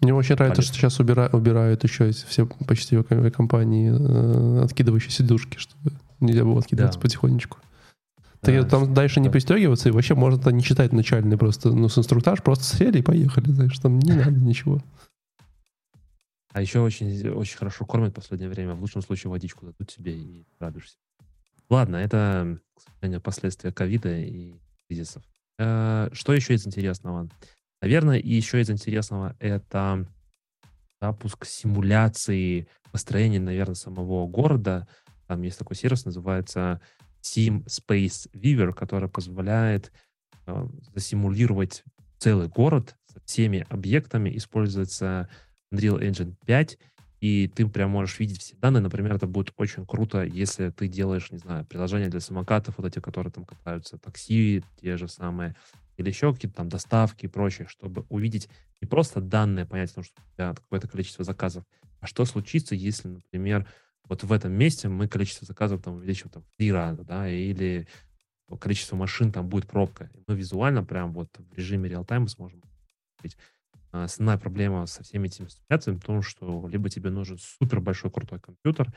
Мне 0.00 0.14
очень 0.14 0.34
нравится, 0.34 0.62
Полет. 0.62 0.68
что 0.68 0.76
сейчас 0.78 1.00
убира- 1.00 1.30
убирают 1.34 1.82
еще 1.84 2.10
все 2.10 2.46
почти 2.46 2.96
авиа- 2.96 3.30
компании 3.30 3.90
э, 3.90 4.64
откидывающие 4.64 5.10
сидушки, 5.10 5.58
чтобы 5.58 5.92
нельзя 6.20 6.44
было 6.44 6.58
откидываться 6.60 6.98
Да. 6.98 7.02
потихонечку. 7.02 7.58
Так 8.40 8.54
Да, 8.62 8.68
там 8.68 8.94
дальше 8.94 9.20
не 9.20 9.28
да. 9.28 9.32
пристегиваться, 9.32 9.88
и 9.88 9.92
вообще 9.92 10.14
можно 10.14 10.40
там 10.42 10.56
не 10.56 10.62
читать 10.62 10.92
начальный 10.92 11.36
просто, 11.38 11.70
ну, 11.72 11.88
с 11.88 11.98
инструктаж, 11.98 12.42
просто 12.42 12.64
сели 12.64 12.98
и 12.98 13.02
поехали, 13.02 13.50
знаешь, 13.50 13.78
там 13.78 13.98
не 13.98 14.12
надо 14.12 14.30
ничего. 14.38 14.82
А 16.52 16.62
еще 16.62 16.80
очень, 16.80 17.28
очень 17.30 17.56
хорошо 17.58 17.84
кормят 17.84 18.12
в 18.12 18.14
последнее 18.14 18.48
время. 18.48 18.74
В 18.74 18.80
лучшем 18.80 19.02
случае 19.02 19.30
водичку 19.30 19.66
дадут 19.66 19.88
тебе 19.88 20.16
и 20.16 20.46
радуешься. 20.58 20.96
Ладно, 21.68 21.96
это, 21.96 22.58
к 22.74 22.80
сожалению, 22.80 23.20
последствия 23.20 23.72
ковида 23.72 24.16
и 24.18 24.54
кризисов. 24.86 25.22
Э, 25.58 26.08
Что 26.12 26.32
еще 26.32 26.54
из 26.54 26.66
интересного? 26.66 27.28
Наверное, 27.82 28.18
еще 28.18 28.60
из 28.60 28.70
интересного 28.70 29.36
это 29.38 30.06
запуск 31.00 31.44
симуляции 31.44 32.68
построения, 32.92 33.40
наверное, 33.40 33.74
самого 33.74 34.26
города. 34.26 34.86
Там 35.26 35.42
есть 35.42 35.58
такой 35.58 35.76
сервис, 35.76 36.04
называется 36.04 36.80
Sim 37.20 37.64
Space 37.66 38.30
Viewer, 38.32 38.72
который 38.72 39.08
позволяет 39.08 39.92
э, 40.46 40.66
засимулировать 40.94 41.84
целый 42.18 42.48
город 42.48 42.96
со 43.12 43.20
всеми 43.20 43.66
объектами. 43.68 44.34
Используется 44.36 45.28
Unreal 45.72 46.00
Engine 46.00 46.34
5, 46.46 46.78
и 47.20 47.48
ты 47.48 47.66
прям 47.66 47.90
можешь 47.90 48.18
видеть 48.18 48.40
все 48.40 48.56
данные. 48.56 48.82
Например, 48.82 49.14
это 49.14 49.26
будет 49.26 49.52
очень 49.56 49.86
круто, 49.86 50.22
если 50.22 50.70
ты 50.70 50.88
делаешь, 50.88 51.30
не 51.30 51.38
знаю, 51.38 51.64
приложения 51.64 52.08
для 52.08 52.20
самокатов, 52.20 52.76
вот 52.78 52.86
эти, 52.86 53.00
которые 53.00 53.32
там 53.32 53.44
катаются, 53.44 53.98
такси, 53.98 54.62
те 54.80 54.96
же 54.96 55.08
самые, 55.08 55.56
или 55.96 56.08
еще 56.08 56.32
какие-то 56.32 56.56
там 56.56 56.68
доставки 56.68 57.24
и 57.24 57.28
прочее, 57.28 57.68
чтобы 57.68 58.04
увидеть 58.08 58.48
не 58.80 58.86
просто 58.86 59.20
данные, 59.20 59.64
понять, 59.64 59.90
потому 59.90 60.04
что 60.04 60.20
у 60.20 60.34
тебя 60.34 60.54
какое-то 60.54 60.88
количество 60.88 61.24
заказов, 61.24 61.64
а 62.00 62.06
что 62.06 62.24
случится, 62.24 62.74
если, 62.74 63.08
например, 63.08 63.66
вот 64.04 64.22
в 64.22 64.32
этом 64.32 64.52
месте 64.52 64.88
мы 64.88 65.08
количество 65.08 65.46
заказов 65.46 65.82
там 65.82 65.94
увеличим 65.94 66.28
там 66.30 66.42
в 66.42 66.56
три 66.56 66.70
раза, 66.70 67.02
да, 67.02 67.28
или 67.28 67.88
количество 68.60 68.94
машин 68.96 69.32
там 69.32 69.48
будет 69.48 69.66
пробка. 69.66 70.10
И 70.14 70.22
мы 70.28 70.36
визуально 70.36 70.84
прям 70.84 71.12
вот 71.12 71.28
в 71.36 71.54
режиме 71.56 71.88
реал-тайма 71.88 72.28
сможем. 72.28 72.62
А, 73.22 73.26
Основная 74.04 74.38
проблема 74.38 74.86
со 74.86 75.02
всеми 75.02 75.26
этими 75.26 75.48
ситуациями 75.48 75.98
в 75.98 76.04
том, 76.04 76.22
что 76.22 76.68
либо 76.68 76.88
тебе 76.88 77.10
нужен 77.10 77.38
супер 77.38 77.80
большой 77.80 78.10
крутой 78.10 78.40
компьютер, 78.40 78.92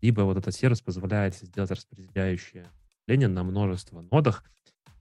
либо 0.00 0.22
вот 0.22 0.36
этот 0.36 0.54
сервис 0.54 0.80
позволяет 0.80 1.34
сделать 1.34 1.70
распределяющее 1.70 2.66
мышление 3.06 3.28
на 3.28 3.44
множество 3.44 4.02
нодах 4.10 4.44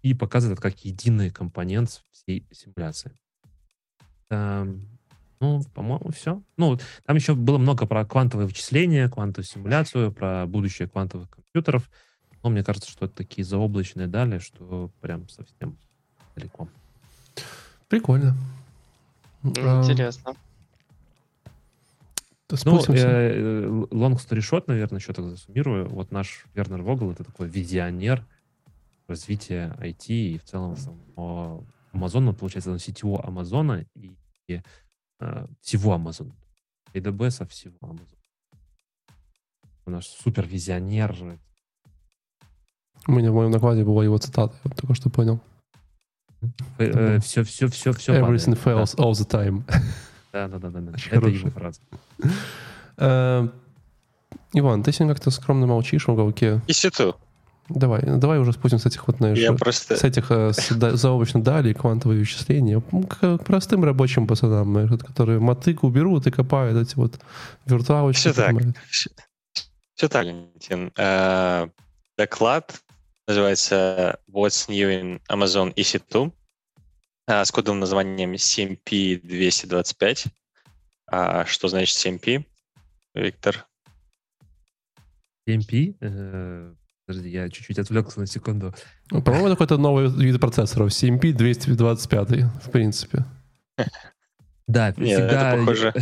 и 0.01 0.13
показывает 0.13 0.59
это 0.59 0.69
как 0.69 0.79
единый 0.85 1.29
компонент 1.29 2.03
всей 2.11 2.45
симуляции. 2.51 3.11
Эм, 4.29 4.87
ну, 5.39 5.61
по-моему, 5.73 6.11
все. 6.11 6.41
Ну, 6.57 6.77
там 7.05 7.15
еще 7.15 7.35
было 7.35 7.57
много 7.57 7.85
про 7.85 8.05
квантовые 8.05 8.47
вычисления, 8.47 9.09
квантовую 9.09 9.45
симуляцию, 9.45 10.11
про 10.11 10.45
будущее 10.45 10.87
квантовых 10.87 11.29
компьютеров. 11.29 11.89
Но 12.41 12.49
мне 12.49 12.63
кажется, 12.63 12.89
что 12.89 13.05
это 13.05 13.15
такие 13.15 13.45
заоблачные 13.45 14.07
дали, 14.07 14.39
что 14.39 14.91
прям 15.01 15.29
совсем 15.29 15.77
далеко. 16.35 16.67
Прикольно. 17.87 18.35
А, 19.43 19.81
Интересно. 19.83 20.35
Ну, 22.49 22.57
спустимся. 22.57 23.07
э, 23.07 23.65
long 23.65 24.15
story 24.15 24.39
short, 24.39 24.65
наверное, 24.67 24.99
еще 24.99 25.11
так 25.13 25.25
засуммирую. 25.25 25.89
Вот 25.89 26.11
наш 26.11 26.45
Вернер 26.53 26.83
Вогл— 26.83 27.11
это 27.11 27.23
такой 27.23 27.47
визионер 27.47 28.23
развития 29.07 29.75
IT 29.79 30.07
и 30.07 30.37
в 30.37 30.43
целом 30.43 30.75
самого 30.75 31.65
Амазона, 31.91 32.33
получается, 32.33 32.71
он 32.71 32.77
CTO 32.77 33.25
Амазона 33.25 33.85
и, 33.95 34.11
и, 34.47 34.61
э, 35.19 35.47
всего 35.61 35.93
Амазона. 35.93 36.35
AWS 36.93 37.37
а 37.39 37.45
всего 37.47 37.75
Амазона. 37.81 38.07
Он 39.85 39.93
наш 39.93 40.07
супер 40.07 40.45
визионер. 40.45 41.15
У 43.07 43.11
меня 43.11 43.31
в 43.31 43.35
моем 43.35 43.51
накладе 43.51 43.83
была 43.83 44.03
его 44.03 44.17
цитата, 44.17 44.53
я 44.63 44.69
вот 44.69 44.75
только 44.75 44.93
что 44.93 45.09
понял. 45.09 45.39
Все, 47.21 47.43
все, 47.43 47.67
все, 47.67 47.93
все. 47.93 48.19
Everything 48.19 48.61
fails 48.61 48.95
all 48.97 49.11
the 49.11 49.27
time. 49.27 49.63
Да, 50.31 50.47
да, 50.47 50.57
да, 50.57 50.69
да. 50.69 50.79
да. 50.79 50.91
Очень 50.93 51.11
Это 51.11 51.27
его 51.27 51.49
фраза. 51.51 51.79
Э, 52.97 53.47
Иван, 54.53 54.83
ты 54.83 54.91
сегодня 54.91 55.13
как-то 55.13 55.31
скромно 55.31 55.67
молчишь 55.67 56.07
в 56.07 56.11
уголке. 56.11 56.61
И 56.67 56.73
сету. 56.73 57.15
Давай, 57.69 58.01
давай 58.01 58.39
уже 58.39 58.51
спустим 58.51 58.77
с 58.77 58.85
этих 58.85 59.07
вот, 59.07 59.17
знаешь, 59.17 59.37
Я 59.39 59.53
просто... 59.53 59.95
с 59.95 60.03
этих 60.03 60.31
э, 60.31 60.51
с 60.51 60.69
да- 60.75 60.95
заоблачных 60.97 61.43
далей, 61.43 61.73
квантовые 61.73 62.19
вычисления, 62.19 62.81
к, 62.81 63.37
к 63.37 63.43
простым 63.43 63.83
рабочим 63.85 64.27
пацанам, 64.27 64.71
знаешь, 64.71 64.89
которые 64.99 65.39
мотыку 65.39 65.89
берут 65.89 66.27
и 66.27 66.31
копают 66.31 66.77
эти 66.77 66.95
вот 66.95 67.19
виртуалочки. 67.65 68.19
Всё 68.19 68.33
так. 68.33 68.55
Все 69.95 70.09
так, 70.09 70.25
Валентин. 70.25 70.91
Э, 70.97 71.67
Доклад 72.17 72.81
называется 73.27 74.19
What's 74.29 74.69
New 74.69 74.89
in 74.89 75.21
Amazon 75.29 75.73
EC2 75.73 76.31
э, 77.27 77.45
с 77.45 77.51
кодовым 77.51 77.79
названием 77.79 78.33
CMP225. 78.33 80.27
А 81.07 81.45
Что 81.45 81.67
значит 81.67 81.95
CMP, 81.97 82.45
Виктор? 83.13 83.65
TMP. 85.47 85.95
э, 85.99 86.73
Подожди, 87.05 87.29
я 87.29 87.49
чуть-чуть 87.49 87.79
отвлекся 87.79 88.19
на 88.19 88.27
секунду. 88.27 88.73
Ну, 89.11 89.21
По-моему, 89.21 89.47
это 89.47 89.55
какой-то 89.55 89.77
новый 89.77 90.09
вид 90.09 90.39
процессоров. 90.39 90.89
CMP 90.89 91.33
225, 91.33 92.29
в 92.29 92.71
принципе. 92.71 93.25
Да, 94.67 94.93
Нет, 94.97 95.17
всегда... 95.17 95.49
это 95.49 95.57
похоже. 95.59 95.93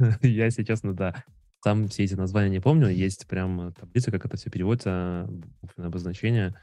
Я, 0.22 0.46
если 0.46 0.64
честно, 0.64 0.94
да. 0.94 1.24
сам 1.62 1.88
все 1.88 2.04
эти 2.04 2.14
названия 2.14 2.50
не 2.50 2.60
помню. 2.60 2.88
Есть 2.88 3.28
прям 3.28 3.72
таблица, 3.72 4.10
как 4.10 4.24
это 4.24 4.36
все 4.36 4.50
переводится, 4.50 5.28
буквенное 5.62 5.88
обозначение. 5.88 6.54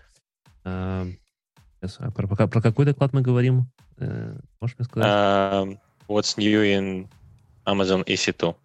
Сейчас, 0.66 1.98
а 2.00 2.12
про, 2.12 2.28
про, 2.28 2.48
про 2.48 2.62
какой 2.62 2.86
доклад 2.86 3.14
мы 3.14 3.22
говорим? 3.22 3.68
Э, 3.98 4.36
можешь 4.60 4.76
мне 4.78 4.86
сказать? 4.86 5.08
Um, 5.08 5.80
what's 6.08 6.38
new 6.38 6.64
in 6.64 7.08
Amazon 7.66 8.04
EC2? 8.04 8.56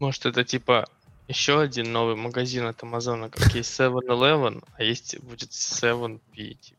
Может, 0.00 0.26
это 0.26 0.42
типа 0.42 0.86
еще 1.28 1.60
один 1.60 1.92
новый 1.92 2.16
магазин 2.16 2.66
от 2.66 2.82
Амазона, 2.82 3.30
как 3.30 3.54
есть 3.54 3.78
7-Eleven, 3.78 4.64
а 4.74 4.82
есть 4.82 5.20
будет 5.20 5.50
7P. 5.50 6.54
типа. 6.54 6.78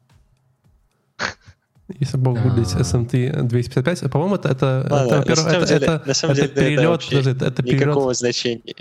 Если 2.00 2.18
бы 2.18 2.34
выглядеть 2.34 2.76
А. 2.76 2.82
SMT 2.82 3.44
255, 3.44 4.12
по-моему, 4.12 4.36
это, 4.36 4.50
это, 4.50 4.88
это, 4.90 5.34
это, 5.74 6.04
это, 6.32 6.48
перелет, 6.48 7.06
подожди, 7.06 7.32
это, 7.32 7.46
это 7.46 7.64
перелет, 7.64 7.82
Никакого 7.82 8.14
значения. 8.14 8.76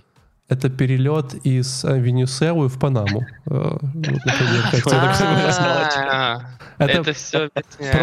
Это 0.52 0.68
перелет 0.68 1.34
из 1.46 1.84
э, 1.84 1.98
Венесуэлы 1.98 2.68
в 2.68 2.78
Панаму. 2.78 3.26
Э, 3.46 3.78
Это 6.78 7.12
все 7.12 7.50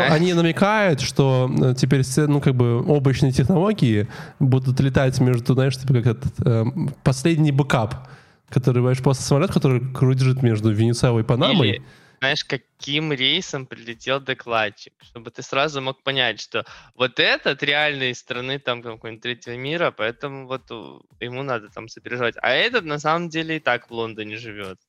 они 0.09 0.33
намекают, 0.33 1.01
что 1.01 1.51
э, 1.61 1.73
теперь 1.75 2.03
ну, 2.27 2.39
как 2.39 2.55
бы, 2.55 2.83
облачные 2.85 3.31
технологии 3.31 4.07
будут 4.39 4.79
летать 4.79 5.19
между, 5.19 5.53
знаешь, 5.53 5.77
типа 5.77 5.93
как 5.95 6.07
этот 6.07 6.93
последний 7.03 7.51
бэкап, 7.51 8.07
который, 8.49 8.81
знаешь, 8.81 8.99
просто 8.99 9.23
самолет, 9.23 9.51
который 9.51 9.81
кружит 9.81 10.43
между 10.43 10.71
Венесуэлой 10.71 11.23
и 11.23 11.25
Панамой. 11.25 11.81
Знаешь, 12.19 12.43
каким 12.43 13.13
рейсом 13.13 13.65
прилетел 13.65 14.19
докладчик, 14.19 14.93
чтобы 15.01 15.31
ты 15.31 15.41
сразу 15.41 15.81
мог 15.81 16.03
понять, 16.03 16.41
что 16.41 16.65
вот 16.95 17.19
этот 17.19 17.63
реально 17.63 18.11
из 18.11 18.19
страны 18.19 18.59
там 18.59 18.81
какой-нибудь 18.83 19.23
третьего 19.23 19.55
мира, 19.55 19.91
поэтому 19.91 20.45
вот 20.47 20.69
у- 20.71 21.01
ему 21.21 21.43
надо 21.43 21.69
там 21.69 21.87
сопереживать. 21.87 22.35
А 22.41 22.49
этот 22.51 22.83
на 22.83 22.99
самом 22.99 23.29
деле 23.29 23.57
и 23.57 23.59
так 23.59 23.89
в 23.89 23.93
Лондоне 23.93 24.37
живет. 24.37 24.79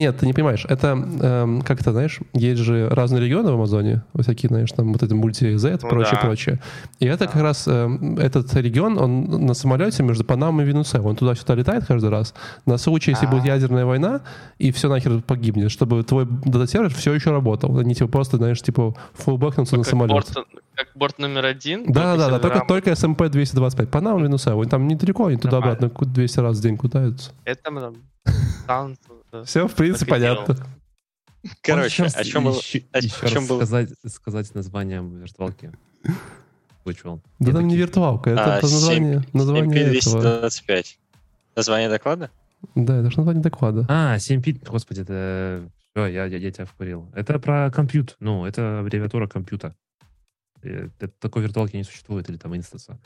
Нет, 0.00 0.16
ты 0.16 0.26
не 0.26 0.32
понимаешь, 0.32 0.64
это, 0.68 0.88
эм, 0.90 1.60
как 1.62 1.80
это, 1.80 1.90
знаешь, 1.90 2.20
есть 2.32 2.60
же 2.62 2.88
разные 2.88 3.20
регионы 3.20 3.50
в 3.50 3.54
Амазоне, 3.54 4.04
вот 4.12 4.22
всякие, 4.22 4.48
знаешь, 4.48 4.70
там 4.70 4.92
вот 4.92 5.02
это 5.02 5.12
мульти-Z, 5.16 5.80
Ну 5.82 5.88
прочее, 5.88 6.12
да. 6.14 6.20
прочее. 6.20 6.60
И 7.00 7.06
это 7.06 7.26
как 7.26 7.42
раз, 7.42 7.66
эм, 7.66 8.16
этот 8.16 8.54
регион, 8.54 8.96
он 8.96 9.24
на 9.46 9.54
самолете 9.54 10.04
между 10.04 10.24
Панамой 10.24 10.64
и 10.64 10.68
Венесуэлой, 10.68 11.10
он 11.10 11.16
туда-сюда 11.16 11.56
летает 11.56 11.84
каждый 11.86 12.10
раз, 12.10 12.32
на 12.64 12.78
случай, 12.78 13.10
если 13.10 13.26
будет 13.26 13.42
А. 13.42 13.48
ядерная 13.48 13.86
война, 13.86 14.20
и 14.58 14.70
все 14.70 14.88
нахер 14.88 15.20
погибнет, 15.20 15.72
чтобы 15.72 16.04
твой 16.04 16.26
дата-сервер 16.44 16.94
все 16.94 17.12
еще 17.12 17.32
работал, 17.32 17.76
а 17.76 17.82
не 17.82 17.96
типа 17.96 18.08
просто, 18.08 18.36
знаешь, 18.36 18.62
типа 18.62 18.94
fallback 19.14 19.47
нуться 19.47 19.76
на 19.76 19.82
самолет. 19.82 20.12
борт, 20.12 20.32
как 20.76 20.86
борт 20.94 21.18
номер 21.18 21.44
один. 21.44 21.90
Да, 21.92 22.16
да, 22.16 22.30
да, 22.30 22.38
только, 22.38 22.64
только 22.68 22.90
SMP-225. 22.92 23.88
Панама, 23.88 24.22
Венесуэла. 24.22 24.64
Там 24.66 24.86
недалеко, 24.86 25.26
они 25.26 25.38
туда-обратно 25.38 25.90
200 25.90 26.38
раз 26.38 26.58
в 26.58 26.62
день 26.62 26.76
катаются. 26.76 27.32
Это 27.44 27.62
там 28.68 28.94
Все, 29.44 29.66
в 29.68 29.74
принципе, 29.74 30.10
понятно. 30.10 30.56
Короче, 31.62 32.04
о 32.04 32.24
чем 32.24 32.44
было... 32.44 32.56
еще, 32.58 32.84
о 32.92 32.98
еще 32.98 33.28
чем 33.28 33.48
раз 33.48 33.68
сказать, 33.68 33.90
сказать 34.06 34.54
название 34.54 35.02
виртуалки? 35.02 35.72
Выучил. 36.84 37.22
Да 37.38 37.52
там 37.52 37.68
не 37.68 37.76
виртуалка, 37.76 38.30
это 38.30 38.58
А, 38.58 38.62
название, 38.62 39.18
7- 39.18 39.28
название 39.32 39.82
этого. 39.82 40.20
225. 40.20 40.98
Название 41.56 41.88
доклада? 41.88 42.30
Да, 42.74 42.98
это 42.98 43.10
же 43.10 43.18
название 43.18 43.42
доклада. 43.42 43.86
А, 43.88 44.18
7 44.18 44.42
господи, 44.66 45.02
это... 45.02 45.70
Все, 45.94 46.06
я, 46.06 46.26
я, 46.26 46.38
я 46.38 46.50
тебя 46.50 46.64
вкурил. 46.64 47.08
Это 47.14 47.38
про 47.38 47.70
компьют. 47.70 48.16
Ну, 48.20 48.44
это 48.44 48.80
аббревиатура 48.80 49.26
компьюта. 49.26 49.74
Э, 50.62 50.88
Это, 50.98 51.12
такой 51.18 51.42
виртуалки 51.42 51.76
не 51.76 51.84
существует, 51.84 52.28
или 52.28 52.36
там 52.36 52.56
инстанса. 52.56 52.98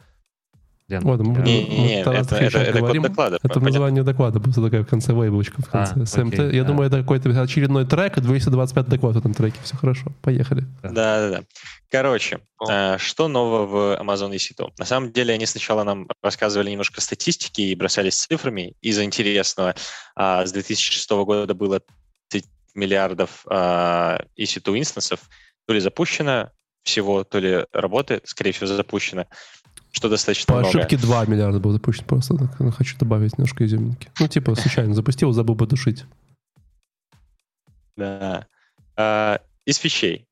Лен, 0.93 1.07
Ладно, 1.07 1.25
мы 1.25 1.35
вот 1.35 2.05
Тарас 2.05 2.27
это, 2.27 2.37
Хрищев 2.37 2.55
это, 2.61 2.71
это 2.71 2.79
код 2.81 3.03
доклада. 3.03 3.37
Это 3.37 3.49
понятно. 3.49 3.71
название 3.71 4.03
доклада, 4.03 4.41
просто 4.41 4.63
такая 4.63 4.83
в 4.83 4.87
конце 4.87 5.13
лейблочка 5.13 5.63
в 5.63 5.69
конце. 5.69 5.95
А, 6.01 6.07
СМТ. 6.07 6.35
окей, 6.35 6.53
Я 6.57 6.63
да. 6.63 6.69
думаю, 6.69 6.89
это 6.89 6.99
какой-то 7.01 7.31
очередной 7.41 7.87
трек, 7.87 8.19
225 8.21 8.89
доклад 8.89 9.15
в 9.15 9.19
этом 9.19 9.33
треке. 9.33 9.59
Все 9.63 9.77
хорошо, 9.77 10.13
поехали. 10.21 10.65
Да-да-да. 10.83 11.45
Короче, 11.91 12.41
О. 12.59 12.71
э, 12.71 12.99
что 12.99 13.29
нового 13.29 13.67
в 13.67 14.01
Amazon 14.01 14.35
EC2? 14.35 14.73
На 14.79 14.85
самом 14.85 15.13
деле, 15.13 15.35
они 15.35 15.47
сначала 15.47 15.85
нам 15.85 16.09
рассказывали 16.23 16.71
немножко 16.71 17.01
статистики 17.01 17.61
и 17.63 17.75
бросались 17.75 18.15
цифрами 18.15 18.75
из-за 18.81 19.05
интересного. 19.05 19.75
А, 20.15 20.45
С 20.45 20.53
2006 20.53 21.11
года 21.11 21.55
было 21.55 21.81
30 22.29 22.51
миллиардов 22.75 23.45
а, 23.47 24.21
EC2 24.39 24.79
инстансов. 24.79 25.21
То 25.67 25.75
ли 25.75 25.81
запущено 25.81 26.51
всего, 26.83 27.25
то 27.25 27.39
ли 27.39 27.65
работает, 27.73 28.27
скорее 28.27 28.53
всего, 28.53 28.67
запущено, 28.67 29.27
что 29.93 30.09
достаточно 30.09 30.55
По 30.55 30.61
много. 30.61 30.79
ошибке 30.79 30.97
2 30.97 31.27
миллиарда 31.27 31.61
был 31.61 31.71
запущен 31.71 32.05
просто. 32.05 32.35
так, 32.37 32.59
ну, 32.59 32.71
хочу 32.73 32.97
добавить 32.99 33.39
немножко 33.39 33.65
изюминки. 33.65 34.11
Ну, 34.19 34.27
типа, 34.27 34.55
случайно 34.57 34.95
запустил, 34.95 35.33
забыл 35.33 35.55
потушить. 35.55 36.05
Да. 37.97 38.47
А, 38.97 39.41
из 39.67 39.77
фичей. 39.77 40.27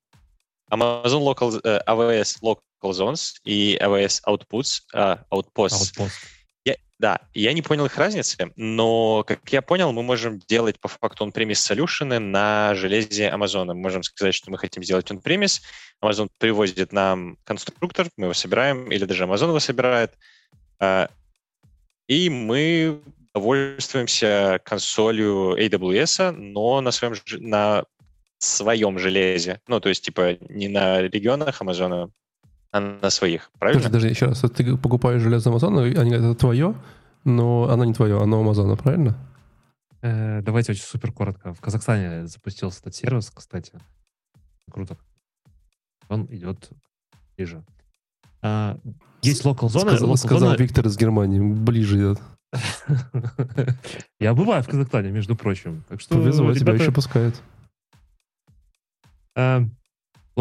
Amazon 0.72 1.22
Local, 1.22 1.60
э, 1.62 1.80
AWS 1.86 2.40
Local 2.42 2.92
Zones 2.92 3.34
и 3.44 3.78
AWS 3.80 4.22
Outputs, 4.26 4.80
а, 4.94 5.24
Outposts. 5.30 5.92
Outpost. 5.96 6.10
Да, 7.00 7.18
я 7.32 7.54
не 7.54 7.62
понял 7.62 7.86
их 7.86 7.96
разницы, 7.96 8.52
но, 8.56 9.24
как 9.26 9.50
я 9.50 9.62
понял, 9.62 9.90
мы 9.90 10.02
можем 10.02 10.38
делать 10.38 10.78
по 10.78 10.86
факту 10.86 11.24
on-premise 11.24 11.54
солюшены 11.54 12.18
на 12.18 12.74
железе 12.74 13.30
Amazon. 13.30 13.64
Мы 13.68 13.74
можем 13.76 14.02
сказать, 14.02 14.34
что 14.34 14.50
мы 14.50 14.58
хотим 14.58 14.84
сделать 14.84 15.10
on-premise, 15.10 15.62
Amazon 16.04 16.28
привозит 16.36 16.92
нам 16.92 17.38
конструктор, 17.44 18.10
мы 18.18 18.26
его 18.26 18.34
собираем, 18.34 18.92
или 18.92 19.06
даже 19.06 19.24
Amazon 19.24 19.48
его 19.48 19.60
собирает, 19.60 20.12
а, 20.78 21.08
и 22.06 22.28
мы 22.28 23.00
довольствуемся 23.32 24.60
консолью 24.62 25.56
AWS, 25.56 26.32
но 26.32 26.82
на 26.82 26.90
своем, 26.90 27.14
на 27.38 27.84
своем 28.36 28.98
железе. 28.98 29.62
Ну, 29.68 29.80
то 29.80 29.88
есть, 29.88 30.04
типа, 30.04 30.36
не 30.50 30.68
на 30.68 31.00
регионах 31.00 31.62
Амазона, 31.62 32.10
а 32.72 32.80
на 32.80 33.10
своих. 33.10 33.50
Правильно? 33.58 33.82
Подожди, 33.82 33.92
даже 34.08 34.08
еще 34.08 34.26
раз. 34.26 34.40
Ты 34.40 34.76
покупаешь 34.76 35.22
железо 35.22 35.50
Амазона, 35.50 35.82
они 35.82 35.92
говорят, 35.94 36.20
это 36.22 36.34
твое, 36.34 36.74
но 37.24 37.68
оно 37.68 37.84
не 37.84 37.94
твое, 37.94 38.20
оно 38.20 38.40
Амазона, 38.40 38.76
правильно? 38.76 39.16
Э, 40.02 40.40
давайте 40.42 40.72
очень 40.72 40.84
супер 40.84 41.12
коротко. 41.12 41.52
В 41.52 41.60
Казахстане 41.60 42.26
запустился 42.26 42.80
этот 42.80 42.94
сервис, 42.94 43.30
кстати. 43.30 43.72
Круто. 44.70 44.96
Он 46.08 46.26
идет 46.30 46.70
ближе. 47.36 47.64
А, 48.42 48.78
есть 49.22 49.44
local 49.44 49.68
зона. 49.68 49.90
Сказал, 49.90 50.10
local 50.10 50.16
сказал 50.16 50.38
зона- 50.38 50.56
Виктор 50.56 50.86
из 50.86 50.96
Германии. 50.96 51.40
Ближе 51.40 51.98
идет. 51.98 52.20
Я 54.18 54.34
бываю 54.34 54.62
в 54.62 54.66
Казахстане, 54.68 55.10
между 55.10 55.36
прочим. 55.36 55.84
Так 55.88 56.00
что, 56.00 56.14
Повезло, 56.16 56.54
тебя 56.54 56.72
еще 56.74 56.92
пускают. 56.92 57.40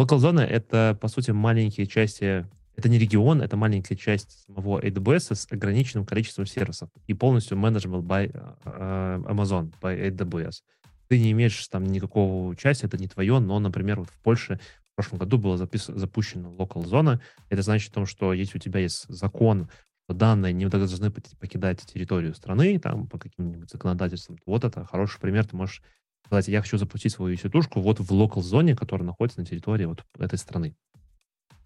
Local 0.00 0.16
зона— 0.18 0.40
это, 0.40 0.96
по 0.98 1.08
сути, 1.08 1.30
маленькие 1.30 1.86
части... 1.86 2.46
Это 2.74 2.88
не 2.88 2.98
регион, 2.98 3.42
это 3.42 3.58
маленькая 3.58 3.96
часть 3.96 4.46
самого 4.46 4.80
AWS 4.80 5.34
с 5.34 5.46
ограниченным 5.50 6.06
количеством 6.06 6.46
сервисов 6.46 6.88
и 7.06 7.12
полностью 7.12 7.58
manageable 7.58 8.00
by 8.00 8.30
э, 8.64 9.22
Amazon, 9.28 9.70
by 9.82 10.08
AWS. 10.08 10.62
Ты 11.08 11.20
не 11.20 11.32
имеешь 11.32 11.68
там 11.68 11.84
никакого 11.84 12.48
участия, 12.48 12.86
это 12.86 12.96
не 12.96 13.08
твое, 13.08 13.40
но, 13.40 13.58
например, 13.58 13.98
вот 13.98 14.08
в 14.08 14.18
Польше 14.20 14.58
в 14.92 14.94
прошлом 14.94 15.18
году 15.18 15.36
была 15.36 15.56
запис- 15.56 15.94
запущена 15.94 16.48
local 16.48 16.86
зона. 16.86 17.20
Это 17.50 17.60
значит 17.60 17.90
о 17.90 17.96
том, 17.96 18.06
что 18.06 18.32
если 18.32 18.56
у 18.56 18.60
тебя 18.60 18.80
есть 18.80 19.04
закон, 19.08 19.68
что 20.04 20.14
данные 20.14 20.54
не 20.54 20.66
должны 20.66 21.06
пок- 21.06 21.36
покидать 21.38 21.80
территорию 21.80 22.34
страны, 22.34 22.78
там, 22.78 23.06
по 23.06 23.18
каким-нибудь 23.18 23.70
законодательствам, 23.70 24.38
вот 24.46 24.64
это 24.64 24.86
хороший 24.86 25.20
пример, 25.20 25.44
ты 25.44 25.56
можешь 25.56 25.82
сказать, 26.30 26.48
я 26.48 26.60
хочу 26.62 26.78
запустить 26.78 27.12
свою 27.12 27.36
сетушку 27.36 27.80
вот 27.80 27.98
в 27.98 28.12
local 28.12 28.40
зоне, 28.40 28.76
которая 28.76 29.04
находится 29.04 29.40
на 29.40 29.46
территории 29.46 29.86
вот 29.86 30.04
этой 30.18 30.38
страны. 30.38 30.76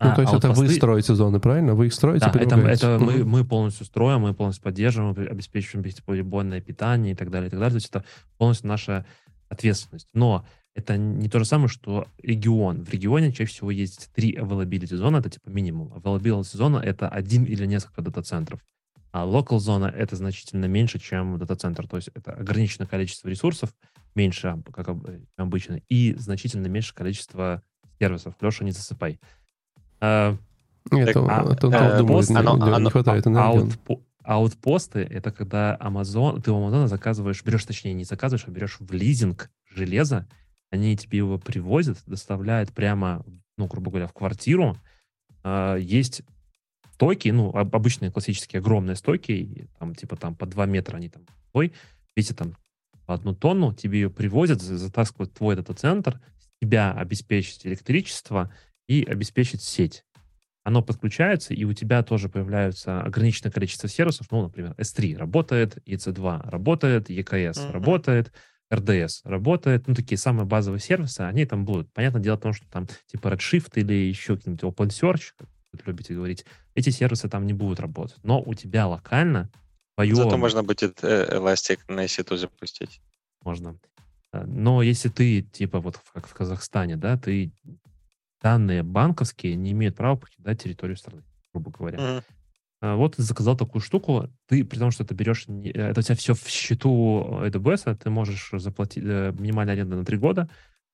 Ну, 0.01 0.11
А- 0.11 0.15
то 0.15 0.23
есть 0.23 0.32
а 0.32 0.39
это 0.39 0.49
вот 0.49 0.57
вы 0.57 0.66
посты- 0.66 0.77
строите 0.77 1.15
зоны, 1.15 1.39
правильно? 1.39 1.74
Вы 1.74 1.86
их 1.86 1.95
строите, 1.95 2.27
да, 2.32 2.41
это, 2.41 2.59
это 2.66 2.99
мы, 2.99 3.24
мы 3.24 3.45
полностью 3.45 3.85
строим, 3.86 4.23
мы 4.23 4.32
полностью 4.35 4.65
поддерживаем, 4.65 5.11
об- 5.12 5.31
обеспечиваем 5.31 5.82
бесперебойное 5.82 6.61
питание 6.62 7.12
и 7.12 7.15
так 7.16 7.31
далее, 7.31 7.49
и 7.49 7.51
так 7.51 7.61
далее. 7.61 7.73
То 7.73 7.77
есть 7.77 7.91
это 7.91 8.05
полностью 8.39 8.69
наша 8.69 9.05
ответственность. 9.49 10.09
Но 10.15 10.45
это 10.74 10.97
не 10.97 11.28
то 11.28 11.39
же 11.39 11.45
самое, 11.45 11.69
что 11.69 12.09
регион. 12.23 12.85
В 12.85 12.91
регионе 12.91 13.32
чаще 13.32 13.53
всего 13.53 13.70
есть 13.70 14.11
три 14.15 14.35
availability 14.35 14.97
зоны, 14.97 15.19
это 15.19 15.28
типа 15.31 15.51
минимум. 15.51 15.93
Availability 15.93 16.57
зона— 16.57 16.78
это 16.85 17.09
один 17.09 17.45
или 17.45 17.66
несколько 17.66 18.03
дата-центров. 18.03 18.61
А 19.12 19.24
local 19.24 19.61
зона— 19.61 19.86
это 19.97 20.16
значительно 20.16 20.65
меньше, 20.65 20.99
чем 20.99 21.39
дата-центр. 21.39 21.86
То 21.86 21.97
есть 21.97 22.09
это 22.15 22.32
ограниченное 22.32 22.89
количество 22.89 23.28
ресурсов, 23.28 23.73
меньше, 24.15 24.62
как 24.73 24.89
об- 24.89 25.07
обычно, 25.36 25.81
и 25.89 26.15
значительно 26.15 26.66
меньше 26.66 26.95
количество 26.95 27.62
сервисов. 27.99 28.35
Леша, 28.41 28.65
не 28.65 28.70
засыпай. 28.73 29.20
А, 30.01 30.36
он, 31.20 31.31
а, 31.31 31.43
это 31.53 31.95
э, 31.95 31.99
думает, 31.99 32.27
пост- 32.27 32.31
не, 32.31 32.36
оно- 32.36 32.57
не- 32.57 32.70
оно- 32.73 32.91
хватает 32.91 33.27
а 33.27 33.31
энергии. 33.31 33.73
аутпо- 33.73 34.03
аутпосты— 34.23 34.99
это 35.11 35.32
когда 35.32 35.77
Amazon, 35.81 36.41
ты 36.41 36.51
у 36.53 36.57
Амазона 36.57 36.89
заказываешь, 36.89 37.43
берешь, 37.45 37.65
точнее, 37.65 37.95
не 37.95 38.05
заказываешь, 38.05 38.47
а 38.47 38.51
берешь 38.51 38.77
в 38.81 38.93
лизинг 38.93 39.51
железо, 39.74 40.27
они 40.70 40.97
тебе 40.97 41.19
его 41.19 41.39
привозят, 41.39 41.99
доставляют 42.07 42.73
прямо, 42.73 43.24
ну, 43.57 43.66
грубо 43.66 43.91
говоря, 43.91 44.07
в 44.07 44.12
квартиру. 44.12 44.77
А, 45.43 45.77
есть 45.77 46.23
стойки, 46.95 47.28
ну, 47.28 47.51
об- 47.51 47.74
обычные 47.74 48.11
классические 48.11 48.61
огромные 48.61 48.97
стойки, 48.97 49.69
там 49.78 49.95
типа 49.95 50.16
там 50.16 50.35
по 50.36 50.47
2 50.47 50.66
метра 50.66 50.97
они 50.97 51.09
там 51.09 51.23
ой, 51.53 51.73
видите, 52.16 52.35
там 52.35 52.55
по 53.06 53.14
одну 53.14 53.35
тонну, 53.35 53.72
тебе 53.72 54.01
ее 54.01 54.10
привозят, 54.10 54.62
за- 54.62 54.78
затаскивают 54.78 55.32
в 55.32 55.36
твой 55.36 55.56
дата-центр, 55.56 56.20
тебя 56.60 56.93
обеспечить 56.93 57.66
электричество 57.66 58.52
и 58.89 59.05
обеспечить 59.05 59.62
сеть. 59.62 60.05
Оно 60.62 60.82
подключается, 60.82 61.52
и 61.52 61.64
у 61.64 61.74
тебя 61.74 62.02
тоже 62.02 62.31
появляется 62.31 63.02
ограниченное 63.02 63.52
количество 63.52 63.89
сервисов, 63.89 64.28
ну, 64.31 64.43
например, 64.43 64.74
S3 64.78 65.14
работает, 65.16 65.76
EC2 65.86 66.43
работает, 66.51 67.10
EKS 67.10 67.64
Мгм. 67.64 67.72
работает, 67.72 68.32
RDS 68.72 69.20
работает, 69.24 69.86
ну, 69.86 69.94
такие 69.94 70.16
самые 70.16 70.47
базовые 70.47 70.81
сервисы, 70.81 71.20
они 71.20 71.44
там 71.44 71.66
будут. 71.66 71.93
Понятное 71.93 72.22
дело 72.22 72.36
в 72.36 72.40
том, 72.40 72.55
что 72.55 72.66
там 72.70 72.86
типа 73.06 73.28
Redshift 73.28 73.72
или 73.74 73.93
еще 73.93 74.36
какие-нибудь 74.36 74.64
OpenSearch, 74.64 75.32
как 75.39 75.48
вы 75.86 75.93
любите 75.93 76.14
говорить, 76.14 76.47
эти 76.74 76.89
сервисы 76.89 77.28
там 77.28 77.47
не 77.47 77.52
будут 77.52 77.78
работать. 77.78 78.16
Но 78.22 78.40
у 78.40 78.55
тебя 78.55 78.86
локально 78.86 79.51
твое... 79.94 80.14
Зато 80.14 80.36
можно 80.36 80.62
будет 80.62 81.02
э, 81.02 81.38
Elastic 81.38 81.80
на 81.88 82.04
EC2 82.04 82.36
запустить. 82.36 83.00
можно. 83.42 83.78
Э, 84.32 84.44
Но 84.46 84.82
если 84.82 85.08
ты, 85.08 85.42
типа, 85.42 85.80
вот 85.80 86.00
как 86.12 86.26
в 86.26 86.34
Казахстане, 86.34 86.96
да, 86.96 87.16
ты 87.16 87.52
данные 88.42 88.82
банковские 88.82 89.56
не 89.56 89.72
имеют 89.72 89.96
права 89.96 90.16
покидать 90.16 90.62
территорию 90.62 90.96
страны, 90.96 91.22
грубо 91.52 91.70
говоря. 91.70 92.22
А, 92.80 92.96
Вот 92.96 93.16
ты 93.16 93.22
заказал 93.22 93.56
такую 93.56 93.80
штуку, 93.80 94.28
ты, 94.46 94.64
при 94.64 94.78
том, 94.78 94.90
что 94.90 95.04
ты 95.04 95.14
берешь, 95.14 95.46
это 95.48 96.00
у 96.00 96.02
тебя 96.02 96.14
все 96.14 96.34
в 96.34 96.46
счету 96.48 97.40
AWS, 97.42 97.82
а 97.86 97.94
ты 97.96 98.10
можешь 98.10 98.50
заплатить 98.52 99.02
минимальная 99.02 99.74
аренда 99.74 99.96
на 99.96 100.04
три 100.04 100.18
года, 100.18 100.50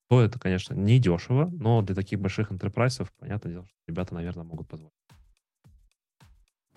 то 0.08 0.20
это, 0.20 0.38
конечно, 0.38 0.74
не 0.74 0.98
дешево, 0.98 1.50
но 1.52 1.82
для 1.82 1.94
таких 1.94 2.20
больших 2.20 2.52
интерпрайсов, 2.52 3.12
понятное 3.18 3.52
дело, 3.52 3.66
что 3.66 3.76
ребята, 3.88 4.14
наверное, 4.14 4.44
могут 4.44 4.68
позволить. 4.68 4.94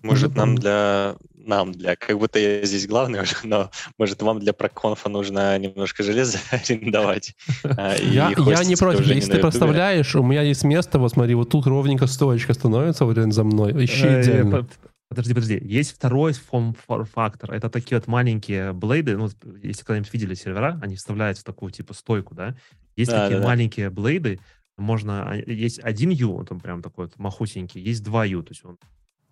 Может, 0.04 0.34
нам 0.36 0.54
для... 0.56 1.16
Нам 1.46 1.72
для... 1.72 1.94
Как 1.96 2.18
будто 2.18 2.38
я 2.38 2.64
здесь 2.64 2.86
главный 2.86 3.20
уже, 3.20 3.34
но 3.42 3.70
может, 3.98 4.22
вам 4.22 4.38
для 4.40 4.52
проконфа 4.52 5.08
нужно 5.10 5.58
немножко 5.58 6.02
железа 6.02 6.38
арендовать. 6.50 7.34
а, 7.64 7.94
Я, 7.96 8.32
я 8.36 8.64
не 8.64 8.76
против. 8.76 9.00
Если 9.06 9.20
ты 9.32 9.36
Ютубе. 9.36 9.42
представляешь, 9.42 10.14
у 10.14 10.22
меня 10.22 10.42
есть 10.42 10.64
место, 10.64 10.98
вот 10.98 11.12
смотри, 11.12 11.34
вот 11.34 11.50
тут 11.50 11.66
ровненько 11.66 12.06
стоечка 12.06 12.54
становится 12.54 13.04
вот 13.04 13.16
за 13.16 13.44
мной. 13.44 13.72
Ищи 13.84 14.06
Э, 14.06 14.22
идеально. 14.22 14.62
по- 14.62 14.68
Подожди, 15.10 15.34
подожди. 15.34 15.60
Есть 15.62 15.92
второй 15.94 16.32
фор- 16.32 17.04
фактор. 17.04 17.52
Это 17.52 17.68
такие 17.68 17.98
вот 17.98 18.08
маленькие 18.08 18.72
блейды. 18.72 19.16
Ну, 19.16 19.28
если 19.62 19.84
когда-нибудь 19.84 20.12
видели 20.12 20.34
сервера, 20.34 20.78
они 20.82 20.96
вставляют 20.96 21.38
в 21.38 21.44
такую 21.44 21.70
типа 21.72 21.92
стойку, 21.94 22.34
да? 22.34 22.56
Есть 22.96 23.10
Да, 23.12 23.20
такие 23.24 23.36
да, 23.36 23.42
да. 23.42 23.48
маленькие 23.48 23.90
блейды. 23.90 24.40
Можно... 24.76 25.30
а, 25.30 25.36
Есть 25.36 25.78
один 25.84 26.10
U, 26.10 26.34
он 26.34 26.46
там 26.46 26.58
прям 26.58 26.82
такой 26.82 27.04
вот 27.04 27.18
махусенький. 27.18 27.80
Есть 27.80 28.02
два 28.02 28.24
U, 28.24 28.42
то 28.42 28.50
есть 28.52 28.64
он 28.64 28.76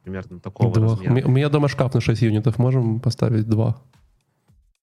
примерно 0.02 0.40
такого 0.40 0.72
Два. 0.72 0.86
У 0.86 0.90
размера. 0.90 1.12
меня- 1.12 1.26
у 1.26 1.30
меня 1.30 1.48
дома 1.48 1.68
шкаф 1.68 1.94
на 1.94 2.00
6 2.00 2.22
юнитов, 2.22 2.58
можем 2.58 3.00
поставить 3.00 3.48
два. 3.48 3.80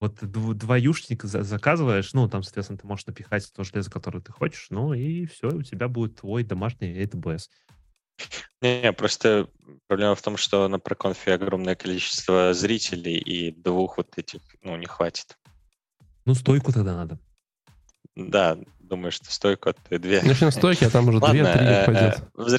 Вот 0.02 0.22
дв- 0.24 0.54
два 0.54 0.78
юшника 0.78 1.28
за- 1.28 1.44
заказываешь, 1.44 2.14
ну, 2.14 2.30
там, 2.30 2.42
соответственно, 2.44 2.80
ты 2.80 2.88
можешь 2.88 3.06
напихать 3.06 3.52
то 3.54 3.64
железо, 3.64 3.92
которое 3.92 4.22
ты 4.22 4.32
хочешь, 4.32 4.68
ну, 4.70 4.94
и 4.94 5.26
все, 5.26 5.50
у 5.50 5.62
тебя 5.62 5.88
будет 5.90 6.16
твой 6.18 6.44
домашний 6.44 6.94
AWS. 7.04 7.50
Не, 8.62 8.92
просто 8.94 9.48
проблема 9.88 10.16
в 10.16 10.22
том, 10.22 10.38
что 10.38 10.68
на 10.68 10.80
проконфе 10.80 11.34
огромное 11.34 11.76
количество 11.76 12.54
зрителей, 12.54 13.18
и 13.18 13.52
двух 13.52 13.98
вот 13.98 14.18
этих, 14.18 14.42
ну, 14.62 14.76
не 14.78 14.86
хватит. 14.86 15.38
Ну, 16.26 16.34
стойку 16.34 16.72
тогда 16.72 16.96
надо. 16.96 17.20
Да, 18.16 18.58
думаю, 18.80 19.12
что 19.12 19.32
стойку 19.32 19.70
от 19.70 19.78
две. 19.90 20.22
Начни 20.22 20.46
на 20.46 20.52
стойке, 20.52 20.88
а 20.88 20.90
там 20.90 21.08
уже 21.10 21.20
2-3 21.20 21.46
э, 21.46 21.86
пойдет. 21.86 22.20
э, 22.38 22.50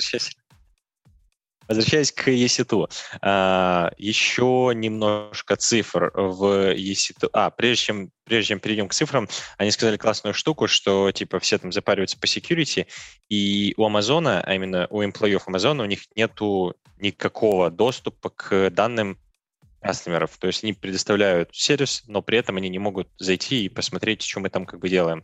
возвращаясь. 1.71 2.13
К 2.13 2.29
EC2. 2.29 2.91
А, 3.23 3.93
еще 3.97 4.73
немножко 4.75 5.57
цифр 5.57 6.11
в 6.15 6.75
EC2. 6.75 7.31
А, 7.33 7.51
прежде 7.51 7.85
чем, 7.85 8.11
прежде 8.25 8.49
чем 8.49 8.61
перейдем 8.61 8.89
к 8.89 8.95
цифрам, 8.95 9.29
они 9.57 9.71
сказали 9.71 9.97
классную 9.97 10.35
штуку, 10.35 10.67
что 10.67 11.11
типа 11.13 11.39
все 11.39 11.59
там 11.59 11.73
запариваются 11.73 12.19
по 12.19 12.27
security, 12.27 12.87
и 13.29 13.75
у 13.77 13.85
Амазона, 13.85 14.43
а 14.43 14.55
именно 14.55 14.87
у 14.91 15.05
эмплоев 15.05 15.47
Амазона, 15.47 15.85
у 15.85 15.87
них 15.87 16.01
нету 16.17 16.75
никакого 16.99 17.71
доступа 17.71 18.31
к 18.31 18.71
данным 18.71 19.19
кастомеров. 19.81 20.37
То 20.39 20.47
есть 20.47 20.63
они 20.63 20.73
предоставляют 20.73 21.51
сервис, 21.55 22.03
но 22.07 22.21
при 22.23 22.39
этом 22.39 22.57
они 22.57 22.69
не 22.69 22.79
могут 22.79 23.09
зайти 23.19 23.65
и 23.65 23.69
посмотреть, 23.69 24.23
что 24.23 24.41
мы 24.41 24.51
там 24.51 24.67
как 24.67 24.81
бы 24.81 24.89
делаем. 24.89 25.23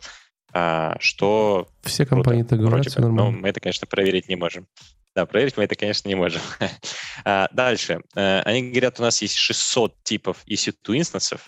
А, 0.58 0.96
что 1.00 1.68
Все 1.82 2.06
компании 2.06 2.42
так 2.42 2.58
говорят, 2.58 2.86
все 2.86 2.94
как, 2.94 3.04
но 3.04 3.08
нормально. 3.10 3.40
мы 3.40 3.48
это, 3.50 3.60
конечно, 3.60 3.86
проверить 3.86 4.26
не 4.26 4.36
можем. 4.36 4.66
Да, 5.14 5.26
проверить 5.26 5.58
мы 5.58 5.64
это, 5.64 5.74
конечно, 5.74 6.08
не 6.08 6.14
можем. 6.14 6.40
А, 7.26 7.48
Дальше. 7.52 8.00
Э, 8.14 8.40
Они 8.40 8.70
говорят, 8.70 8.98
у 8.98 9.02
нас 9.02 9.20
есть 9.20 9.36
600 9.36 10.02
типов 10.02 10.38
EC2 10.46 10.96
инстансов, 10.96 11.46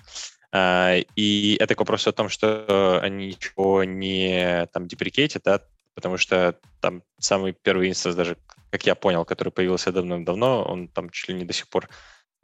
А, 0.53 0.97
и 1.17 1.57
это 1.59 1.75
к 1.75 1.79
вопросу 1.81 2.11
о 2.11 2.13
том, 2.13 2.29
что 2.29 3.01
они 3.03 3.29
ничего 3.29 3.83
не 3.85 4.67
там 4.75 4.87
деприкейтят, 4.87 5.43
да, 5.45 5.61
потому 5.95 6.19
что 6.19 6.57
там 6.81 7.03
самый 7.19 7.55
первый 7.63 7.89
инстанс 7.89 8.15
даже, 8.15 8.37
как 8.71 8.85
я 8.85 8.95
понял, 8.95 9.25
который 9.25 9.51
появился 9.55 9.91
давно-давно, 9.91 10.65
он 10.65 10.89
там 10.89 11.09
чуть 11.09 11.29
ли 11.31 11.35
не 11.35 11.45
до 11.47 11.55
сих 11.55 11.67
пор, 11.69 11.89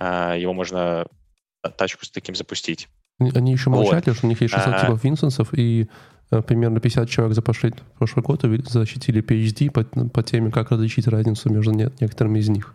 его 0.00 0.54
можно 0.54 1.06
тачку 1.76 2.06
с 2.06 2.10
таким 2.10 2.34
запустить. 2.34 2.88
Они- 3.18 3.52
еще 3.52 3.68
Вот. 3.70 3.76
молчат, 3.84 4.16
что 4.16 4.26
у 4.26 4.30
них 4.30 4.40
есть 4.40 4.54
600 4.54 4.74
А. 4.74 4.80
типов 4.80 5.04
инстансов, 5.04 5.48
и 5.52 5.88
примерно 6.42 6.80
50 6.80 7.08
человек 7.08 7.34
за 7.34 7.42
прошлый, 7.42 7.74
прошлый 7.98 8.22
год 8.24 8.42
защитили 8.42 9.22
PhD 9.22 9.70
по, 9.70 9.84
по 10.08 10.22
теме, 10.22 10.50
как 10.50 10.70
различить 10.70 11.06
разницу 11.08 11.50
между 11.50 11.72
не- 11.72 11.90
некоторыми 12.00 12.38
из 12.38 12.48
них. 12.48 12.74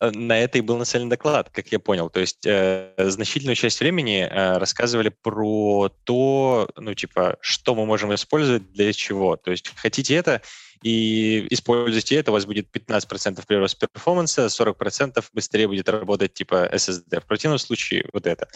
Э, 0.00 0.10
На 0.10 0.38
это 0.38 0.58
и 0.58 0.60
был 0.60 0.76
нацелен 0.78 1.08
доклад, 1.08 1.50
как 1.50 1.68
я 1.72 1.78
понял. 1.78 2.08
То 2.10 2.20
есть 2.20 2.46
э, 2.46 2.92
значительную 2.98 3.56
часть 3.56 3.80
времени 3.80 4.20
э, 4.20 4.58
рассказывали 4.58 5.08
про 5.22 5.90
то, 6.04 6.68
ну, 6.76 6.94
типа, 6.94 7.36
что 7.40 7.74
мы 7.74 7.84
можем 7.86 8.14
использовать 8.14 8.72
для 8.72 8.92
чего. 8.92 9.36
То 9.36 9.50
есть 9.50 9.72
хотите 9.76 10.14
это, 10.14 10.40
и 10.84 11.46
используйте 11.50 12.14
это, 12.16 12.30
у 12.30 12.34
вас 12.34 12.46
будет 12.46 12.68
15% 12.72 13.44
прирост 13.46 13.78
перформанса, 13.78 14.46
40% 14.46 15.24
быстрее 15.32 15.66
будет 15.66 15.88
работать 15.88 16.34
типа 16.34 16.68
SSD. 16.72 17.20
В 17.20 17.26
противном 17.26 17.58
случае 17.58 18.08
вот 18.12 18.26
это. 18.28 18.46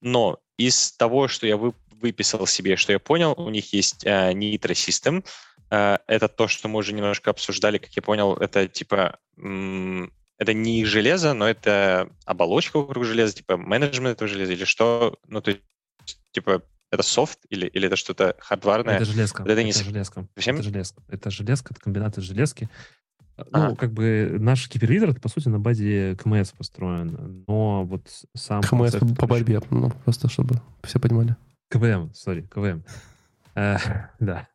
Но 0.00 0.38
из 0.56 0.92
того, 0.92 1.26
что 1.26 1.46
я 1.46 1.56
вы- 1.56 1.74
выписал 2.06 2.46
себе, 2.46 2.76
что 2.76 2.92
я 2.92 2.98
понял, 2.98 3.34
у 3.36 3.50
них 3.50 3.72
есть 3.72 4.04
э, 4.06 4.32
Nitro 4.32 4.72
System, 4.72 5.24
Э, 5.70 5.98
это 6.06 6.28
то, 6.28 6.48
что 6.48 6.68
мы 6.68 6.78
уже 6.78 6.92
немножко 6.92 7.30
обсуждали, 7.30 7.78
как 7.78 7.90
я 7.92 8.02
понял, 8.02 8.34
это 8.34 8.68
типа 8.68 9.18
м, 9.36 10.12
это 10.38 10.52
не 10.52 10.84
железо, 10.84 11.34
но 11.34 11.48
это 11.48 12.08
оболочка 12.24 12.78
вокруг 12.78 13.04
железа, 13.04 13.34
типа 13.34 13.56
менеджмент 13.56 14.16
этого 14.16 14.28
железа 14.28 14.52
или 14.52 14.64
что, 14.64 15.18
ну 15.26 15.40
то 15.40 15.50
есть 15.50 15.62
типа 16.32 16.62
это 16.90 17.02
софт 17.02 17.40
или, 17.50 17.66
или 17.66 17.88
это 17.88 17.96
что-то 17.96 18.36
хардварное. 18.38 18.96
Это 18.96 19.04
железка. 19.04 19.42
Вот 19.42 19.50
это 19.50 19.62
не 19.64 19.70
это 19.70 19.80
с- 19.80 19.82
железка. 19.82 20.28
совсем? 20.36 20.56
Это 20.56 20.64
железка. 20.64 21.02
Это 21.08 21.30
железка, 21.30 21.74
это 21.74 21.80
комбинация 21.80 22.22
железки. 22.22 22.70
Ага. 23.36 23.70
Ну, 23.70 23.76
как 23.76 23.92
бы 23.92 24.36
наш 24.38 24.66
это, 24.72 25.20
по 25.20 25.28
сути, 25.28 25.48
на 25.48 25.58
базе 25.58 26.16
КМС 26.16 26.52
построен. 26.52 27.44
Но 27.46 27.84
вот 27.84 28.08
сам... 28.34 28.62
Концепт 28.62 29.18
по 29.18 29.26
борьбе, 29.26 29.60
ну, 29.68 29.90
просто 30.04 30.30
чтобы 30.30 30.62
все 30.84 30.98
понимали. 30.98 31.36
КВМ, 31.76 32.14
сори, 32.14 32.42
КВМ. 32.42 32.82
Э, 33.54 33.76
Да. 34.18 34.48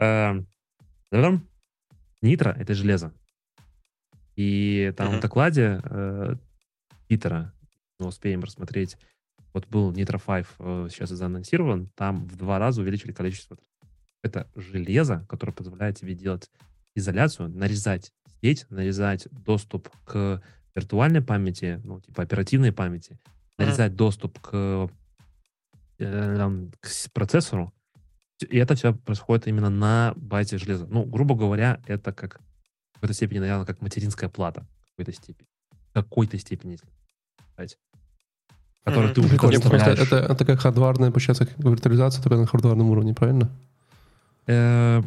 Да-дам. 0.00 1.48
Нитро— 2.22 2.50
это 2.58 2.74
железо. 2.74 3.12
И 4.34 4.92
там 4.96 5.18
в 5.18 5.20
докладе 5.20 5.80
э, 5.84 6.34
Питера, 7.06 7.52
мы 8.00 8.08
успеем 8.08 8.42
рассмотреть, 8.42 8.96
вот 9.52 9.68
был 9.68 9.92
Nitro 9.92 10.20
5 10.24 10.46
э, 10.58 10.88
сейчас 10.90 11.10
заанонсирован, 11.10 11.88
там 11.94 12.26
в 12.26 12.36
два 12.36 12.58
раза 12.58 12.82
увеличили 12.82 13.12
количество. 13.12 13.56
Это 14.22 14.50
железо, 14.56 15.24
которое 15.28 15.52
позволяет 15.52 15.98
тебе 15.98 16.14
делать 16.14 16.50
изоляцию, 16.96 17.50
нарезать 17.50 18.12
сеть, 18.42 18.66
нарезать 18.70 19.28
доступ 19.30 19.88
к 20.04 20.42
виртуальной 20.74 21.22
памяти, 21.22 21.80
ну, 21.84 22.00
типа 22.00 22.24
оперативной 22.24 22.72
памяти, 22.72 23.20
нарезать 23.58 23.94
доступ 23.94 24.40
к, 24.40 24.50
э, 24.52 24.88
там, 25.98 26.70
к 26.80 26.88
процессору. 27.12 27.72
И 28.50 28.56
это 28.58 28.74
все 28.74 28.92
происходит 28.92 29.46
именно 29.46 29.70
на 29.70 30.12
базе 30.16 30.58
железа. 30.58 30.86
Ну, 30.86 31.04
грубо 31.04 31.34
говоря, 31.34 31.80
это 31.86 32.12
как 32.12 32.40
в 32.90 32.94
какой-то 32.94 33.14
степени, 33.14 33.38
наверное, 33.38 33.64
как 33.66 33.80
материнская 33.80 34.28
плата 34.28 34.66
в 34.82 34.90
какой-то 34.90 35.12
степени. 35.12 35.48
В 35.90 35.94
какой-то 35.94 36.38
степени, 36.38 36.72
если 36.72 36.88
сказать. 37.52 37.78
Которую 38.82 39.06
Мгм. 39.12 39.14
ты 39.14 39.20
уже 39.46 39.60
просто- 39.60 39.90
это, 39.90 40.16
это 40.16 40.44
как 40.44 40.60
хардварная, 40.60 41.10
получается, 41.10 41.46
как 41.46 41.58
виртуализация, 41.58 42.22
только 42.22 42.36
на 42.36 42.46
хардварном 42.46 42.90
уровне, 42.90 43.14
правильно? 43.14 43.50
Э, 44.46 45.02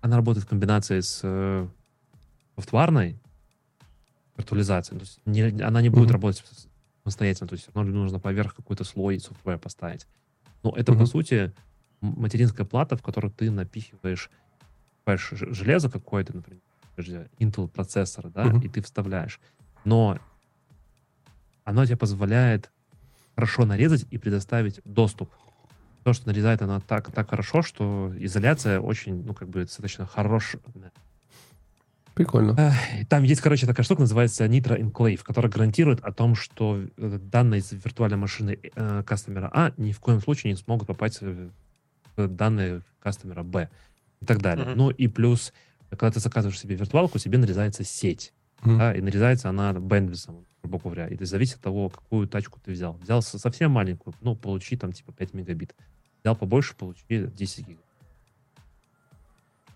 Она 0.00 0.16
работает 0.16 0.46
в 0.46 0.48
комбинации 0.48 1.00
с 1.00 1.20
э, 1.24 1.66
софтварной 2.54 3.18
виртуализацией. 4.36 5.00
То 5.00 5.04
есть 5.04 5.20
не- 5.26 5.60
она 5.62 5.82
не 5.82 5.88
будет 5.88 6.04
Мгм. 6.04 6.12
работать 6.12 6.44
самостоятельно. 7.08 7.48
То 7.48 7.54
есть 7.54 7.68
равно 7.74 7.90
нужно 7.92 8.18
поверх 8.20 8.54
какой-то 8.54 8.84
слой 8.84 9.18
софтвера 9.18 9.58
поставить. 9.58 10.06
Но 10.62 10.70
это, 10.76 10.92
по 10.92 10.98
Мгм. 10.98 11.06
сути, 11.06 11.52
материнская 12.00 12.66
плата, 12.66 12.96
в 12.96 13.02
которую 13.02 13.32
ты 13.32 13.50
напихиваешь 13.50 14.30
железо 15.30 15.88
какое-то, 15.88 16.36
например, 16.36 16.60
Intel 17.38 17.68
процессор, 17.68 18.28
да, 18.28 18.44
Мгм. 18.44 18.60
и 18.60 18.68
ты 18.68 18.82
вставляешь. 18.82 19.40
Но 19.84 20.18
оно 21.64 21.86
тебе 21.86 21.96
позволяет 21.96 22.70
хорошо 23.34 23.64
нарезать 23.64 24.04
и 24.10 24.18
предоставить 24.18 24.80
доступ. 24.84 25.32
То, 26.04 26.12
что 26.12 26.26
нарезает 26.26 26.60
она 26.62 26.80
так, 26.80 27.10
так 27.12 27.30
хорошо, 27.30 27.62
что 27.62 28.12
изоляция 28.18 28.80
очень, 28.80 29.24
ну, 29.24 29.34
как 29.34 29.48
бы, 29.48 29.62
достаточно 29.62 30.06
хорошая. 30.06 30.60
Прикольно. 32.18 32.56
Эх, 32.58 33.06
Там 33.08 33.22
есть, 33.22 33.40
короче, 33.40 33.64
такая 33.64 33.84
штука, 33.84 34.00
называется 34.00 34.44
Nitro 34.46 34.76
Enclave, 34.76 35.20
которая 35.22 35.52
гарантирует 35.52 36.00
о 36.00 36.10
том, 36.12 36.34
что 36.34 36.84
э, 36.96 37.18
данные 37.22 37.60
из 37.60 37.70
виртуальной 37.70 38.16
машины 38.16 38.58
э, 38.74 39.02
кастомера 39.06 39.48
А 39.54 39.72
ни 39.76 39.92
в 39.92 40.00
коем 40.00 40.20
случае 40.20 40.52
не 40.52 40.58
смогут 40.58 40.88
попасть 40.88 41.20
в 41.20 41.52
данные 42.16 42.82
кастомера 42.98 43.44
Б 43.44 43.68
и 44.20 44.26
так 44.26 44.42
далее. 44.42 44.66
Мгм. 44.66 44.76
Ну 44.78 44.90
и 44.90 45.06
плюс, 45.06 45.52
когда 45.90 46.10
ты 46.10 46.18
заказываешь 46.18 46.58
себе 46.58 46.74
виртуалку, 46.74 47.20
тебе 47.20 47.38
нарезается 47.38 47.84
сеть, 47.84 48.32
Мгм. 48.62 48.78
да, 48.78 48.92
и 48.96 49.00
нарезается 49.00 49.48
она 49.48 49.72
бендвисом, 49.72 50.44
грубо 50.64 50.80
говоря, 50.80 51.06
и 51.06 51.14
это 51.14 51.24
зависит 51.24 51.58
от 51.58 51.60
того, 51.62 51.88
какую 51.88 52.26
тачку 52.26 52.58
ты 52.64 52.72
взял. 52.72 52.94
Взял 52.94 53.22
со- 53.22 53.38
совсем 53.38 53.70
маленькую, 53.70 54.12
ну, 54.22 54.34
получи 54.34 54.76
там 54.76 54.90
типа 54.92 55.12
5 55.12 55.34
мегабит. 55.34 55.76
Взял 56.24 56.34
побольше, 56.34 56.74
получи 56.74 57.04
10 57.08 57.60
гигабит. 57.60 57.84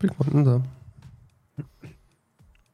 Прикольно, 0.01 0.45
да. 0.45 1.65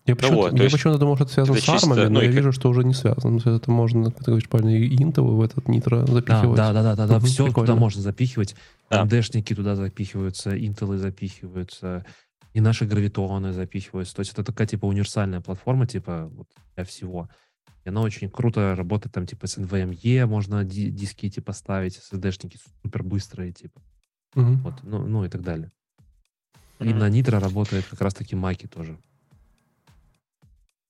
Я 0.08 0.16
почему-то, 0.16 0.50
вот, 0.50 0.56
я 0.56 0.62
есть 0.64 0.74
почему-то 0.74 0.98
думал, 0.98 1.16
что 1.16 1.24
это 1.24 1.32
связано 1.34 1.56
это 1.56 1.64
с 1.64 1.68
армами, 1.68 1.80
чисто, 1.80 2.04
но 2.04 2.10
ну, 2.10 2.20
я 2.20 2.30
и 2.30 2.32
вижу, 2.32 2.52
что 2.52 2.68
уже 2.70 2.84
не 2.84 2.94
связано. 2.94 3.40
То 3.40 3.50
есть 3.50 3.62
это 3.62 3.70
можно, 3.70 4.04
как 4.10 4.18
ты 4.18 4.24
говоришь, 4.26 4.48
правильно, 4.48 4.70
и 4.70 5.02
интовый 5.02 5.36
в 5.36 5.40
этот 5.42 5.68
нитро 5.68 6.06
запихивать. 6.06 6.56
да, 6.56 6.72
да, 6.72 6.82
да, 6.82 6.96
да, 6.96 7.06
да, 7.06 7.16
Мгм, 7.18 7.26
все 7.26 7.44
прикольно. 7.46 7.66
туда 7.66 7.78
можно 7.78 8.02
запихивать. 8.02 8.56
Да. 8.90 9.04
AMD-шники 9.04 9.54
туда 9.54 9.76
запихиваются, 9.76 10.58
интелы 10.58 10.98
запихиваются, 10.98 12.06
и 12.54 12.60
наши 12.60 12.86
гравитоны 12.86 13.52
запихиваются. 13.52 14.16
То 14.16 14.20
есть 14.20 14.32
это 14.32 14.42
такая 14.42 14.66
типа 14.66 14.86
универсальная 14.86 15.40
платформа, 15.40 15.86
типа 15.86 16.30
вот 16.32 16.48
для 16.74 16.84
всего. 16.84 17.28
И 17.84 17.90
она 17.90 18.00
очень 18.00 18.28
круто 18.30 18.74
работает 18.74 19.14
там 19.14 19.26
типа 19.26 19.46
с 19.46 19.58
NVMe, 19.58 20.26
можно 20.26 20.64
ди- 20.64 20.90
диски 20.90 21.26
эти 21.26 21.40
поставить, 21.40 21.98
SSD-шники 21.98 22.58
супер 22.82 23.02
быстрые, 23.02 23.52
типа, 23.52 23.80
Мгм. 24.34 24.62
вот, 24.62 24.74
ну, 24.82 25.06
ну 25.06 25.24
и 25.24 25.28
так 25.28 25.42
далее. 25.42 25.70
И 26.80 26.84
Мгм. 26.84 26.98
на 26.98 27.10
Nitro 27.10 27.38
работает 27.38 27.86
как 27.86 28.00
раз 28.00 28.14
таки 28.14 28.36
маки 28.36 28.66
тоже. 28.66 28.98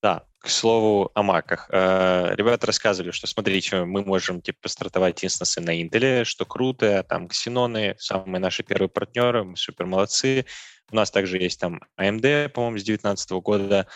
Да, 0.02 0.24
к 0.38 0.48
слову 0.48 1.10
о 1.14 1.22
маках. 1.22 1.68
Э, 1.70 2.34
Ребята 2.34 2.68
рассказывали, 2.68 3.10
что, 3.10 3.26
смотрите, 3.26 3.84
мы 3.84 4.04
можем 4.04 4.40
типа 4.40 4.68
стартовать 4.68 5.24
инстансы 5.24 5.60
на 5.60 5.82
Intel, 5.82 6.24
что 6.24 6.44
круто, 6.44 7.04
там 7.08 7.26
ксеноны, 7.26 7.96
самые 7.98 8.40
наши 8.40 8.62
первые 8.62 8.88
партнеры, 8.88 9.44
мы 9.44 9.56
супер 9.56 9.86
молодцы. 9.86 10.46
У 10.90 10.96
нас 10.96 11.10
также 11.10 11.38
есть 11.38 11.60
там 11.60 11.82
AMD, 12.00 12.50
по-моему, 12.50 12.78
с 12.78 12.84
2019 12.84 13.30
года. 13.42 13.86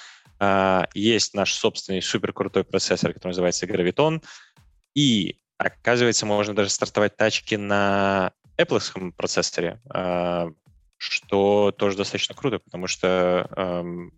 А, 0.40 0.88
Есть 0.92 1.34
наш 1.34 1.54
собственный 1.54 2.02
супер 2.02 2.32
крутой 2.32 2.64
процессор, 2.64 3.12
который 3.12 3.30
называется 3.30 3.66
Graviton. 3.66 4.22
И, 4.94 5.38
оказывается, 5.56 6.26
можно 6.26 6.54
даже 6.54 6.70
стартовать 6.70 7.16
тачки 7.16 7.54
на 7.54 8.32
Apple 8.58 9.12
процессоре, 9.12 9.80
а, 9.88 10.50
что 10.98 11.72
тоже 11.72 11.96
достаточно 11.96 12.34
круто, 12.34 12.58
потому 12.58 12.88
что 12.88 13.48
эм, 13.56 14.12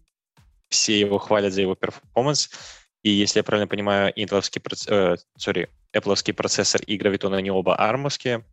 все 0.75 0.99
его 0.99 1.19
хвалят 1.19 1.53
за 1.53 1.63
его 1.63 1.75
перформанс. 1.75 2.51
И 3.03 3.11
если 3.11 3.39
я 3.39 3.45
правильно 3.45 3.69
понимаю, 3.69 4.13
интеловский, 4.17 4.61
э, 4.89 5.17
sorry, 5.39 5.69
Apple 5.95 6.33
процессор 6.33 6.83
и 6.83 6.99
Graviton, 6.99 7.35
они 7.35 7.51
оба 7.51 7.77
армовские. 7.77 8.45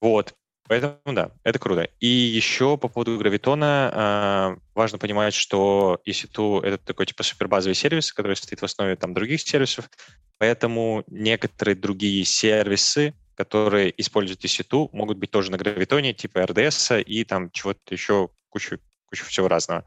Вот. 0.00 0.34
Поэтому 0.68 0.96
да, 1.06 1.32
это 1.44 1.58
круто. 1.58 1.88
И 2.00 2.06
еще 2.06 2.78
по 2.78 2.88
поводу 2.88 3.18
Гравитона 3.18 3.90
э, 3.92 4.60
важно 4.74 4.98
понимать, 4.98 5.34
что 5.34 6.00
EC2— 6.06 6.62
это 6.64 6.78
такой 6.78 7.06
типа 7.06 7.24
супербазовый 7.24 7.74
сервис, 7.74 8.12
который 8.12 8.36
стоит 8.36 8.62
в 8.62 8.64
основе 8.64 8.96
там 8.96 9.12
других 9.12 9.40
сервисов, 9.40 9.90
поэтому 10.38 11.04
некоторые 11.08 11.74
другие 11.74 12.24
сервисы, 12.24 13.14
которые 13.34 13.92
используют 14.00 14.44
EC2, 14.44 14.90
могут 14.92 15.18
быть 15.18 15.30
тоже 15.30 15.50
на 15.50 15.58
Гравитоне, 15.58 16.14
типа 16.14 16.38
RDS 16.38 17.02
и 17.02 17.24
там 17.24 17.50
чего-то 17.50 17.80
еще, 17.90 18.28
кучу, 18.48 18.78
кучу 19.12 19.26
всего 19.26 19.46
разного. 19.46 19.84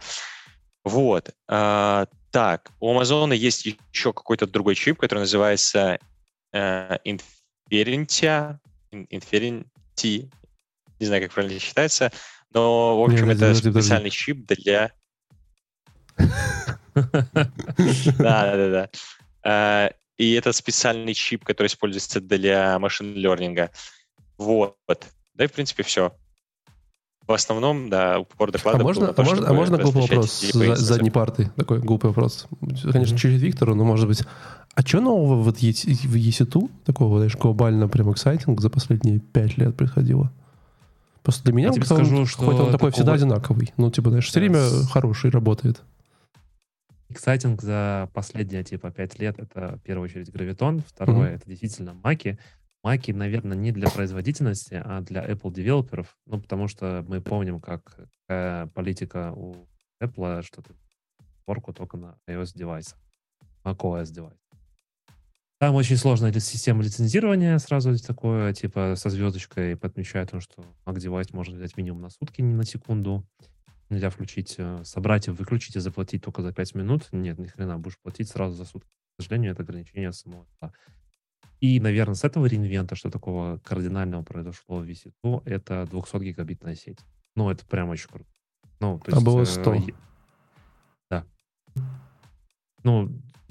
Вот. 0.84 1.32
А, 1.48 2.06
так, 2.30 2.70
у 2.80 2.94
Amazon 2.94 3.36
есть 3.36 3.66
еще 3.66 4.14
какой-то 4.14 4.46
другой 4.46 4.76
чип, 4.76 5.00
который 5.00 5.22
называется 5.22 5.98
э, 6.54 6.98
Inferentia, 7.04 8.60
In- 8.92 9.08
Inferenti, 9.10 10.30
не 11.00 11.06
знаю, 11.08 11.24
как 11.24 11.34
правильно 11.34 11.60
считается, 11.60 12.12
но, 12.52 13.02
в 13.02 13.04
общем, 13.04 13.28
подожди, 13.28 13.34
это 13.34 13.46
подожди, 13.48 13.70
подожди. 13.70 13.82
специальный 13.82 14.10
чип 14.12 14.46
для... 14.46 14.92
Да, 18.20 18.56
да, 18.56 18.90
да. 19.44 19.92
И 20.18 20.34
это 20.34 20.54
специальный 20.54 21.14
чип, 21.16 21.44
который 21.44 21.68
используется 21.68 22.22
для 22.22 22.78
машин-лернинга. 22.80 23.72
Вот. 24.38 24.78
Да 25.34 25.44
и, 25.44 25.48
в 25.48 25.52
принципе, 25.52 25.84
все. 25.84 26.16
В 27.28 27.32
основном, 27.34 27.90
да, 27.90 28.20
упор 28.20 28.50
А 28.50 28.52
доклада 28.52 28.84
можно, 28.84 29.02
было 29.02 29.10
а 29.12 29.14
то, 29.14 29.24
можно, 29.24 29.50
а 29.50 29.54
можно 29.54 29.78
глупый 29.80 30.02
вопрос 30.04 30.32
с 30.32 30.80
задней 30.80 31.10
парты? 31.10 31.52
Такой 31.56 31.80
глупый 31.80 32.10
вопрос. 32.12 32.48
Конечно, 32.60 32.90
Мгм. 33.00 33.06
чуть-чуть 33.06 33.42
Виктору, 33.42 33.74
но 33.76 33.84
может 33.84 34.08
быть... 34.08 34.22
А 34.76 34.82
что 34.82 35.00
нового 35.02 35.42
вот 35.42 35.58
есть 35.60 35.86
в 35.86 36.16
EC2, 36.16 36.70
такого, 36.86 37.18
знаешь, 37.20 37.36
глобально 37.36 37.88
прям 37.88 38.12
эксайтинг 38.12 38.62
за 38.62 38.70
последние 38.70 39.20
пять 39.20 39.58
лет 39.58 39.76
происходило? 39.76 40.32
Просто 41.24 41.44
для 41.46 41.54
меня 41.54 41.68
Я 41.70 41.74
тебе 41.74 41.86
он 41.90 41.96
скажу, 42.06 42.26
что 42.28 42.40
какой-то 42.42 42.60
он 42.66 42.72
такой 42.72 42.78
такого- 42.78 42.92
всегда 42.92 43.14
одинаковый. 43.14 43.74
Ну, 43.78 43.90
типа, 43.90 44.10
знаешь, 44.10 44.28
все 44.28 44.40
время 44.40 44.60
с- 44.60 44.88
хороший 44.92 45.32
работает. 45.32 45.82
Эксайтинг 47.10 47.62
за 47.62 48.10
последние, 48.14 48.64
типа, 48.64 48.92
пять 48.92 49.18
лет— 49.20 49.36
это, 49.40 49.78
в 49.78 49.82
первую 49.82 50.06
очередь, 50.06 50.32
гравитон, 50.32 50.84
второе— 50.88 51.30
это 51.36 51.48
действительно 51.50 51.96
маки. 52.04 52.38
Маки, 52.86 53.10
наверное, 53.10 53.58
не 53.58 53.72
для 53.72 53.90
производительности, 53.90 54.80
а 54.86 55.02
для 55.02 55.26
Apple 55.26 55.52
девелоперов, 55.52 56.16
ну, 56.28 56.40
потому 56.40 56.68
что 56.68 57.04
мы 57.08 57.20
помним, 57.20 57.60
как 57.60 57.98
какая 58.28 58.68
политика 58.68 59.34
у 59.36 59.68
Apple, 60.00 60.44
что 60.44 60.62
ты 60.62 60.76
порку 61.46 61.74
только 61.74 61.98
на 61.98 62.20
iOS 62.30 62.52
девайсах, 62.54 63.00
macOS 63.64 64.12
девайс. 64.12 64.38
Там 65.58 65.74
очень 65.74 65.98
сложная 65.98 66.32
система 66.34 66.84
лицензирования, 66.84 67.58
сразу 67.58 67.98
такое, 67.98 68.54
типа, 68.54 68.94
со 68.96 69.10
звездочкой 69.10 69.76
подмечает, 69.76 70.30
том, 70.30 70.40
что 70.40 70.64
Mac 70.86 71.00
девайс 71.00 71.34
можно 71.34 71.58
взять 71.58 71.76
минимум 71.78 72.02
на 72.02 72.12
сутки, 72.12 72.44
не 72.44 72.54
на 72.54 72.66
секунду. 72.66 73.28
Нельзя 73.90 74.12
включить, 74.12 74.56
э, 74.60 74.84
собрать 74.84 75.28
и 75.28 75.32
выключить 75.32 75.76
и 75.76 75.80
заплатить 75.80 76.24
только 76.24 76.44
за 76.44 76.54
5 76.54 76.76
минут. 76.76 77.08
Нет, 77.12 77.40
ни 77.40 77.48
хрена, 77.48 77.80
будешь 77.80 77.98
платить 77.98 78.30
сразу 78.30 78.56
за 78.56 78.66
сутки. 78.66 78.92
К 79.18 79.24
сожалению, 79.24 79.54
это 79.54 79.64
ограничение 79.64 80.12
самого 80.12 80.46
Apple. 80.62 80.72
И, 81.66 81.80
наверное, 81.80 82.14
с 82.14 82.24
этого 82.24 82.46
реинвента, 82.46 82.96
что 82.96 83.10
такого 83.10 83.60
кардинального 83.64 84.22
произошло 84.22 84.78
в 84.78 84.84
VC2, 84.84 85.42
это 85.46 85.88
200-гигабитная 85.92 86.76
сеть. 86.76 87.00
Ну, 87.36 87.50
это 87.50 87.66
прям 87.66 87.90
очень 87.90 88.08
круто. 88.08 88.30
Ну, 88.80 89.00
то 89.04 89.18
А 89.18 89.20
было 89.20 89.42
э, 89.42 89.46
100. 89.46 89.74
е- 89.74 89.94
Да. 91.10 91.26
Ну, 92.84 93.10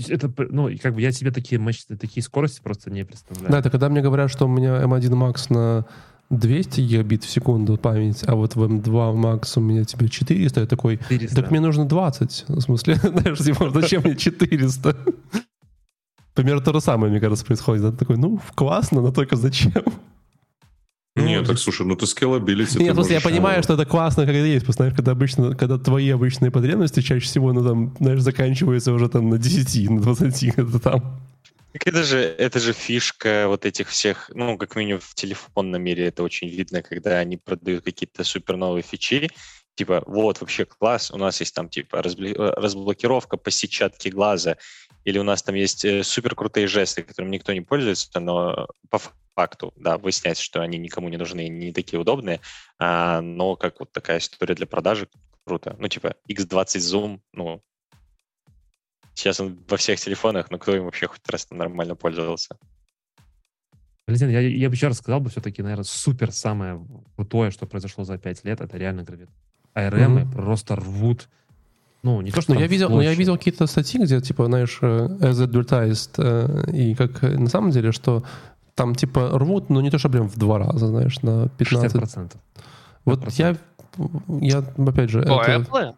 это, 0.08 0.32
ну, 0.48 0.70
как 0.80 0.94
бы 0.94 1.00
я 1.00 1.10
себе 1.10 1.32
такие 1.32 1.58
мощности, 1.60 1.96
такие 1.96 2.22
скорости 2.22 2.60
просто 2.62 2.92
не 2.92 3.04
представляю. 3.04 3.50
Да, 3.50 3.58
это 3.58 3.70
когда 3.70 3.88
мне 3.88 4.00
говорят, 4.00 4.30
что 4.30 4.44
у 4.44 4.48
меня 4.48 4.80
M1 4.82 5.10
Max 5.10 5.52
на 5.52 5.84
200 6.30 6.82
гигабит 6.82 7.24
в 7.24 7.30
секунду 7.30 7.76
память, 7.78 8.22
а 8.28 8.36
вот 8.36 8.54
в 8.54 8.62
M2 8.62 9.14
Max 9.16 9.54
у 9.56 9.60
меня 9.60 9.84
тебе 9.84 10.08
400, 10.08 10.60
я 10.60 10.66
такой, 10.68 10.98
400. 10.98 11.34
так 11.34 11.50
мне 11.50 11.58
нужно 11.58 11.84
20. 11.84 12.44
В 12.46 12.60
смысле, 12.60 12.94
знаешь, 13.02 13.38
типа, 13.38 13.70
зачем 13.70 14.02
мне 14.02 14.14
400? 14.14 14.96
Примерно 16.34 16.62
то 16.62 16.72
же 16.72 16.80
самое, 16.80 17.10
мне 17.10 17.20
кажется, 17.20 17.44
происходит. 17.44 17.82
Да? 17.82 17.90
Ты 17.92 17.98
такой, 17.98 18.16
ну, 18.16 18.40
классно, 18.54 19.00
но 19.00 19.12
только 19.12 19.36
зачем? 19.36 19.84
Нет, 21.16 21.42
Ну, 21.42 21.46
так 21.46 21.58
слушай, 21.58 21.86
ну 21.86 21.94
ты 21.94 22.06
scalability. 22.06 22.82
Нет, 22.82 22.94
просто 22.94 23.14
я 23.14 23.20
понимаю, 23.20 23.58
ну, 23.58 23.62
что 23.62 23.74
это 23.74 23.86
классно, 23.86 24.22
это 24.22 24.32
есть. 24.32 24.64
Просто, 24.64 24.82
знаешь, 24.82 24.96
когда 24.96 25.12
обычно, 25.12 25.54
когда 25.54 25.78
твои 25.78 26.10
обычные 26.10 26.50
потребности 26.50 27.02
чаще 27.02 27.24
всего, 27.24 27.52
ну, 27.52 27.64
там, 27.64 27.96
знаешь, 28.00 28.20
заканчиваются 28.20 28.92
уже 28.92 29.08
там 29.08 29.30
на 29.30 29.38
10, 29.38 29.90
на 29.90 30.00
20, 30.00 30.42
это 30.56 30.80
там. 30.80 31.20
Так 31.72 31.86
это 31.86 32.02
же, 32.02 32.18
это 32.18 32.58
же 32.58 32.72
фишка 32.72 33.46
вот 33.46 33.64
этих 33.64 33.88
всех, 33.88 34.30
ну, 34.34 34.58
как 34.58 34.74
минимум 34.74 35.00
в 35.00 35.14
телефонном 35.14 35.82
мире 35.82 36.06
это 36.06 36.24
очень 36.24 36.48
видно, 36.48 36.82
когда 36.82 37.18
они 37.18 37.36
продают 37.36 37.84
какие-то 37.84 38.24
супер 38.24 38.56
новые 38.56 38.82
фичи, 38.82 39.30
типа, 39.74 40.02
вот, 40.06 40.40
вообще 40.40 40.64
класс, 40.64 41.10
у 41.10 41.16
нас 41.16 41.40
есть 41.40 41.54
там, 41.54 41.68
типа, 41.68 41.96
э, 41.96 42.52
разблокировка 42.56 43.36
по 43.36 43.50
сетчатке 43.50 44.10
глаза, 44.10 44.56
или 45.04 45.18
у 45.18 45.22
нас 45.22 45.42
там 45.42 45.54
есть 45.54 45.84
э, 45.84 46.02
супер 46.02 46.34
крутые 46.34 46.66
жесты, 46.66 47.02
которым 47.02 47.30
никто 47.30 47.52
не 47.52 47.60
пользуется, 47.60 48.20
но 48.20 48.68
по 48.90 49.00
факту, 49.34 49.72
да, 49.76 49.98
выясняется, 49.98 50.42
что 50.42 50.62
они 50.62 50.78
никому 50.78 51.08
не 51.08 51.16
нужны, 51.16 51.48
не 51.48 51.72
такие 51.72 52.00
удобные, 52.00 52.40
а, 52.78 53.20
но 53.20 53.56
как 53.56 53.80
вот 53.80 53.92
такая 53.92 54.18
история 54.18 54.54
для 54.54 54.66
продажи, 54.66 55.08
круто. 55.44 55.76
Ну, 55.78 55.88
типа, 55.88 56.16
X20 56.28 56.78
Zoom, 56.78 57.20
ну, 57.32 57.62
сейчас 59.14 59.40
он 59.40 59.62
во 59.68 59.76
всех 59.76 60.00
телефонах, 60.00 60.50
но 60.50 60.58
кто 60.58 60.74
им 60.74 60.84
вообще 60.84 61.06
хоть 61.06 61.28
раз 61.28 61.50
нормально 61.50 61.96
пользовался? 61.96 62.58
Валентин, 64.06 64.28
я, 64.28 64.40
я 64.40 64.68
бы 64.68 64.74
еще 64.74 64.88
раз 64.88 64.98
сказал 64.98 65.20
бы 65.20 65.30
все-таки, 65.30 65.62
наверное, 65.62 65.84
супер 65.84 66.30
самое 66.30 66.86
крутое, 67.16 67.50
что 67.50 67.66
произошло 67.66 68.04
за 68.04 68.18
5 68.18 68.44
лет, 68.44 68.60
это 68.60 68.76
реально 68.76 69.02
гравит. 69.02 69.30
ARM 69.74 70.20
Мгм. 70.20 70.32
просто 70.32 70.76
рвут 70.76 71.28
Ну, 72.04 72.20
не 72.20 72.30
то, 72.30 72.42
что 72.42 72.54
Ну, 72.54 72.60
я 72.60 72.66
видел, 72.66 72.90
ну, 72.90 73.00
я 73.00 73.14
видел 73.14 73.38
какие-то 73.38 73.66
статьи, 73.66 73.98
где, 73.98 74.20
типа, 74.20 74.44
знаешь, 74.46 74.78
э, 74.82 75.08
as 75.20 75.40
advertised, 75.42 76.10
э, 76.18 76.70
и 76.70 76.94
как 76.94 77.22
на 77.22 77.48
самом 77.48 77.70
деле, 77.70 77.92
что 77.92 78.22
там, 78.74 78.94
типа, 78.94 79.30
рвут, 79.38 79.70
но 79.70 79.80
не 79.80 79.90
то, 79.90 79.96
что 79.98 80.10
прям 80.10 80.28
в 80.28 80.36
два 80.36 80.58
раза, 80.58 80.86
знаешь, 80.88 81.22
на 81.22 81.48
15. 81.48 82.02
60%. 82.02 82.32
Вот 83.06 83.24
50%. 83.24 83.34
я, 83.38 83.56
я, 84.40 84.64
опять 84.86 85.10
же, 85.10 85.20
О, 85.22 85.40
это- 85.40 85.62
Apple? 85.62 85.94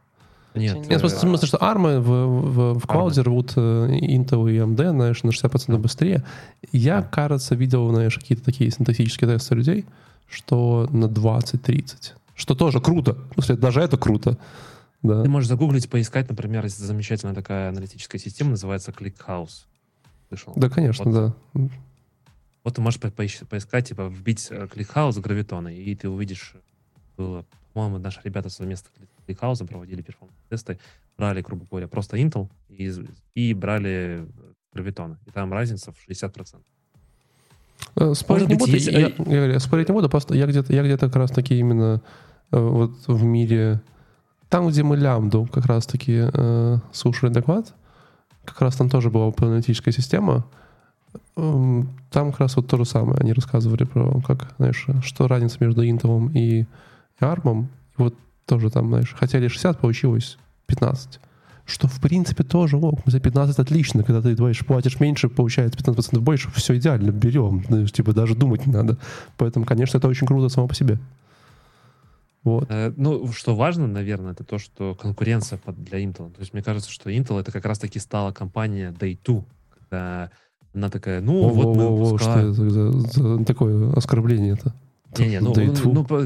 Нет, 0.54 0.76
Нет, 0.76 0.88
Нет, 0.88 0.98
в 0.98 1.00
смысле, 1.00 1.18
в 1.18 1.20
смысле, 1.20 1.48
что 1.48 1.62
армы 1.62 2.00
в, 2.00 2.08
в, 2.08 2.78
в 2.78 2.86
клауде 2.86 3.22
рвут 3.22 3.54
э, 3.56 3.60
Intel 3.60 4.50
и 4.50 4.58
AMD, 4.58 4.90
знаешь, 4.90 5.22
на 5.24 5.30
60% 5.30 5.76
быстрее. 5.76 6.22
Я, 6.72 7.02
кажется, 7.02 7.56
видел, 7.56 7.90
знаешь, 7.90 8.16
какие-то 8.16 8.44
такие 8.44 8.70
синтетические 8.70 9.28
тесты 9.28 9.54
людей, 9.56 9.84
что 10.30 10.88
на 10.92 11.06
20-30. 11.06 12.12
Что 12.36 12.54
тоже 12.54 12.80
круто. 12.80 13.18
В 13.30 13.34
смысле, 13.34 13.56
даже 13.56 13.80
это 13.80 13.98
круто. 13.98 14.38
Да. 15.06 15.22
Ты 15.22 15.28
можешь 15.28 15.48
загуглить, 15.48 15.88
поискать, 15.88 16.28
например, 16.28 16.66
замечательная 16.68 17.34
такая 17.34 17.68
аналитическая 17.68 18.18
система, 18.18 18.50
называется 18.50 18.90
ClickHouse. 18.90 19.66
Слышал? 20.28 20.52
Да, 20.56 20.68
конечно, 20.68 21.04
Вот. 21.10 21.34
да. 21.54 21.68
Вот 22.64 22.74
ты 22.74 22.80
можешь 22.80 22.98
по- 23.00 23.08
поищ- 23.08 23.46
поискать, 23.46 23.88
типа, 23.88 24.08
вбить 24.08 24.48
э, 24.50 24.66
ClickHouse 24.66 25.20
гравитона, 25.20 25.68
и 25.68 25.94
ты 25.94 26.08
увидишь, 26.08 26.54
было, 27.16 27.44
по-моему, 27.72 27.98
наши 27.98 28.20
ребята 28.24 28.48
совместно 28.48 28.90
с 28.98 29.28
ClickHouse 29.30 29.64
проводили 29.66 30.02
перформанс-тесты, 30.02 30.78
брали, 31.16 31.42
грубо 31.42 31.64
говоря, 31.70 31.86
просто 31.86 32.16
Intel 32.16 32.48
и, 32.68 32.92
и 33.34 33.54
брали 33.54 34.26
гравитона. 34.72 35.18
И 35.26 35.30
там 35.30 35.52
разница 35.52 35.92
в 35.92 36.08
60%. 36.08 36.56
Э, 37.96 38.14
Спорить 38.14 38.48
Может 38.48 38.48
не 38.48 38.54
быть, 38.54 38.58
буду, 38.58 38.72
есть, 38.72 38.86
я, 38.88 39.08
э, 39.08 39.12
я 39.18 39.24
говорю, 39.24 39.60
спорить 39.60 39.88
не 39.88 39.92
буду, 39.94 40.08
просто 40.08 40.34
я 40.34 40.46
где-то, 40.46 40.72
я 40.72 40.82
где-то 40.82 41.06
как 41.06 41.16
раз 41.16 41.30
таки 41.30 41.56
именно 41.58 42.02
э, 42.50 42.58
вот 42.58 42.92
в 43.06 43.22
мире, 43.22 43.80
там, 44.48 44.68
где 44.68 44.82
мы 44.82 44.96
лямбду 44.96 45.48
как 45.52 45.66
раз 45.66 45.86
таки 45.86 46.28
э, 46.32 46.78
слушали 46.92 47.32
доклад, 47.32 47.74
как 48.44 48.60
раз 48.60 48.76
там 48.76 48.88
тоже 48.88 49.10
была 49.10 49.32
аналитическая 49.38 49.92
система, 49.92 50.46
Эм, 51.36 51.90
там 52.10 52.30
как 52.30 52.40
раз 52.40 52.56
вот 52.56 52.66
то 52.66 52.76
же 52.76 52.84
самое, 52.84 53.18
они 53.20 53.32
рассказывали 53.32 53.84
про, 53.84 54.20
как, 54.22 54.54
знаешь, 54.58 54.86
что 55.02 55.28
разница 55.28 55.58
между 55.60 55.84
Intel 55.84 56.32
и 56.32 56.66
ARM, 57.20 57.64
и 57.64 57.66
вот 58.02 58.14
тоже 58.46 58.70
там, 58.70 58.88
знаешь, 58.88 59.14
хотели 59.18 59.48
60, 59.48 59.78
получилось 59.78 60.38
15. 60.66 61.20
Что, 61.66 61.88
в 61.88 62.00
принципе, 62.00 62.44
тоже 62.44 62.76
ок. 62.76 63.00
За 63.06 63.18
15 63.18 63.58
отлично, 63.58 64.04
когда 64.04 64.22
ты 64.22 64.36
думаешь, 64.36 64.64
платишь 64.64 65.00
меньше, 65.00 65.28
получается 65.28 65.78
15% 65.78 66.20
больше, 66.20 66.48
все 66.52 66.76
идеально, 66.76 67.10
берем. 67.10 67.64
Знаешь, 67.66 67.90
типа 67.90 68.12
даже 68.12 68.36
думать 68.36 68.66
не 68.66 68.72
надо. 68.72 68.98
Поэтому, 69.36 69.66
конечно, 69.66 69.98
это 69.98 70.06
очень 70.06 70.28
круто 70.28 70.48
само 70.48 70.68
по 70.68 70.74
себе. 70.74 70.98
Вот. 72.46 72.66
Э, 72.68 72.92
Ну, 72.96 73.26
что 73.32 73.56
важно, 73.56 73.88
наверное, 73.88 74.32
это 74.32 74.44
то, 74.44 74.58
что 74.58 74.94
конкуренция 74.94 75.58
для 75.66 75.98
Intel. 75.98 76.30
То 76.32 76.40
есть 76.40 76.52
мне 76.52 76.62
кажется, 76.62 76.90
что 76.90 77.10
Intel 77.10 77.40
это 77.40 77.50
как 77.50 77.64
раз-таки 77.64 77.98
стала 77.98 78.30
компания 78.30 78.94
Day 78.96 79.18
2, 79.24 79.44
когда 79.74 80.30
она 80.72 80.88
такая, 80.88 81.20
ну, 81.20 81.48
вот 81.48 81.76
мы 81.76 81.88
Во-во-во, 81.88 82.18
что 82.18 82.30
выпускаем. 82.30 82.52
это 82.52 82.70
за, 82.70 82.90
за 82.92 83.44
такое 83.44 83.92
оскорбление 83.94 84.56
это? 85.16 85.24
Не-не, 85.24 85.40
ну, 85.40 85.52
ну, 85.84 86.06
ну, 86.08 86.20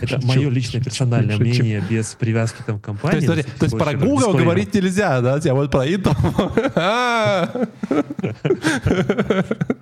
это 0.00 0.26
мое 0.26 0.50
личное 0.50 0.82
персональное 0.82 1.36
шучу. 1.36 1.48
мнение 1.48 1.84
без 1.88 2.14
привязки 2.14 2.62
там 2.66 2.78
к 2.78 2.82
То 2.82 2.86
компании. 2.86 3.16
есть, 3.16 3.26
смотри, 3.26 3.44
ну, 3.46 3.58
то 3.58 3.64
есть 3.66 3.78
про 3.78 3.92
Google 3.94 4.16
дисклеймер. 4.16 4.42
говорить 4.42 4.74
нельзя, 4.74 5.20
да? 5.20 5.40
Тебя 5.40 5.54
вот 5.54 5.70
про 5.70 5.86
Intel. 5.86 6.14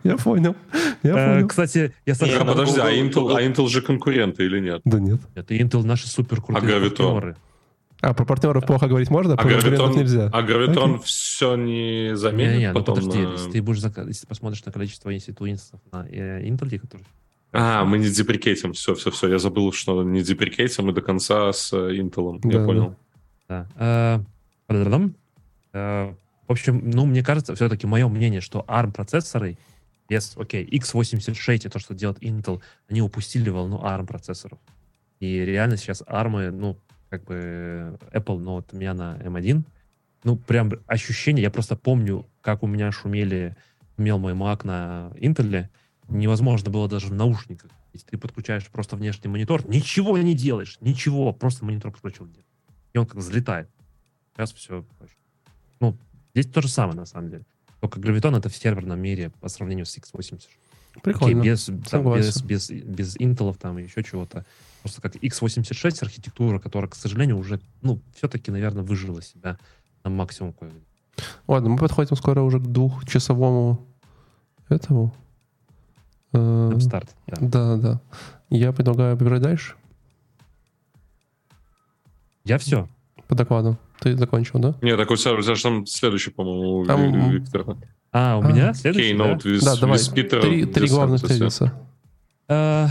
Я 0.05 0.17
понял. 0.17 0.55
Я 1.03 1.13
Э, 1.13 1.35
понял. 1.35 1.49
Кстати, 1.49 1.95
я 2.07 2.15
совершенно... 2.15 2.53
подожди, 2.53 2.81
а 2.81 2.91
Intel, 2.93 3.37
а 3.37 3.43
Intel 3.43 3.69
же 3.69 3.81
конкуренты 3.83 4.45
или 4.45 4.61
нет? 4.61 4.81
Да 4.85 4.99
нет. 4.99 5.21
Это 5.35 5.55
Intel 5.55 5.85
наши 5.85 6.09
супер 6.09 6.41
крутые 6.43 6.77
А 6.77 6.81
партнеры. 6.81 7.37
А 8.01 8.13
про 8.13 8.27
партнеров 8.27 8.67
плохо 8.67 8.87
говорить 8.87 9.09
можно, 9.09 9.33
а 9.33 9.37
про 9.37 9.49
конкурентов 9.49 9.87
Гравитон, 9.95 10.03
нельзя. 10.03 10.31
а 10.31 10.43
Гравитон 10.43 10.91
Окей. 10.97 11.05
все 11.07 11.57
не 11.57 12.15
заменит 12.17 12.53
Не-не, 12.53 12.73
ну 12.73 12.79
потом 12.81 12.97
подожди, 12.97 13.23
на- 13.23 13.33
если 13.33 13.51
ты 13.51 13.63
будешь 13.63 13.83
если 13.83 14.21
ты 14.23 14.27
посмотришь 14.27 14.63
на 14.67 14.73
количество 14.73 15.15
институтов 15.15 15.81
на 15.91 16.07
э, 16.11 16.43
Intel, 16.47 16.79
которые... 16.81 17.07
А, 17.57 17.85
мы 17.85 17.99
не 17.99 18.11
деприкейтим. 18.11 18.73
Все, 18.73 18.95
все, 18.95 19.11
все. 19.11 19.29
Я 19.29 19.39
забыл, 19.39 19.73
что 19.73 20.03
не 20.03 20.23
деприкейтим 20.23 20.91
и 20.91 20.93
до 20.93 21.01
конца 21.01 21.53
с 21.53 21.73
э, 21.73 21.97
Intel. 21.97 22.41
Да, 22.43 22.49
Я 22.51 22.59
да. 22.59 22.67
понял. 22.67 22.97
Да. 23.49 23.69
Э, 23.77 24.19
ба-да-дам. 24.69 25.15
Э, 25.73 26.15
В 26.49 26.53
общем, 26.53 26.91
ну, 26.91 27.07
мне 27.07 27.23
кажется, 27.23 27.55
все-таки 27.55 27.87
мое 27.87 28.09
мнение, 28.09 28.41
что 28.41 28.65
ARM-процессоры 28.67 29.57
без, 30.09 30.37
окей, 30.37 30.67
x86, 30.67 31.67
и 31.67 31.69
то, 31.69 31.79
что 31.79 31.95
делает 31.95 32.21
Intel, 32.23 32.61
они 32.89 33.03
упустили 33.03 33.49
волну 33.51 33.79
ARM-процессоров. 33.79 34.59
И 35.21 35.39
реально 35.45 35.77
сейчас 35.77 36.03
ARM, 36.03 36.51
ну, 36.51 36.77
как 37.09 37.25
бы 37.25 37.97
Apple, 38.13 38.39
ну, 38.41 38.55
вот 38.55 38.71
у 38.73 38.77
меня 38.77 38.95
на 38.95 39.17
M1, 39.19 39.63
ну, 40.25 40.37
прям 40.37 40.73
ощущение, 40.87 41.43
я 41.45 41.51
просто 41.51 41.77
помню, 41.77 42.27
как 42.41 42.63
у 42.65 42.67
меня 42.67 42.91
шумели, 42.91 43.57
шумел 43.97 44.19
мой 44.19 44.33
Mac 44.33 44.67
на 44.67 45.13
Intel, 45.17 45.69
невозможно 46.09 46.71
было 46.71 46.89
даже 46.89 47.09
в 47.09 47.13
наушниках. 47.13 47.71
Если 47.93 48.07
ты 48.07 48.19
подключаешь 48.19 48.69
просто 48.69 48.97
внешний 48.97 49.29
монитор, 49.29 49.67
ничего 49.69 50.19
не 50.19 50.35
делаешь, 50.35 50.79
ничего, 50.81 51.33
просто 51.33 51.65
монитор 51.65 51.93
подключил. 51.93 52.29
И 52.93 52.99
он 52.99 53.07
как 53.07 53.17
взлетает. 53.17 53.69
Сейчас 54.35 54.53
все. 54.53 54.85
Ну, 55.81 55.97
здесь 56.35 56.47
то 56.47 56.61
же 56.61 56.69
самое, 56.69 56.97
на 56.97 57.07
самом 57.07 57.31
деле. 57.31 57.45
Только 57.81 58.01
гравитон 58.01 58.35
это 58.35 58.49
в 58.49 58.57
серверном 58.57 59.01
мире 59.01 59.31
по 59.41 59.49
сравнению 59.49 59.87
с 59.87 59.97
x86. 59.97 60.41
Окей, 60.97 61.03
Прикольно. 61.03 61.43
без, 61.43 61.71
там, 61.91 62.15
без, 62.15 62.43
без, 62.43 62.71
без 62.71 63.17
Intel 63.17 63.57
там 63.59 63.79
и 63.79 63.83
еще 63.83 64.03
чего-то. 64.03 64.47
Просто 64.83 65.03
как 65.03 65.17
x86 65.17 66.03
архитектура, 66.03 66.59
которая, 66.59 66.89
к 66.89 66.95
сожалению, 66.95 67.39
уже, 67.39 67.61
ну, 67.83 68.01
все-таки, 68.15 68.51
наверное, 68.51 68.85
выжила 68.85 69.21
себя 69.21 69.59
на 70.05 70.11
максимум. 70.11 70.55
Ладно, 71.47 71.71
мы 71.71 71.79
подходим 71.79 72.17
скоро 72.17 72.43
уже 72.43 72.61
к 72.61 72.63
двухчасовому 72.63 73.85
этому. 74.69 75.15
Э, 76.35 76.73
старт. 76.81 77.15
Да. 77.29 77.37
Да, 77.41 77.77
да. 77.77 78.01
Я 78.51 78.73
предлагаю 78.73 79.17
побежать 79.17 79.43
дальше 79.43 79.75
Я 82.45 82.59
все. 82.59 82.89
по 83.29 83.35
докладу. 83.35 83.79
Ты 84.01 84.17
закончил, 84.17 84.59
да? 84.59 84.75
Не, 84.83 84.97
так 84.97 85.11
у 85.11 85.17
тебя, 85.17 85.33
у 85.35 85.41
тебя 85.41 85.55
же 85.55 85.63
там 85.63 85.87
следующий, 85.87 86.31
по-моему, 86.31 86.85
Там, 86.85 87.01
Ви- 87.01 87.19
м, 87.19 87.31
Виктора. 87.31 87.77
А, 88.13 88.37
у 88.39 88.43
А, 88.43 88.49
меня 88.53 88.75
следующий, 88.75 89.17
да? 89.17 89.33
With, 89.35 89.65
да, 89.65 89.77
давай. 89.77 89.97
with 89.99 90.15
Peter 90.15 90.41
Три, 90.43 90.67
три 90.67 90.89
главных 90.89 91.23
тезиса. 91.23 91.73
Э, 92.49 92.87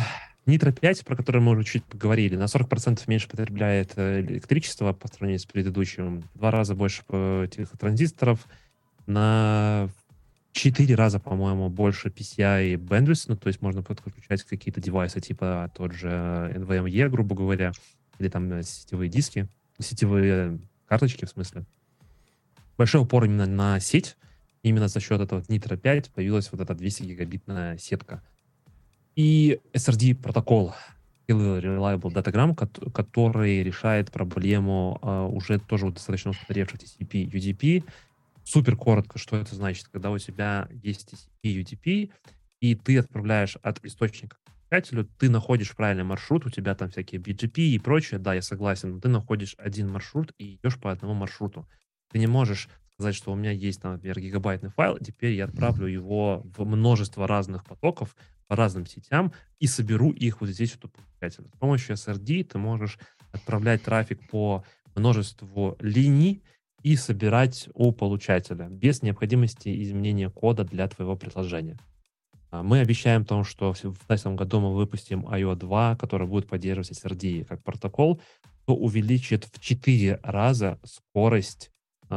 Nitro 0.47 0.71
5, 0.73 1.05
про 1.05 1.15
который 1.15 1.41
мы 1.41 1.51
уже 1.51 1.63
чуть 1.63 1.83
поговорили, 1.85 2.35
на 2.35 2.47
40% 2.47 3.03
меньше 3.07 3.29
потребляет 3.29 3.93
э, 3.95 4.21
электричество 4.21 4.91
по 4.93 5.07
сравнению 5.07 5.39
с 5.39 5.45
предыдущим. 5.45 6.21
В 6.33 6.37
два 6.37 6.51
раза 6.51 6.73
больше 6.75 7.03
транзисторов. 7.79 8.39
На 9.05 9.89
4 10.53 10.95
раза, 10.95 11.19
по-моему, 11.19 11.69
больше 11.69 12.09
PCI 12.09 12.75
bandwidth, 12.75 13.25
ну, 13.27 13.35
то 13.35 13.47
есть 13.47 13.61
можно 13.61 13.83
подключать 13.83 14.43
какие-то 14.43 14.79
девайсы, 14.79 15.19
типа 15.19 15.71
тот 15.75 15.93
же 15.93 16.07
NVMe, 16.07 17.09
грубо 17.09 17.35
говоря, 17.35 17.71
или 18.19 18.29
там 18.29 18.51
э, 18.51 18.63
сетевые 18.63 19.09
диски, 19.09 19.47
сетевые 19.79 20.59
карточки, 20.85 21.25
в 21.25 21.29
смысле. 21.29 21.65
Большой 22.77 23.01
упор 23.01 23.25
именно 23.25 23.45
на 23.45 23.79
сеть. 23.79 24.15
Именно 24.61 24.87
за 24.87 24.99
счет 24.99 25.19
этого 25.19 25.41
Nitro 25.41 25.75
5 25.75 26.11
появилась 26.11 26.51
вот 26.51 26.61
эта 26.61 26.73
200 26.73 27.03
гигабитная 27.03 27.77
сетка. 27.77 28.23
И 29.15 29.59
SRD 29.73 30.15
протокол 30.15 30.73
Reliable 31.27 32.13
Datagram, 32.13 32.55
кот- 32.55 32.93
который 32.93 33.63
решает 33.63 34.11
проблему 34.11 34.99
а, 35.01 35.25
уже 35.25 35.59
тоже 35.59 35.91
достаточно 35.91 36.31
устаревших 36.31 36.79
TCP, 36.79 37.25
UDP. 37.25 37.83
Супер 38.43 38.75
коротко, 38.75 39.17
что 39.17 39.37
это 39.37 39.55
значит, 39.55 39.87
когда 39.87 40.11
у 40.11 40.17
тебя 40.17 40.67
есть 40.71 41.13
TCP, 41.43 41.63
UDP, 41.63 42.11
и 42.59 42.75
ты 42.75 42.97
отправляешь 42.97 43.57
от 43.61 43.83
источника 43.83 44.37
к 44.37 44.53
получателю, 44.69 45.05
ты 45.19 45.29
находишь 45.29 45.75
правильный 45.75 46.03
маршрут, 46.03 46.45
у 46.45 46.49
тебя 46.49 46.75
там 46.75 46.89
всякие 46.89 47.21
BGP 47.21 47.59
и 47.59 47.79
прочее, 47.79 48.19
да, 48.19 48.33
я 48.33 48.41
согласен, 48.41 48.93
но 48.93 48.99
ты 48.99 49.09
находишь 49.09 49.55
один 49.57 49.91
маршрут 49.91 50.33
и 50.37 50.55
идешь 50.55 50.79
по 50.79 50.91
одному 50.91 51.13
маршруту. 51.13 51.67
Ты 52.11 52.19
не 52.19 52.27
можешь 52.27 52.69
сказать, 52.93 53.15
что 53.15 53.31
у 53.31 53.35
меня 53.35 53.51
есть, 53.51 53.81
там, 53.81 53.93
например, 53.93 54.19
гигабайтный 54.19 54.69
файл, 54.69 54.97
теперь 54.99 55.33
я 55.33 55.45
отправлю 55.45 55.87
его 55.87 56.43
в 56.55 56.63
множество 56.65 57.27
разных 57.27 57.65
потоков 57.65 58.15
по 58.47 58.55
разным 58.55 58.85
сетям 58.85 59.33
и 59.59 59.67
соберу 59.67 60.11
их 60.11 60.41
вот 60.41 60.49
здесь 60.49 60.77
вот. 60.81 60.95
С 61.21 61.57
помощью 61.57 61.95
SRD 61.95 62.43
ты 62.43 62.57
можешь 62.57 62.99
отправлять 63.31 63.83
трафик 63.83 64.29
по 64.29 64.63
множеству 64.95 65.75
линий 65.79 66.43
и 66.83 66.95
собирать 66.95 67.69
у 67.73 67.91
получателя 67.91 68.67
без 68.69 69.01
необходимости 69.01 69.81
изменения 69.83 70.29
кода 70.29 70.63
для 70.63 70.87
твоего 70.87 71.15
приложения. 71.15 71.77
А, 72.51 72.61
Мы 72.61 72.79
обещаем 72.79 73.25
том, 73.25 73.43
что 73.43 73.73
в 73.73 73.81
2019 73.81 74.27
году 74.35 74.59
мы 74.59 74.75
выпустим 74.75 75.25
IO 75.25 75.55
2, 75.55 75.95
который 75.95 76.27
будет 76.27 76.47
поддерживать 76.47 76.91
SRD 76.91 77.45
как 77.45 77.63
протокол, 77.63 78.21
то 78.65 78.75
увеличит 78.75 79.45
в 79.45 79.59
4 79.59 80.19
раза 80.23 80.79
скорость 80.83 81.72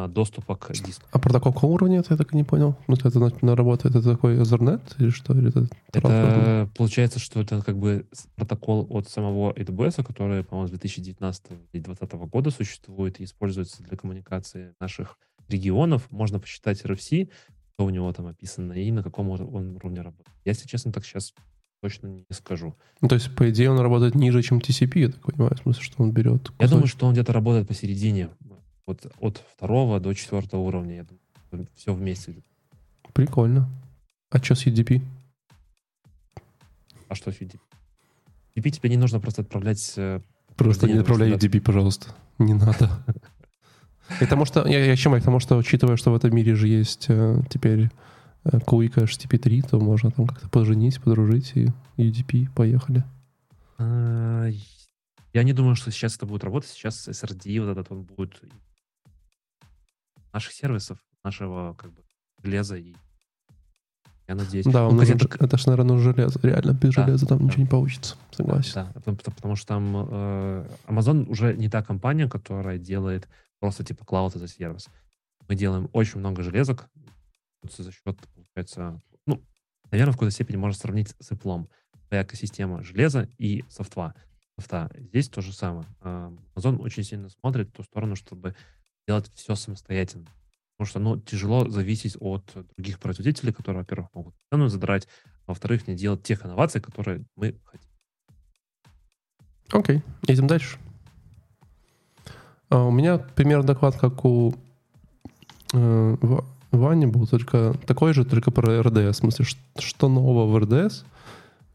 доступа 0.09 0.57
к 0.57 0.73
диску. 0.73 1.07
А 1.11 1.19
протокол 1.19 1.53
какого 1.53 1.73
уровня 1.73 2.01
это 2.01 2.15
я 2.15 2.17
так 2.17 2.33
и 2.33 2.37
не 2.37 2.45
понял? 2.45 2.77
Ну, 2.87 2.95
это 2.95 3.19
на, 3.19 3.57
работает, 3.57 3.97
это 3.97 4.13
такой 4.13 4.37
Ethernet 4.37 4.83
или 4.99 5.11
что? 5.11 5.33
Или 5.33 5.49
это, 5.49 5.69
это 5.93 6.69
получается, 6.77 7.19
что 7.19 7.41
это 7.41 7.63
как 7.63 7.77
бы 7.79 8.07
протокол 8.35 8.87
от 8.91 9.09
самого 9.09 9.53
AWS, 9.53 10.05
который, 10.05 10.45
по-моему, 10.45 10.69
с 10.69 10.71
2019 10.71 11.43
или 11.73 11.83
2020 11.83 12.31
года 12.31 12.51
существует 12.51 13.21
и 13.21 13.25
используется 13.25 13.83
для 13.83 13.97
коммуникации 13.97 14.75
наших 14.81 15.19
регионов. 15.49 16.11
Можно 16.11 16.39
посчитать 16.41 16.83
RFC, 16.83 17.31
что 17.75 17.85
у 17.85 17.91
него 17.91 18.13
там 18.13 18.27
описано 18.27 18.73
и 18.73 18.91
на 18.91 19.03
каком 19.03 19.31
он 19.31 19.77
уровне 19.77 20.01
работает. 20.01 20.35
Я, 20.45 20.53
если 20.53 20.67
честно, 20.67 20.93
так 20.93 21.05
сейчас 21.05 21.35
точно 21.83 22.09
не 22.09 22.25
скажу. 22.31 22.75
Ну, 23.01 23.09
то 23.09 23.15
есть, 23.15 23.35
по 23.35 23.49
идее, 23.51 23.71
он 23.71 23.79
работает 23.79 24.15
ниже, 24.15 24.43
чем 24.43 24.59
TCP, 24.59 24.99
я 24.99 25.09
так 25.09 25.21
понимаю, 25.21 25.55
в 25.55 25.63
смысле, 25.63 25.83
что 25.83 26.03
он 26.03 26.11
берет 26.11 26.49
кусочек. 26.49 26.61
Я 26.61 26.69
думаю, 26.69 26.87
что 26.87 27.07
он 27.07 27.13
где-то 27.13 27.33
работает 27.33 27.69
посередине, 27.69 28.31
вот 28.87 29.13
от 29.19 29.45
второго 29.53 30.01
до 30.01 30.15
четвертого 30.15 30.61
уровня, 30.61 30.97
я 30.97 31.05
думаю, 31.51 31.69
все 31.75 31.93
вместе. 31.93 32.35
Прикольно. 33.13 33.69
А 34.31 34.39
что 34.39 34.55
с 34.55 34.67
UDP? 34.67 35.03
А 37.09 37.15
что 37.15 37.33
с 37.33 37.41
UDP? 37.41 37.59
UDP 38.55 38.71
тебе 38.71 38.91
не 38.91 38.97
нужно 38.97 39.21
просто 39.21 39.43
отправлять... 39.43 39.95
Э, 39.97 40.21
просто 40.57 40.87
не 40.87 40.99
отправляй 40.99 41.33
UDP, 41.33 41.61
пожалуйста. 41.61 42.15
Не 42.39 42.55
надо. 42.55 43.05
Потому 44.21 44.45
что, 44.45 44.67
я, 44.67 44.85
я 44.85 44.97
чем? 44.97 45.13
Потому 45.13 45.41
что, 45.41 45.57
учитывая, 45.57 45.97
что 45.97 46.13
в 46.13 46.15
этом 46.15 46.35
мире 46.35 46.55
же 46.55 46.69
есть 46.69 47.07
э, 47.09 47.43
теперь 47.51 47.91
э, 48.45 48.59
Quick 48.59 48.95
HTTP3, 48.95 49.69
то 49.69 49.81
можно 49.81 50.11
там 50.11 50.27
как-то 50.27 50.49
поженить, 50.49 51.01
подружить 51.01 51.53
и 51.55 51.69
UDP, 51.97 52.49
поехали. 52.55 53.05
А, 53.79 54.49
я 55.33 55.43
не 55.43 55.53
думаю, 55.53 55.75
что 55.75 55.91
сейчас 55.91 56.17
это 56.17 56.27
будет 56.27 56.45
работать. 56.45 56.71
Сейчас 56.71 57.09
SRD 57.09 57.61
вот 57.61 57.73
этот 57.73 57.91
он 57.91 58.03
будет 58.03 58.41
наших 60.37 60.53
сервисов, 60.53 60.99
нашего 61.25 61.75
как 61.75 61.93
бы 61.93 62.03
железа 62.43 62.77
и 62.77 62.95
я 64.29 64.35
надеюсь. 64.35 64.67
Да, 64.67 64.91
ну, 64.91 65.01
это, 65.01 65.45
это 65.45 65.57
ж, 65.57 65.67
наверное, 65.67 65.99
железо. 65.99 66.41
Реально, 66.43 66.73
без 66.73 66.95
да, 66.95 67.05
железа 67.05 67.27
там 67.27 67.39
да. 67.39 67.45
ничего 67.45 67.63
не 67.63 67.69
получится. 67.69 68.17
Согласен. 68.33 68.73
Да, 68.75 68.93
да 68.93 69.01
потому, 69.01 69.35
потому 69.35 69.57
что 69.57 69.67
там 69.69 69.97
э, 70.11 70.69
Amazon 70.89 71.27
уже 71.29 71.57
не 71.57 71.71
та 71.71 71.83
компания, 71.83 72.29
которая 72.29 72.77
делает 72.77 73.29
просто 73.61 73.85
типа 73.85 74.05
клауд 74.05 74.35
за 74.35 74.49
сервис. 74.49 74.89
Мы 75.49 75.55
делаем 75.55 75.89
очень 75.93 76.19
много 76.19 76.43
железок 76.43 76.91
за 77.63 77.91
счет, 77.91 78.19
получается, 78.35 79.01
ну, 79.27 79.43
наверное, 79.91 80.13
в 80.13 80.17
какой-то 80.17 80.35
степени 80.35 80.57
можно 80.57 80.79
сравнить 80.79 81.15
с 81.19 81.33
Apple. 81.33 81.69
Твоя 82.09 82.23
экосистема 82.25 82.83
железа 82.83 83.29
и 83.39 83.65
софтва. 83.69 84.15
софта. 84.57 84.91
Здесь 84.97 85.29
то 85.29 85.41
же 85.41 85.53
самое. 85.53 85.87
Э, 86.03 86.31
Amazon 86.55 86.79
очень 86.79 87.05
сильно 87.05 87.29
смотрит 87.29 87.69
в 87.69 87.73
ту 87.73 87.85
сторону, 87.85 88.17
чтобы 88.17 88.55
делать 89.07 89.31
все 89.35 89.55
самостоятельно. 89.55 90.27
Потому 90.77 90.89
что, 90.91 90.99
ну, 90.99 91.19
тяжело 91.19 91.69
зависеть 91.69 92.17
от 92.21 92.53
других 92.77 92.99
производителей, 92.99 93.53
которые, 93.53 93.81
во-первых, 93.83 94.09
могут 94.13 94.35
цену 94.51 94.69
задрать, 94.69 95.09
а 95.47 95.53
во-вторых, 95.53 95.87
не 95.87 95.95
делать 95.95 96.23
тех 96.23 96.45
инноваций, 96.45 96.81
которые 96.81 97.25
мы 97.35 97.59
хотим. 97.65 97.91
Окей, 99.73 99.97
okay. 99.97 100.03
идем 100.33 100.47
дальше. 100.47 100.79
А 102.69 102.85
у 102.85 102.91
меня 102.91 103.19
примерно 103.19 103.65
доклад, 103.65 103.97
как 103.97 104.25
у 104.25 104.55
э, 105.73 106.17
Вани 106.73 107.07
был, 107.07 107.27
только 107.27 107.75
такой 107.87 108.13
же, 108.13 108.25
только 108.25 108.51
про 108.51 108.83
РДС. 108.83 109.17
В 109.17 109.21
смысле, 109.21 109.47
что 109.79 110.09
нового 110.09 110.47
в 110.47 110.59
РДС? 110.59 111.05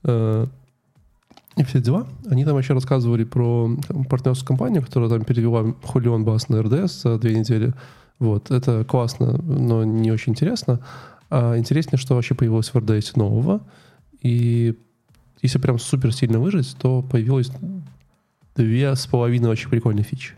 Э, 0.04 0.48
и 1.58 1.64
все 1.64 1.82
дела. 1.82 2.08
Они 2.30 2.46
там 2.46 2.58
еще 2.58 2.74
рассказывали 2.74 3.24
про 3.24 3.70
партнерскую 4.10 4.48
компанию, 4.48 4.84
которая 4.84 5.10
там 5.10 5.24
перевела 5.24 5.74
хулион 5.84 6.24
бас 6.24 6.50
на 6.50 6.62
РДС 6.62 7.04
за 7.04 7.18
две 7.18 7.38
недели. 7.38 7.74
Вот, 8.20 8.52
это 8.52 8.86
классно, 8.86 9.38
но 9.42 9.84
не 9.84 10.12
очень 10.12 10.32
интересно. 10.32 10.80
А 11.30 11.58
интереснее, 11.58 11.98
что 11.98 12.16
вообще 12.16 12.36
появилось 12.36 12.70
в 12.70 12.76
RDS 12.76 13.14
нового. 13.16 13.62
И 14.22 14.78
если 15.42 15.58
прям 15.58 15.80
супер 15.80 16.14
сильно 16.14 16.40
выжить, 16.40 16.76
то 16.78 17.02
появилось 17.02 17.52
две 18.56 18.96
с 18.96 19.08
половиной 19.08 19.50
очень 19.50 19.70
прикольные 19.70 20.04
фичи. 20.04 20.34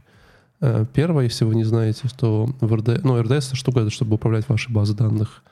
Э, 0.61 0.85
первое, 0.93 1.25
если 1.25 1.45
вы 1.45 1.55
не 1.55 1.65
знаете, 1.65 2.07
что 2.07 2.47
в 2.61 2.73
RDS, 2.73 3.01
ну, 3.03 3.19
RDS 3.19 3.47
это 3.47 3.55
штука, 3.55 3.89
чтобы 3.89 4.15
управлять 4.15 4.47
вашей 4.47 4.71
базой 4.71 4.95
данных, 4.95 5.43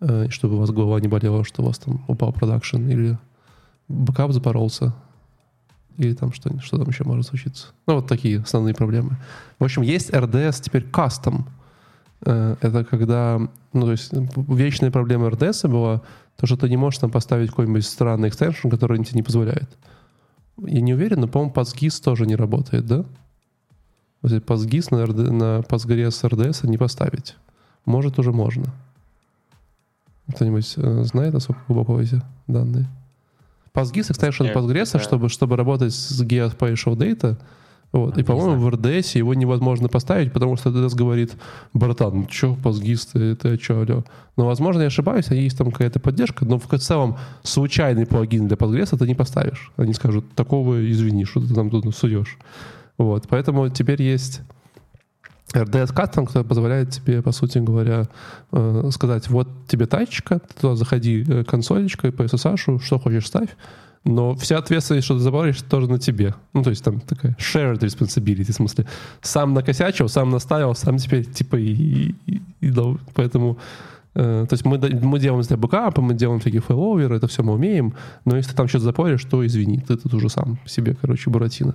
э, 0.00 0.28
чтобы 0.30 0.56
у 0.56 0.58
вас 0.58 0.70
голова 0.70 1.00
не 1.00 1.08
болела, 1.08 1.44
что 1.44 1.62
у 1.62 1.66
вас 1.66 1.78
там 1.78 2.04
упал 2.06 2.32
продакшн 2.32 2.88
или 2.88 3.18
бэкап 3.88 4.32
запоролся, 4.32 4.94
или 5.96 6.14
там 6.14 6.32
что, 6.32 6.58
что 6.60 6.78
там 6.78 6.88
еще 6.88 7.04
может 7.04 7.26
случиться. 7.26 7.68
Ну, 7.86 7.96
вот 7.96 8.08
такие 8.08 8.40
основные 8.40 8.74
проблемы. 8.74 9.16
В 9.58 9.64
общем, 9.64 9.82
есть 9.82 10.10
RDS 10.10 10.62
теперь 10.62 10.82
custom. 10.82 11.46
Э, 12.24 12.56
это 12.60 12.84
когда, 12.84 13.40
ну, 13.72 13.82
то 13.82 13.92
есть 13.92 14.12
вечная 14.12 14.90
проблема 14.90 15.28
RDS 15.28 15.68
была 15.68 16.02
то, 16.36 16.46
что 16.46 16.56
ты 16.56 16.68
не 16.68 16.76
можешь 16.76 16.98
там 16.98 17.10
поставить 17.10 17.50
какой-нибудь 17.50 17.86
странный 17.86 18.28
extension, 18.28 18.68
который 18.68 19.02
тебе 19.04 19.18
не 19.18 19.22
позволяет. 19.22 19.70
Я 20.58 20.80
не 20.80 20.94
уверен, 20.94 21.20
но, 21.20 21.28
по-моему, 21.28 21.52
PostGIS 21.54 22.02
тоже 22.02 22.26
не 22.26 22.36
работает, 22.36 22.86
да? 22.86 23.04
PostGIS 24.22 24.86
на, 24.90 25.04
RD, 25.04 25.30
на 25.30 25.60
Postgres 25.60 26.22
RDS 26.28 26.66
не 26.66 26.78
поставить. 26.78 27.36
Может, 27.84 28.18
уже 28.18 28.32
можно. 28.32 28.72
Кто-нибудь 30.34 30.74
э, 30.76 31.04
знает, 31.04 31.34
насколько 31.34 31.60
глубоко 31.68 32.00
эти 32.00 32.22
данные? 32.46 32.88
PostGIS 33.74 34.10
extension 34.10 34.52
Postgres, 34.54 34.98
чтобы, 35.02 35.28
чтобы 35.28 35.56
работать 35.56 35.92
с 35.92 36.22
geospatial 36.22 36.96
data, 36.96 37.36
вот. 37.94 38.16
А, 38.16 38.20
и, 38.20 38.24
по-моему, 38.24 38.60
в 38.60 38.68
RDS 38.68 39.18
его 39.18 39.34
невозможно 39.34 39.88
поставить, 39.88 40.32
потому 40.32 40.56
что 40.56 40.70
RDS 40.70 40.96
говорит, 40.96 41.36
братан, 41.72 42.12
ну 42.12 42.26
что, 42.28 42.56
PostGIS, 42.60 43.08
ты, 43.12 43.36
ты 43.36 43.62
что, 43.62 43.80
алло. 43.80 44.04
Но, 44.36 44.46
возможно, 44.46 44.80
я 44.80 44.88
ошибаюсь, 44.88 45.30
а 45.30 45.36
есть 45.36 45.56
там 45.56 45.70
какая-то 45.70 46.00
поддержка, 46.00 46.44
но 46.44 46.58
в 46.58 46.66
целом 46.78 47.16
случайный 47.44 48.04
плагин 48.04 48.48
для 48.48 48.56
Postgres 48.56 48.98
ты 48.98 49.06
не 49.06 49.14
поставишь. 49.14 49.70
Они 49.76 49.92
скажут, 49.92 50.24
такого 50.34 50.90
извини, 50.90 51.24
что 51.24 51.40
ты 51.40 51.54
там 51.54 51.70
тут 51.70 51.94
суешь. 51.94 52.36
Вот. 52.98 53.28
Поэтому 53.28 53.68
теперь 53.68 54.02
есть 54.02 54.40
RDS 55.52 55.94
Custom, 55.94 56.26
который 56.26 56.44
позволяет 56.44 56.90
тебе, 56.90 57.22
по 57.22 57.32
сути 57.32 57.58
говоря, 57.58 58.08
э, 58.52 58.90
сказать, 58.92 59.28
вот 59.28 59.48
тебе 59.68 59.86
тачка, 59.86 60.40
ты 60.40 60.60
туда 60.60 60.76
заходи 60.76 61.24
э, 61.26 61.44
консолечкой 61.44 62.12
по 62.12 62.22
SSH, 62.22 62.80
что 62.82 62.98
хочешь 62.98 63.26
ставь, 63.26 63.50
но 64.04 64.34
вся 64.34 64.58
ответственность, 64.58 65.06
что 65.06 65.14
ты 65.14 65.20
забавишь, 65.20 65.62
тоже 65.62 65.88
на 65.88 65.98
тебе. 65.98 66.34
Ну, 66.52 66.62
то 66.62 66.70
есть 66.70 66.84
там 66.84 67.00
такая 67.00 67.36
shared 67.38 67.78
responsibility, 67.78 68.52
в 68.52 68.54
смысле, 68.54 68.86
сам 69.22 69.54
накосячил, 69.54 70.08
сам 70.08 70.30
наставил, 70.30 70.74
сам 70.74 70.98
теперь, 70.98 71.24
типа, 71.24 71.56
и, 71.56 71.72
и, 71.72 72.14
и, 72.26 72.42
и 72.60 72.72
поэтому... 73.14 73.58
Э, 74.14 74.46
то 74.48 74.54
есть 74.54 74.64
мы, 74.64 74.78
мы 74.78 75.18
делаем 75.18 75.42
для 75.42 75.56
бэкапа, 75.56 76.00
мы 76.00 76.14
делаем 76.14 76.40
всякие 76.40 76.60
фейловеры, 76.60 77.16
это 77.16 77.26
все 77.26 77.42
мы 77.42 77.54
умеем, 77.54 77.94
но 78.24 78.36
если 78.36 78.50
ты 78.50 78.56
там 78.56 78.68
что-то 78.68 78.84
запоришь, 78.84 79.24
то 79.24 79.44
извини, 79.44 79.80
ты 79.80 79.96
тут 79.96 80.14
уже 80.14 80.28
сам 80.28 80.58
себе, 80.66 80.94
короче, 81.00 81.30
буратино. 81.30 81.74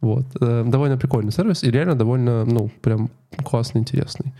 Вот. 0.00 0.26
Э, 0.40 0.64
довольно 0.66 0.96
прикольный 0.96 1.32
сервис 1.32 1.62
и 1.62 1.70
реально 1.70 1.94
довольно, 1.94 2.44
ну, 2.44 2.70
прям 2.80 3.10
классный, 3.44 3.80
интересный. 3.80 4.32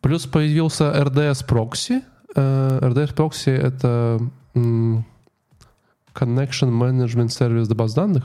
Плюс 0.00 0.26
появился 0.26 0.84
RDS 0.84 1.46
Proxy. 1.46 2.02
RDS 2.34 3.14
Proxy— 3.14 3.52
это 3.52 4.20
connection 6.14 6.70
management 6.70 7.28
сервис 7.28 7.68
для 7.68 7.76
баз 7.76 7.94
данных. 7.94 8.24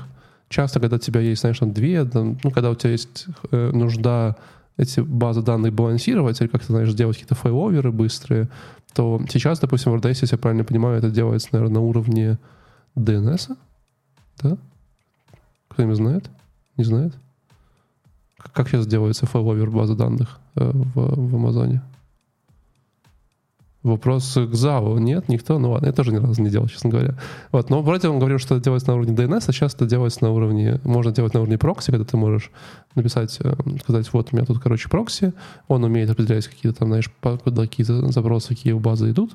Часто, 0.49 0.79
когда 0.79 0.95
у 0.95 0.99
тебя 0.99 1.21
есть, 1.21 1.41
знаешь, 1.41 1.59
там 1.59 1.71
две, 1.71 2.03
ну, 2.03 2.51
когда 2.51 2.69
у 2.71 2.75
тебя 2.75 2.91
есть 2.91 3.27
э, 3.51 3.71
нужда 3.71 4.35
эти 4.77 5.01
базы 5.01 5.41
данных 5.41 5.73
балансировать 5.73 6.41
или 6.41 6.47
как-то, 6.47 6.71
знаешь, 6.71 6.91
сделать 6.91 7.17
какие-то 7.17 7.35
файловеры 7.35 7.91
быстрые, 7.91 8.49
то 8.93 9.21
сейчас, 9.29 9.59
допустим, 9.59 9.91
в 9.91 9.95
RDS, 9.95 10.19
если 10.21 10.35
я 10.35 10.37
правильно 10.39 10.63
понимаю, 10.63 10.97
это 10.97 11.09
делается, 11.11 11.49
наверное, 11.51 11.75
на 11.75 11.81
уровне 11.81 12.39
DNS, 12.95 13.55
да? 14.41 14.57
Кто-нибудь 15.79 15.95
знает? 15.95 16.29
Не 16.75 16.83
знает? 16.83 17.13
Как 18.51 18.67
сейчас 18.67 18.85
делается 18.85 19.25
файловер 19.25 19.71
базы 19.71 19.95
данных 19.95 20.37
э, 20.57 20.69
в, 20.73 20.91
в 20.93 21.35
Амазоне? 21.35 21.81
Вопрос 23.81 24.33
к 24.33 24.53
ЗАО. 24.53 24.99
Нет, 24.99 25.29
никто. 25.29 25.57
Ну 25.57 25.71
ладно, 25.71 25.85
я 25.85 25.93
тоже 25.93 26.11
ни 26.11 26.17
разу 26.17 26.41
не 26.41 26.49
делал, 26.49 26.67
честно 26.67 26.89
говоря. 26.89 27.17
Вот, 27.53 27.69
но 27.69 27.81
вроде 27.81 28.09
он 28.09 28.19
говорил, 28.19 28.39
что 28.39 28.55
это 28.55 28.65
делается 28.65 28.89
на 28.89 28.95
уровне 28.97 29.15
DNS, 29.15 29.45
а 29.47 29.53
сейчас 29.53 29.73
это 29.73 29.85
делается 29.85 30.21
на 30.25 30.31
уровне... 30.31 30.81
Можно 30.83 31.13
делать 31.13 31.33
на 31.33 31.39
уровне 31.39 31.57
прокси, 31.57 31.91
когда 31.91 32.03
ты 32.03 32.17
можешь 32.17 32.51
написать, 32.95 33.37
э, 33.41 33.53
сказать, 33.81 34.11
вот 34.11 34.33
у 34.33 34.35
меня 34.35 34.45
тут, 34.45 34.59
короче, 34.59 34.89
прокси, 34.89 35.31
он 35.69 35.85
умеет 35.85 36.09
определять 36.09 36.45
какие-то 36.45 36.79
там, 36.79 36.89
знаешь, 36.89 37.09
какие 37.21 37.85
запросы, 38.11 38.49
какие 38.49 38.73
у 38.73 38.79
базы 38.79 39.11
идут, 39.11 39.31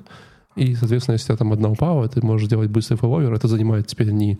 и, 0.55 0.75
соответственно, 0.75 1.13
если 1.13 1.25
у 1.25 1.35
тебя 1.35 1.37
там 1.37 1.53
одна 1.53 1.69
упала, 1.69 2.07
ты 2.07 2.23
можешь 2.23 2.47
делать 2.47 2.69
быстрый 2.69 2.97
файловер, 2.97 3.33
это 3.33 3.47
занимает 3.47 3.87
теперь 3.87 4.11
не 4.11 4.37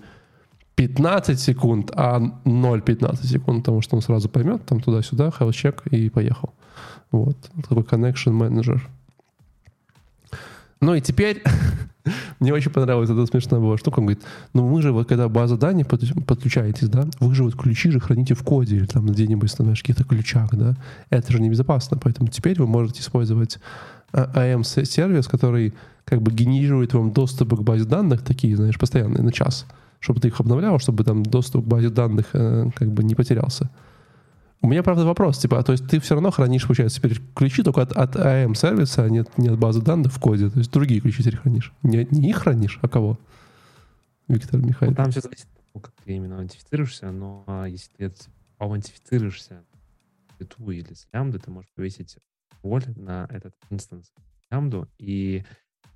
15 0.76 1.40
секунд, 1.40 1.92
а 1.96 2.20
0,15 2.20 3.26
секунд, 3.26 3.64
потому 3.64 3.82
что 3.82 3.96
он 3.96 4.02
сразу 4.02 4.30
поймет, 4.30 4.66
там 4.66 4.82
туда-сюда, 4.82 5.30
check 5.30 5.90
и 5.90 6.10
поехал. 6.10 6.54
Вот. 7.12 7.38
Такой 7.68 7.84
connection 7.84 8.38
manager. 8.38 8.82
Ну 10.82 10.96
и 10.96 11.02
теперь 11.02 11.42
Мне 12.40 12.54
очень 12.54 12.72
понравилась 12.72 13.10
эта 13.10 13.26
смешная 13.26 13.60
была 13.60 13.78
штука. 13.78 14.00
Он 14.00 14.06
говорит, 14.06 14.24
ну 14.54 14.68
вы 14.68 14.82
же, 14.82 14.92
вот 14.92 15.08
когда 15.08 15.28
база 15.28 15.58
данных 15.58 15.88
подключаетесь, 15.88 16.88
да, 16.90 17.06
вы 17.20 17.34
же 17.34 17.44
вот 17.44 17.56
ключи 17.56 17.92
же 17.92 18.00
храните 18.00 18.36
в 18.36 18.44
коде 18.44 18.78
или 18.78 18.86
там 18.86 19.08
где-нибудь, 19.08 19.52
знаешь, 19.52 19.82
каких-то 19.82 20.04
ключах, 20.04 20.50
да. 20.54 20.76
Это 21.10 21.32
же 21.32 21.42
небезопасно, 21.42 21.98
поэтому 21.98 22.30
теперь 22.30 22.60
вы 22.60 22.68
можете 22.68 23.02
использовать 23.02 23.60
AM-сервис, 24.14 25.28
который 25.28 25.74
как 26.04 26.22
бы 26.22 26.32
генерирует 26.32 26.94
вам 26.94 27.12
доступ 27.12 27.56
к 27.56 27.62
базе 27.62 27.86
данных, 27.86 28.22
такие, 28.22 28.56
знаешь, 28.56 28.78
постоянные, 28.78 29.24
на 29.24 29.32
час, 29.32 29.66
чтобы 30.06 30.22
ты 30.22 30.28
их 30.28 30.40
обновлял, 30.40 30.78
чтобы 30.78 31.04
там 31.04 31.24
доступ 31.24 31.66
к 31.66 31.68
базе 31.68 31.90
данных 31.90 32.28
э, 32.34 32.70
как 32.76 32.92
бы 32.92 33.04
не 33.04 33.16
потерялся. 33.16 33.72
У 34.62 34.68
меня, 34.68 34.84
правда, 34.84 35.04
вопрос, 35.04 35.40
типа, 35.40 35.60
а 35.60 35.64
то 35.64 35.72
есть 35.72 35.88
ты 35.88 36.00
все 36.00 36.14
равно 36.14 36.30
хранишь, 36.30 36.66
получается, 36.66 37.00
теперь 37.00 37.20
ключи 37.36 37.64
только 37.64 37.82
от, 37.82 37.92
от 37.92 38.16
AM-сервиса, 38.16 39.04
а 39.04 39.10
нет, 39.10 39.36
не 39.38 39.50
от 39.50 39.60
базы 39.60 39.82
данных 39.82 40.14
в 40.14 40.20
коде, 40.20 40.50
то 40.50 40.60
есть 40.60 40.72
другие 40.72 41.02
ключи 41.02 41.24
теперь 41.24 41.38
хранишь. 41.38 41.74
Не, 41.82 42.08
не 42.12 42.30
их 42.30 42.38
хранишь, 42.38 42.80
а 42.84 42.88
кого? 42.88 43.20
Виктор 44.28 44.62
Михайлович. 44.62 44.98
Ну, 44.98 45.04
там 45.04 45.12
все 45.12 45.22
зависит 45.22 45.46
от 45.46 45.74
того, 45.74 45.82
как 45.82 45.94
ты 46.04 46.14
именно 46.14 46.36
аутентифицируешься, 46.36 47.12
но 47.12 47.44
а, 47.48 47.66
если 47.66 47.90
ты 47.98 48.12
аутентифицируешься 48.60 49.64
ту 50.56 50.70
или 50.70 50.94
с 50.94 51.08
лямбды, 51.14 51.40
ты 51.40 51.50
можешь 51.50 51.70
повесить 51.76 52.18
роль 52.62 52.86
на 52.96 53.28
этот 53.32 53.56
инстанс 53.72 54.14
лямбду, 54.52 54.88
и 55.00 55.44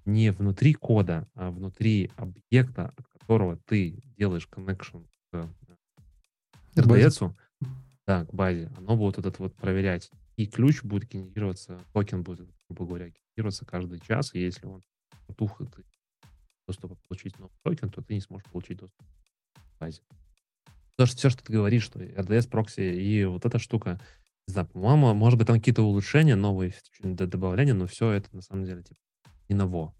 не 0.06 0.32
внутри 0.32 0.74
кода, 0.74 1.28
а 1.36 1.52
внутри 1.52 2.12
объекта, 2.16 2.94
которого 3.30 3.58
ты 3.58 4.02
делаешь 4.18 4.50
connection 4.52 5.08
к 5.30 5.48
RDS, 6.76 7.36
да, 8.08 8.26
к 8.26 8.34
базе, 8.34 8.72
оно 8.76 8.98
будет 8.98 9.20
этот 9.20 9.38
вот 9.38 9.54
проверять. 9.54 10.10
И 10.36 10.48
ключ 10.48 10.82
будет 10.82 11.08
генерироваться, 11.08 11.80
токен 11.94 12.24
будет, 12.24 12.50
грубо 12.68 12.88
говоря, 12.88 13.10
генерироваться 13.10 13.66
каждый 13.66 14.00
час, 14.00 14.34
и 14.34 14.40
если 14.40 14.66
он 14.66 14.82
тух, 15.38 15.60
ты 15.60 15.86
доступа 16.68 16.96
получить 17.08 17.38
новый 17.38 17.54
токен, 17.62 17.92
то 17.92 18.02
ты 18.02 18.16
не 18.16 18.22
сможешь 18.22 18.48
получить 18.52 18.80
доступ 18.80 19.06
к 19.06 19.80
базе. 19.80 20.02
Потому 20.96 21.06
что 21.06 21.18
все, 21.18 21.30
что 21.30 21.44
ты 21.44 21.54
говоришь, 21.54 21.84
что 21.84 22.00
RDS, 22.00 22.50
прокси 22.50 22.82
и 22.82 23.26
вот 23.26 23.46
эта 23.46 23.60
штука, 23.60 24.02
не 24.48 24.54
знаю, 24.54 24.68
по-моему, 24.70 25.14
может 25.14 25.38
быть, 25.38 25.46
там 25.46 25.58
какие-то 25.58 25.84
улучшения, 25.84 26.36
новые 26.36 26.74
добавления, 27.04 27.76
но 27.76 27.86
все 27.86 28.10
это 28.10 28.36
на 28.36 28.42
самом 28.42 28.66
деле 28.66 28.82
типа 28.82 29.00
не 29.50 29.56
ново. 29.56 29.94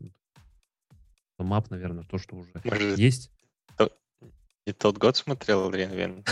Мап, 1.44 1.70
наверное, 1.70 2.04
то, 2.04 2.18
что 2.18 2.36
уже 2.36 2.50
может, 2.64 2.98
есть. 2.98 3.32
И 4.66 4.72
тот 4.72 5.00
год 5.00 5.18
смотрел 5.18 5.72
Ренвен? 5.72 6.24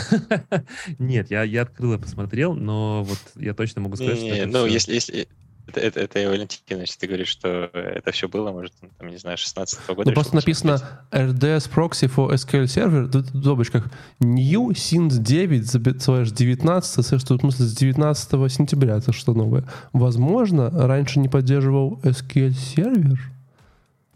Нет, 1.00 1.28
я, 1.28 1.42
я 1.42 1.62
открыл 1.62 1.94
и 1.94 1.98
посмотрел, 1.98 2.54
но 2.54 3.02
вот 3.02 3.18
я 3.34 3.52
точно 3.52 3.80
могу 3.80 3.96
сказать, 3.96 4.20
не, 4.20 4.34
что 4.34 4.46
Ну, 4.46 4.64
все... 4.64 4.74
если, 4.74 4.94
если, 4.94 5.28
это, 5.68 5.80
это, 5.80 6.00
это 6.00 6.30
Валентина, 6.30 6.80
если 6.80 6.98
ты 6.98 7.06
говоришь, 7.08 7.28
что 7.28 7.70
это 7.74 8.10
все 8.12 8.28
было, 8.28 8.52
может, 8.52 8.72
там, 8.98 9.08
не 9.08 9.16
знаю, 9.16 9.36
16 9.36 9.80
-го 9.80 9.94
года. 9.94 10.10
Ну, 10.10 10.14
просто 10.14 10.36
написано 10.36 10.80
RDS 11.10 11.70
proxy 11.70 12.08
for 12.08 12.30
SQL 12.30 12.64
server, 12.64 13.10
тут 13.10 13.26
в 13.26 13.40
скобочках 13.40 13.90
new 14.20 14.68
since 14.68 15.18
9 15.18 16.02
слэш 16.02 16.30
19, 16.30 17.06
слэш, 17.06 17.22
в 17.22 17.38
смысле 17.40 17.66
с 17.66 17.74
19 17.74 18.52
сентября, 18.52 18.96
это 18.96 19.12
что 19.12 19.34
новое. 19.34 19.68
Возможно, 19.92 20.70
раньше 20.70 21.18
не 21.18 21.28
поддерживал 21.28 22.00
SQL 22.02 22.52
сервер? 22.52 23.18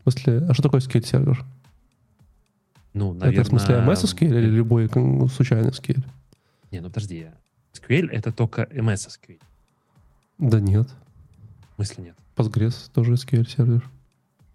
В 0.04 0.10
смысле, 0.10 0.46
а 0.48 0.54
что 0.54 0.62
такое 0.64 0.80
SQL 0.80 1.04
сервер? 1.04 1.44
Ну, 2.92 3.12
наверное... 3.14 3.40
Это 3.40 3.44
в 3.44 3.46
смысле 3.48 3.76
MS 3.76 4.04
SQL 4.04 4.38
или 4.38 4.46
любой 4.46 4.88
случайный 5.28 5.70
SQL? 5.70 6.04
Не, 6.70 6.80
ну 6.80 6.88
подожди. 6.88 7.28
SQL— 7.72 8.08
это 8.10 8.32
только 8.32 8.62
MS 8.64 9.08
SQL. 9.08 9.40
Да 10.38 10.60
нет. 10.60 10.88
В 11.72 11.74
смысле 11.76 12.04
нет? 12.04 12.16
Postgres 12.36 12.90
тоже 12.92 13.12
SQL 13.12 13.48
сервер. 13.48 13.88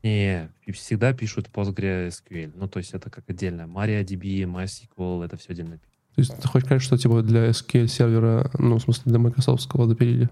Не, 0.03 0.49
всегда 0.71 1.13
пишут 1.13 1.49
PostgreSQL. 1.53 2.53
Ну, 2.55 2.67
то 2.67 2.79
есть 2.79 2.93
это 2.93 3.09
как 3.09 3.29
отдельно. 3.29 3.63
MariaDB, 3.63 4.43
MySQL, 4.43 5.25
это 5.25 5.37
все 5.37 5.53
отдельно. 5.53 5.77
То 6.15 6.21
есть 6.21 6.35
ты 6.35 6.47
хочешь 6.47 6.65
сказать, 6.65 6.83
что 6.83 6.97
типа 6.97 7.21
для 7.23 7.49
SQL 7.49 7.87
сервера, 7.87 8.51
ну, 8.57 8.77
в 8.77 8.81
смысле 8.81 9.03
для 9.05 9.19
Microsoft 9.19 9.67
допилили? 9.67 10.29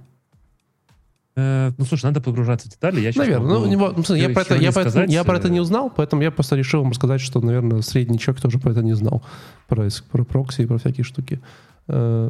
Э, 1.38 1.72
ну, 1.78 1.86
слушай, 1.86 2.06
надо 2.06 2.22
погружаться 2.22 2.68
в 2.68 2.72
детали. 2.72 3.02
Я 3.02 3.12
наверное. 3.16 3.48
Могу, 3.48 3.66
ну, 3.66 3.72
него, 3.72 3.94
ну, 3.96 4.16
я, 4.16 4.30
про 4.30 4.42
это, 4.42 4.56
я, 4.56 4.72
сказать, 4.72 4.94
про, 4.94 5.12
я 5.12 5.24
про 5.24 5.38
это 5.38 5.50
не 5.50 5.58
э, 5.58 5.62
узнал, 5.62 5.92
поэтому 5.94 6.22
я 6.22 6.32
просто 6.32 6.56
решил 6.56 6.84
вам 6.84 6.94
сказать, 6.94 7.20
что, 7.20 7.42
наверное, 7.42 7.82
средний 7.82 8.18
человек 8.18 8.42
тоже 8.42 8.58
про 8.60 8.72
это 8.72 8.82
не 8.82 8.96
знал. 8.96 9.22
Про, 9.68 9.90
про 10.12 10.24
прокси 10.24 10.62
и 10.62 10.66
про 10.66 10.78
всякие 10.78 11.04
штуки. 11.04 11.42
Э, 11.88 12.30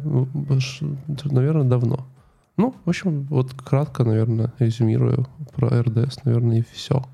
наверное, 1.24 1.64
давно. 1.64 2.06
Ну, 2.56 2.74
в 2.84 2.88
общем, 2.88 3.24
вот 3.24 3.52
кратко, 3.52 4.02
наверное, 4.02 4.52
резюмирую 4.58 5.26
про 5.54 5.68
RDS, 5.68 6.20
наверное, 6.24 6.58
и 6.58 6.64
все. 6.72 7.04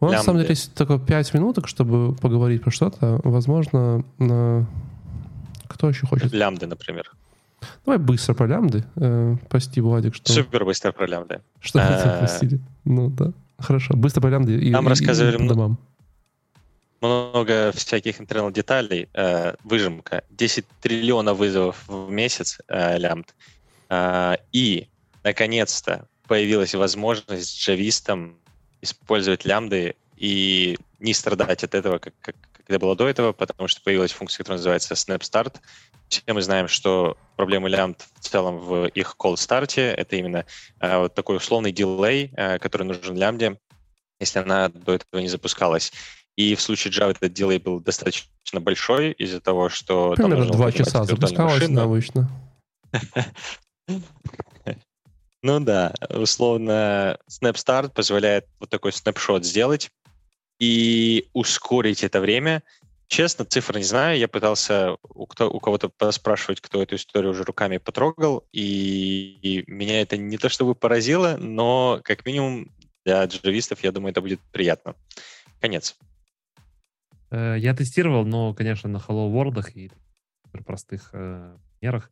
У 0.00 0.06
нас, 0.06 0.14
на 0.14 0.22
самом 0.22 0.38
деле, 0.40 0.50
есть 0.50 0.74
только 0.74 0.98
5 0.98 1.34
минуток, 1.34 1.68
чтобы 1.68 2.14
поговорить 2.16 2.62
про 2.62 2.72
что-то. 2.72 3.20
Возможно, 3.22 4.04
на... 4.18 4.66
кто 5.68 5.88
еще 5.88 6.08
хочет? 6.08 6.32
Лямды, 6.32 6.66
например. 6.66 7.12
Давай 7.84 7.98
быстро 7.98 8.34
про 8.34 8.46
лямды. 8.46 8.84
Э, 8.96 9.36
прости, 9.48 9.80
Владик, 9.80 10.14
что... 10.14 10.32
Супер 10.32 10.64
быстро 10.64 10.92
про 10.92 11.06
лямды. 11.06 11.40
Что 11.60 11.78
вы 11.78 12.00
тебя 12.00 12.16
просили? 12.18 12.60
Ну 12.84 13.10
да, 13.10 13.32
хорошо. 13.58 13.94
Быстро 13.94 14.20
про 14.20 14.30
лямды 14.30 14.58
и, 14.58 14.70
Нам 14.70 14.86
и, 14.86 14.88
рассказывали 14.88 15.42
и 15.42 15.48
домам. 15.48 15.78
много 17.00 17.72
всяких 17.72 18.20
интернал 18.20 18.50
деталей. 18.50 19.08
Э, 19.14 19.54
выжимка. 19.64 20.24
10 20.30 20.64
триллионов 20.80 21.38
вызовов 21.38 21.82
в 21.86 22.10
месяц 22.10 22.58
э, 22.68 22.98
лямбд. 22.98 23.34
Э, 23.88 24.36
и, 24.52 24.88
наконец-то, 25.24 26.06
появилась 26.26 26.74
возможность 26.74 27.50
с 27.50 27.56
джавистом 27.58 28.36
использовать 28.80 29.44
лямды 29.44 29.94
и 30.16 30.78
не 31.00 31.14
страдать 31.14 31.64
от 31.64 31.74
этого, 31.74 31.98
как, 31.98 32.14
как, 32.20 32.36
когда 32.52 32.78
было 32.78 32.96
до 32.96 33.08
этого, 33.08 33.32
потому 33.32 33.68
что 33.68 33.82
появилась 33.82 34.12
функция, 34.12 34.38
которая 34.38 34.58
называется 34.58 34.94
Snap 34.94 35.20
Start, 35.20 35.56
все 36.20 36.32
мы 36.32 36.42
знаем, 36.42 36.68
что 36.68 37.16
проблемы 37.36 37.68
лямбд 37.68 38.06
в 38.20 38.28
целом 38.28 38.58
в 38.58 38.86
их 38.88 39.16
call 39.18 39.36
старте 39.36 39.82
это 39.90 40.16
именно 40.16 40.44
э, 40.80 40.98
вот 40.98 41.14
такой 41.14 41.36
условный 41.36 41.72
дилей, 41.72 42.30
э, 42.36 42.58
который 42.58 42.84
нужен 42.84 43.16
лямбде, 43.16 43.58
если 44.20 44.38
она 44.38 44.68
до 44.68 44.94
этого 44.94 45.20
не 45.20 45.28
запускалась. 45.28 45.92
И 46.36 46.54
в 46.54 46.60
случае 46.60 46.92
Java 46.92 47.10
этот 47.10 47.32
дилей 47.32 47.58
был 47.58 47.80
достаточно 47.80 48.60
большой 48.60 49.12
из-за 49.12 49.40
того, 49.40 49.68
что... 49.68 50.14
Примерно 50.14 50.50
два 50.50 50.72
часа 50.72 51.04
запускалось 51.04 51.62
обычно. 51.62 52.30
Ну 55.44 55.58
да, 55.58 55.92
условно, 56.08 57.18
SnapStart 57.28 57.90
позволяет 57.92 58.46
вот 58.60 58.70
такой 58.70 58.92
снапшот 58.92 59.44
сделать 59.44 59.90
и 60.60 61.26
ускорить 61.32 62.04
это 62.04 62.20
время, 62.20 62.62
Честно, 63.12 63.44
цифр 63.44 63.76
не 63.76 63.84
знаю. 63.84 64.18
Я 64.18 64.26
пытался 64.26 64.96
у, 65.02 65.26
кто, 65.26 65.50
у 65.50 65.60
кого-то 65.60 65.90
поспрашивать, 65.90 66.62
кто 66.62 66.82
эту 66.82 66.96
историю 66.96 67.32
уже 67.32 67.44
руками 67.44 67.76
потрогал, 67.76 68.48
и, 68.52 69.38
и 69.42 69.70
меня 69.70 70.00
это 70.00 70.16
не 70.16 70.38
то 70.38 70.48
чтобы 70.48 70.74
поразило, 70.74 71.36
но 71.36 72.00
как 72.04 72.24
минимум 72.24 72.74
для 73.04 73.22
джавистов, 73.26 73.84
я 73.84 73.92
думаю, 73.92 74.12
это 74.12 74.22
будет 74.22 74.40
приятно. 74.50 74.96
Конец. 75.60 75.98
Э, 77.30 77.56
я 77.58 77.74
тестировал, 77.74 78.24
но, 78.24 78.54
конечно, 78.54 78.88
на 78.88 78.96
Hello 78.96 79.30
World 79.30 79.62
и 79.74 79.90
простых 80.64 81.10
э, 81.12 81.54
мерах. 81.82 82.10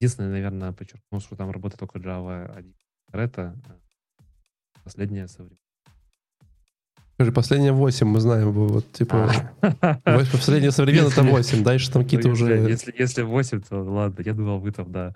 Единственное, 0.00 0.32
наверное, 0.32 0.72
подчеркну, 0.72 1.20
что 1.20 1.36
там 1.36 1.52
работает 1.52 1.78
только 1.78 2.00
Java 2.00 2.52
1. 2.56 2.74
Это 3.12 3.54
э, 3.68 4.24
последняя 4.82 5.28
современная 5.28 5.69
Скажи, 7.20 7.32
последние 7.32 7.72
8 7.72 8.06
мы 8.06 8.18
знаем, 8.18 8.50
вот, 8.50 8.90
типа, 8.92 9.30
а. 9.82 9.98
последнее 10.32 10.70
современно 10.70 11.08
это 11.08 11.22
8, 11.22 11.62
дальше 11.62 11.92
там 11.92 12.04
какие-то 12.04 12.30
уже... 12.30 12.46
Если, 12.66 12.94
если 12.96 13.20
8, 13.20 13.60
то 13.60 13.82
ладно, 13.82 14.22
я 14.24 14.32
думал, 14.32 14.58
вы 14.58 14.72
там, 14.72 14.90
да, 14.90 15.14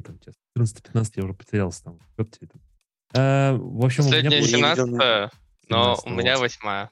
14-15 0.00 1.12
я 1.16 1.24
уже 1.24 1.34
потерялся 1.34 1.82
там. 1.82 1.98
В 2.16 3.84
общем, 3.84 4.04
Последняя 4.04 4.40
17 4.40 5.32
но 5.68 5.98
у 6.04 6.10
меня 6.10 6.38
8 6.38 6.86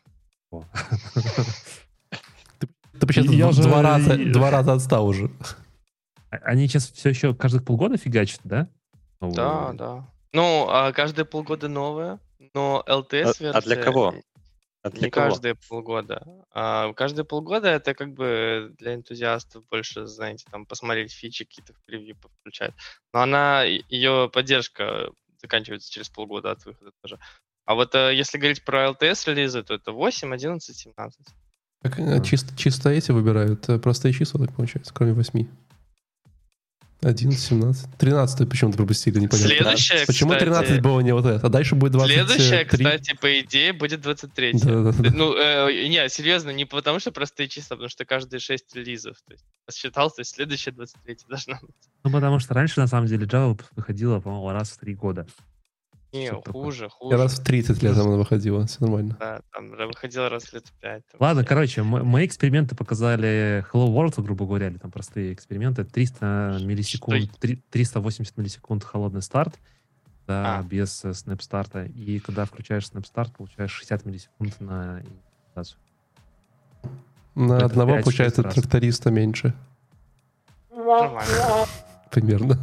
Ты 2.98 3.06
почему 3.06 3.52
два 3.52 3.82
раза, 3.82 4.16
два 4.16 4.50
раза 4.50 4.72
отстал 4.72 5.06
уже. 5.06 5.30
А, 6.30 6.38
они 6.38 6.66
сейчас 6.66 6.90
все 6.90 7.10
еще 7.10 7.36
каждых 7.36 7.64
полгода 7.64 7.98
фигачат, 7.98 8.40
да? 8.42 8.66
Да, 9.20 9.72
да. 9.74 10.08
Ну, 10.32 10.66
а 10.68 10.90
каждые 10.92 11.24
полгода 11.24 11.68
новое, 11.68 12.18
но 12.52 12.82
LTS-версия... 12.88 13.50
А 13.50 13.60
для 13.60 13.76
кого? 13.76 14.12
А 14.82 14.90
для 14.90 15.02
Не 15.02 15.10
кого? 15.10 15.28
каждые 15.28 15.56
полгода. 15.68 16.26
А 16.52 16.92
каждые 16.94 17.24
полгода 17.24 17.68
это 17.68 17.94
как 17.94 18.14
бы 18.14 18.74
для 18.78 18.94
энтузиастов 18.94 19.66
больше, 19.68 20.06
знаете, 20.06 20.46
там 20.50 20.64
посмотреть 20.64 21.12
фичи 21.12 21.44
какие-то 21.44 21.74
в 21.74 21.84
превью 21.84 22.16
подключать. 22.16 22.72
Но 23.12 23.20
она, 23.20 23.64
ее 23.64 24.30
поддержка 24.32 25.10
заканчивается 25.40 25.90
через 25.90 26.08
полгода 26.08 26.52
от 26.52 26.64
выхода 26.64 26.92
тоже. 27.02 27.18
А 27.66 27.74
вот 27.74 27.94
э, 27.94 28.14
если 28.14 28.38
говорить 28.38 28.64
про 28.64 28.88
LTS-релизы, 28.88 29.62
то 29.62 29.74
это 29.74 29.92
8, 29.92 30.34
11, 30.34 30.76
17. 30.76 31.26
Так, 31.82 31.98
mm. 31.98 32.24
чисто, 32.24 32.56
чисто 32.56 32.88
эти 32.90 33.10
выбирают, 33.10 33.68
э, 33.68 33.78
простые 33.78 34.12
числа, 34.12 34.44
так 34.44 34.54
получается, 34.54 34.92
кроме 34.94 35.12
8. 35.12 35.46
11, 37.02 37.38
17. 37.40 37.96
13 37.98 38.48
почему-то 38.48 38.76
пропустили, 38.76 39.20
непонятно. 39.20 39.48
Следующее, 39.48 40.06
Почему 40.06 40.30
кстати, 40.32 40.44
13 40.44 40.82
было 40.82 41.00
не 41.00 41.14
вот 41.14 41.24
это? 41.24 41.46
А 41.46 41.48
дальше 41.48 41.74
будет 41.74 41.92
23? 41.92 42.24
Следующее, 42.26 42.64
кстати, 42.66 43.16
по 43.18 43.40
идее, 43.40 43.72
будет 43.72 44.02
23 44.02 44.52
Да-да-да. 44.52 45.10
Ну, 45.14 45.34
э, 45.34 45.88
не, 45.88 46.08
серьезно, 46.10 46.50
не 46.50 46.66
потому 46.66 47.00
что 47.00 47.10
простые 47.10 47.48
числа, 47.48 47.76
потому 47.76 47.88
что 47.88 48.04
каждые 48.04 48.40
6 48.40 48.76
релизов. 48.76 49.16
То 49.26 49.32
есть, 49.32 49.44
считал, 49.72 50.10
то 50.10 50.20
есть 50.20 50.34
следующая 50.34 50.72
23 50.72 51.18
должна 51.28 51.58
быть. 51.62 51.76
Ну, 52.04 52.10
потому 52.10 52.38
что 52.38 52.52
раньше, 52.52 52.80
на 52.80 52.86
самом 52.86 53.06
деле, 53.06 53.24
Java 53.26 53.58
выходила, 53.76 54.20
по-моему, 54.20 54.50
раз 54.50 54.70
в 54.70 54.78
три 54.78 54.94
года. 54.94 55.26
Не, 56.12 56.26
Что 56.26 56.40
такое? 56.40 56.62
хуже, 56.64 56.84
Я 56.84 56.88
хуже. 56.90 57.16
раз 57.16 57.38
в 57.38 57.44
30 57.44 57.82
лет 57.84 57.96
она 57.96 58.16
выходила, 58.16 58.66
все 58.66 58.78
нормально. 58.80 59.16
Да, 59.20 59.40
там 59.52 59.70
выходила 59.70 60.28
раз 60.28 60.44
в 60.44 60.52
лет 60.54 60.64
5. 60.80 61.02
Ладно, 61.20 61.44
короче, 61.44 61.82
м- 61.82 62.04
мои 62.06 62.26
эксперименты 62.26 62.74
показали 62.74 63.64
Hello 63.72 63.88
World, 63.94 64.20
грубо 64.22 64.44
говоря, 64.44 64.68
или 64.68 64.78
там 64.78 64.90
простые 64.90 65.32
эксперименты. 65.32 65.84
300 65.84 66.58
миллисекунд, 66.62 67.30
три- 67.38 67.62
380 67.70 68.36
миллисекунд 68.36 68.82
холодный 68.82 69.22
старт, 69.22 69.58
да, 70.26 70.58
А. 70.58 70.62
без 70.64 71.04
э, 71.04 71.14
снэп-старта. 71.14 71.84
И 71.84 72.18
когда 72.18 72.44
включаешь 72.44 72.88
снэп-старт, 72.88 73.32
получаешь 73.36 73.70
60 73.70 74.04
миллисекунд 74.04 74.60
на 74.60 75.02
инициализацию. 75.02 75.78
На 77.36 77.54
Это 77.58 77.66
одного 77.66 77.92
5-6 77.98 78.02
получается 78.02 78.42
раз. 78.42 78.54
тракториста 78.54 79.10
меньше. 79.12 79.54
Примерно. 82.10 82.58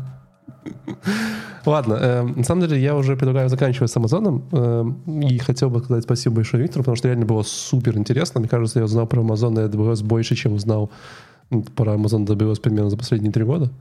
Ладно, 1.66 1.94
э, 1.96 2.22
на 2.24 2.44
самом 2.44 2.68
деле 2.68 2.82
я 2.82 2.96
уже 2.96 3.16
предлагаю 3.16 3.50
заканчивать 3.50 3.92
с 3.92 3.98
Амазоном. 3.98 4.48
э, 4.52 4.86
и 5.24 5.38
хотел 5.38 5.70
бы 5.70 5.84
сказать 5.84 6.04
спасибо 6.04 6.36
большое 6.36 6.64
Виктору, 6.64 6.84
потому 6.84 6.96
что 6.96 7.08
реально 7.08 7.26
было 7.26 7.44
супер 7.44 7.98
интересно. 7.98 8.40
Мне 8.40 8.50
кажется, 8.50 8.80
я 8.80 8.86
узнал 8.86 9.08
про 9.08 9.22
Amazon 9.22 9.50
на 9.50 9.60
AWS 9.66 10.04
больше, 10.04 10.36
чем 10.36 10.54
узнал 10.54 10.90
про 11.76 11.94
Amazon 11.94 12.26
AWS 12.26 12.62
примерно 12.62 12.90
за 12.90 12.98
последние 12.98 13.32
три 13.32 13.44
года. 13.44 13.72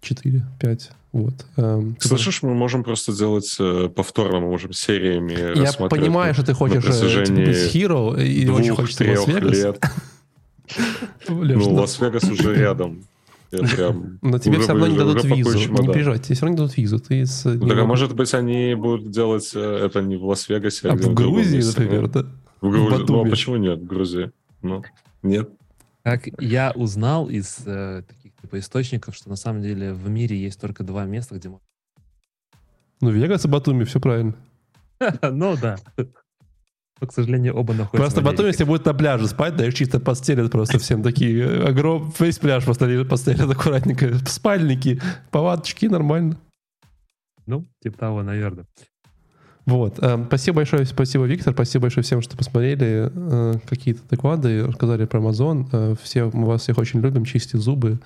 Четыре, 0.00 0.42
пять. 0.58 0.90
Вот. 1.12 1.34
Эм, 1.56 1.96
Слышишь, 2.00 2.42
мы 2.42 2.54
можем 2.54 2.84
просто 2.84 3.12
делать 3.12 3.54
э, 3.58 3.88
повторно, 3.94 4.40
мы 4.40 4.46
можем 4.46 4.72
сериями 4.72 5.58
Я 5.58 5.72
понимаю, 5.88 6.34
что 6.34 6.44
ты 6.44 6.54
хочешь 6.54 6.84
э, 6.84 7.24
типа, 7.24 7.36
быть 7.36 7.74
hero 7.74 8.22
и 8.22 8.48
очень 8.48 8.74
хочется 8.74 9.04
двух-трех 9.04 9.44
Лас-Вегас. 9.44 9.56
лет. 9.56 9.84
Ну, 11.28 11.44
ну, 11.44 11.74
Лас-Вегас 11.74 12.24
уже 12.30 12.54
рядом. 12.54 13.04
Прям 13.50 14.18
Но 14.22 14.38
тебе 14.38 14.54
уже 14.58 14.62
все 14.62 14.72
равно 14.72 14.86
не 14.86 14.94
уже- 14.94 15.04
дадут 15.04 15.24
уже 15.24 15.34
визу. 15.34 15.58
Не 15.58 15.92
переживай, 15.92 16.18
тебе 16.20 16.34
все 16.36 16.46
равно 16.46 16.50
не 16.50 16.56
дадут 16.56 16.76
визу. 16.76 16.98
Ты 17.00 17.26
с, 17.26 17.44
Ну, 17.44 17.68
так, 17.68 17.78
а 17.78 17.84
может 17.84 18.14
быть, 18.14 18.32
они 18.34 18.74
будут 18.74 19.10
делать 19.10 19.50
э, 19.54 19.60
это 19.86 20.00
не 20.02 20.16
в 20.16 20.24
Лас-Вегасе, 20.24 20.88
А 20.88 20.94
где-то 20.94 21.10
в 21.10 21.14
другом 21.14 21.34
Грузии, 21.34 21.62
например, 21.66 22.02
ну. 22.02 22.08
да? 22.08 22.26
В 22.60 22.70
Грузии. 22.70 22.88
Ну, 22.90 22.98
Батуми. 22.98 23.26
а 23.28 23.30
почему 23.30 23.56
нет 23.56 23.78
в 23.80 23.86
Грузии? 23.86 24.30
Ну, 24.62 24.82
нет. 25.22 25.50
Как 26.04 26.28
я 26.40 26.72
узнал 26.74 27.28
из 27.28 27.58
э, 27.66 28.02
таких 28.08 28.32
типа 28.40 28.58
источников, 28.58 29.14
что 29.16 29.28
на 29.28 29.36
самом 29.36 29.62
деле 29.62 29.92
в 29.94 30.08
мире 30.08 30.40
есть 30.40 30.60
только 30.60 30.84
два 30.84 31.04
места, 31.04 31.34
где 31.36 31.48
можно... 31.48 31.64
Ну, 33.00 33.10
Вегас 33.10 33.44
и 33.44 33.48
Батуми, 33.48 33.84
все 33.84 33.98
правильно. 34.00 34.34
Ну 35.22 35.56
да. 35.60 35.76
Но, 37.00 37.06
к 37.06 37.12
сожалению, 37.14 37.54
оба 37.56 37.72
находятся 37.72 37.96
Просто 37.96 38.20
Америке. 38.20 38.46
если 38.48 38.64
будет 38.64 38.84
на 38.84 38.92
пляже 38.94 39.26
спать, 39.26 39.56
да, 39.56 39.66
их 39.66 39.74
чисто 39.74 40.00
подстелят 40.00 40.50
просто 40.52 40.78
всем 40.78 41.02
такие. 41.02 41.38
э, 41.40 41.64
Огром, 41.68 42.12
весь 42.18 42.38
пляж 42.38 42.64
постелят, 42.64 43.08
постелят 43.08 43.50
аккуратненько. 43.50 44.18
Спальники, 44.28 45.00
палаточки, 45.30 45.86
нормально. 45.86 46.36
Ну, 47.46 47.66
типа 47.82 47.98
того, 47.98 48.22
наверное. 48.22 48.66
Вот. 49.66 49.98
э, 50.00 50.24
Спасибо 50.26 50.56
большое, 50.56 50.84
спасибо, 50.84 51.24
Виктор. 51.24 51.52
Спасибо 51.54 51.82
большое 51.82 52.04
всем, 52.04 52.20
что 52.22 52.36
посмотрели 52.36 53.10
э, 53.14 53.54
какие-то 53.68 54.02
доклады, 54.08 54.66
рассказали 54.66 55.06
про 55.06 55.20
Amazon. 55.20 55.96
Все, 56.02 56.30
мы 56.32 56.46
вас 56.46 56.62
всех 56.62 56.78
очень 56.78 57.00
любим, 57.00 57.24
чистите 57.24 57.58
зубы. 57.58 57.98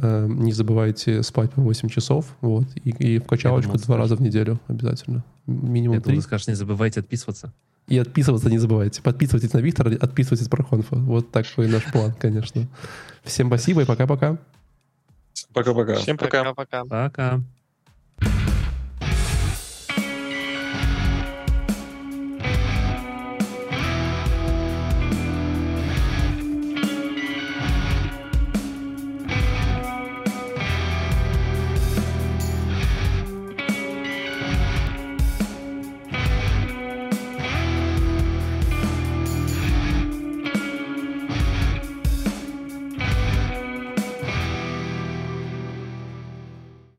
Не 0.00 0.52
забывайте 0.52 1.24
спать 1.24 1.50
по 1.50 1.60
8 1.60 1.88
часов. 1.88 2.36
Вот. 2.40 2.66
И, 2.84 2.90
и 2.90 3.18
в 3.18 3.24
качалочку 3.24 3.72
думал, 3.72 3.84
два 3.84 3.96
раза 3.96 4.14
в 4.14 4.18
скажешь. 4.18 4.32
неделю 4.32 4.60
обязательно. 4.68 5.24
Минимум 5.46 5.96
Я 5.96 6.00
три. 6.02 6.14
ты 6.14 6.22
скажешь, 6.22 6.46
не 6.46 6.54
забывайте 6.54 7.00
отписываться. 7.00 7.52
И 7.88 7.98
отписываться 7.98 8.50
не 8.50 8.58
забывайте. 8.58 9.02
Подписывайтесь 9.02 9.52
на 9.52 9.58
Виктора, 9.58 9.90
отписывайтесь 9.98 10.48
про 10.48 10.62
конфа. 10.62 10.96
Вот 10.96 11.30
такой 11.30 11.68
наш 11.68 11.84
план, 11.84 12.12
конечно. 12.12 12.68
Всем 13.24 13.48
спасибо 13.48 13.82
и 13.82 13.84
пока-пока. 13.86 14.38
Пока-пока. 15.54 15.94
Всем 15.94 16.18
пока. 16.18 16.44
Пока-пока. 16.44 16.84
Пока. 16.84 17.40